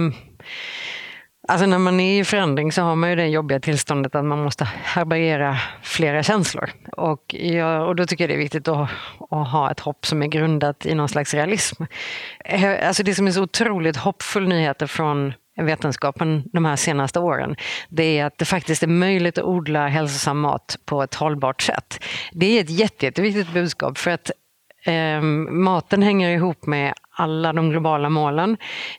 alltså 1.49 1.67
när 1.67 1.79
man 1.79 2.01
är 2.01 2.21
i 2.21 2.25
förändring 2.25 2.73
så 2.73 2.83
har 2.83 2.97
man 2.97 3.11
ju 3.11 3.17
det 3.17 3.27
jobbiga 3.27 3.61
tillståndet 3.61 4.15
att 4.15 4.25
man 4.25 4.43
måste 4.43 4.65
härbärgera 4.65 5.59
flera 5.83 6.23
känslor. 6.23 6.71
Och, 6.93 7.35
jag, 7.35 7.89
och 7.89 7.97
då 7.97 8.07
tycker 8.07 8.25
jag 8.25 8.31
det 8.31 8.35
är 8.35 8.39
viktigt 8.39 8.69
att, 8.69 8.91
att, 9.31 9.49
ha 9.49 9.71
ett 9.71 9.81
hopp 9.81 10.07
som 10.07 10.23
är 10.23 10.27
grundat 10.27 10.87
i 10.87 10.95
någon 10.95 11.09
slags 11.09 11.35
realism. 11.35 11.83
Eh, 12.45 12.89
alltså 12.89 13.03
det 13.03 13.15
som 13.15 13.27
är 13.27 13.31
så 13.31 13.43
otroligt 13.43 13.97
hoppfull 13.97 14.49
nyheter 14.49 14.87
från 14.87 15.33
vetenskapen 15.63 16.43
de 16.53 16.65
här 16.65 16.77
senaste 16.77 17.21
åren, 17.21 17.57
det 17.89 18.19
är 18.19 18.25
att 18.25 18.39
det 18.39 18.45
faktiskt 18.45 18.83
är 18.83 18.87
möjligt 18.87 19.39
att 19.39 19.45
odla 19.45 19.89
hälsosam 19.89 20.41
mat 20.41 20.77
på 20.85 21.03
ett 21.03 21.15
hållbart 21.15 21.63
sätt. 21.63 22.05
Det 22.33 22.47
är 22.47 22.61
ett 22.61 22.71
jätte, 22.71 23.07
jätteviktigt 23.07 23.53
budskap 23.53 23.99
för 23.99 24.11
att 24.11 24.31
Eh, 24.87 25.23
maten 25.51 26.03
hänger 26.03 26.31
ihop 26.31 26.67
med 26.67 26.95
alla 27.11 27.53
de 27.53 27.71
globala 27.71 28.09
målen. 28.09 28.51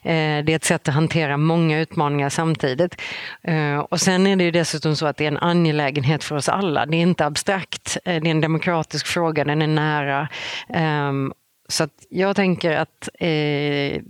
Eh, 0.02 0.44
det 0.44 0.52
är 0.52 0.56
ett 0.56 0.64
sätt 0.64 0.88
att 0.88 0.94
hantera 0.94 1.36
många 1.36 1.80
utmaningar 1.80 2.28
samtidigt. 2.28 3.00
Eh, 3.42 3.78
och 3.78 4.00
sen 4.00 4.26
är 4.26 4.36
det 4.36 4.44
ju 4.44 4.50
dessutom 4.50 4.96
så 4.96 5.06
att 5.06 5.16
det 5.16 5.24
är 5.24 5.28
en 5.28 5.38
angelägenhet 5.38 6.24
för 6.24 6.36
oss 6.36 6.48
alla. 6.48 6.86
Det 6.86 6.96
är 6.96 7.02
inte 7.02 7.26
abstrakt, 7.26 7.98
eh, 8.04 8.22
det 8.22 8.28
är 8.28 8.30
en 8.30 8.40
demokratisk 8.40 9.06
fråga, 9.06 9.44
den 9.44 9.62
är 9.62 9.66
nära. 9.66 10.28
Ehm, 10.68 11.32
så 11.68 11.84
att 11.84 11.90
jag 12.08 12.36
tänker 12.36 12.72
att 12.76 13.08
eh, 13.14 14.02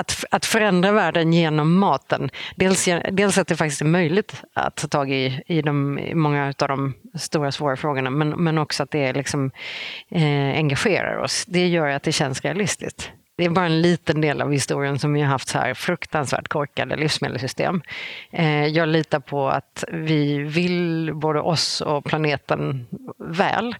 att, 0.00 0.24
att 0.30 0.46
förändra 0.46 0.92
världen 0.92 1.32
genom 1.32 1.78
maten. 1.78 2.30
Dels, 2.56 2.88
dels 3.12 3.38
att 3.38 3.48
det 3.48 3.56
faktiskt 3.56 3.80
är 3.80 3.86
möjligt 3.86 4.42
att 4.54 4.76
ta 4.76 4.88
tag 4.88 5.10
i, 5.10 5.42
i, 5.46 5.62
de, 5.62 5.98
i 5.98 6.14
många 6.14 6.54
av 6.58 6.68
de 6.68 6.94
stora 7.18 7.52
svåra 7.52 7.76
frågorna 7.76 8.10
men, 8.10 8.28
men 8.28 8.58
också 8.58 8.82
att 8.82 8.90
det 8.90 9.12
liksom, 9.12 9.50
eh, 10.10 10.56
engagerar 10.56 11.16
oss. 11.16 11.44
Det 11.46 11.66
gör 11.66 11.88
att 11.88 12.02
det 12.02 12.12
känns 12.12 12.40
realistiskt. 12.40 13.10
Det 13.36 13.44
är 13.44 13.50
bara 13.50 13.66
en 13.66 13.82
liten 13.82 14.20
del 14.20 14.42
av 14.42 14.52
historien 14.52 14.98
som 14.98 15.12
vi 15.12 15.20
har 15.20 15.28
haft 15.28 15.48
så 15.48 15.58
här 15.58 15.74
fruktansvärt 15.74 16.48
korkade 16.48 16.96
livsmedelssystem. 16.96 17.82
Eh, 18.32 18.66
jag 18.66 18.88
litar 18.88 19.20
på 19.20 19.48
att 19.48 19.84
vi 19.92 20.38
vill 20.38 21.10
både 21.14 21.40
oss 21.40 21.80
och 21.80 22.04
planeten 22.04 22.86
väl 23.18 23.74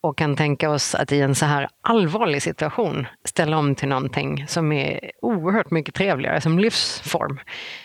och 0.00 0.18
kan 0.18 0.36
tänka 0.36 0.70
oss 0.70 0.94
att 0.94 1.12
i 1.12 1.20
en 1.20 1.34
så 1.34 1.46
här 1.46 1.68
allvarlig 1.82 2.42
situation 2.42 3.06
ställa 3.24 3.58
om 3.58 3.74
till 3.74 3.88
någonting 3.88 4.46
som 4.48 4.72
är 4.72 5.10
oerhört 5.22 5.70
mycket 5.70 5.94
trevligare 5.94 6.40
som 6.40 6.58
livsform. 6.58 7.40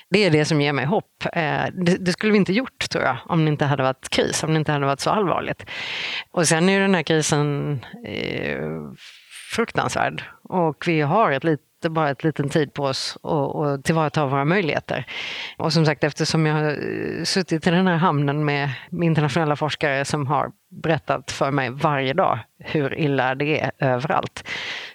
Det 0.10 0.26
är 0.26 0.32
det 0.32 0.46
som 0.46 0.62
ger 0.62 0.74
mig 0.74 0.86
hopp. 0.86 1.26
Eh, 1.34 1.66
det, 2.00 2.12
skulle 2.12 2.32
vi 2.32 2.38
inte 2.38 2.54
gjort 2.54 2.90
tror 2.90 3.04
jag 3.04 3.18
om 3.26 3.46
det 3.46 3.52
inte 3.52 3.66
hade 3.66 3.84
varit 3.84 4.10
kris, 4.10 4.44
om 4.44 4.54
det 4.54 4.60
inte 4.60 4.72
hade 4.72 4.86
varit 4.86 5.00
så 5.00 5.10
allvarligt. 5.10 5.66
Och 6.32 6.48
sen 6.48 6.70
är 6.70 6.80
den 6.80 6.96
här 6.96 7.04
krisen 7.04 7.80
eh, 8.06 8.62
fruktansvärd 9.56 10.24
och 10.44 10.84
vi 10.88 11.02
har 11.02 11.32
ett 11.32 11.44
litet 11.44 11.73
bara 11.90 12.10
ett 12.10 12.24
liten 12.24 12.50
tid 12.50 12.74
på 12.74 12.84
oss 12.84 13.18
att 13.24 13.84
tillvarata 13.84 14.26
våra 14.26 14.46
möjligheter. 14.46 15.06
Och 15.58 15.74
som 15.74 15.86
sagt, 15.86 16.04
eftersom 16.04 16.46
jag 16.46 16.54
har 16.54 16.70
eh, 16.70 17.24
suttit 17.24 17.68
i 17.68 17.70
den 17.70 17.88
här 17.88 17.96
hamnen 17.96 18.46
med 18.46 18.70
internationella 18.92 19.56
forskare 19.56 20.06
som 20.06 20.28
har 20.28 20.52
berättat 20.70 21.32
för 21.32 21.52
mig 21.52 21.70
varje 21.70 22.14
dag 22.14 22.40
hur 22.60 23.00
illa 23.00 23.36
det 23.36 23.60
är 23.60 23.72
överallt, 23.80 24.48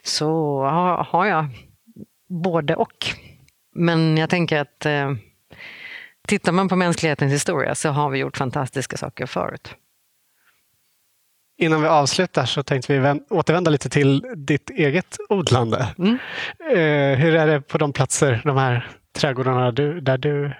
så 0.02 0.62
har 1.08 1.26
jag 1.26 1.46
både 2.28 2.74
och. 2.76 3.06
Men 3.74 4.16
jag 4.16 4.30
tänker 4.30 4.60
att 4.60 4.86
eh, 4.86 5.12
tittar 6.28 6.52
man 6.52 6.68
på 6.68 6.76
mänsklighetens 6.76 7.32
historia 7.32 7.74
så 7.74 7.88
har 7.88 8.10
vi 8.10 8.18
gjort 8.18 8.36
fantastiska 8.36 8.96
saker 8.96 9.26
förut. 9.26 9.74
Innan 11.60 11.82
vi 11.82 11.88
avslutar 11.88 12.44
så 12.44 12.62
tänkte 12.62 12.98
vi 12.98 13.20
återvända 13.30 13.70
lite 13.70 13.88
till 13.88 14.24
ditt 14.36 14.70
eget 14.70 15.16
odlande. 15.28 15.86
Mm. 15.98 16.18
Eh, 16.70 17.18
hur 17.18 17.34
är 17.34 17.46
det 17.46 17.60
på 17.60 17.78
de 17.78 17.92
platser, 17.92 18.42
de 18.44 18.56
här 18.56 18.86
trädgårdarna 19.18 19.72
du, 19.72 20.00
där 20.00 20.18
du 20.18 20.52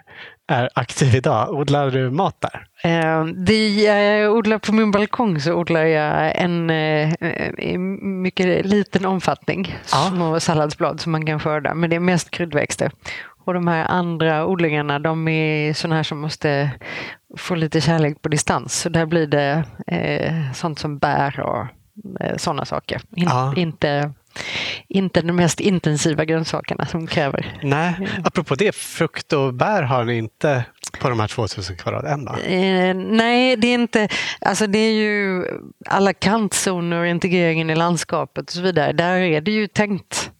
är 0.49 0.69
aktiv 0.75 1.15
idag? 1.15 1.55
Odlar 1.55 1.91
du 1.91 2.11
mat 2.11 2.37
där? 2.41 2.66
Eh, 2.83 3.25
det 3.25 3.69
jag 3.69 4.33
odlar 4.33 4.59
på 4.59 4.73
min 4.73 4.91
balkong 4.91 5.41
så 5.41 5.55
odlar 5.55 5.85
jag 5.85 6.41
en 6.41 6.70
eh, 6.70 7.12
i 7.59 7.79
mycket 7.79 8.66
liten 8.66 9.05
omfattning 9.05 9.77
ja. 9.93 10.11
små 10.11 10.41
salladsblad 10.41 11.01
som 11.01 11.12
man 11.12 11.27
kan 11.27 11.41
skörda, 11.41 11.75
men 11.75 11.91
det 11.91 11.97
är 11.97 12.01
mest 12.01 12.31
kryddväxter. 12.31 12.91
Och 13.45 13.55
de 13.55 13.69
här 13.69 13.85
andra 13.85 14.47
odlingarna 14.47 14.99
de 14.99 15.29
är 15.29 15.73
sådana 15.73 15.97
här 15.97 16.03
som 16.03 16.19
måste 16.19 16.70
få 17.36 17.55
lite 17.55 17.80
kärlek 17.80 18.22
på 18.22 18.28
distans. 18.28 18.80
Så 18.80 18.88
där 18.88 19.06
blir 19.06 19.26
det 19.26 19.64
eh, 19.86 20.52
sånt 20.52 20.78
som 20.78 20.98
bär 20.98 21.40
och 21.40 21.66
eh, 22.20 22.36
sådana 22.36 22.64
saker. 22.64 23.00
In, 23.16 23.24
ja. 23.24 23.55
Inte 23.56 24.12
inte 24.88 25.20
de 25.20 25.32
mest 25.32 25.60
intensiva 25.60 26.24
grönsakerna 26.24 26.86
som 26.86 27.06
kräver. 27.06 27.59
Nej, 27.62 28.09
apropå 28.24 28.55
det, 28.55 28.74
frukt 28.74 29.32
och 29.32 29.55
bär 29.55 29.82
har 29.82 30.05
ni 30.05 30.18
inte 30.18 30.64
på 31.00 31.09
de 31.09 31.20
här 31.20 31.28
2000 31.28 31.76
kvadrat 31.76 32.05
än 32.05 32.24
va? 32.24 32.38
Eh, 32.38 32.94
nej, 32.94 33.56
det 33.56 33.68
är 33.68 33.74
inte, 33.74 34.09
alltså 34.40 34.66
det 34.66 34.78
är 34.78 34.92
ju 34.92 35.44
alla 35.86 36.12
kantzoner, 36.12 37.05
integreringen 37.05 37.70
i 37.70 37.74
landskapet 37.74 38.44
och 38.44 38.52
så 38.52 38.60
vidare. 38.60 38.92
Där 38.92 39.16
är 39.16 39.40
det 39.40 39.50
ju 39.50 39.66
tänkt 39.66 40.30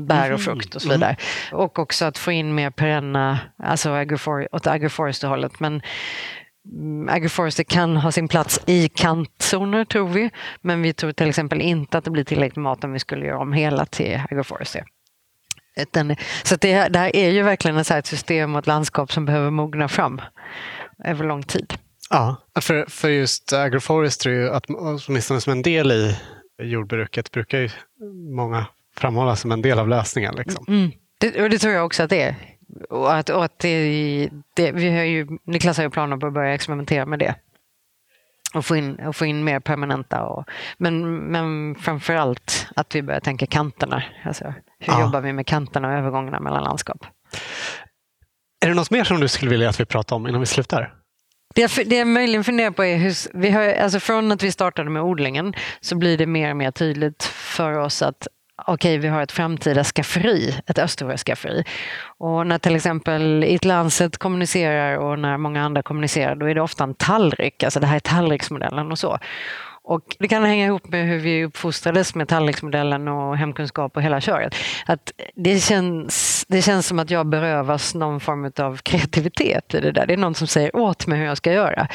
bär 0.00 0.32
och 0.32 0.38
mhm. 0.38 0.44
frukt 0.44 0.74
och 0.74 0.82
så 0.82 0.88
vidare. 0.88 1.16
Mm. 1.50 1.60
Och 1.60 1.78
också 1.78 2.04
att 2.04 2.18
få 2.18 2.32
in 2.32 2.54
mer 2.54 2.70
perenna, 2.70 3.38
alltså 3.62 3.90
agrofor 3.90 4.48
åt 4.52 4.66
agroforester-hållet. 4.66 5.60
Men 5.60 5.82
mm, 6.72 7.08
agroforester 7.08 7.64
kan 7.64 7.96
ha 7.96 8.12
sin 8.12 8.28
plats 8.28 8.60
i 8.66 8.88
kantzoner 8.88 9.84
tror 9.84 10.08
vi, 10.08 10.30
men 10.60 10.82
vi 10.82 10.92
tror 10.92 11.12
till 11.12 11.28
exempel 11.28 11.60
inte 11.60 11.98
att 11.98 12.04
det 12.04 12.10
blir 12.10 12.24
tillräckligt 12.24 12.62
mat 12.62 12.84
om 12.84 12.92
vi 12.92 12.98
skulle 12.98 13.26
göra 13.26 13.38
om 13.38 13.52
hela 13.52 13.86
till 13.86 14.20
agroforester. 14.30 14.84
Så 16.42 16.56
det, 16.56 16.88
det 16.88 16.98
här 16.98 17.16
är 17.16 17.30
ju 17.30 17.42
verkligen 17.42 17.76
ett 17.76 18.06
system 18.06 18.54
och 18.54 18.58
ett 18.58 18.66
landskap 18.66 19.12
som 19.12 19.24
behöver 19.24 19.50
mogna 19.50 19.88
fram 19.88 20.20
över 21.04 21.24
lång 21.24 21.42
tid. 21.42 21.74
Ja, 22.10 22.36
för, 22.60 22.86
för 22.88 23.08
just 23.08 23.52
agroforestry, 23.52 24.48
att, 24.48 24.64
åtminstone 24.68 25.40
som 25.40 25.52
en 25.52 25.62
del 25.62 25.92
i 25.92 26.16
jordbruket, 26.62 27.30
brukar 27.30 27.58
ju 27.58 27.70
många 28.34 28.66
framhållas 28.98 29.40
som 29.40 29.52
en 29.52 29.62
del 29.62 29.78
av 29.78 29.88
lösningen. 29.88 30.34
Liksom. 30.34 30.64
Mm. 30.68 30.90
Det, 31.18 31.42
och 31.42 31.50
det 31.50 31.58
tror 31.58 31.74
jag 31.74 31.86
också 31.86 32.02
att 32.02 32.10
det 32.10 32.22
är. 32.22 32.34
Och 32.90 33.14
att, 33.14 33.30
och 33.30 33.44
att 33.44 33.58
det, 33.58 34.30
det, 34.54 34.72
vi 34.72 34.96
har 34.96 35.04
ju, 35.04 35.26
Niklas 35.44 35.76
har 35.76 35.84
ju 35.84 35.90
planer 35.90 36.16
på 36.16 36.26
att 36.26 36.32
börja 36.32 36.54
experimentera 36.54 37.06
med 37.06 37.18
det. 37.18 37.34
Och 38.54 38.64
få 38.64 38.76
in, 38.76 38.94
och 38.94 39.16
få 39.16 39.26
in 39.26 39.44
mer 39.44 39.60
permanenta. 39.60 40.22
Och, 40.22 40.44
men, 40.78 41.16
men 41.18 41.74
framför 41.74 42.14
allt 42.14 42.66
att 42.76 42.94
vi 42.94 43.02
börjar 43.02 43.20
tänka 43.20 43.46
kanterna. 43.46 44.02
Alltså, 44.24 44.44
hur 44.78 44.92
ja. 44.92 45.00
jobbar 45.00 45.20
vi 45.20 45.32
med 45.32 45.46
kanterna 45.46 45.88
och 45.88 45.94
övergångarna 45.94 46.40
mellan 46.40 46.64
landskap? 46.64 47.06
Är 48.60 48.68
det 48.68 48.74
något 48.74 48.90
mer 48.90 49.04
som 49.04 49.20
du 49.20 49.28
skulle 49.28 49.50
vilja 49.50 49.68
att 49.68 49.80
vi 49.80 49.84
pratar 49.84 50.16
om 50.16 50.26
innan 50.26 50.40
vi 50.40 50.46
slutar? 50.46 50.94
Det 51.54 51.60
jag, 51.60 51.88
det 51.88 51.96
jag 51.96 52.06
möjligen 52.06 52.44
funderar 52.44 52.70
på 52.70 52.84
är 52.84 52.96
hur, 52.96 53.38
vi 53.38 53.50
har, 53.50 53.74
alltså 53.74 54.00
från 54.00 54.32
att 54.32 54.42
vi 54.42 54.52
startade 54.52 54.90
med 54.90 55.02
odlingen 55.02 55.54
så 55.80 55.96
blir 55.96 56.18
det 56.18 56.26
mer 56.26 56.50
och 56.50 56.56
mer 56.56 56.70
tydligt 56.70 57.22
för 57.24 57.72
oss 57.72 58.02
att 58.02 58.28
okej, 58.66 58.72
okay, 58.74 58.98
vi 58.98 59.08
har 59.08 59.22
ett 59.22 59.32
framtida 59.32 59.84
skafferi, 59.84 60.54
ett 60.66 60.78
Östersjöskafferi. 60.78 61.64
Och 62.18 62.46
när 62.46 62.58
till 62.58 62.76
exempel 62.76 63.44
It 63.44 63.64
Lancet 63.64 64.18
kommunicerar 64.18 64.96
och 64.96 65.18
när 65.18 65.36
många 65.36 65.64
andra 65.64 65.82
kommunicerar, 65.82 66.34
då 66.34 66.46
är 66.46 66.54
det 66.54 66.60
ofta 66.60 66.84
en 66.84 66.94
tallrik, 66.94 67.62
alltså 67.62 67.80
det 67.80 67.86
här 67.86 67.96
är 67.96 68.00
tallriksmodellen 68.00 68.92
och 68.92 68.98
så. 68.98 69.18
Och 69.88 70.16
det 70.18 70.28
kan 70.28 70.44
hänga 70.44 70.66
ihop 70.66 70.88
med 70.88 71.06
hur 71.06 71.18
vi 71.18 71.44
uppfostrades 71.44 72.14
med 72.14 72.28
tallriksmodellen 72.28 73.08
och 73.08 73.36
hemkunskap 73.36 73.96
och 73.96 74.02
hela 74.02 74.20
köret. 74.20 74.54
Att 74.86 75.12
det, 75.34 75.58
känns, 75.58 76.44
det 76.48 76.62
känns 76.62 76.86
som 76.86 76.98
att 76.98 77.10
jag 77.10 77.26
berövas 77.26 77.94
någon 77.94 78.20
form 78.20 78.52
av 78.58 78.76
kreativitet 78.76 79.74
i 79.74 79.80
det 79.80 79.92
där. 79.92 80.06
Det 80.06 80.12
är 80.12 80.16
någon 80.16 80.34
som 80.34 80.46
säger 80.46 80.76
åt 80.76 81.06
mig 81.06 81.18
hur 81.18 81.26
jag 81.26 81.36
ska 81.36 81.52
göra. 81.52 81.88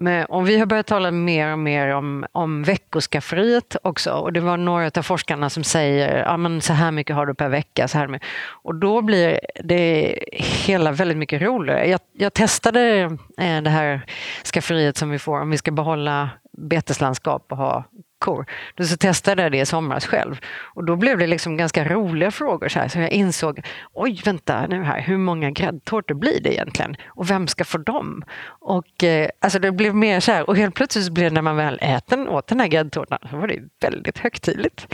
Men 0.00 0.26
om 0.28 0.44
vi 0.44 0.58
har 0.58 0.66
börjat 0.66 0.86
tala 0.86 1.10
mer 1.10 1.52
och 1.52 1.58
mer 1.58 1.88
om, 1.88 2.26
om 2.32 2.62
veckoskafferiet 2.62 3.76
också 3.82 4.12
och 4.12 4.32
det 4.32 4.40
var 4.40 4.56
några 4.56 4.90
av 4.96 5.02
forskarna 5.02 5.50
som 5.50 5.64
säger 5.64 6.24
ja, 6.24 6.36
men 6.36 6.60
så 6.60 6.72
här 6.72 6.90
mycket 6.90 7.16
har 7.16 7.26
du 7.26 7.34
per 7.34 7.48
vecka. 7.48 7.88
Så 7.88 7.98
här 7.98 8.08
mycket. 8.08 8.28
Och 8.62 8.74
då 8.74 9.02
blir 9.02 9.40
det 9.64 10.18
hela 10.66 10.92
väldigt 10.92 11.16
mycket 11.16 11.42
roligare. 11.42 11.88
Jag, 11.88 12.00
jag 12.12 12.34
testade 12.34 13.00
eh, 13.38 13.62
det 13.62 13.70
här 13.70 14.06
skafferiet 14.44 14.96
som 14.96 15.10
vi 15.10 15.18
får 15.18 15.40
om 15.40 15.50
vi 15.50 15.58
ska 15.58 15.70
behålla 15.70 16.30
beteslandskap 16.52 17.46
och 17.48 17.56
ha 17.56 17.84
kor. 18.18 18.46
Så 18.80 18.96
testade 18.96 19.42
jag 19.42 19.52
det 19.52 19.58
i 19.58 19.66
somras 19.66 20.06
själv 20.06 20.40
och 20.74 20.84
då 20.84 20.96
blev 20.96 21.18
det 21.18 21.26
liksom 21.26 21.56
ganska 21.56 21.84
roliga 21.84 22.30
frågor 22.30 22.68
så, 22.68 22.78
här, 22.78 22.88
så 22.88 22.98
jag 22.98 23.10
insåg, 23.10 23.60
oj 23.92 24.22
vänta 24.24 24.66
nu 24.66 24.82
här, 24.82 25.00
hur 25.00 25.18
många 25.18 25.50
gräddtårtor 25.50 26.14
blir 26.14 26.40
det 26.40 26.54
egentligen? 26.54 26.96
Och 27.06 27.30
vem 27.30 27.46
ska 27.46 27.64
få 27.64 27.78
dem? 27.78 28.24
Och 28.60 29.04
eh, 29.04 29.28
alltså 29.40 29.58
det 29.58 29.72
blev 29.72 29.94
mer 29.94 30.20
så 30.20 30.32
här, 30.32 30.48
och 30.48 30.56
helt 30.56 30.74
plötsligt 30.74 31.12
blev 31.12 31.30
det 31.30 31.34
när 31.34 31.42
man 31.42 31.56
väl 31.56 31.78
äter 31.82 32.28
åt 32.28 32.46
den 32.46 32.60
här 32.60 32.68
gräddtårtan 32.68 33.18
så 33.30 33.36
var 33.36 33.46
det 33.46 33.60
väldigt 33.80 34.18
högtidligt. 34.18 34.86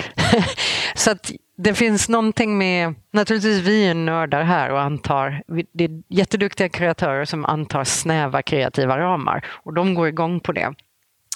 så 0.95 1.11
att 1.11 1.31
det 1.57 1.75
finns 1.75 2.09
någonting 2.09 2.59
med, 2.59 2.95
naturligtvis 3.11 3.59
vi 3.59 3.87
är 3.87 3.95
nördar 3.95 4.43
här 4.43 4.71
och 4.71 4.81
antar, 4.81 5.43
det 5.73 5.85
är 5.85 6.03
jätteduktiga 6.09 6.69
kreatörer 6.69 7.25
som 7.25 7.45
antar 7.45 7.85
snäva 7.85 8.43
kreativa 8.43 8.99
ramar 8.99 9.47
och 9.49 9.75
de 9.75 9.95
går 9.95 10.09
igång 10.09 10.41
på 10.41 10.53
det. 10.53 10.75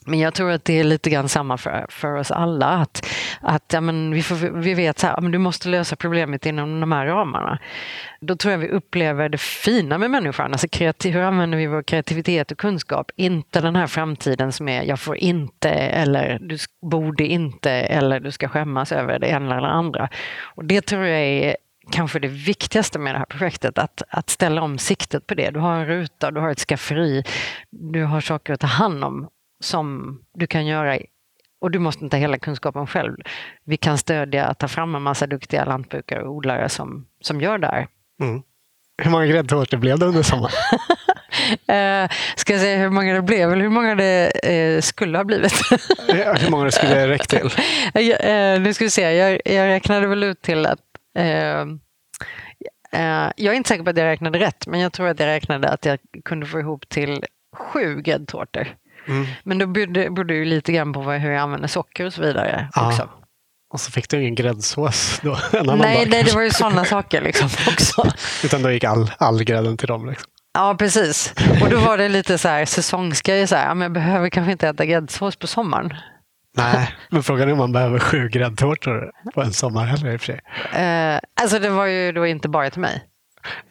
Men 0.09 0.18
jag 0.18 0.35
tror 0.35 0.51
att 0.51 0.64
det 0.64 0.80
är 0.80 0.85
lite 0.85 1.10
grann 1.10 1.28
samma 1.28 1.59
för, 1.59 1.86
för 1.89 2.14
oss 2.14 2.30
alla. 2.30 2.66
Att, 2.66 3.06
att 3.40 3.72
ja, 3.72 3.80
men 3.80 4.12
vi, 4.12 4.22
får, 4.22 4.60
vi 4.60 4.74
vet 4.74 5.05
att 5.05 5.32
du 5.32 5.39
måste 5.39 5.68
lösa 5.68 5.97
problemet 5.97 6.47
inom 6.47 6.80
de 6.80 6.93
här 6.93 7.06
ramarna. 7.06 7.59
Då 8.20 8.36
tror 8.36 8.52
jag 8.52 8.59
vi 8.59 8.68
upplever 8.68 9.28
det 9.28 9.40
fina 9.40 9.98
med 9.98 10.10
människan. 10.10 10.52
Alltså 10.52 10.68
kreativ, 10.68 11.14
hur 11.14 11.22
använder 11.22 11.59
vi 11.59 11.66
vår 11.66 11.82
kreativitet 11.82 12.52
och 12.52 12.59
kunskap? 12.59 13.10
Inte 13.16 13.60
den 13.60 13.76
här 13.76 13.86
framtiden 13.86 14.52
som 14.52 14.68
är 14.68 14.82
jag 14.82 15.01
får 15.01 15.16
inte 15.16 15.70
eller 15.70 16.39
du 16.40 16.56
borde 16.82 17.24
inte 17.24 17.70
eller 17.70 18.20
du 18.20 18.32
ska 18.32 18.48
skämmas 18.48 18.93
över 18.93 19.18
det 19.18 19.26
ena 19.26 19.59
eller 19.59 19.68
andra. 19.68 20.09
Och 20.43 20.64
det 20.64 20.80
tror 20.80 21.05
jag 21.05 21.20
är 21.20 21.56
kanske 21.90 22.18
det 22.18 22.28
viktigaste 22.28 22.98
med 22.98 23.14
det 23.14 23.18
här 23.18 23.26
projektet, 23.26 23.78
att, 23.78 24.02
att 24.09 24.30
ställa 24.30 24.62
om 24.62 24.78
siktet 24.78 25.26
på 25.26 25.35
det. 25.35 25.51
Du 25.51 25.60
har 25.60 25.76
en 25.76 25.86
ruta, 25.86 26.30
du 26.30 26.40
har 26.40 26.51
ett 26.51 26.60
skafferi, 26.60 27.22
du 27.70 28.05
har 28.05 28.20
saker 28.20 28.52
att 28.52 28.60
ta 28.60 28.66
hand 28.66 29.05
om 29.05 29.28
som 29.60 30.18
du 30.35 30.47
kan 30.47 30.66
göra 30.66 30.98
och 31.60 31.70
du 31.70 31.78
måste 31.78 32.05
inte 32.05 32.16
ha 32.16 32.20
hela 32.20 32.39
kunskapen 32.39 32.86
själv. 32.86 33.16
Vi 33.64 33.76
kan 33.76 33.98
stödja, 33.98 34.55
ta 34.55 34.68
fram 34.68 34.94
en 34.94 35.02
massa 35.02 35.26
duktiga 35.26 35.64
lantbrukare 35.64 36.22
och 36.22 36.35
odlare 36.35 36.68
som, 36.68 37.06
som 37.20 37.40
gör 37.40 37.59
det 37.59 37.66
här. 37.66 37.86
Mm. 38.22 38.43
Hur 39.02 39.10
många 39.10 39.26
gräddtårtor 39.26 39.78
blev 39.78 39.98
det 39.98 40.06
under 40.06 40.22
sommaren? 40.22 40.52
eh, 41.66 42.10
ska 42.36 42.52
jag 42.52 42.62
säga 42.62 42.78
hur 42.78 42.90
många 42.90 43.14
det 43.14 43.22
blev 43.22 43.52
eller 43.52 43.62
hur 43.62 43.70
många 43.70 43.94
det 43.94 44.30
eh, 44.52 44.80
skulle 44.80 45.18
ha 45.18 45.24
blivit? 45.24 45.52
hur 46.09 46.51
många 46.51 46.64
det 46.64 46.72
skulle 46.72 47.09
räcka 47.09 47.24
till? 47.24 47.51
eh, 48.20 48.60
nu 48.60 48.74
ska 48.74 48.85
vi 48.85 48.90
se, 48.90 49.12
jag, 49.12 49.40
jag 49.44 49.66
räknade 49.66 50.06
väl 50.06 50.24
ut 50.24 50.43
till 50.43 50.66
att 50.66 50.80
eh, 51.18 51.60
eh, 52.93 53.30
jag 53.36 53.52
är 53.52 53.56
inte 53.56 53.68
säker 53.68 53.85
på 53.85 53.90
att 53.90 53.97
jag 53.97 54.05
räknade 54.05 54.39
rätt, 54.39 54.66
men 54.66 54.80
jag 54.80 54.93
tror 54.93 55.09
att 55.09 55.20
jag 55.20 55.26
räknade 55.26 55.68
att 55.68 55.85
jag 55.85 55.98
kunde 56.24 56.47
få 56.47 56.60
ihop 56.60 56.89
till 56.89 57.24
sju 57.56 58.01
gräddtårtor. 58.01 58.68
Mm. 59.09 59.26
Men 59.43 59.59
då 59.59 59.66
berodde 59.66 60.24
det 60.24 60.35
ju 60.35 60.44
lite 60.44 60.72
grann 60.72 60.93
på 60.93 61.02
hur 61.02 61.30
jag 61.30 61.40
använder 61.40 61.68
socker 61.68 62.06
och 62.06 62.12
så 62.12 62.22
vidare. 62.22 62.68
Ja. 62.74 62.89
Också. 62.89 63.09
Och 63.72 63.80
så 63.80 63.90
fick 63.90 64.09
du 64.09 64.20
ingen 64.20 64.35
gräddsås 64.35 65.20
då? 65.22 65.39
Nej, 65.52 66.06
nej, 66.10 66.24
det 66.24 66.35
var 66.35 66.43
ju 66.43 66.51
sådana 66.51 66.85
saker 66.85 67.22
liksom 67.22 67.48
också. 67.68 68.06
Utan 68.44 68.62
då 68.62 68.70
gick 68.70 68.85
all, 68.85 69.10
all 69.18 69.44
grädden 69.44 69.76
till 69.76 69.89
dem? 69.89 70.10
Liksom. 70.10 70.30
Ja, 70.55 70.74
precis. 70.78 71.35
Och 71.62 71.70
då 71.70 71.78
var 71.78 71.98
det 71.98 72.09
lite 72.09 72.39
så 72.39 72.48
här 72.48 72.64
säsongsgrej. 72.64 73.47
Så 73.47 73.56
här, 73.56 73.76
jag 73.76 73.93
behöver 73.93 74.28
kanske 74.30 74.52
inte 74.52 74.68
äta 74.68 74.86
gräddsås 74.86 75.36
på 75.36 75.47
sommaren. 75.47 75.94
Nej, 76.56 76.94
men 77.10 77.22
frågan 77.22 77.48
är 77.48 77.52
om 77.52 77.59
man 77.59 77.72
behöver 77.72 77.98
sju 77.98 78.28
gräddtårtor 78.28 79.10
på 79.35 79.43
en 79.43 79.52
sommar 79.52 79.85
heller 79.86 80.12
i 80.12 80.16
och 80.16 80.20
för 80.20 80.26
sig. 80.26 80.40
Eh, 80.82 81.20
alltså 81.40 81.59
det 81.59 81.70
var 81.70 81.86
ju 81.86 82.12
då 82.12 82.26
inte 82.26 82.48
bara 82.48 82.70
till 82.70 82.80
mig. 82.80 83.02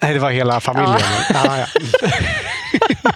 Nej, 0.02 0.14
det 0.14 0.20
var 0.20 0.32
hela 0.32 0.60
familjen. 0.60 1.00
Ja. 1.34 1.44
Ah, 1.50 1.58
ja. 1.58 1.66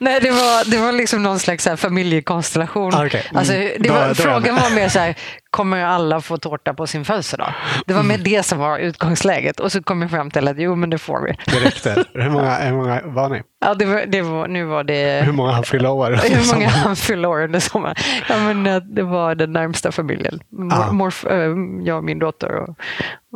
nej, 0.00 0.20
det 0.20 0.30
var, 0.30 0.70
det 0.70 0.78
var 0.78 0.92
liksom 0.92 1.22
någon 1.22 1.38
slags 1.38 1.68
familjekonstellation. 1.76 2.94
Ah, 2.94 3.06
okay. 3.06 3.22
mm. 3.30 3.38
alltså, 3.38 3.52
var, 3.92 4.08
då, 4.08 4.14
frågan 4.14 4.54
var 4.54 4.74
mer 4.74 4.88
så 4.88 4.98
här, 4.98 5.14
kommer 5.50 5.84
alla 5.84 6.20
få 6.20 6.36
tårta 6.36 6.74
på 6.74 6.86
sin 6.86 7.04
födelsedag? 7.04 7.54
Det 7.86 7.94
var 7.94 8.02
med 8.02 8.14
mm. 8.14 8.24
det 8.24 8.42
som 8.42 8.58
var 8.58 8.78
utgångsläget 8.78 9.60
och 9.60 9.72
så 9.72 9.82
kom 9.82 10.00
vi 10.00 10.08
fram 10.08 10.30
till 10.30 10.48
att 10.48 10.56
jo, 10.58 10.74
men 10.74 10.90
det 10.90 10.98
får 10.98 11.20
vi. 11.20 11.52
Det 11.52 11.66
räckte. 11.66 12.04
Hur 12.14 12.30
många, 12.30 12.54
hur 12.54 12.72
många 12.72 13.02
var 13.04 13.28
ni? 13.28 13.42
Ja, 13.60 13.74
det 13.74 13.84
var, 13.84 14.06
det 14.06 14.22
var, 14.22 14.48
nu 14.48 14.64
var 14.64 14.84
det... 14.84 15.22
Hur 15.24 15.32
många 15.32 15.52
han 15.52 15.64
fyllde 15.64 15.88
år? 15.88 16.10
Hur 16.10 16.54
många 16.54 16.68
han 16.68 16.96
fyllde 16.96 17.28
år 17.28 17.42
under 17.42 17.60
sommaren? 17.60 17.96
Ja, 18.28 18.36
men 18.38 18.66
eh, 18.66 18.76
det 18.76 19.02
var 19.02 19.34
den 19.34 19.52
närmsta 19.52 19.92
familjen. 19.92 20.40
Mor, 20.50 20.72
ah. 20.72 20.92
morf, 20.92 21.24
äh, 21.24 21.54
jag 21.82 21.96
och 21.96 22.04
min 22.04 22.18
dotter 22.18 22.52
och 22.52 22.76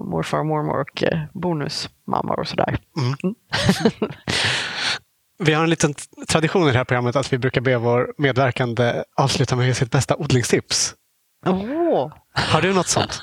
morfar 0.06 0.38
och 0.38 0.46
mormor 0.46 0.80
och 0.80 1.02
eh, 1.02 1.18
bonusmamma 1.32 2.34
och 2.34 2.48
sådär. 2.48 2.78
Mm. 2.96 3.34
Vi 5.38 5.54
har 5.54 5.64
en 5.64 5.70
liten 5.70 5.94
tradition 6.28 6.68
i 6.68 6.72
det 6.72 6.78
här 6.78 6.84
programmet 6.84 7.16
att 7.16 7.32
vi 7.32 7.38
brukar 7.38 7.60
be 7.60 7.76
vår 7.76 8.14
medverkande 8.18 9.02
avsluta 9.16 9.56
med 9.56 9.76
sitt 9.76 9.90
bästa 9.90 10.16
odlingstips. 10.16 10.94
Oh. 11.46 12.12
Har 12.32 12.62
du 12.62 12.72
något 12.72 12.88
sånt? 12.88 13.22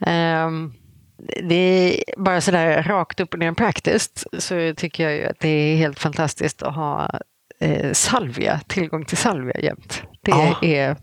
um, 0.00 0.74
det 1.48 1.54
är 1.54 2.04
bara 2.16 2.40
sådär 2.40 2.82
rakt 2.82 3.20
upp 3.20 3.32
och 3.32 3.38
ner 3.38 3.52
praktiskt 3.52 4.24
så 4.38 4.74
tycker 4.76 5.10
jag 5.10 5.30
att 5.30 5.40
det 5.40 5.48
är 5.48 5.76
helt 5.76 5.98
fantastiskt 5.98 6.62
att 6.62 6.74
ha 6.74 7.20
eh, 7.60 7.92
salvia, 7.92 8.60
tillgång 8.66 9.04
till 9.04 9.16
salvia 9.16 9.60
jämt. 9.60 10.02
Det 10.22 10.30
ja. 10.30 10.58
är 10.62 10.96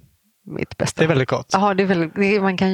mitt 0.45 0.77
bästa. 0.77 1.01
Det 1.01 1.05
är 1.05 1.09
väldigt 1.09 1.29
gott. 1.29 1.49
Ja, 1.51 1.73
det 1.73 1.83
är 1.83 1.87
väldigt, 1.87 2.15
det, 2.15 2.41
man 2.41 2.57
kan 2.57 2.71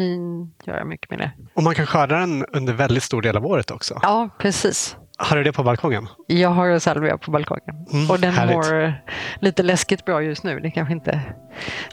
göra 0.63 0.85
mycket 0.85 1.09
med 1.09 1.19
det. 1.19 1.31
Och 1.53 1.63
man 1.63 1.75
kan 1.75 1.85
skörda 1.85 2.19
den 2.19 2.45
under 2.45 2.73
väldigt 2.73 3.03
stor 3.03 3.21
del 3.21 3.37
av 3.37 3.45
året 3.45 3.71
också. 3.71 3.99
Ja, 4.01 4.29
precis. 4.39 4.95
Har 5.21 5.37
du 5.37 5.43
det 5.43 5.51
på 5.51 5.63
balkongen? 5.63 6.07
Jag 6.27 6.49
har 6.49 6.79
salvia 6.79 7.17
på 7.17 7.31
balkongen. 7.31 7.85
Mm, 7.93 8.11
och 8.11 8.19
den 8.19 8.33
härligt. 8.33 8.55
mår 8.55 8.93
lite 9.39 9.63
läskigt 9.63 10.05
bra 10.05 10.21
just 10.21 10.43
nu. 10.43 10.59
Det 10.59 10.71
kanske 10.71 10.93
inte... 10.93 11.21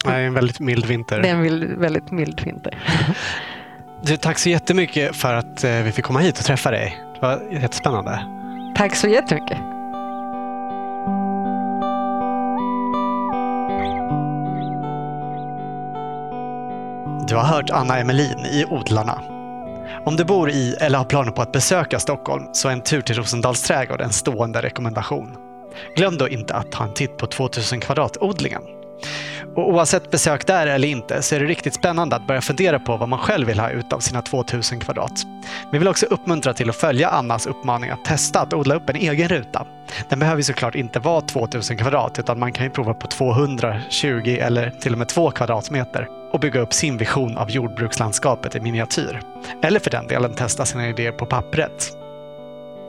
Nej, 0.04 0.24
en 0.24 0.34
väldigt 0.34 0.60
mild 0.60 0.86
vinter. 0.86 1.20
Det 1.22 1.28
är 1.28 1.34
en 1.34 1.80
väldigt 1.80 2.10
mild 2.10 2.40
vinter. 2.44 2.78
Du, 4.02 4.16
tack 4.16 4.38
så 4.38 4.48
jättemycket 4.48 5.16
för 5.16 5.34
att 5.34 5.64
eh, 5.64 5.70
vi 5.70 5.92
fick 5.92 6.04
komma 6.04 6.18
hit 6.18 6.38
och 6.38 6.44
träffa 6.44 6.70
dig. 6.70 6.98
Det 7.14 7.26
var 7.26 7.42
jättespännande. 7.52 8.26
Tack 8.76 8.96
så 8.96 9.08
jättemycket. 9.08 9.58
Du 17.28 17.36
har 17.36 17.44
hört 17.44 17.70
Anna 17.70 17.98
Emelin 17.98 18.38
i 18.38 18.64
Odlarna 18.70 19.35
om 20.04 20.16
du 20.16 20.24
bor 20.24 20.50
i 20.50 20.76
eller 20.80 20.98
har 20.98 21.04
planer 21.04 21.32
på 21.32 21.42
att 21.42 21.52
besöka 21.52 21.98
Stockholm 21.98 22.44
så 22.52 22.68
är 22.68 22.72
en 22.72 22.80
tur 22.80 23.00
till 23.00 23.16
Rosendals 23.16 23.62
trädgård 23.62 24.00
en 24.00 24.12
stående 24.12 24.62
rekommendation. 24.62 25.36
Glöm 25.96 26.16
då 26.16 26.28
inte 26.28 26.54
att 26.54 26.72
ta 26.72 26.84
en 26.84 26.94
titt 26.94 27.16
på 27.16 27.26
2000 27.26 27.80
kvadrat-odlingen. 27.80 28.62
Och 29.56 29.70
oavsett 29.70 30.10
besök 30.10 30.46
där 30.46 30.66
eller 30.66 30.88
inte 30.88 31.22
så 31.22 31.34
är 31.34 31.40
det 31.40 31.46
riktigt 31.46 31.74
spännande 31.74 32.16
att 32.16 32.26
börja 32.26 32.40
fundera 32.40 32.78
på 32.78 32.96
vad 32.96 33.08
man 33.08 33.18
själv 33.18 33.46
vill 33.46 33.58
ha 33.58 33.70
ut 33.70 33.92
av 33.92 34.00
sina 34.00 34.22
2000 34.22 34.80
kvadrat. 34.80 35.26
Vi 35.72 35.78
vill 35.78 35.88
också 35.88 36.06
uppmuntra 36.06 36.54
till 36.54 36.70
att 36.70 36.76
följa 36.76 37.08
Annas 37.08 37.46
uppmaning 37.46 37.90
att 37.90 38.04
testa 38.04 38.40
att 38.40 38.54
odla 38.54 38.74
upp 38.74 38.90
en 38.90 38.96
egen 38.96 39.28
ruta. 39.28 39.66
Den 40.08 40.18
behöver 40.18 40.42
såklart 40.42 40.74
inte 40.74 40.98
vara 40.98 41.20
2000 41.20 41.76
kvadrat 41.76 42.18
utan 42.18 42.38
man 42.38 42.52
kan 42.52 42.64
ju 42.64 42.70
prova 42.70 42.94
på 42.94 43.06
220 43.06 44.38
eller 44.40 44.70
till 44.70 44.92
och 44.92 44.98
med 44.98 45.08
2 45.08 45.30
kvadratmeter 45.30 46.08
och 46.32 46.40
bygga 46.40 46.60
upp 46.60 46.72
sin 46.72 46.96
vision 46.96 47.36
av 47.36 47.50
jordbrukslandskapet 47.50 48.56
i 48.56 48.60
miniatyr. 48.60 49.20
Eller 49.62 49.80
för 49.80 49.90
den 49.90 50.06
delen 50.06 50.34
testa 50.34 50.64
sina 50.64 50.88
idéer 50.88 51.12
på 51.12 51.26
pappret. 51.26 52.05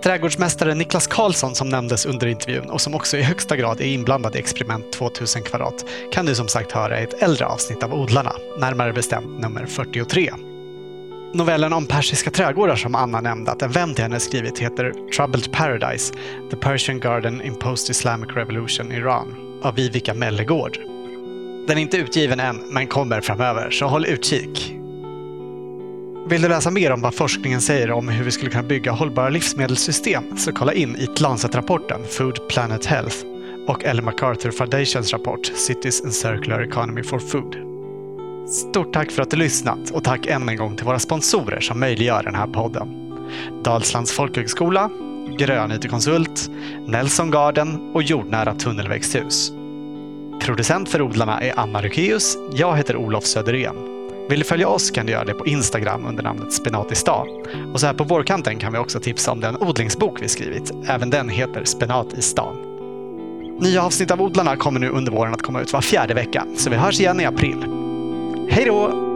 Trädgårdsmästare 0.04 0.76
Niklas 0.76 1.08
Karlsson 1.08 1.56
som 1.56 1.70
nämndes 1.70 2.06
under 2.06 2.28
intervjun 2.28 2.70
och 2.70 2.82
som 2.82 2.96
också 2.96 3.18
i 3.18 3.22
högsta 3.22 3.56
grad 3.58 3.82
är 3.82 3.86
inblandad 3.86 4.36
i 4.36 4.40
experiment 4.40 4.92
2000 4.92 5.44
kvadrat 5.44 5.86
kan 6.12 6.26
du 6.26 6.36
som 6.36 6.48
sagt 6.48 6.72
höra 6.72 7.00
i 7.00 7.04
ett 7.04 7.22
äldre 7.22 7.46
avsnitt 7.46 7.84
av 7.84 7.94
Odlarna, 7.94 8.34
närmare 8.60 8.94
bestämt 8.94 9.42
nummer 9.42 9.66
43. 9.66 10.32
Novellen 11.34 11.74
om 11.74 11.86
persiska 11.86 12.32
trädgårdar 12.32 12.76
som 12.76 12.96
Anna 12.96 13.22
nämnde 13.22 13.52
att 13.52 13.62
en 13.62 13.72
vän 13.72 13.94
till 13.94 14.04
henne 14.04 14.20
skrivit 14.20 14.60
heter 14.60 15.12
Troubled 15.16 15.52
Paradise, 15.52 16.14
The 16.52 16.58
Persian 16.58 17.00
Garden 17.00 17.42
in 17.42 17.56
Post-Islamic 17.56 18.30
Revolution 18.36 18.92
Iran 18.92 19.60
av 19.64 19.76
Vivica 19.76 20.14
Mellegård. 20.14 20.78
Den 21.68 21.78
är 21.78 21.82
inte 21.82 21.98
utgiven 21.98 22.40
än, 22.40 22.74
men 22.74 22.88
kommer 22.88 23.22
framöver, 23.22 23.72
så 23.72 23.88
håll 23.88 24.06
utkik. 24.06 24.74
Vill 26.30 26.42
du 26.42 26.48
läsa 26.48 26.72
mer 26.72 26.92
om 26.92 27.02
vad 27.02 27.14
forskningen 27.14 27.62
säger 27.62 27.92
om 27.92 28.08
hur 28.08 28.24
vi 28.24 28.32
skulle 28.32 28.52
kunna 28.52 28.64
bygga 28.64 28.92
hållbara 28.92 29.30
livsmedelssystem 29.30 30.38
så 30.38 30.52
kolla 30.52 30.74
in 30.74 30.96
i 30.96 31.08
Lancet-rapporten 31.20 32.02
Food 32.10 32.48
Planet 32.50 32.86
Health 32.86 33.18
och 33.68 33.84
Ellen 33.84 34.06
MacArthur 34.06 34.52
Foundations 34.52 35.14
rapport 35.14 35.46
Cities 35.46 36.04
and 36.04 36.14
Circular 36.14 36.62
Economy 36.62 37.04
for 37.04 37.20
Food. 37.20 37.56
Stort 38.50 38.94
tack 38.94 39.12
för 39.12 39.22
att 39.22 39.32
du 39.32 39.38
lyssnat 39.38 39.92
och 39.92 40.04
tack 40.04 40.26
än 40.26 40.50
en 40.50 40.58
gång 40.58 40.76
till 40.76 40.86
våra 40.86 41.00
sponsorer 41.00 41.60
som 41.60 41.80
möjliggör 41.80 42.24
den 42.24 42.36
här 42.36 42.48
podden. 42.48 42.88
Dalslands 43.64 44.12
folkhögskola, 44.12 44.90
Grön 45.38 45.72
IT-konsult, 45.72 46.50
Nelson 46.88 47.32
Garden 47.32 47.92
och 47.94 48.04
Jordnära 48.04 48.56
tunnelväxthus. 48.56 49.52
Producent 50.42 50.90
för 50.90 51.02
odlarna 51.02 51.42
är 51.42 51.60
Anna 51.60 51.82
Rukeus. 51.82 52.38
Jag 52.54 52.78
heter 52.78 52.96
Olof 52.96 53.26
Söderén. 53.26 53.97
Vill 54.30 54.40
du 54.40 54.46
följa 54.46 54.68
oss 54.68 54.92
kan 54.92 55.06
du 55.06 55.12
göra 55.12 55.26
det 55.26 55.34
på 55.34 55.46
Instagram 55.46 56.06
under 56.06 56.24
namnet 56.24 56.54
Spenat. 56.54 56.92
Och 57.74 57.80
så 57.80 57.86
här 57.88 57.94
på 57.94 58.04
vårkanten 58.04 58.60
kan 58.60 58.74
vi 58.74 58.80
också 58.80 59.00
tipsa 59.00 59.32
om 59.32 59.40
den 59.40 59.58
odlingsbok 59.58 60.22
vi 60.22 60.28
skrivit. 60.28 60.72
Även 60.88 61.10
den 61.10 61.30
heter 61.30 61.64
Spenat 61.64 62.14
i 62.14 62.22
stan. 62.22 62.56
Nya 63.60 63.84
avsnitt 63.84 64.12
av 64.12 64.22
Odlarna 64.22 64.56
kommer 64.56 64.80
nu 64.80 64.90
under 64.90 65.12
våren 65.12 65.34
att 65.34 65.42
komma 65.42 65.62
ut 65.62 65.74
var 65.74 65.82
fjärde 65.82 66.14
vecka, 66.14 66.46
så 66.58 66.70
vi 66.70 66.76
hörs 66.76 67.00
igen 67.00 67.22
i 67.22 67.26
april. 67.26 67.66
Hej 68.50 68.66
då! 68.66 69.07